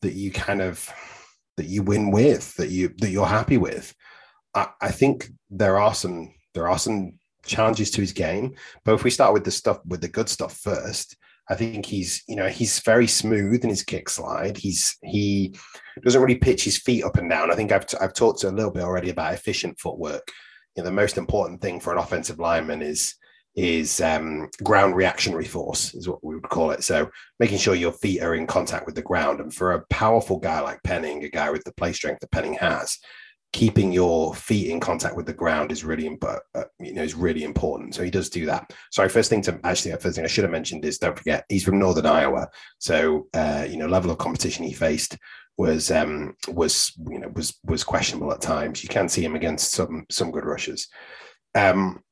that 0.00 0.14
you 0.14 0.32
kind 0.32 0.60
of 0.60 0.90
that 1.56 1.66
you 1.66 1.82
win 1.82 2.10
with 2.10 2.54
that 2.56 2.70
you 2.70 2.92
that 2.98 3.10
you're 3.10 3.26
happy 3.26 3.58
with. 3.58 3.94
I, 4.54 4.68
I 4.80 4.90
think 4.90 5.28
there 5.50 5.78
are 5.78 5.94
some 5.94 6.34
there 6.54 6.68
are 6.68 6.78
some 6.78 7.18
challenges 7.44 7.90
to 7.92 8.00
his 8.00 8.12
game, 8.12 8.56
but 8.84 8.94
if 8.94 9.04
we 9.04 9.10
start 9.10 9.34
with 9.34 9.44
the 9.44 9.50
stuff 9.50 9.78
with 9.84 10.00
the 10.00 10.08
good 10.08 10.30
stuff 10.30 10.56
first, 10.56 11.16
I 11.48 11.54
think 11.54 11.86
he's, 11.86 12.24
you 12.26 12.36
know, 12.36 12.48
he's 12.48 12.80
very 12.80 13.06
smooth 13.06 13.62
in 13.62 13.70
his 13.70 13.84
kick 13.84 14.08
slide. 14.08 14.56
He's 14.56 14.96
he 15.02 15.54
doesn't 16.02 16.20
really 16.20 16.38
pitch 16.38 16.64
his 16.64 16.78
feet 16.78 17.04
up 17.04 17.16
and 17.16 17.30
down. 17.30 17.52
I 17.52 17.54
think 17.54 17.70
I've, 17.70 17.86
t- 17.86 17.96
I've 18.00 18.14
talked 18.14 18.44
a 18.44 18.50
little 18.50 18.72
bit 18.72 18.82
already 18.82 19.10
about 19.10 19.34
efficient 19.34 19.78
footwork. 19.78 20.28
You 20.74 20.82
know, 20.82 20.90
the 20.90 20.94
most 20.94 21.18
important 21.18 21.60
thing 21.60 21.80
for 21.80 21.92
an 21.92 21.98
offensive 21.98 22.38
lineman 22.38 22.82
is 22.82 23.14
is 23.54 24.02
um, 24.02 24.50
ground 24.62 24.94
reactionary 24.94 25.46
force 25.46 25.94
is 25.94 26.06
what 26.06 26.22
we 26.22 26.34
would 26.34 26.48
call 26.50 26.72
it. 26.72 26.84
So 26.84 27.08
making 27.40 27.56
sure 27.56 27.74
your 27.74 27.92
feet 27.92 28.20
are 28.22 28.34
in 28.34 28.46
contact 28.46 28.84
with 28.84 28.94
the 28.94 29.02
ground. 29.02 29.40
And 29.40 29.52
for 29.52 29.72
a 29.72 29.84
powerful 29.88 30.38
guy 30.38 30.60
like 30.60 30.82
Penning, 30.82 31.24
a 31.24 31.30
guy 31.30 31.50
with 31.50 31.64
the 31.64 31.72
play 31.72 31.94
strength 31.94 32.20
that 32.20 32.30
Penning 32.30 32.52
has, 32.54 32.98
keeping 33.52 33.92
your 33.92 34.34
feet 34.34 34.70
in 34.70 34.80
contact 34.80 35.16
with 35.16 35.26
the 35.26 35.32
ground 35.32 35.72
is 35.72 35.84
really 35.84 36.06
important. 36.06 36.42
Uh, 36.54 36.64
you 36.78 36.92
know, 36.92 37.02
is 37.02 37.14
really 37.14 37.44
important. 37.44 37.94
So 37.94 38.02
he 38.02 38.10
does 38.10 38.28
do 38.28 38.46
that. 38.46 38.72
Sorry, 38.90 39.08
first 39.08 39.30
thing 39.30 39.42
to 39.42 39.58
actually, 39.64 39.92
first 39.92 40.16
thing 40.16 40.24
I 40.24 40.28
should 40.28 40.44
have 40.44 40.50
mentioned 40.50 40.84
is 40.84 40.98
don't 40.98 41.16
forget 41.16 41.44
he's 41.48 41.64
from 41.64 41.78
Northern 41.78 42.06
Iowa. 42.06 42.48
So 42.78 43.28
uh, 43.34 43.66
you 43.68 43.76
know, 43.76 43.86
level 43.86 44.10
of 44.10 44.18
competition 44.18 44.64
he 44.64 44.72
faced 44.72 45.16
was 45.56 45.90
um, 45.90 46.34
was 46.48 46.92
you 47.08 47.18
know 47.18 47.28
was 47.34 47.58
was 47.64 47.84
questionable 47.84 48.32
at 48.32 48.40
times. 48.40 48.82
You 48.82 48.88
can 48.88 49.08
see 49.08 49.24
him 49.24 49.36
against 49.36 49.72
some 49.72 50.04
some 50.10 50.30
good 50.30 50.44
rushers. 50.44 50.88
Um, 51.54 52.02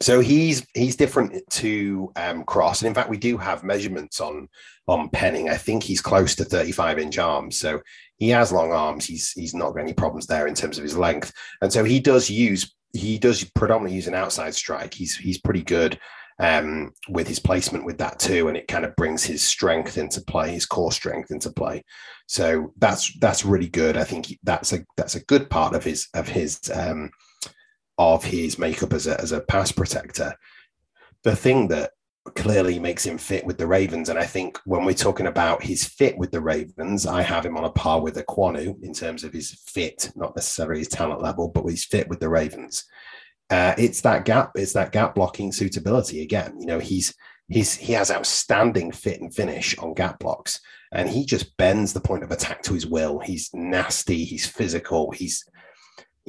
so 0.00 0.20
he's 0.20 0.66
he's 0.74 0.96
different 0.96 1.42
to 1.50 2.12
um, 2.16 2.44
Cross, 2.44 2.82
and 2.82 2.88
in 2.88 2.94
fact, 2.94 3.10
we 3.10 3.16
do 3.16 3.36
have 3.36 3.64
measurements 3.64 4.20
on 4.20 4.48
on 4.86 5.08
Penning. 5.10 5.48
I 5.48 5.56
think 5.56 5.82
he's 5.82 6.00
close 6.00 6.34
to 6.36 6.44
35 6.44 6.98
inch 6.98 7.18
arms, 7.18 7.58
so 7.58 7.80
he 8.18 8.28
has 8.30 8.52
long 8.52 8.72
arms. 8.72 9.06
He's 9.06 9.32
he's 9.32 9.54
not 9.54 9.72
got 9.72 9.80
any 9.80 9.94
problems 9.94 10.26
there 10.26 10.46
in 10.46 10.54
terms 10.54 10.78
of 10.78 10.84
his 10.84 10.96
length, 10.96 11.32
and 11.62 11.72
so 11.72 11.84
he 11.84 12.00
does 12.00 12.28
use 12.28 12.74
he 12.92 13.18
does 13.18 13.44
predominantly 13.44 13.96
use 13.96 14.06
an 14.06 14.14
outside 14.14 14.54
strike. 14.54 14.94
He's 14.94 15.16
he's 15.16 15.40
pretty 15.40 15.62
good 15.62 15.98
um, 16.40 16.92
with 17.08 17.28
his 17.28 17.38
placement 17.38 17.84
with 17.84 17.98
that 17.98 18.18
too, 18.18 18.48
and 18.48 18.56
it 18.56 18.68
kind 18.68 18.84
of 18.84 18.96
brings 18.96 19.24
his 19.24 19.42
strength 19.42 19.98
into 19.98 20.20
play, 20.20 20.52
his 20.52 20.66
core 20.66 20.92
strength 20.92 21.30
into 21.30 21.50
play. 21.50 21.84
So 22.26 22.72
that's 22.78 23.16
that's 23.18 23.44
really 23.44 23.68
good. 23.68 23.96
I 23.96 24.04
think 24.04 24.38
that's 24.42 24.72
a 24.72 24.84
that's 24.96 25.14
a 25.14 25.24
good 25.24 25.50
part 25.50 25.74
of 25.74 25.84
his 25.84 26.08
of 26.14 26.28
his 26.28 26.60
um, 26.72 27.10
of 27.98 28.24
his 28.24 28.58
makeup 28.58 28.92
as 28.92 29.06
a, 29.06 29.20
as 29.20 29.32
a 29.32 29.40
pass 29.40 29.72
protector. 29.72 30.34
The 31.24 31.34
thing 31.34 31.68
that 31.68 31.90
clearly 32.34 32.78
makes 32.78 33.04
him 33.04 33.18
fit 33.18 33.44
with 33.44 33.58
the 33.58 33.66
Ravens, 33.66 34.08
and 34.08 34.18
I 34.18 34.24
think 34.24 34.58
when 34.64 34.84
we're 34.84 34.94
talking 34.94 35.26
about 35.26 35.62
his 35.62 35.84
fit 35.84 36.16
with 36.18 36.30
the 36.30 36.40
Ravens, 36.40 37.06
I 37.06 37.22
have 37.22 37.44
him 37.44 37.56
on 37.56 37.64
a 37.64 37.70
par 37.70 38.00
with 38.00 38.16
Ekwonu 38.16 38.82
in 38.82 38.92
terms 38.92 39.24
of 39.24 39.32
his 39.32 39.52
fit, 39.66 40.10
not 40.16 40.34
necessarily 40.34 40.80
his 40.80 40.88
talent 40.88 41.22
level, 41.22 41.48
but 41.48 41.64
his 41.64 41.84
fit 41.84 42.08
with 42.08 42.20
the 42.20 42.28
Ravens. 42.28 42.84
Uh, 43.50 43.74
it's 43.78 44.00
that 44.02 44.24
gap, 44.24 44.52
it's 44.54 44.74
that 44.74 44.92
gap 44.92 45.14
blocking 45.14 45.52
suitability 45.52 46.22
again. 46.22 46.54
You 46.58 46.66
know, 46.66 46.78
he's 46.78 47.14
he's 47.48 47.74
he 47.74 47.92
has 47.94 48.10
outstanding 48.10 48.92
fit 48.92 49.20
and 49.20 49.34
finish 49.34 49.76
on 49.78 49.94
gap 49.94 50.18
blocks, 50.18 50.60
and 50.92 51.08
he 51.08 51.24
just 51.24 51.56
bends 51.56 51.92
the 51.92 52.00
point 52.00 52.24
of 52.24 52.30
attack 52.30 52.62
to 52.62 52.74
his 52.74 52.86
will. 52.86 53.18
He's 53.20 53.50
nasty, 53.54 54.24
he's 54.24 54.46
physical, 54.46 55.10
he's 55.12 55.44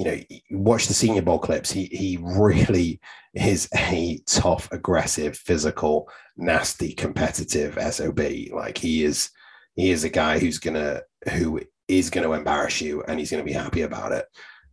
you 0.00 0.06
know, 0.06 0.18
watch 0.52 0.86
the 0.86 0.94
Senior 0.94 1.20
Bowl 1.20 1.38
clips. 1.38 1.70
He 1.70 1.84
he 1.92 2.18
really 2.22 2.98
is 3.34 3.68
a 3.76 4.18
tough, 4.26 4.66
aggressive, 4.72 5.36
physical, 5.36 6.08
nasty, 6.38 6.94
competitive 6.94 7.76
sob. 7.92 8.18
Like 8.50 8.78
he 8.78 9.04
is, 9.04 9.28
he 9.74 9.90
is 9.90 10.02
a 10.04 10.08
guy 10.08 10.38
who's 10.38 10.58
gonna 10.58 11.02
who 11.30 11.60
is 11.86 12.08
to 12.26 12.32
embarrass 12.32 12.80
you, 12.80 13.02
and 13.02 13.18
he's 13.18 13.30
to 13.42 13.46
be 13.46 13.52
happy 13.52 13.82
about 13.82 14.12
it. 14.12 14.24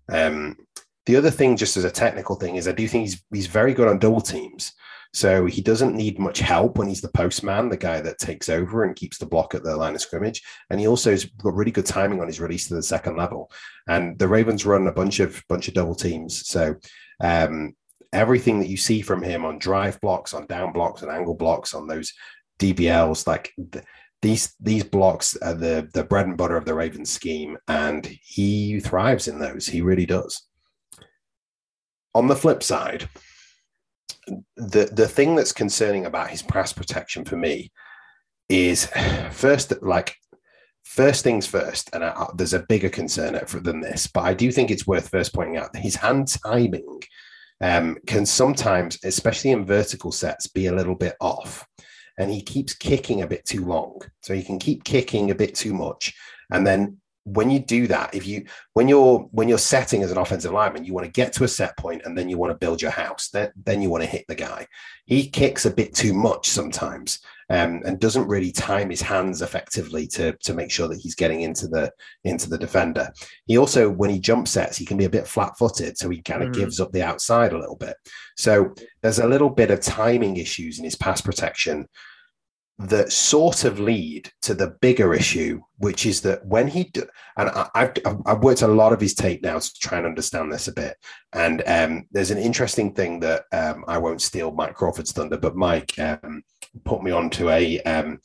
Um, 0.09 0.55
the 1.05 1.17
other 1.17 1.31
thing, 1.31 1.57
just 1.57 1.75
as 1.75 1.83
a 1.83 1.91
technical 1.91 2.37
thing, 2.37 2.55
is 2.55 2.65
I 2.65 2.71
do 2.71 2.87
think 2.87 3.01
he's 3.01 3.21
he's 3.33 3.47
very 3.47 3.73
good 3.73 3.89
on 3.89 3.99
double 3.99 4.21
teams. 4.21 4.71
So 5.13 5.45
he 5.45 5.61
doesn't 5.61 5.95
need 5.95 6.19
much 6.19 6.39
help 6.39 6.77
when 6.77 6.87
he's 6.87 7.01
the 7.01 7.09
postman, 7.09 7.69
the 7.69 7.77
guy 7.77 8.01
that 8.01 8.19
takes 8.19 8.49
over 8.49 8.83
and 8.83 8.95
keeps 8.95 9.17
the 9.17 9.25
block 9.25 9.55
at 9.55 9.63
the 9.63 9.75
line 9.75 9.95
of 9.95 10.01
scrimmage. 10.01 10.43
And 10.69 10.79
he 10.79 10.87
also 10.87 11.11
has 11.11 11.25
got 11.25 11.55
really 11.55 11.71
good 11.71 11.85
timing 11.85 12.21
on 12.21 12.27
his 12.27 12.39
release 12.39 12.67
to 12.67 12.75
the 12.75 12.83
second 12.83 13.17
level. 13.17 13.51
And 13.87 14.17
the 14.19 14.27
Ravens 14.27 14.65
run 14.65 14.87
a 14.87 14.91
bunch 14.91 15.19
of 15.19 15.43
bunch 15.47 15.67
of 15.67 15.73
double 15.73 15.95
teams. 15.95 16.47
So 16.47 16.75
um, 17.21 17.75
everything 18.13 18.59
that 18.59 18.69
you 18.69 18.77
see 18.77 19.01
from 19.01 19.21
him 19.21 19.45
on 19.45 19.59
drive 19.59 19.99
blocks, 20.01 20.33
on 20.33 20.45
down 20.47 20.73
blocks, 20.73 21.01
and 21.01 21.11
angle 21.11 21.35
blocks, 21.35 21.73
on 21.73 21.87
those 21.87 22.13
DBLs, 22.59 23.27
like 23.27 23.53
the, 23.57 23.83
these 24.21 24.55
these 24.59 24.83
blocks 24.83 25.37
are 25.37 25.53
the 25.53 25.89
the 25.93 26.03
bread 26.03 26.27
and 26.27 26.37
butter 26.37 26.57
of 26.57 26.65
the 26.65 26.73
Ravens 26.73 27.11
scheme, 27.11 27.57
and 27.67 28.05
he 28.05 28.79
thrives 28.79 29.27
in 29.27 29.39
those. 29.39 29.67
He 29.67 29.81
really 29.81 30.05
does. 30.05 30.43
On 32.15 32.27
the 32.27 32.35
flip 32.35 32.63
side, 32.63 33.07
the 34.55 34.85
the 34.91 35.07
thing 35.07 35.35
that's 35.35 35.53
concerning 35.53 36.05
about 36.05 36.29
his 36.29 36.41
pass 36.41 36.73
protection 36.73 37.25
for 37.25 37.37
me 37.37 37.71
is 38.49 38.87
first 39.31 39.73
like 39.81 40.15
first 40.83 41.23
things 41.23 41.45
first, 41.45 41.89
and 41.93 42.03
I, 42.03 42.27
there's 42.35 42.53
a 42.53 42.65
bigger 42.67 42.89
concern 42.89 43.39
than 43.61 43.81
this, 43.81 44.07
but 44.07 44.23
I 44.23 44.33
do 44.33 44.51
think 44.51 44.71
it's 44.71 44.87
worth 44.87 45.09
first 45.09 45.33
pointing 45.33 45.57
out 45.57 45.73
that 45.73 45.81
his 45.81 45.95
hand 45.95 46.27
timing 46.43 47.01
um, 47.61 47.97
can 48.05 48.25
sometimes, 48.25 48.97
especially 49.03 49.51
in 49.51 49.65
vertical 49.65 50.11
sets, 50.11 50.47
be 50.47 50.67
a 50.67 50.75
little 50.75 50.95
bit 50.95 51.15
off. 51.19 51.65
And 52.19 52.31
he 52.31 52.41
keeps 52.41 52.73
kicking 52.73 53.21
a 53.21 53.27
bit 53.27 53.45
too 53.45 53.65
long. 53.65 54.01
So 54.21 54.33
he 54.33 54.43
can 54.43 54.57
keep 54.57 54.83
kicking 54.83 55.29
a 55.29 55.35
bit 55.35 55.53
too 55.53 55.73
much. 55.73 56.15
And 56.51 56.65
then 56.65 56.97
when 57.27 57.49
you 57.49 57.59
do 57.59 57.87
that, 57.87 58.15
if 58.15 58.25
you 58.25 58.45
when 58.73 58.87
you're 58.87 59.19
when 59.31 59.49
you're 59.49 59.57
setting 59.57 60.01
as 60.01 60.11
an 60.11 60.17
offensive 60.17 60.53
lineman, 60.53 60.85
you 60.85 60.93
want 60.93 61.05
to 61.05 61.11
get 61.11 61.33
to 61.33 61.43
a 61.43 61.47
set 61.47 61.75
point 61.77 62.03
and 62.05 62.17
then 62.17 62.29
you 62.29 62.37
want 62.37 62.51
to 62.51 62.57
build 62.57 62.81
your 62.81 62.91
house. 62.91 63.29
Then 63.29 63.51
then 63.65 63.81
you 63.81 63.89
want 63.89 64.03
to 64.03 64.09
hit 64.09 64.25
the 64.27 64.35
guy. 64.35 64.65
He 65.05 65.29
kicks 65.29 65.65
a 65.65 65.71
bit 65.71 65.93
too 65.93 66.13
much 66.13 66.47
sometimes, 66.47 67.19
um, 67.49 67.81
and 67.85 67.99
doesn't 67.99 68.29
really 68.29 68.51
time 68.51 68.89
his 68.89 69.01
hands 69.01 69.41
effectively 69.41 70.07
to 70.07 70.37
to 70.37 70.53
make 70.53 70.71
sure 70.71 70.87
that 70.87 70.99
he's 70.99 71.15
getting 71.15 71.41
into 71.41 71.67
the 71.67 71.91
into 72.23 72.49
the 72.49 72.57
defender. 72.57 73.11
He 73.45 73.57
also 73.57 73.89
when 73.89 74.09
he 74.09 74.19
jump 74.19 74.47
sets, 74.47 74.77
he 74.77 74.85
can 74.85 74.97
be 74.97 75.05
a 75.05 75.09
bit 75.09 75.27
flat 75.27 75.57
footed, 75.57 75.97
so 75.97 76.09
he 76.09 76.21
kind 76.21 76.43
of 76.43 76.51
mm-hmm. 76.51 76.61
gives 76.61 76.79
up 76.79 76.93
the 76.93 77.03
outside 77.03 77.51
a 77.51 77.59
little 77.59 77.77
bit. 77.77 77.97
So 78.37 78.73
there's 79.01 79.19
a 79.19 79.27
little 79.27 79.49
bit 79.49 79.71
of 79.71 79.81
timing 79.81 80.37
issues 80.37 80.77
in 80.77 80.85
his 80.85 80.95
pass 80.95 81.19
protection 81.19 81.87
that 82.79 83.11
sort 83.11 83.63
of 83.63 83.79
lead 83.79 84.31
to 84.43 84.53
the 84.53 84.75
bigger 84.81 85.13
issue, 85.13 85.59
which 85.79 86.05
is 86.05 86.21
that 86.21 86.45
when 86.45 86.67
he 86.67 86.85
do, 86.85 87.03
and 87.35 87.49
I, 87.49 87.69
have 87.75 87.97
I've 88.25 88.43
worked 88.43 88.61
a 88.61 88.67
lot 88.67 88.93
of 88.93 89.01
his 89.01 89.15
tape 89.15 89.41
now 89.41 89.57
to 89.57 89.73
try 89.79 89.97
and 89.97 90.05
understand 90.05 90.51
this 90.51 90.67
a 90.67 90.73
bit. 90.73 90.95
And 91.33 91.63
um, 91.65 92.05
there's 92.11 92.29
an 92.29 92.37
interesting 92.37 92.93
thing 92.93 93.19
that 93.21 93.45
um, 93.51 93.83
I 93.87 93.97
won't 93.97 94.21
steal 94.21 94.51
Mike 94.51 94.75
Crawford's 94.75 95.11
thunder, 95.11 95.37
but 95.37 95.55
Mike 95.55 95.97
um, 95.97 96.43
put 96.83 97.01
me 97.01 97.09
on 97.09 97.31
to 97.31 97.49
a 97.49 97.81
um, 97.81 98.19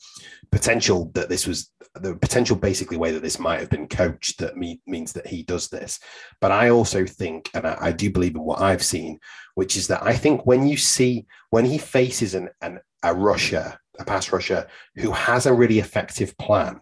potential 0.51 1.09
that 1.15 1.29
this 1.29 1.47
was 1.47 1.71
the 1.95 2.15
potential 2.15 2.55
basically 2.55 2.97
way 2.97 3.11
that 3.11 3.21
this 3.21 3.39
might 3.39 3.59
have 3.59 3.69
been 3.69 3.87
coached 3.87 4.39
that 4.39 4.57
me, 4.57 4.81
means 4.85 5.13
that 5.13 5.27
he 5.27 5.43
does 5.43 5.67
this. 5.69 5.99
But 6.41 6.51
I 6.51 6.69
also 6.69 7.05
think, 7.05 7.49
and 7.55 7.67
I, 7.67 7.77
I 7.81 7.91
do 7.91 8.11
believe 8.11 8.35
in 8.35 8.41
what 8.41 8.61
I've 8.61 8.83
seen, 8.83 9.19
which 9.55 9.77
is 9.77 9.87
that 9.87 10.03
I 10.03 10.13
think 10.13 10.45
when 10.45 10.67
you 10.67 10.77
see 10.77 11.25
when 11.49 11.65
he 11.65 11.77
faces 11.79 12.35
an, 12.35 12.49
an 12.61 12.79
a 13.03 13.13
rusher 13.13 13.77
a 13.99 14.05
pass 14.05 14.31
rusher 14.31 14.67
who 14.95 15.11
has 15.11 15.45
a 15.45 15.53
really 15.53 15.79
effective 15.79 16.37
plan 16.37 16.79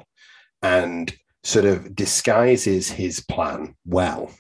and 0.62 1.14
sort 1.44 1.66
of 1.66 1.96
disguises 1.96 2.90
his 2.90 3.20
plan 3.20 3.76
well. 3.86 4.32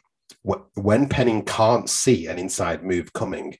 When 0.43 1.07
Penning 1.07 1.43
can't 1.45 1.89
see 1.89 2.27
an 2.27 2.39
inside 2.39 2.83
move 2.83 3.13
coming, 3.13 3.57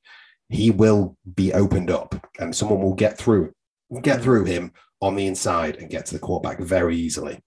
he 0.50 0.72
will 0.72 1.18
be 1.36 1.54
opened 1.54 1.92
up 1.92 2.16
and 2.40 2.56
someone 2.56 2.82
will 2.82 2.94
get 2.94 3.18
through 3.18 3.54
get 4.02 4.22
through 4.22 4.46
him 4.46 4.72
on 5.02 5.16
the 5.16 5.28
inside 5.28 5.76
and 5.78 5.90
get 5.90 6.06
to 6.06 6.14
the 6.14 6.20
quarterback 6.20 6.60
very 6.60 6.96
easily. 6.96 7.40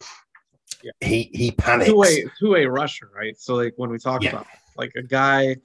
Yeah. 0.82 0.92
He 1.00 1.30
he 1.32 1.50
panics. 1.52 1.88
Two 1.88 1.96
way 1.96 2.26
two 2.38 2.50
way 2.50 2.66
rusher, 2.66 3.10
right? 3.14 3.36
So 3.38 3.54
like 3.54 3.72
when 3.76 3.90
we 3.90 3.98
talk 3.98 4.22
yeah. 4.22 4.30
about 4.30 4.46
like 4.76 4.92
a 4.96 5.02
guy 5.02 5.56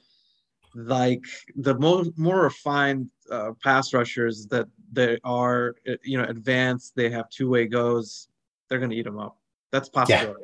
like 0.76 1.24
the 1.56 1.76
more 1.76 2.04
more 2.16 2.42
refined 2.42 3.10
uh, 3.32 3.52
pass 3.64 3.94
rushers 3.94 4.48
that 4.48 4.68
they 4.92 5.20
are 5.24 5.76
uh, 5.88 5.94
you 6.04 6.18
know 6.18 6.26
advanced 6.26 6.96
they 6.96 7.10
have 7.10 7.30
two-way 7.30 7.66
goes 7.66 8.28
they're 8.68 8.80
going 8.80 8.92
to 8.92 8.96
eat 8.96 9.06
them 9.06 9.20
up 9.20 9.38
that's 9.72 9.90
possible 9.90 10.36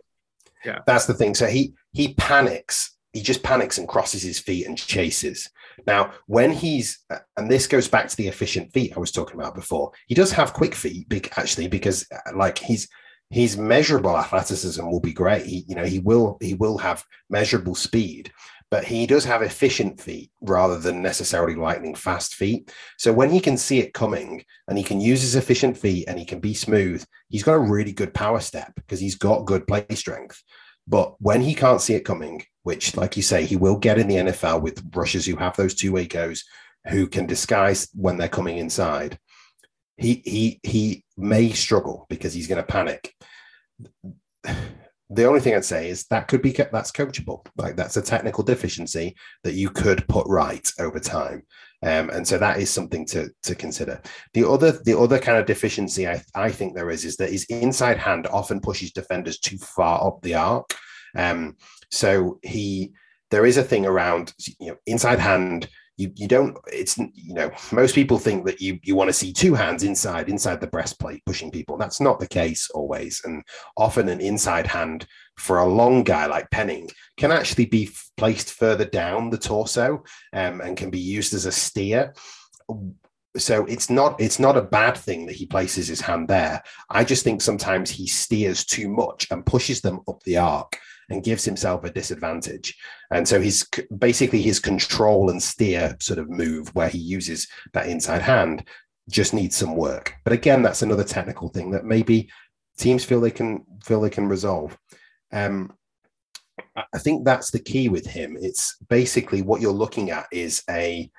yeah. 0.63 0.71
yeah 0.73 0.80
that's 0.86 1.05
the 1.05 1.13
thing 1.13 1.34
so 1.36 1.47
he 1.47 1.73
he 1.93 2.13
panics 2.15 2.95
he 3.15 3.21
just 3.21 3.43
panics 3.43 3.78
and 3.78 3.88
crosses 3.88 4.21
his 4.21 4.39
feet 4.39 4.67
and 4.67 4.78
chases. 4.78 5.49
Now, 5.88 6.11
when 6.28 6.51
he's 6.51 6.99
and 7.38 7.49
this 7.49 7.65
goes 7.65 7.88
back 7.88 8.09
to 8.09 8.17
the 8.17 8.28
efficient 8.28 8.73
feet 8.73 8.91
I 8.93 8.99
was 8.99 9.11
talking 9.11 9.39
about 9.39 9.55
before. 9.55 9.93
He 10.07 10.15
does 10.15 10.34
have 10.34 10.51
quick 10.51 10.76
feet, 10.76 11.07
big 11.07 11.32
actually, 11.38 11.69
because 11.69 12.05
uh, 12.11 12.36
like 12.36 12.57
he's 12.57 12.89
his 13.30 13.55
measurable 13.55 14.17
athleticism 14.17 14.86
will 14.86 14.99
be 14.99 15.13
great. 15.13 15.45
He, 15.45 15.63
you 15.65 15.76
know, 15.76 15.86
he 15.86 15.99
will 15.99 16.38
he 16.41 16.55
will 16.55 16.78
have 16.78 17.05
measurable 17.30 17.73
speed, 17.73 18.34
but 18.76 18.84
he 18.84 19.07
does 19.07 19.23
have 19.23 19.41
efficient 19.41 20.01
feet 20.01 20.30
rather 20.41 20.78
than 20.78 21.01
necessarily 21.01 21.55
lightning 21.55 21.95
fast 21.95 22.36
feet. 22.36 22.73
So 22.97 23.13
when 23.13 23.30
he 23.30 23.39
can 23.39 23.55
see 23.55 23.80
it 23.80 23.93
coming 23.93 24.43
and 24.67 24.78
he 24.78 24.84
can 24.84 24.99
use 24.99 25.21
his 25.21 25.38
efficient 25.38 25.78
feet 25.78 26.09
and 26.09 26.19
he 26.19 26.26
can 26.26 26.41
be 26.41 26.53
smooth, 26.53 27.05
he's 27.30 27.41
got 27.41 27.53
a 27.53 27.71
really 27.73 27.93
good 27.93 28.13
power 28.13 28.41
step 28.41 28.73
because 28.76 28.99
he's 28.99 29.15
got 29.15 29.45
good 29.45 29.65
play 29.65 29.86
strength. 29.93 30.43
But 30.86 31.15
when 31.21 31.39
he 31.39 31.55
can't 31.55 31.80
see 31.80 31.93
it 31.93 32.03
coming, 32.03 32.43
which, 32.63 32.97
like 32.97 33.15
you 33.15 33.23
say, 33.23 33.45
he 33.45 33.55
will 33.55 33.78
get 33.78 33.97
in 33.97 34.09
the 34.09 34.15
NFL 34.15 34.61
with 34.61 34.84
rushers 34.93 35.26
who 35.26 35.38
have 35.38 35.55
those 35.55 35.73
two 35.73 35.93
goes 36.07 36.43
who 36.89 37.07
can 37.07 37.28
disguise 37.28 37.88
when 37.93 38.17
they're 38.17 38.28
coming 38.28 38.57
inside, 38.57 39.17
he 39.95 40.21
he 40.26 40.59
he 40.63 41.05
may 41.15 41.51
struggle 41.51 42.07
because 42.09 42.34
he's 42.34 42.47
going 42.47 42.61
to 42.61 42.67
panic. 42.67 43.15
The 45.16 45.26
only 45.26 45.39
thing 45.39 45.55
I'd 45.55 45.66
say 45.66 45.89
is 45.89 46.05
that 46.07 46.28
could 46.28 46.41
be 46.41 46.51
that's 46.51 46.91
coachable. 46.91 47.45
Like 47.57 47.76
that's 47.76 47.97
a 47.97 48.01
technical 48.01 48.43
deficiency 48.43 49.16
that 49.43 49.53
you 49.53 49.70
could 49.70 50.07
put 50.07 50.28
right 50.28 50.70
over 50.80 50.99
time, 50.99 51.43
um, 51.84 52.09
and 52.09 52.28
so 52.28 52.38
that 52.38 52.59
is 52.59 52.70
something 52.70 53.05
to 53.07 53.30
to 53.43 53.55
consider. 53.55 54.01
The 54.34 54.47
other 54.47 54.74
the 54.84 54.97
other 54.97 55.20
kind 55.20 55.38
of 55.38 55.45
deficiency 55.45 56.07
I 56.07 56.22
I 56.36 56.51
think 56.51 56.76
there 56.76 56.89
is 56.89 57.05
is 57.05 57.16
that 57.18 57.32
his 57.32 57.45
inside 57.45 57.97
hand 57.97 58.28
often 58.28 58.59
pushes 58.59 58.91
defenders 58.91 59.39
too 59.39 59.57
far 59.57 60.05
up 60.05 60.22
the 60.22 60.36
arc. 60.36 60.74
Um, 61.16 61.55
so 61.91 62.39
he 62.43 62.91
there 63.32 63.45
is 63.45 63.57
a 63.57 63.63
thing 63.63 63.86
around 63.86 64.34
you 64.59 64.72
know 64.72 64.78
inside 64.86 65.20
hand 65.20 65.70
you 65.98 66.12
you 66.16 66.28
don't 66.28 66.58
it's 66.68 66.98
you 66.98 67.34
know 67.34 67.52
most 67.72 67.96
people 67.96 68.20
think 68.20 68.46
that 68.46 68.60
you 68.60 68.80
you 68.84 68.96
want 68.96 69.08
to 69.08 69.14
see 69.14 69.32
two 69.32 69.54
hands 69.54 69.84
inside 69.84 70.30
inside 70.30 70.60
the 70.60 70.68
breastplate 70.68 71.24
pushing 71.26 71.52
people. 71.52 71.78
That's 71.78 72.02
not 72.02 72.20
the 72.20 72.28
case 72.28 72.70
always 72.72 73.22
and 73.24 73.43
often 73.78 74.10
an 74.10 74.20
inside 74.20 74.68
hand 74.68 75.08
for 75.38 75.60
a 75.60 75.68
long 75.68 76.04
guy 76.04 76.26
like 76.26 76.50
penning 76.52 76.89
can 77.18 77.32
actually 77.32 77.66
be 77.66 77.89
placed 78.18 78.54
further 78.54 78.86
down 78.86 79.30
the 79.30 79.38
torso 79.38 80.04
um, 80.34 80.62
and 80.62 80.78
can 80.78 80.89
be 80.89 81.00
used 81.00 81.34
as 81.34 81.46
a 81.46 81.52
steer 81.52 82.14
so 83.38 83.65
it's 83.65 83.89
not 83.89 84.19
it's 84.19 84.39
not 84.39 84.57
a 84.57 84.61
bad 84.61 84.97
thing 84.97 85.25
that 85.25 85.36
he 85.36 85.45
places 85.45 85.88
his 85.88 86.01
hand 86.01 86.27
there 86.27 86.61
i 86.89 87.03
just 87.03 87.23
think 87.23 87.41
sometimes 87.41 87.89
he 87.89 88.07
steers 88.07 88.65
too 88.65 88.88
much 88.88 89.27
and 89.31 89.45
pushes 89.45 89.81
them 89.81 89.99
up 90.07 90.21
the 90.23 90.38
arc 90.38 90.77
and 91.09 91.23
gives 91.23 91.45
himself 91.45 91.83
a 91.83 91.91
disadvantage. 91.91 92.77
And 93.11 93.27
so 93.27 93.39
he's 93.39 93.67
basically 93.97 94.41
his 94.41 94.59
control 94.59 95.29
and 95.29 95.41
steer 95.41 95.95
sort 95.99 96.19
of 96.19 96.29
move 96.29 96.73
where 96.73 96.89
he 96.89 96.97
uses 96.97 97.47
that 97.73 97.88
inside 97.88 98.21
hand 98.21 98.67
just 99.09 99.33
needs 99.33 99.55
some 99.55 99.75
work. 99.75 100.15
But 100.23 100.33
again, 100.33 100.63
that's 100.63 100.81
another 100.81 101.03
technical 101.03 101.49
thing 101.49 101.71
that 101.71 101.86
maybe 101.86 102.29
teams 102.77 103.05
feel 103.05 103.21
they 103.21 103.31
can 103.31 103.63
feel 103.83 104.01
they 104.01 104.09
can 104.09 104.27
resolve. 104.27 104.77
Um, 105.31 105.73
I 106.75 106.97
think 106.97 107.23
that's 107.23 107.51
the 107.51 107.59
key 107.59 107.89
with 107.89 108.05
him. 108.05 108.38
It's 108.39 108.77
basically 108.89 109.41
what 109.41 109.61
you're 109.61 109.71
looking 109.71 110.09
at 110.11 110.25
is 110.31 110.63
a 110.69 111.09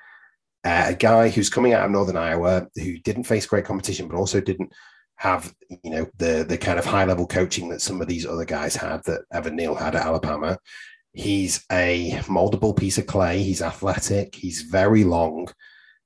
a 0.63 0.95
guy 0.95 1.29
who's 1.29 1.49
coming 1.49 1.73
out 1.73 1.85
of 1.85 1.91
Northern 1.91 2.17
Iowa 2.17 2.67
who 2.75 2.97
didn't 2.99 3.23
face 3.23 3.45
great 3.45 3.65
competition, 3.65 4.07
but 4.07 4.17
also 4.17 4.41
didn't 4.41 4.71
have 5.17 5.53
you 5.83 5.89
know 5.89 6.07
the 6.17 6.45
the 6.47 6.57
kind 6.57 6.77
of 6.77 6.85
high 6.85 7.05
level 7.05 7.25
coaching 7.25 7.69
that 7.69 7.81
some 7.81 8.01
of 8.01 8.07
these 8.07 8.25
other 8.25 8.45
guys 8.45 8.75
had 8.75 9.03
that 9.05 9.21
Evan 9.33 9.55
Neal 9.55 9.75
had 9.75 9.95
at 9.95 10.05
Alabama. 10.05 10.57
He's 11.13 11.65
a 11.71 12.11
moldable 12.25 12.77
piece 12.77 12.99
of 12.99 13.07
clay. 13.07 13.41
He's 13.41 13.61
athletic. 13.61 14.35
He's 14.35 14.61
very 14.61 15.03
long. 15.03 15.47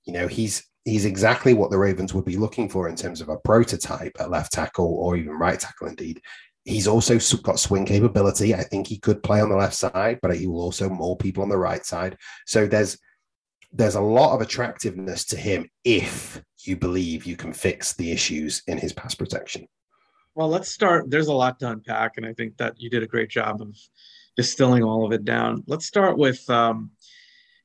You 0.06 0.14
know, 0.14 0.28
he's 0.28 0.66
he's 0.86 1.06
exactly 1.06 1.54
what 1.54 1.72
the 1.72 1.78
Ravens 1.78 2.14
would 2.14 2.26
be 2.26 2.38
looking 2.38 2.70
for 2.70 2.88
in 2.88 2.96
terms 2.96 3.22
of 3.22 3.30
a 3.30 3.38
prototype 3.38 4.14
at 4.20 4.32
left 4.32 4.54
tackle 4.54 4.96
or 4.96 5.18
even 5.18 5.34
right 5.34 5.60
tackle. 5.60 5.88
Indeed, 5.88 6.22
he's 6.64 6.88
also 6.88 7.20
got 7.44 7.60
swing 7.60 7.86
capability. 7.86 8.56
I 8.56 8.64
think 8.64 8.88
he 8.88 9.00
could 9.00 9.22
play 9.24 9.42
on 9.42 9.50
the 9.50 9.56
left 9.56 9.76
side, 9.76 10.20
but 10.22 10.36
he 10.36 10.48
will 10.48 10.62
also 10.62 10.90
mold 10.90 11.20
people 11.20 11.44
on 11.44 11.50
the 11.50 11.58
right 11.58 11.86
side. 11.86 12.18
So 12.46 12.66
there's 12.66 12.98
there's 13.72 13.96
a 13.96 14.02
lot 14.02 14.36
of 14.36 14.42
attractiveness 14.42 15.26
to 15.26 15.38
him 15.38 15.70
if 15.84 16.42
you 16.66 16.76
believe 16.76 17.26
you 17.26 17.36
can 17.36 17.54
fix 17.54 17.94
the 17.94 18.12
issues 18.12 18.62
in 18.68 18.78
his 18.78 18.94
pass 18.94 19.16
protection. 19.16 19.68
Well, 20.36 20.50
let's 20.50 20.72
start. 20.72 21.10
There's 21.10 21.28
a 21.28 21.34
lot 21.34 21.60
to 21.60 21.70
unpack, 21.70 22.18
and 22.18 22.26
I 22.26 22.34
think 22.34 22.58
that 22.58 22.80
you 22.80 22.90
did 22.90 23.04
a 23.04 23.08
great 23.08 23.30
job 23.30 23.62
of 23.62 23.76
distilling 24.38 24.84
all 24.84 25.06
of 25.06 25.12
it 25.12 25.26
down. 25.26 25.64
Let's 25.68 25.86
start 25.86 26.18
with, 26.18 26.50
um, 26.50 26.92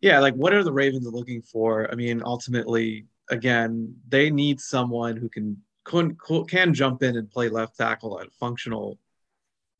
yeah, 0.00 0.18
like 0.18 0.34
what 0.34 0.52
are 0.52 0.64
the 0.64 0.72
Ravens 0.72 1.06
looking 1.06 1.42
for? 1.42 1.90
I 1.90 1.94
mean, 1.94 2.22
ultimately, 2.24 3.06
again, 3.30 3.94
they 4.08 4.30
need 4.30 4.60
someone 4.60 5.16
who 5.16 5.28
can 5.28 5.62
can, 5.84 6.16
can 6.48 6.74
jump 6.74 7.04
in 7.04 7.16
and 7.16 7.30
play 7.30 7.48
left 7.48 7.76
tackle 7.76 8.20
at 8.20 8.32
functional. 8.32 8.98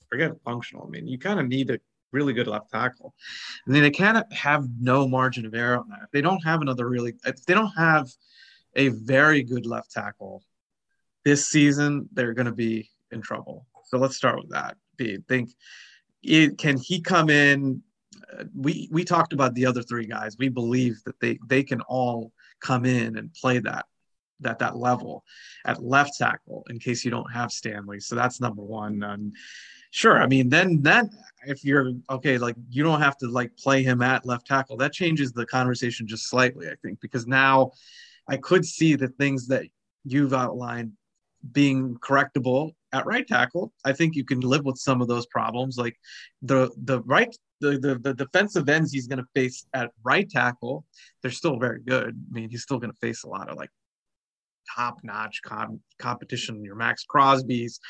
Forget 0.08 0.40
functional. 0.44 0.86
I 0.86 0.90
mean, 0.90 1.08
you 1.08 1.18
kind 1.18 1.40
of 1.40 1.48
need 1.48 1.70
a 1.70 1.80
really 2.16 2.32
good 2.32 2.48
left 2.48 2.70
tackle. 2.70 3.14
And 3.66 3.74
then 3.74 3.82
they 3.82 3.90
of 4.16 4.24
have 4.32 4.64
no 4.80 5.06
margin 5.06 5.46
of 5.46 5.54
error 5.54 5.78
on 5.78 5.88
that. 5.90 6.00
If 6.04 6.10
they 6.12 6.22
don't 6.22 6.44
have 6.50 6.62
another 6.62 6.88
really, 6.88 7.12
if 7.24 7.44
they 7.44 7.54
don't 7.54 7.76
have 7.76 8.08
a 8.74 8.88
very 8.88 9.42
good 9.42 9.66
left 9.66 9.90
tackle 9.92 10.42
this 11.24 11.48
season, 11.48 12.08
they're 12.12 12.34
going 12.34 12.46
to 12.46 12.52
be 12.68 12.90
in 13.12 13.20
trouble. 13.20 13.66
So 13.84 13.98
let's 13.98 14.16
start 14.16 14.38
with 14.38 14.50
that. 14.50 14.76
I 15.00 15.18
think 15.28 15.50
it, 16.22 16.58
can 16.58 16.78
he 16.78 17.00
come 17.00 17.28
in? 17.30 17.82
Uh, 18.32 18.44
we 18.54 18.88
we 18.90 19.04
talked 19.04 19.32
about 19.32 19.54
the 19.54 19.66
other 19.66 19.82
three 19.82 20.06
guys. 20.06 20.36
We 20.38 20.48
believe 20.48 20.96
that 21.04 21.20
they 21.20 21.38
they 21.46 21.62
can 21.62 21.80
all 21.82 22.32
come 22.60 22.84
in 22.84 23.18
and 23.18 23.32
play 23.34 23.58
that 23.60 23.84
that 24.40 24.58
that 24.58 24.76
level 24.76 25.24
at 25.64 25.82
left 25.82 26.18
tackle 26.18 26.64
in 26.70 26.78
case 26.78 27.04
you 27.04 27.10
don't 27.10 27.32
have 27.32 27.52
Stanley. 27.52 28.00
So 28.00 28.14
that's 28.14 28.40
number 28.40 28.62
one. 28.62 29.02
And 29.02 29.34
sure, 29.96 30.22
I 30.22 30.26
mean 30.26 30.48
then 30.50 30.82
then 30.82 31.10
if 31.46 31.64
you're 31.64 31.92
okay, 32.10 32.38
like 32.38 32.56
you 32.68 32.82
don't 32.82 33.00
have 33.00 33.16
to 33.18 33.28
like 33.28 33.56
play 33.56 33.82
him 33.82 34.02
at 34.02 34.26
left 34.26 34.46
tackle. 34.46 34.76
That 34.76 34.92
changes 34.92 35.32
the 35.32 35.46
conversation 35.46 36.06
just 36.06 36.28
slightly, 36.28 36.68
I 36.68 36.74
think, 36.82 37.00
because 37.00 37.26
now 37.26 37.72
I 38.28 38.36
could 38.36 38.64
see 38.64 38.96
the 38.96 39.08
things 39.08 39.46
that 39.48 39.64
you've 40.04 40.34
outlined 40.34 40.92
being 41.52 41.96
correctable 41.96 42.72
at 42.92 43.06
right 43.06 43.26
tackle. 43.26 43.72
I 43.84 43.92
think 43.92 44.16
you 44.16 44.24
can 44.24 44.40
live 44.40 44.64
with 44.64 44.76
some 44.76 45.00
of 45.00 45.08
those 45.08 45.26
problems, 45.26 45.78
like 45.78 45.96
the 46.42 46.70
the 46.76 47.00
right 47.02 47.34
the 47.60 47.78
the, 47.78 47.98
the 47.98 48.14
defensive 48.14 48.68
ends 48.68 48.92
he's 48.92 49.06
going 49.06 49.18
to 49.18 49.28
face 49.34 49.66
at 49.72 49.92
right 50.04 50.28
tackle. 50.28 50.84
They're 51.22 51.30
still 51.30 51.58
very 51.58 51.80
good. 51.80 52.10
I 52.30 52.34
mean, 52.34 52.50
he's 52.50 52.62
still 52.62 52.78
going 52.78 52.92
to 52.92 52.98
face 52.98 53.22
a 53.24 53.28
lot 53.28 53.48
of 53.48 53.56
like 53.56 53.70
top 54.74 54.98
notch 55.02 55.40
com- 55.44 55.80
competition. 55.98 56.64
Your 56.64 56.76
Maxx 56.76 57.04
Crosby's, 57.04 57.80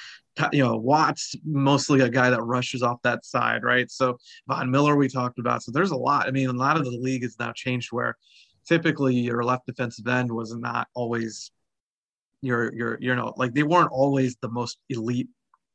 you 0.52 0.62
know, 0.62 0.76
Watts, 0.76 1.34
mostly 1.44 2.00
a 2.00 2.08
guy 2.08 2.30
that 2.30 2.42
rushes 2.42 2.82
off 2.82 3.02
that 3.02 3.24
side, 3.24 3.62
right? 3.62 3.90
So 3.90 4.18
Von 4.48 4.70
Miller, 4.70 4.96
we 4.96 5.08
talked 5.08 5.38
about. 5.38 5.62
So 5.62 5.72
there's 5.72 5.90
a 5.90 5.96
lot. 5.96 6.26
I 6.26 6.30
mean, 6.30 6.48
a 6.48 6.52
lot 6.52 6.76
of 6.76 6.84
the 6.84 6.90
league 6.90 7.22
has 7.22 7.36
now 7.38 7.52
changed 7.54 7.88
where 7.92 8.16
typically 8.66 9.14
your 9.14 9.44
left 9.44 9.66
defensive 9.66 10.06
end 10.06 10.30
was 10.30 10.54
not 10.54 10.88
always 10.94 11.50
your 12.42 12.74
your 12.74 12.98
you 13.00 13.14
know 13.14 13.32
like 13.36 13.54
they 13.54 13.62
weren't 13.62 13.90
always 13.90 14.36
the 14.42 14.48
most 14.48 14.78
elite 14.90 15.28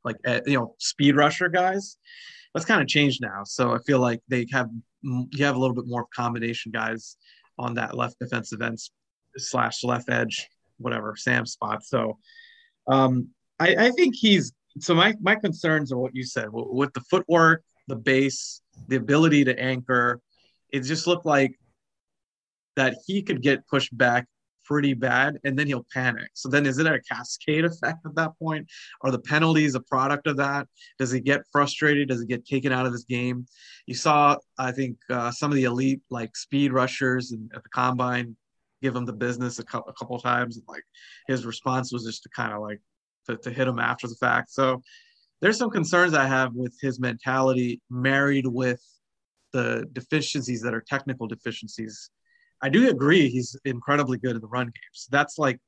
like 0.03 0.15
uh, 0.25 0.41
you 0.45 0.57
know 0.57 0.75
speed 0.79 1.15
rusher 1.15 1.49
guys. 1.49 1.97
That's 2.53 2.65
kind 2.65 2.81
of 2.81 2.87
changed 2.87 3.21
now. 3.21 3.43
So 3.45 3.73
I 3.73 3.79
feel 3.79 3.99
like 3.99 4.21
they 4.27 4.45
have 4.51 4.69
you 5.01 5.45
have 5.45 5.55
a 5.55 5.59
little 5.59 5.75
bit 5.75 5.87
more 5.87 6.05
combination 6.13 6.71
guys 6.71 7.17
on 7.57 7.75
that 7.75 7.95
left 7.95 8.19
defensive 8.19 8.61
end 8.61 8.77
slash 9.37 9.83
left 9.83 10.09
edge 10.09 10.49
whatever 10.81 11.15
Sam 11.15 11.45
spot. 11.45 11.83
So 11.83 12.17
um, 12.87 13.29
I, 13.59 13.75
I 13.87 13.91
think 13.91 14.15
he's 14.15 14.53
so 14.79 14.95
my 14.95 15.13
my 15.21 15.35
concerns 15.35 15.91
are 15.91 15.97
what 15.97 16.15
you 16.15 16.23
said 16.23 16.47
with 16.51 16.93
the 16.93 17.01
footwork, 17.01 17.63
the 17.87 17.95
base, 17.95 18.61
the 18.87 18.95
ability 18.95 19.43
to 19.45 19.59
anchor. 19.59 20.21
It 20.71 20.81
just 20.81 21.07
looked 21.07 21.25
like 21.25 21.59
that 22.75 22.95
he 23.05 23.21
could 23.21 23.41
get 23.41 23.67
pushed 23.67 23.95
back 23.97 24.25
pretty 24.63 24.93
bad 24.93 25.37
and 25.43 25.59
then 25.59 25.67
he'll 25.67 25.85
panic. 25.93 26.29
So 26.33 26.47
then 26.47 26.65
is 26.65 26.77
it 26.77 26.85
a 26.85 27.01
cascade 27.01 27.65
effect 27.65 28.05
at 28.05 28.15
that 28.15 28.31
point? 28.39 28.67
Are 29.01 29.11
the 29.11 29.19
penalties 29.19 29.75
a 29.75 29.81
product 29.81 30.27
of 30.27 30.37
that? 30.37 30.67
Does 30.97 31.11
he 31.11 31.19
get 31.19 31.41
frustrated? 31.51 32.07
Does 32.07 32.21
he 32.21 32.27
get 32.27 32.45
taken 32.45 32.71
out 32.71 32.85
of 32.85 32.93
his 32.93 33.03
game? 33.03 33.45
You 33.85 33.95
saw, 33.95 34.37
I 34.57 34.71
think, 34.71 34.97
uh, 35.09 35.31
some 35.31 35.51
of 35.51 35.55
the 35.55 35.65
elite 35.65 36.01
like 36.09 36.37
speed 36.37 36.71
rushers 36.71 37.33
and 37.33 37.51
at 37.53 37.63
the 37.63 37.69
combine 37.69 38.37
give 38.81 38.95
him 38.95 39.05
the 39.05 39.13
business 39.13 39.59
a, 39.59 39.63
couple, 39.63 39.89
a 39.89 39.93
couple 39.93 40.19
times. 40.19 40.57
And 40.57 40.65
like 40.67 40.83
his 41.27 41.45
response 41.45 41.91
was 41.91 42.05
just 42.05 42.23
to 42.23 42.29
kind 42.29 42.53
of 42.53 42.61
like 42.61 42.81
to, 43.27 43.37
to 43.37 43.51
hit 43.51 43.67
him 43.67 43.79
after 43.79 44.07
the 44.07 44.15
fact. 44.15 44.51
So 44.51 44.81
there's 45.41 45.57
some 45.57 45.69
concerns 45.69 46.13
I 46.13 46.27
have 46.27 46.53
with 46.53 46.75
his 46.81 46.99
mentality 46.99 47.81
married 47.89 48.47
with 48.47 48.81
the 49.53 49.85
deficiencies 49.91 50.61
that 50.61 50.73
are 50.73 50.81
technical 50.81 51.27
deficiencies 51.27 52.09
I 52.61 52.69
do 52.69 52.89
agree 52.89 53.29
he's 53.29 53.57
incredibly 53.65 54.17
good 54.17 54.35
in 54.35 54.41
the 54.41 54.47
run 54.47 54.67
games. 54.67 55.07
That's 55.09 55.39
like 55.39 55.59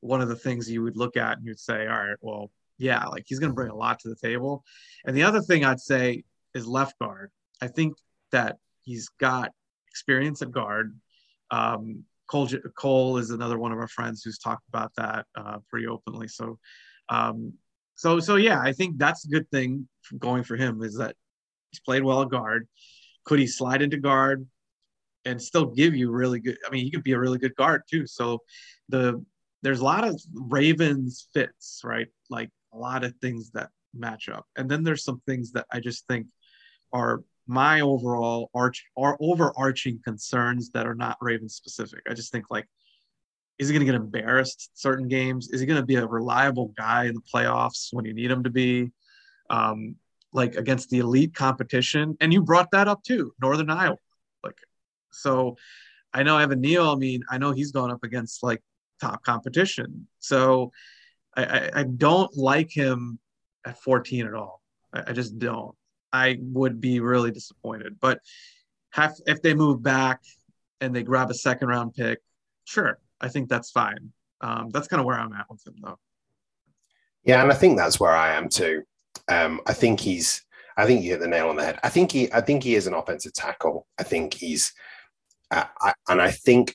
one 0.00 0.22
of 0.22 0.28
the 0.28 0.36
things 0.36 0.70
you 0.70 0.82
would 0.82 0.96
look 0.96 1.16
at 1.16 1.36
and 1.36 1.46
you'd 1.46 1.60
say, 1.60 1.86
all 1.86 2.06
right, 2.06 2.16
well, 2.20 2.50
yeah, 2.78 3.04
like 3.06 3.24
he's 3.26 3.38
going 3.38 3.50
to 3.50 3.54
bring 3.54 3.70
a 3.70 3.76
lot 3.76 4.00
to 4.00 4.08
the 4.08 4.16
table. 4.16 4.64
And 5.04 5.16
the 5.16 5.24
other 5.24 5.42
thing 5.42 5.64
I'd 5.64 5.80
say 5.80 6.24
is 6.54 6.66
left 6.66 6.98
guard. 6.98 7.30
I 7.60 7.68
think 7.68 7.96
that 8.32 8.56
he's 8.82 9.08
got 9.20 9.52
experience 9.88 10.40
at 10.42 10.50
guard. 10.50 10.98
Um, 11.50 12.04
Cole, 12.28 12.48
Cole 12.78 13.18
is 13.18 13.30
another 13.30 13.58
one 13.58 13.72
of 13.72 13.78
our 13.78 13.88
friends 13.88 14.22
who's 14.22 14.38
talked 14.38 14.66
about 14.68 14.92
that 14.96 15.26
uh, 15.36 15.58
pretty 15.68 15.86
openly. 15.86 16.28
So, 16.28 16.58
um, 17.08 17.54
so, 17.94 18.20
so 18.20 18.36
yeah, 18.36 18.60
I 18.60 18.72
think 18.72 18.98
that's 18.98 19.24
a 19.24 19.28
good 19.28 19.48
thing 19.50 19.88
going 20.18 20.44
for 20.44 20.56
him 20.56 20.82
is 20.82 20.96
that 20.96 21.14
he's 21.70 21.80
played 21.80 22.02
well 22.02 22.22
at 22.22 22.30
guard. 22.30 22.66
Could 23.24 23.38
he 23.38 23.46
slide 23.46 23.82
into 23.82 23.98
guard 23.98 24.46
and 25.24 25.40
still 25.40 25.66
give 25.66 25.94
you 25.94 26.10
really 26.10 26.40
good? 26.40 26.58
I 26.66 26.70
mean, 26.70 26.84
he 26.84 26.90
could 26.90 27.04
be 27.04 27.12
a 27.12 27.18
really 27.18 27.38
good 27.38 27.54
guard 27.56 27.82
too. 27.88 28.06
So, 28.06 28.40
the 28.88 29.24
there's 29.62 29.80
a 29.80 29.84
lot 29.84 30.02
of 30.02 30.20
Ravens 30.34 31.28
fits, 31.32 31.82
right? 31.84 32.08
Like 32.28 32.50
a 32.74 32.78
lot 32.78 33.04
of 33.04 33.14
things 33.16 33.52
that 33.52 33.70
match 33.94 34.28
up, 34.28 34.46
and 34.56 34.68
then 34.68 34.82
there's 34.82 35.04
some 35.04 35.22
things 35.26 35.52
that 35.52 35.66
I 35.70 35.78
just 35.78 36.06
think 36.08 36.26
are 36.92 37.22
my 37.46 37.80
overall 37.80 38.50
arch 38.54 38.84
or 38.96 39.16
overarching 39.20 40.00
concerns 40.04 40.70
that 40.70 40.86
are 40.86 40.94
not 40.94 41.16
Raven 41.20 41.48
specific. 41.48 42.00
I 42.08 42.14
just 42.14 42.32
think 42.32 42.46
like, 42.50 42.66
is 43.58 43.68
he 43.68 43.74
going 43.74 43.86
to 43.86 43.92
get 43.92 44.00
embarrassed 44.00 44.70
certain 44.74 45.08
games? 45.08 45.50
Is 45.50 45.60
he 45.60 45.66
going 45.66 45.80
to 45.80 45.86
be 45.86 45.96
a 45.96 46.06
reliable 46.06 46.72
guy 46.76 47.04
in 47.04 47.14
the 47.14 47.20
playoffs 47.20 47.88
when 47.92 48.04
you 48.04 48.14
need 48.14 48.30
him 48.30 48.44
to 48.44 48.50
be? 48.50 48.90
Um, 49.50 49.96
like 50.32 50.56
against 50.56 50.88
the 50.88 50.98
elite 50.98 51.34
competition, 51.34 52.16
and 52.20 52.32
you 52.32 52.42
brought 52.42 52.70
that 52.70 52.88
up 52.88 53.02
too, 53.04 53.34
Northern 53.40 53.68
Iowa. 53.68 53.96
Like, 54.42 54.56
so 55.10 55.56
I 56.14 56.22
know 56.22 56.38
Evan 56.38 56.60
Neal. 56.60 56.88
I 56.88 56.94
mean, 56.94 57.22
I 57.30 57.38
know 57.38 57.52
he's 57.52 57.72
going 57.72 57.92
up 57.92 58.02
against 58.02 58.42
like 58.42 58.62
top 59.00 59.22
competition. 59.22 60.06
So 60.20 60.72
I, 61.36 61.44
I, 61.44 61.70
I 61.80 61.82
don't 61.82 62.34
like 62.36 62.70
him 62.70 63.18
at 63.66 63.78
14 63.78 64.26
at 64.26 64.34
all. 64.34 64.62
I, 64.92 65.02
I 65.08 65.12
just 65.12 65.38
don't. 65.38 65.74
I 66.12 66.38
would 66.40 66.80
be 66.80 67.00
really 67.00 67.30
disappointed. 67.30 67.98
But 68.00 68.20
have, 68.90 69.16
if 69.26 69.42
they 69.42 69.54
move 69.54 69.82
back 69.82 70.20
and 70.80 70.94
they 70.94 71.02
grab 71.02 71.30
a 71.30 71.34
second 71.34 71.68
round 71.68 71.94
pick, 71.94 72.20
sure, 72.64 72.98
I 73.20 73.28
think 73.28 73.48
that's 73.48 73.70
fine. 73.70 74.12
Um, 74.40 74.70
that's 74.70 74.88
kind 74.88 75.00
of 75.00 75.06
where 75.06 75.18
I'm 75.18 75.32
at 75.32 75.50
with 75.50 75.66
him, 75.66 75.76
though. 75.82 75.98
Yeah, 77.24 77.42
and 77.42 77.50
I 77.52 77.54
think 77.54 77.76
that's 77.76 78.00
where 78.00 78.12
I 78.12 78.34
am 78.34 78.48
too. 78.48 78.82
Um, 79.28 79.60
I 79.66 79.72
think 79.72 80.00
he's. 80.00 80.42
I 80.76 80.86
think 80.86 81.04
you 81.04 81.10
hit 81.10 81.20
the 81.20 81.28
nail 81.28 81.50
on 81.50 81.56
the 81.56 81.64
head. 81.64 81.78
I 81.82 81.88
think 81.88 82.10
he. 82.10 82.32
I 82.32 82.40
think 82.40 82.62
he 82.62 82.74
is 82.74 82.86
an 82.86 82.94
offensive 82.94 83.32
tackle. 83.32 83.86
I 83.98 84.02
think 84.02 84.34
he's. 84.34 84.72
Uh, 85.50 85.64
I, 85.80 85.92
and 86.08 86.20
I 86.20 86.30
think. 86.30 86.74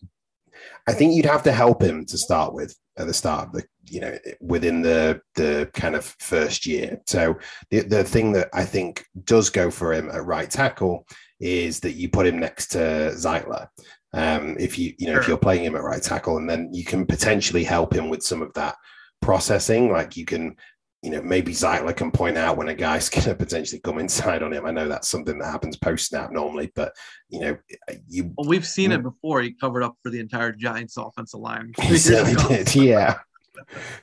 I 0.88 0.94
think 0.94 1.14
you'd 1.14 1.26
have 1.26 1.44
to 1.44 1.52
help 1.52 1.84
him 1.84 2.06
to 2.06 2.18
start 2.18 2.54
with 2.54 2.76
at 2.98 3.08
the 3.08 3.14
start 3.14 3.48
of 3.48 3.54
the 3.54 3.66
you 3.90 4.02
know 4.02 4.18
within 4.42 4.82
the 4.82 5.22
the 5.36 5.70
kind 5.74 5.96
of 5.96 6.06
first 6.20 6.66
year 6.66 7.00
so 7.06 7.36
the, 7.70 7.82
the 7.82 8.04
thing 8.04 8.32
that 8.32 8.50
i 8.54 8.64
think 8.64 9.06
does 9.24 9.50
go 9.50 9.70
for 9.70 9.94
him 9.94 10.10
at 10.10 10.26
right 10.26 10.50
tackle 10.50 11.06
is 11.40 11.80
that 11.80 11.94
you 11.94 12.10
put 12.10 12.26
him 12.26 12.40
next 12.40 12.68
to 12.68 12.80
Zeitler 13.16 13.68
um, 14.14 14.56
if 14.60 14.80
you 14.80 14.94
you 14.98 15.08
know 15.08 15.14
sure. 15.14 15.22
if 15.22 15.28
you're 15.28 15.38
playing 15.38 15.64
him 15.64 15.76
at 15.76 15.84
right 15.84 16.02
tackle 16.02 16.38
and 16.38 16.50
then 16.50 16.70
you 16.74 16.84
can 16.84 17.06
potentially 17.06 17.64
help 17.64 17.94
him 17.94 18.10
with 18.10 18.24
some 18.24 18.42
of 18.42 18.54
that 18.54 18.76
processing 19.22 19.92
like 19.92 20.18
you 20.18 20.26
can 20.26 20.56
you 21.04 21.12
know, 21.12 21.22
maybe 21.22 21.54
Zeitler 21.54 21.96
can 21.96 22.12
point 22.12 22.38
out 22.38 22.58
when 22.58 22.70
a 22.70 22.74
guy's 22.74 23.10
going 23.10 23.24
to 23.24 23.36
potentially 23.36 23.80
come 23.80 24.00
inside 24.00 24.44
on 24.44 24.54
him. 24.54 24.66
I 24.66 24.72
know 24.72 24.88
that's 24.88 25.10
something 25.10 25.38
that 25.40 25.46
happens 25.46 25.78
post 25.78 26.08
snap 26.08 26.32
normally, 26.32 26.72
but 26.76 26.94
you 27.30 27.40
know, 27.40 27.58
you. 28.08 28.34
Well, 28.38 28.50
we've 28.50 28.68
seen 28.68 28.92
it 28.92 29.04
before. 29.04 29.42
He 29.42 29.54
covered 29.54 29.84
up 29.84 29.96
for 30.04 30.10
the 30.10 30.20
entire 30.20 30.52
Giants 30.52 30.98
offensive 30.98 31.40
line. 31.40 31.74
He 31.82 31.98
certainly 31.98 32.36
did, 32.48 32.76
yeah. 32.76 33.20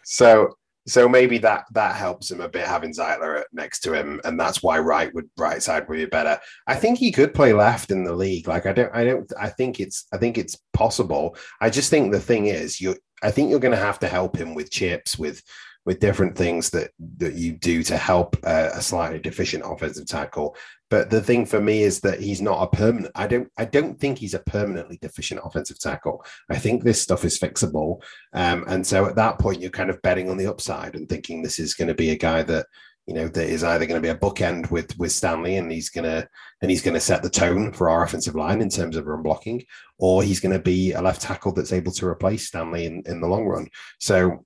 So, 0.04 0.56
so 0.86 1.08
maybe 1.08 1.38
that 1.38 1.64
that 1.72 1.96
helps 1.96 2.30
him 2.30 2.40
a 2.40 2.48
bit 2.48 2.66
having 2.66 2.92
Zeitler 2.92 3.42
next 3.52 3.80
to 3.80 3.94
him, 3.94 4.20
and 4.24 4.38
that's 4.38 4.62
why 4.62 4.78
right 4.78 5.12
would 5.14 5.28
right 5.38 5.62
side 5.62 5.88
would 5.88 5.96
be 5.96 6.04
better. 6.04 6.38
I 6.66 6.74
think 6.74 6.98
he 6.98 7.10
could 7.10 7.32
play 7.32 7.52
left 7.52 7.90
in 7.90 8.04
the 8.04 8.12
league. 8.12 8.48
Like 8.48 8.66
I 8.66 8.72
don't, 8.72 8.94
I 8.94 9.04
don't, 9.04 9.32
I 9.40 9.48
think 9.48 9.80
it's, 9.80 10.06
I 10.12 10.18
think 10.18 10.36
it's 10.36 10.58
possible. 10.72 11.36
I 11.60 11.70
just 11.70 11.90
think 11.90 12.12
the 12.12 12.20
thing 12.20 12.46
is, 12.46 12.80
you, 12.80 12.96
I 13.22 13.30
think 13.30 13.50
you're 13.50 13.60
going 13.60 13.76
to 13.76 13.78
have 13.78 13.98
to 14.00 14.08
help 14.08 14.36
him 14.36 14.54
with 14.54 14.70
chips 14.70 15.18
with 15.18 15.42
with 15.86 16.00
different 16.00 16.36
things 16.36 16.70
that 16.70 16.90
that 17.18 17.34
you 17.34 17.52
do 17.52 17.82
to 17.84 17.96
help 17.96 18.36
a 18.44 18.80
slightly 18.80 19.18
deficient 19.18 19.64
offensive 19.66 20.06
tackle. 20.06 20.56
But 20.94 21.10
the 21.10 21.20
thing 21.20 21.44
for 21.44 21.60
me 21.60 21.82
is 21.82 21.98
that 22.02 22.20
he's 22.20 22.40
not 22.40 22.62
a 22.62 22.68
permanent. 22.68 23.10
I 23.16 23.26
don't. 23.26 23.50
I 23.58 23.64
don't 23.64 23.98
think 23.98 24.16
he's 24.16 24.34
a 24.34 24.38
permanently 24.38 24.96
deficient 25.02 25.40
offensive 25.42 25.80
tackle. 25.80 26.24
I 26.48 26.56
think 26.56 26.84
this 26.84 27.02
stuff 27.02 27.24
is 27.24 27.36
fixable. 27.36 28.00
Um, 28.32 28.64
and 28.68 28.86
so 28.86 29.04
at 29.04 29.16
that 29.16 29.40
point, 29.40 29.60
you're 29.60 29.72
kind 29.72 29.90
of 29.90 30.00
betting 30.02 30.30
on 30.30 30.36
the 30.36 30.46
upside 30.46 30.94
and 30.94 31.08
thinking 31.08 31.42
this 31.42 31.58
is 31.58 31.74
going 31.74 31.88
to 31.88 31.96
be 31.96 32.10
a 32.10 32.16
guy 32.16 32.44
that 32.44 32.66
you 33.08 33.14
know 33.14 33.26
that 33.26 33.48
is 33.48 33.64
either 33.64 33.86
going 33.86 34.00
to 34.00 34.06
be 34.06 34.10
a 34.10 34.16
bookend 34.16 34.70
with 34.70 34.96
with 34.96 35.10
Stanley 35.10 35.56
and 35.56 35.72
he's 35.72 35.90
going 35.90 36.04
to 36.04 36.28
and 36.62 36.70
he's 36.70 36.82
going 36.82 36.94
to 36.94 37.00
set 37.00 37.24
the 37.24 37.28
tone 37.28 37.72
for 37.72 37.90
our 37.90 38.04
offensive 38.04 38.36
line 38.36 38.60
in 38.60 38.68
terms 38.68 38.96
of 38.96 39.08
run 39.08 39.24
blocking, 39.24 39.64
or 39.98 40.22
he's 40.22 40.38
going 40.38 40.52
to 40.56 40.62
be 40.62 40.92
a 40.92 41.02
left 41.02 41.22
tackle 41.22 41.50
that's 41.50 41.72
able 41.72 41.90
to 41.90 42.06
replace 42.06 42.46
Stanley 42.46 42.86
in, 42.86 43.02
in 43.06 43.20
the 43.20 43.26
long 43.26 43.46
run. 43.46 43.66
So 43.98 44.44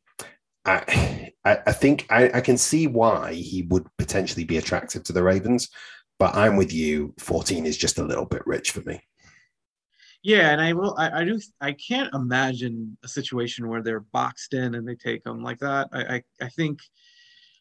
I, 0.69 1.33
I 1.45 1.73
think 1.73 2.07
I, 2.11 2.31
I, 2.35 2.41
can 2.41 2.59
see 2.59 2.87
why 2.87 3.33
he 3.33 3.63
would 3.71 3.87
potentially 3.97 4.45
be 4.45 4.59
attractive 4.59 5.03
to 5.05 5.13
the 5.13 5.23
Ravens, 5.23 5.71
but 6.19 6.35
I'm 6.35 6.57
with 6.57 6.73
you. 6.73 7.15
14 7.19 7.67
is 7.67 7.77
just 7.77 7.99
a 7.99 8.05
little 8.05 8.27
bit 8.27 8.47
rich 8.47 8.73
for 8.73 8.81
me. 8.81 9.01
Yeah, 10.23 10.51
and 10.51 10.61
I 10.61 10.73
will. 10.73 10.95
I, 10.99 11.21
I 11.21 11.25
do. 11.25 11.41
I 11.61 11.73
can't 11.73 12.13
imagine 12.13 12.99
a 13.05 13.09
situation 13.09 13.69
where 13.69 13.83
they're 13.83 14.01
boxed 14.01 14.53
in 14.53 14.75
and 14.75 14.87
they 14.87 14.97
take 14.97 15.23
them 15.23 15.43
like 15.43 15.59
that. 15.61 15.89
I, 15.93 16.17
I, 16.17 16.23
I 16.43 16.49
think 16.49 16.81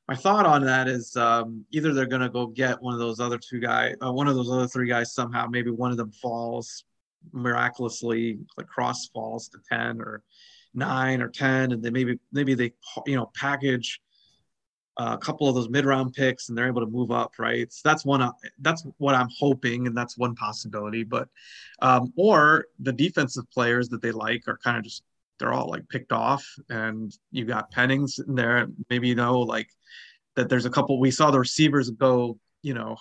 my 0.07 0.15
thought 0.15 0.45
on 0.45 0.63
that 0.65 0.87
is 0.87 1.15
um, 1.15 1.65
either 1.71 1.93
they're 1.93 2.07
going 2.07 2.21
to 2.21 2.29
go 2.29 2.47
get 2.47 2.81
one 2.81 2.93
of 2.93 2.99
those 2.99 3.19
other 3.19 3.37
two 3.37 3.59
guys, 3.59 3.95
uh, 4.03 4.11
one 4.11 4.27
of 4.27 4.35
those 4.35 4.51
other 4.51 4.67
three 4.67 4.87
guys 4.87 5.13
somehow. 5.13 5.45
Maybe 5.47 5.69
one 5.69 5.91
of 5.91 5.97
them 5.97 6.11
falls 6.11 6.83
miraculously, 7.31 8.39
like 8.57 8.67
Cross 8.67 9.09
falls 9.13 9.49
to 9.49 9.59
ten, 9.71 10.01
or 10.01 10.23
nine 10.73 11.21
or 11.21 11.29
ten, 11.29 11.71
and 11.73 11.83
then 11.83 11.93
maybe 11.93 12.19
maybe 12.31 12.55
they 12.55 12.73
you 13.05 13.15
know 13.15 13.29
package 13.35 14.01
a 14.97 15.17
couple 15.17 15.47
of 15.47 15.55
those 15.55 15.69
mid 15.69 15.85
round 15.85 16.13
picks 16.13 16.49
and 16.49 16.57
they're 16.57 16.67
able 16.67 16.81
to 16.81 16.91
move 16.91 17.11
up, 17.11 17.33
right? 17.37 17.71
So 17.71 17.87
that's 17.87 18.03
one. 18.03 18.31
That's 18.59 18.85
what 18.97 19.15
I'm 19.15 19.29
hoping, 19.37 19.87
and 19.87 19.95
that's 19.95 20.17
one 20.17 20.35
possibility. 20.35 21.03
But 21.03 21.29
um, 21.81 22.11
or 22.15 22.65
the 22.79 22.93
defensive 22.93 23.49
players 23.51 23.89
that 23.89 24.01
they 24.01 24.11
like 24.11 24.47
are 24.47 24.57
kind 24.57 24.77
of 24.77 24.83
just 24.83 25.03
they're 25.39 25.53
all 25.53 25.69
like 25.69 25.87
picked 25.89 26.11
off, 26.11 26.45
and 26.69 27.15
you 27.31 27.45
got 27.45 27.71
Pennings 27.71 28.19
in 28.19 28.33
there. 28.33 28.67
Maybe 28.89 29.07
you 29.07 29.15
know 29.15 29.39
like 29.39 29.69
that. 30.35 30.49
There's 30.49 30.65
a 30.65 30.71
couple. 30.71 30.99
We 30.99 31.11
saw 31.11 31.29
the 31.29 31.39
receivers 31.39 31.91
go, 31.91 32.39
you 32.63 32.73
know, 32.73 32.97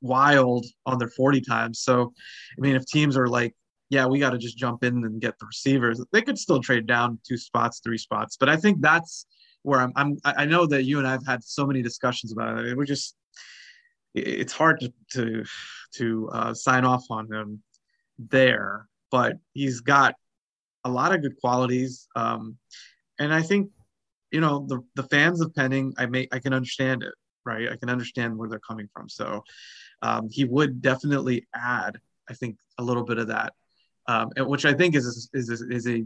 wild 0.00 0.64
on 0.86 0.98
their 0.98 1.08
40 1.08 1.42
times. 1.42 1.80
So, 1.80 2.14
I 2.56 2.60
mean, 2.60 2.74
if 2.74 2.86
teams 2.86 3.16
are 3.16 3.28
like 3.28 3.54
yeah, 3.90 4.06
we 4.06 4.18
got 4.18 4.30
to 4.30 4.38
just 4.38 4.58
jump 4.58 4.84
in 4.84 5.02
and 5.04 5.18
get 5.18 5.38
the 5.38 5.46
receivers. 5.46 5.98
They 6.12 6.20
could 6.20 6.38
still 6.38 6.60
trade 6.60 6.86
down 6.86 7.18
two 7.26 7.38
spots, 7.38 7.80
three 7.82 7.96
spots, 7.96 8.36
but 8.38 8.50
I 8.50 8.56
think 8.56 8.82
that's 8.82 9.24
where 9.68 9.80
I'm. 9.80 9.92
I'm 9.96 10.18
I 10.24 10.44
know 10.44 10.66
that 10.66 10.84
you 10.84 10.98
and 10.98 11.06
I've 11.06 11.26
had 11.26 11.44
so 11.44 11.66
many 11.66 11.82
discussions 11.82 12.32
about 12.32 12.64
it. 12.64 12.76
We're 12.76 12.84
just, 12.84 13.14
it's 14.14 14.52
hard 14.52 14.80
to 14.80 14.92
to 15.12 15.44
to 15.96 16.28
uh, 16.32 16.54
sign 16.54 16.84
off 16.84 17.04
on 17.10 17.32
him 17.32 17.62
there, 18.18 18.86
but 19.10 19.34
he's 19.52 19.80
got 19.80 20.14
a 20.84 20.90
lot 20.90 21.14
of 21.14 21.22
good 21.22 21.36
qualities, 21.40 22.08
um, 22.16 22.56
and 23.18 23.32
I 23.32 23.42
think 23.42 23.70
you 24.30 24.40
know 24.40 24.66
the 24.66 24.80
the 24.94 25.04
fans 25.04 25.40
of 25.40 25.54
Penning, 25.54 25.94
I 25.98 26.06
may 26.06 26.28
I 26.32 26.38
can 26.38 26.52
understand 26.52 27.02
it, 27.02 27.14
right? 27.44 27.70
I 27.70 27.76
can 27.76 27.90
understand 27.90 28.36
where 28.36 28.48
they're 28.48 28.58
coming 28.60 28.88
from. 28.92 29.08
So 29.08 29.44
um, 30.02 30.28
he 30.30 30.44
would 30.44 30.80
definitely 30.80 31.46
add, 31.54 31.98
I 32.30 32.34
think, 32.34 32.56
a 32.78 32.82
little 32.82 33.04
bit 33.04 33.18
of 33.18 33.28
that 33.28 33.52
um, 34.08 34.30
which 34.38 34.64
I 34.64 34.72
think 34.72 34.96
is 34.96 35.28
is 35.32 35.50
is 35.50 35.86
a 35.86 36.04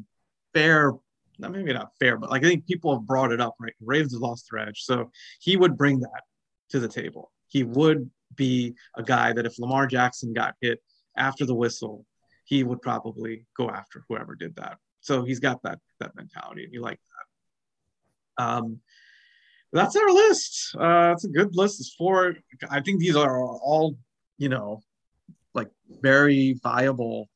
fair, 0.52 0.92
not 1.38 1.52
maybe 1.52 1.72
not 1.72 1.92
fair, 1.98 2.16
but 2.16 2.30
like 2.30 2.44
I 2.44 2.48
think 2.48 2.66
people 2.66 2.94
have 2.94 3.06
brought 3.06 3.32
it 3.32 3.40
up. 3.40 3.54
Right, 3.60 3.72
Ravens 3.80 4.12
have 4.14 4.22
lost 4.22 4.48
their 4.50 4.60
edge, 4.60 4.82
so 4.82 5.10
he 5.40 5.56
would 5.56 5.76
bring 5.76 6.00
that 6.00 6.22
to 6.70 6.80
the 6.80 6.88
table. 6.88 7.32
He 7.48 7.64
would 7.64 8.10
be 8.34 8.74
a 8.96 9.02
guy 9.02 9.32
that 9.32 9.46
if 9.46 9.58
Lamar 9.58 9.86
Jackson 9.86 10.32
got 10.32 10.54
hit 10.60 10.82
after 11.16 11.44
the 11.44 11.54
whistle, 11.54 12.06
he 12.44 12.64
would 12.64 12.80
probably 12.80 13.46
go 13.56 13.68
after 13.68 14.04
whoever 14.08 14.34
did 14.34 14.56
that. 14.56 14.78
So 15.00 15.24
he's 15.24 15.40
got 15.40 15.62
that 15.62 15.78
that 16.00 16.14
mentality, 16.14 16.64
and 16.64 16.72
you 16.72 16.80
like 16.80 17.00
that. 18.38 18.44
Um, 18.44 18.80
that's 19.72 19.96
our 19.96 20.10
list. 20.10 20.74
Uh, 20.78 21.12
it's 21.12 21.24
a 21.24 21.28
good 21.28 21.56
list. 21.56 21.80
It's 21.80 21.94
four. 21.94 22.34
I 22.70 22.80
think 22.80 23.00
these 23.00 23.16
are 23.16 23.42
all, 23.42 23.96
you 24.38 24.48
know, 24.48 24.82
like 25.54 25.68
very 26.00 26.58
viable 26.62 27.28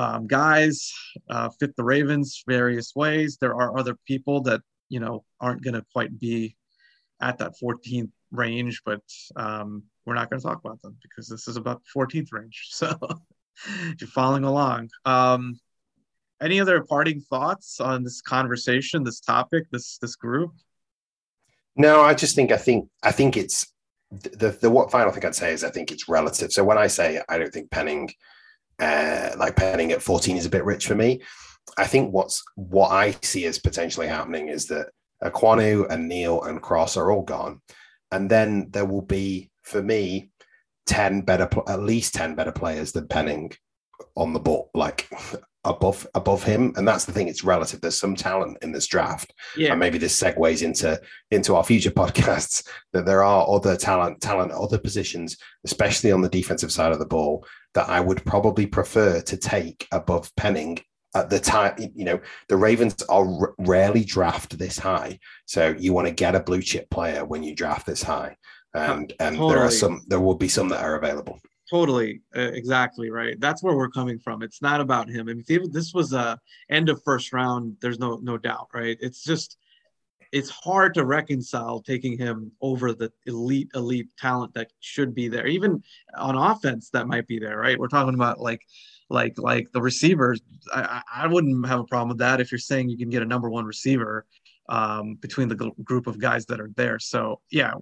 um, 0.00 0.26
guys 0.26 0.92
uh, 1.28 1.50
fit 1.60 1.76
the 1.76 1.84
Ravens 1.84 2.42
various 2.46 2.94
ways. 2.96 3.36
There 3.38 3.54
are 3.54 3.78
other 3.78 3.96
people 4.06 4.40
that 4.42 4.62
you 4.88 4.98
know 4.98 5.24
aren't 5.40 5.62
going 5.62 5.74
to 5.74 5.84
quite 5.92 6.18
be 6.18 6.56
at 7.20 7.36
that 7.38 7.52
14th 7.62 8.10
range, 8.32 8.80
but 8.86 9.02
um, 9.36 9.82
we're 10.06 10.14
not 10.14 10.30
going 10.30 10.40
to 10.40 10.46
talk 10.46 10.58
about 10.64 10.80
them 10.80 10.96
because 11.02 11.28
this 11.28 11.46
is 11.48 11.56
about 11.56 11.82
14th 11.94 12.32
range. 12.32 12.68
So 12.70 12.96
if 13.66 14.00
you're 14.00 14.08
following 14.08 14.44
along, 14.44 14.88
um, 15.04 15.60
any 16.40 16.60
other 16.60 16.82
parting 16.82 17.20
thoughts 17.20 17.78
on 17.78 18.02
this 18.02 18.22
conversation, 18.22 19.04
this 19.04 19.20
topic, 19.20 19.64
this 19.70 19.98
this 19.98 20.16
group? 20.16 20.52
No, 21.76 22.00
I 22.00 22.14
just 22.14 22.34
think 22.34 22.52
I 22.52 22.56
think 22.56 22.88
I 23.02 23.12
think 23.12 23.36
it's 23.36 23.70
the, 24.10 24.56
the 24.62 24.70
what 24.70 24.90
final 24.90 25.12
thing 25.12 25.26
I'd 25.26 25.34
say 25.34 25.52
is 25.52 25.62
I 25.62 25.70
think 25.70 25.92
it's 25.92 26.08
relative. 26.08 26.52
So 26.52 26.64
when 26.64 26.78
I 26.78 26.86
say 26.86 27.20
I 27.28 27.36
don't 27.36 27.52
think 27.52 27.70
Penning, 27.70 28.08
uh, 28.80 29.30
like 29.36 29.56
Penning 29.56 29.92
at 29.92 30.02
14 30.02 30.36
is 30.36 30.46
a 30.46 30.50
bit 30.50 30.64
rich 30.64 30.86
for 30.86 30.94
me, 30.94 31.20
I 31.76 31.86
think 31.86 32.12
what's 32.12 32.42
what 32.56 32.90
I 32.90 33.16
see 33.22 33.44
as 33.46 33.58
potentially 33.58 34.06
happening 34.06 34.48
is 34.48 34.66
that 34.66 34.88
Ekwonu 35.22 35.88
and 35.90 36.08
Neal 36.08 36.42
and 36.42 36.62
Cross 36.62 36.96
are 36.96 37.10
all 37.10 37.22
gone, 37.22 37.60
and 38.10 38.30
then 38.30 38.68
there 38.70 38.86
will 38.86 39.02
be 39.02 39.50
for 39.62 39.82
me 39.82 40.30
10 40.86 41.22
better 41.22 41.48
at 41.68 41.82
least 41.82 42.14
10 42.14 42.34
better 42.34 42.52
players 42.52 42.92
than 42.92 43.08
Penning 43.08 43.52
on 44.16 44.32
the 44.32 44.40
ball, 44.40 44.70
like 44.74 45.08
above 45.64 46.06
above 46.14 46.42
him. 46.42 46.72
And 46.76 46.86
that's 46.86 47.04
the 47.04 47.12
thing; 47.12 47.28
it's 47.28 47.44
relative. 47.44 47.80
There's 47.80 47.98
some 47.98 48.16
talent 48.16 48.58
in 48.62 48.72
this 48.72 48.86
draft, 48.86 49.32
yeah. 49.56 49.70
and 49.70 49.80
maybe 49.80 49.98
this 49.98 50.20
segues 50.20 50.62
into 50.62 51.00
into 51.30 51.54
our 51.54 51.64
future 51.64 51.90
podcasts 52.02 52.66
that 52.92 53.06
there 53.06 53.22
are 53.22 53.48
other 53.48 53.76
talent, 53.76 54.20
talent, 54.20 54.52
other 54.52 54.78
positions, 54.78 55.36
especially 55.64 56.12
on 56.12 56.22
the 56.22 56.28
defensive 56.28 56.72
side 56.72 56.92
of 56.92 56.98
the 56.98 57.06
ball, 57.06 57.46
that 57.74 57.88
I 57.88 58.00
would 58.00 58.24
probably 58.24 58.66
prefer 58.66 59.20
to 59.20 59.36
take 59.36 59.86
above 59.92 60.34
Penning 60.36 60.78
at 61.14 61.28
the 61.28 61.40
time, 61.40 61.74
you 61.94 62.04
know, 62.04 62.20
the 62.48 62.56
Ravens 62.56 63.02
are 63.08 63.26
r- 63.26 63.54
rarely 63.58 64.04
draft 64.04 64.56
this 64.58 64.78
high. 64.78 65.18
So 65.46 65.74
you 65.78 65.92
want 65.92 66.06
to 66.06 66.14
get 66.14 66.36
a 66.36 66.40
blue 66.40 66.62
chip 66.62 66.88
player 66.90 67.24
when 67.24 67.42
you 67.42 67.54
draft 67.54 67.86
this 67.86 68.02
high. 68.02 68.36
And 68.74 69.12
and 69.18 69.36
totally. 69.36 69.54
there 69.54 69.64
are 69.64 69.70
some 69.70 70.02
there 70.06 70.20
will 70.20 70.36
be 70.36 70.48
some 70.48 70.68
that 70.68 70.82
are 70.82 70.94
available. 70.94 71.40
Totally, 71.70 72.20
uh, 72.36 72.40
exactly 72.40 73.10
right. 73.10 73.38
That's 73.38 73.62
where 73.62 73.76
we're 73.76 73.90
coming 73.90 74.18
from. 74.18 74.42
It's 74.42 74.60
not 74.60 74.80
about 74.80 75.08
him. 75.08 75.28
I 75.28 75.34
mean, 75.34 75.44
this 75.70 75.94
was 75.94 76.12
a 76.12 76.36
end 76.68 76.88
of 76.88 77.00
first 77.04 77.32
round, 77.32 77.76
there's 77.80 78.00
no 78.00 78.16
no 78.16 78.36
doubt, 78.36 78.68
right? 78.74 78.98
It's 79.00 79.22
just 79.22 79.56
it's 80.32 80.50
hard 80.50 80.94
to 80.94 81.04
reconcile 81.04 81.80
taking 81.80 82.18
him 82.18 82.50
over 82.60 82.92
the 82.92 83.12
elite 83.26 83.68
elite 83.74 84.08
talent 84.18 84.54
that 84.54 84.72
should 84.80 85.14
be 85.14 85.28
there, 85.28 85.46
even 85.46 85.82
on 86.16 86.36
offense 86.36 86.90
that 86.90 87.06
might 87.06 87.28
be 87.28 87.38
there, 87.38 87.58
right? 87.58 87.78
We're 87.78 87.86
talking 87.86 88.14
about 88.14 88.40
like 88.40 88.62
like 89.08 89.38
like 89.38 89.70
the 89.70 89.80
receivers. 89.80 90.40
I, 90.72 91.02
I 91.14 91.26
wouldn't 91.28 91.66
have 91.68 91.80
a 91.80 91.84
problem 91.84 92.08
with 92.08 92.18
that 92.18 92.40
if 92.40 92.50
you're 92.50 92.58
saying 92.58 92.88
you 92.88 92.98
can 92.98 93.10
get 93.10 93.22
a 93.22 93.26
number 93.26 93.48
one 93.48 93.64
receiver 93.64 94.26
um, 94.68 95.14
between 95.14 95.46
the 95.46 95.72
group 95.84 96.08
of 96.08 96.18
guys 96.18 96.46
that 96.46 96.60
are 96.60 96.70
there. 96.74 96.98
So 96.98 97.40
yeah, 97.50 97.74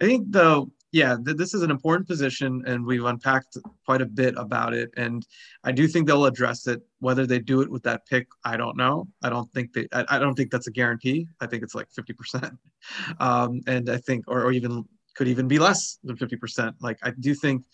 I 0.00 0.04
think 0.04 0.26
though 0.30 0.70
yeah, 0.92 1.16
th- 1.24 1.36
this 1.36 1.52
is 1.54 1.62
an 1.62 1.70
important 1.70 2.06
position, 2.06 2.62
and 2.66 2.84
we've 2.84 3.04
unpacked 3.04 3.56
quite 3.84 4.00
a 4.00 4.06
bit 4.06 4.34
about 4.36 4.72
it. 4.72 4.90
And 4.96 5.26
I 5.64 5.72
do 5.72 5.88
think 5.88 6.06
they'll 6.06 6.26
address 6.26 6.66
it. 6.66 6.80
Whether 7.00 7.26
they 7.26 7.38
do 7.38 7.60
it 7.60 7.70
with 7.70 7.82
that 7.82 8.06
pick, 8.06 8.28
I 8.44 8.56
don't 8.56 8.76
know. 8.76 9.08
I 9.22 9.28
don't 9.28 9.50
think 9.52 9.72
they. 9.72 9.88
I, 9.92 10.04
I 10.08 10.18
don't 10.18 10.34
think 10.34 10.50
that's 10.50 10.68
a 10.68 10.72
guarantee. 10.72 11.26
I 11.40 11.46
think 11.46 11.62
it's 11.62 11.74
like 11.74 11.90
fifty 11.90 12.12
percent, 12.12 12.54
um, 13.20 13.60
and 13.66 13.90
I 13.90 13.98
think, 13.98 14.24
or, 14.28 14.44
or 14.44 14.52
even 14.52 14.84
could 15.16 15.28
even 15.28 15.48
be 15.48 15.58
less 15.58 15.98
than 16.04 16.16
fifty 16.16 16.36
percent. 16.36 16.76
Like 16.80 16.98
I 17.02 17.12
do 17.18 17.34
think, 17.34 17.64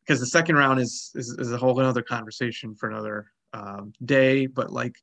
because 0.00 0.20
the 0.20 0.26
second 0.26 0.56
round 0.56 0.80
is, 0.80 1.10
is 1.14 1.30
is 1.38 1.52
a 1.52 1.58
whole 1.58 1.78
another 1.78 2.02
conversation 2.02 2.74
for 2.74 2.88
another 2.88 3.26
um, 3.52 3.92
day. 4.04 4.46
But 4.46 4.72
like 4.72 4.96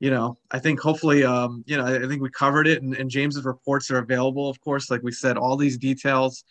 you 0.00 0.10
know, 0.10 0.38
I 0.50 0.58
think 0.58 0.80
hopefully, 0.80 1.24
um, 1.24 1.62
you 1.66 1.76
know, 1.76 1.84
I 1.84 2.06
think 2.08 2.22
we 2.22 2.30
covered 2.30 2.66
it, 2.66 2.82
and, 2.82 2.96
and 2.96 3.10
James's 3.10 3.44
reports 3.44 3.90
are 3.90 3.98
available. 3.98 4.48
Of 4.48 4.58
course, 4.60 4.90
like 4.90 5.02
we 5.02 5.12
said, 5.12 5.36
all 5.36 5.56
these 5.56 5.76
details 5.76 6.44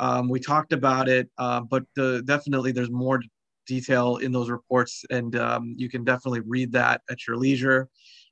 um, 0.00 0.28
we 0.28 0.40
talked 0.40 0.72
about 0.72 1.08
it, 1.08 1.28
uh, 1.38 1.60
but 1.60 1.84
the, 1.94 2.22
definitely 2.24 2.72
there's 2.72 2.90
more 2.90 3.20
detail 3.66 4.16
in 4.16 4.32
those 4.32 4.50
reports, 4.50 5.04
and 5.10 5.36
um, 5.36 5.74
you 5.76 5.88
can 5.88 6.04
definitely 6.04 6.40
read 6.40 6.72
that 6.72 7.02
at 7.10 7.26
your 7.26 7.36
leisure, 7.36 7.88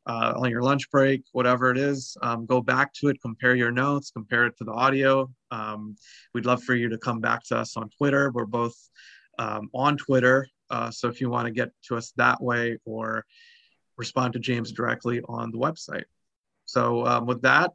uh, 0.06 0.34
on 0.36 0.50
your 0.50 0.62
lunch 0.62 0.90
break, 0.90 1.24
whatever 1.32 1.70
it 1.70 1.78
is. 1.78 2.16
Um, 2.22 2.46
go 2.46 2.60
back 2.60 2.92
to 2.94 3.08
it, 3.08 3.20
compare 3.20 3.54
your 3.54 3.72
notes, 3.72 4.10
compare 4.10 4.46
it 4.46 4.56
to 4.58 4.64
the 4.64 4.72
audio. 4.72 5.30
Um, 5.50 5.96
we'd 6.34 6.46
love 6.46 6.62
for 6.62 6.74
you 6.74 6.88
to 6.90 6.98
come 6.98 7.20
back 7.20 7.42
to 7.44 7.56
us 7.56 7.76
on 7.76 7.88
Twitter. 7.96 8.30
We're 8.32 8.44
both 8.44 8.76
um, 9.38 9.68
on 9.74 9.96
Twitter, 9.96 10.46
uh, 10.70 10.90
so 10.90 11.08
if 11.08 11.20
you 11.20 11.30
want 11.30 11.46
to 11.46 11.52
get 11.52 11.70
to 11.88 11.96
us 11.96 12.12
that 12.16 12.42
way 12.42 12.78
or 12.84 13.24
respond 13.96 14.32
to 14.34 14.38
James 14.38 14.72
directly 14.72 15.20
on 15.28 15.50
the 15.50 15.58
website. 15.58 16.04
So 16.66 17.06
um, 17.06 17.26
with 17.26 17.42
that, 17.42 17.72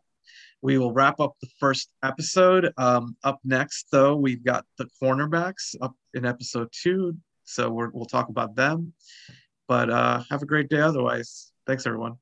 we 0.62 0.78
will 0.78 0.92
wrap 0.92 1.20
up 1.20 1.36
the 1.42 1.50
first 1.60 1.92
episode. 2.04 2.72
Um, 2.78 3.16
up 3.24 3.40
next, 3.44 3.88
though, 3.92 4.16
we've 4.16 4.44
got 4.44 4.66
the 4.78 4.88
cornerbacks 5.02 5.76
up 5.82 5.96
in 6.14 6.26
episode 6.26 6.70
two. 6.72 7.16
So 7.46 7.70
we 7.70 7.88
will 7.94 8.06
talk 8.06 8.30
about 8.30 8.56
them. 8.56 8.94
But 9.68 9.90
uh, 9.90 10.24
have 10.30 10.42
a 10.42 10.46
great 10.46 10.70
day 10.70 10.82
otherwise. 10.82 11.52
Thanks, 11.66 11.86
everyone. 11.86 12.18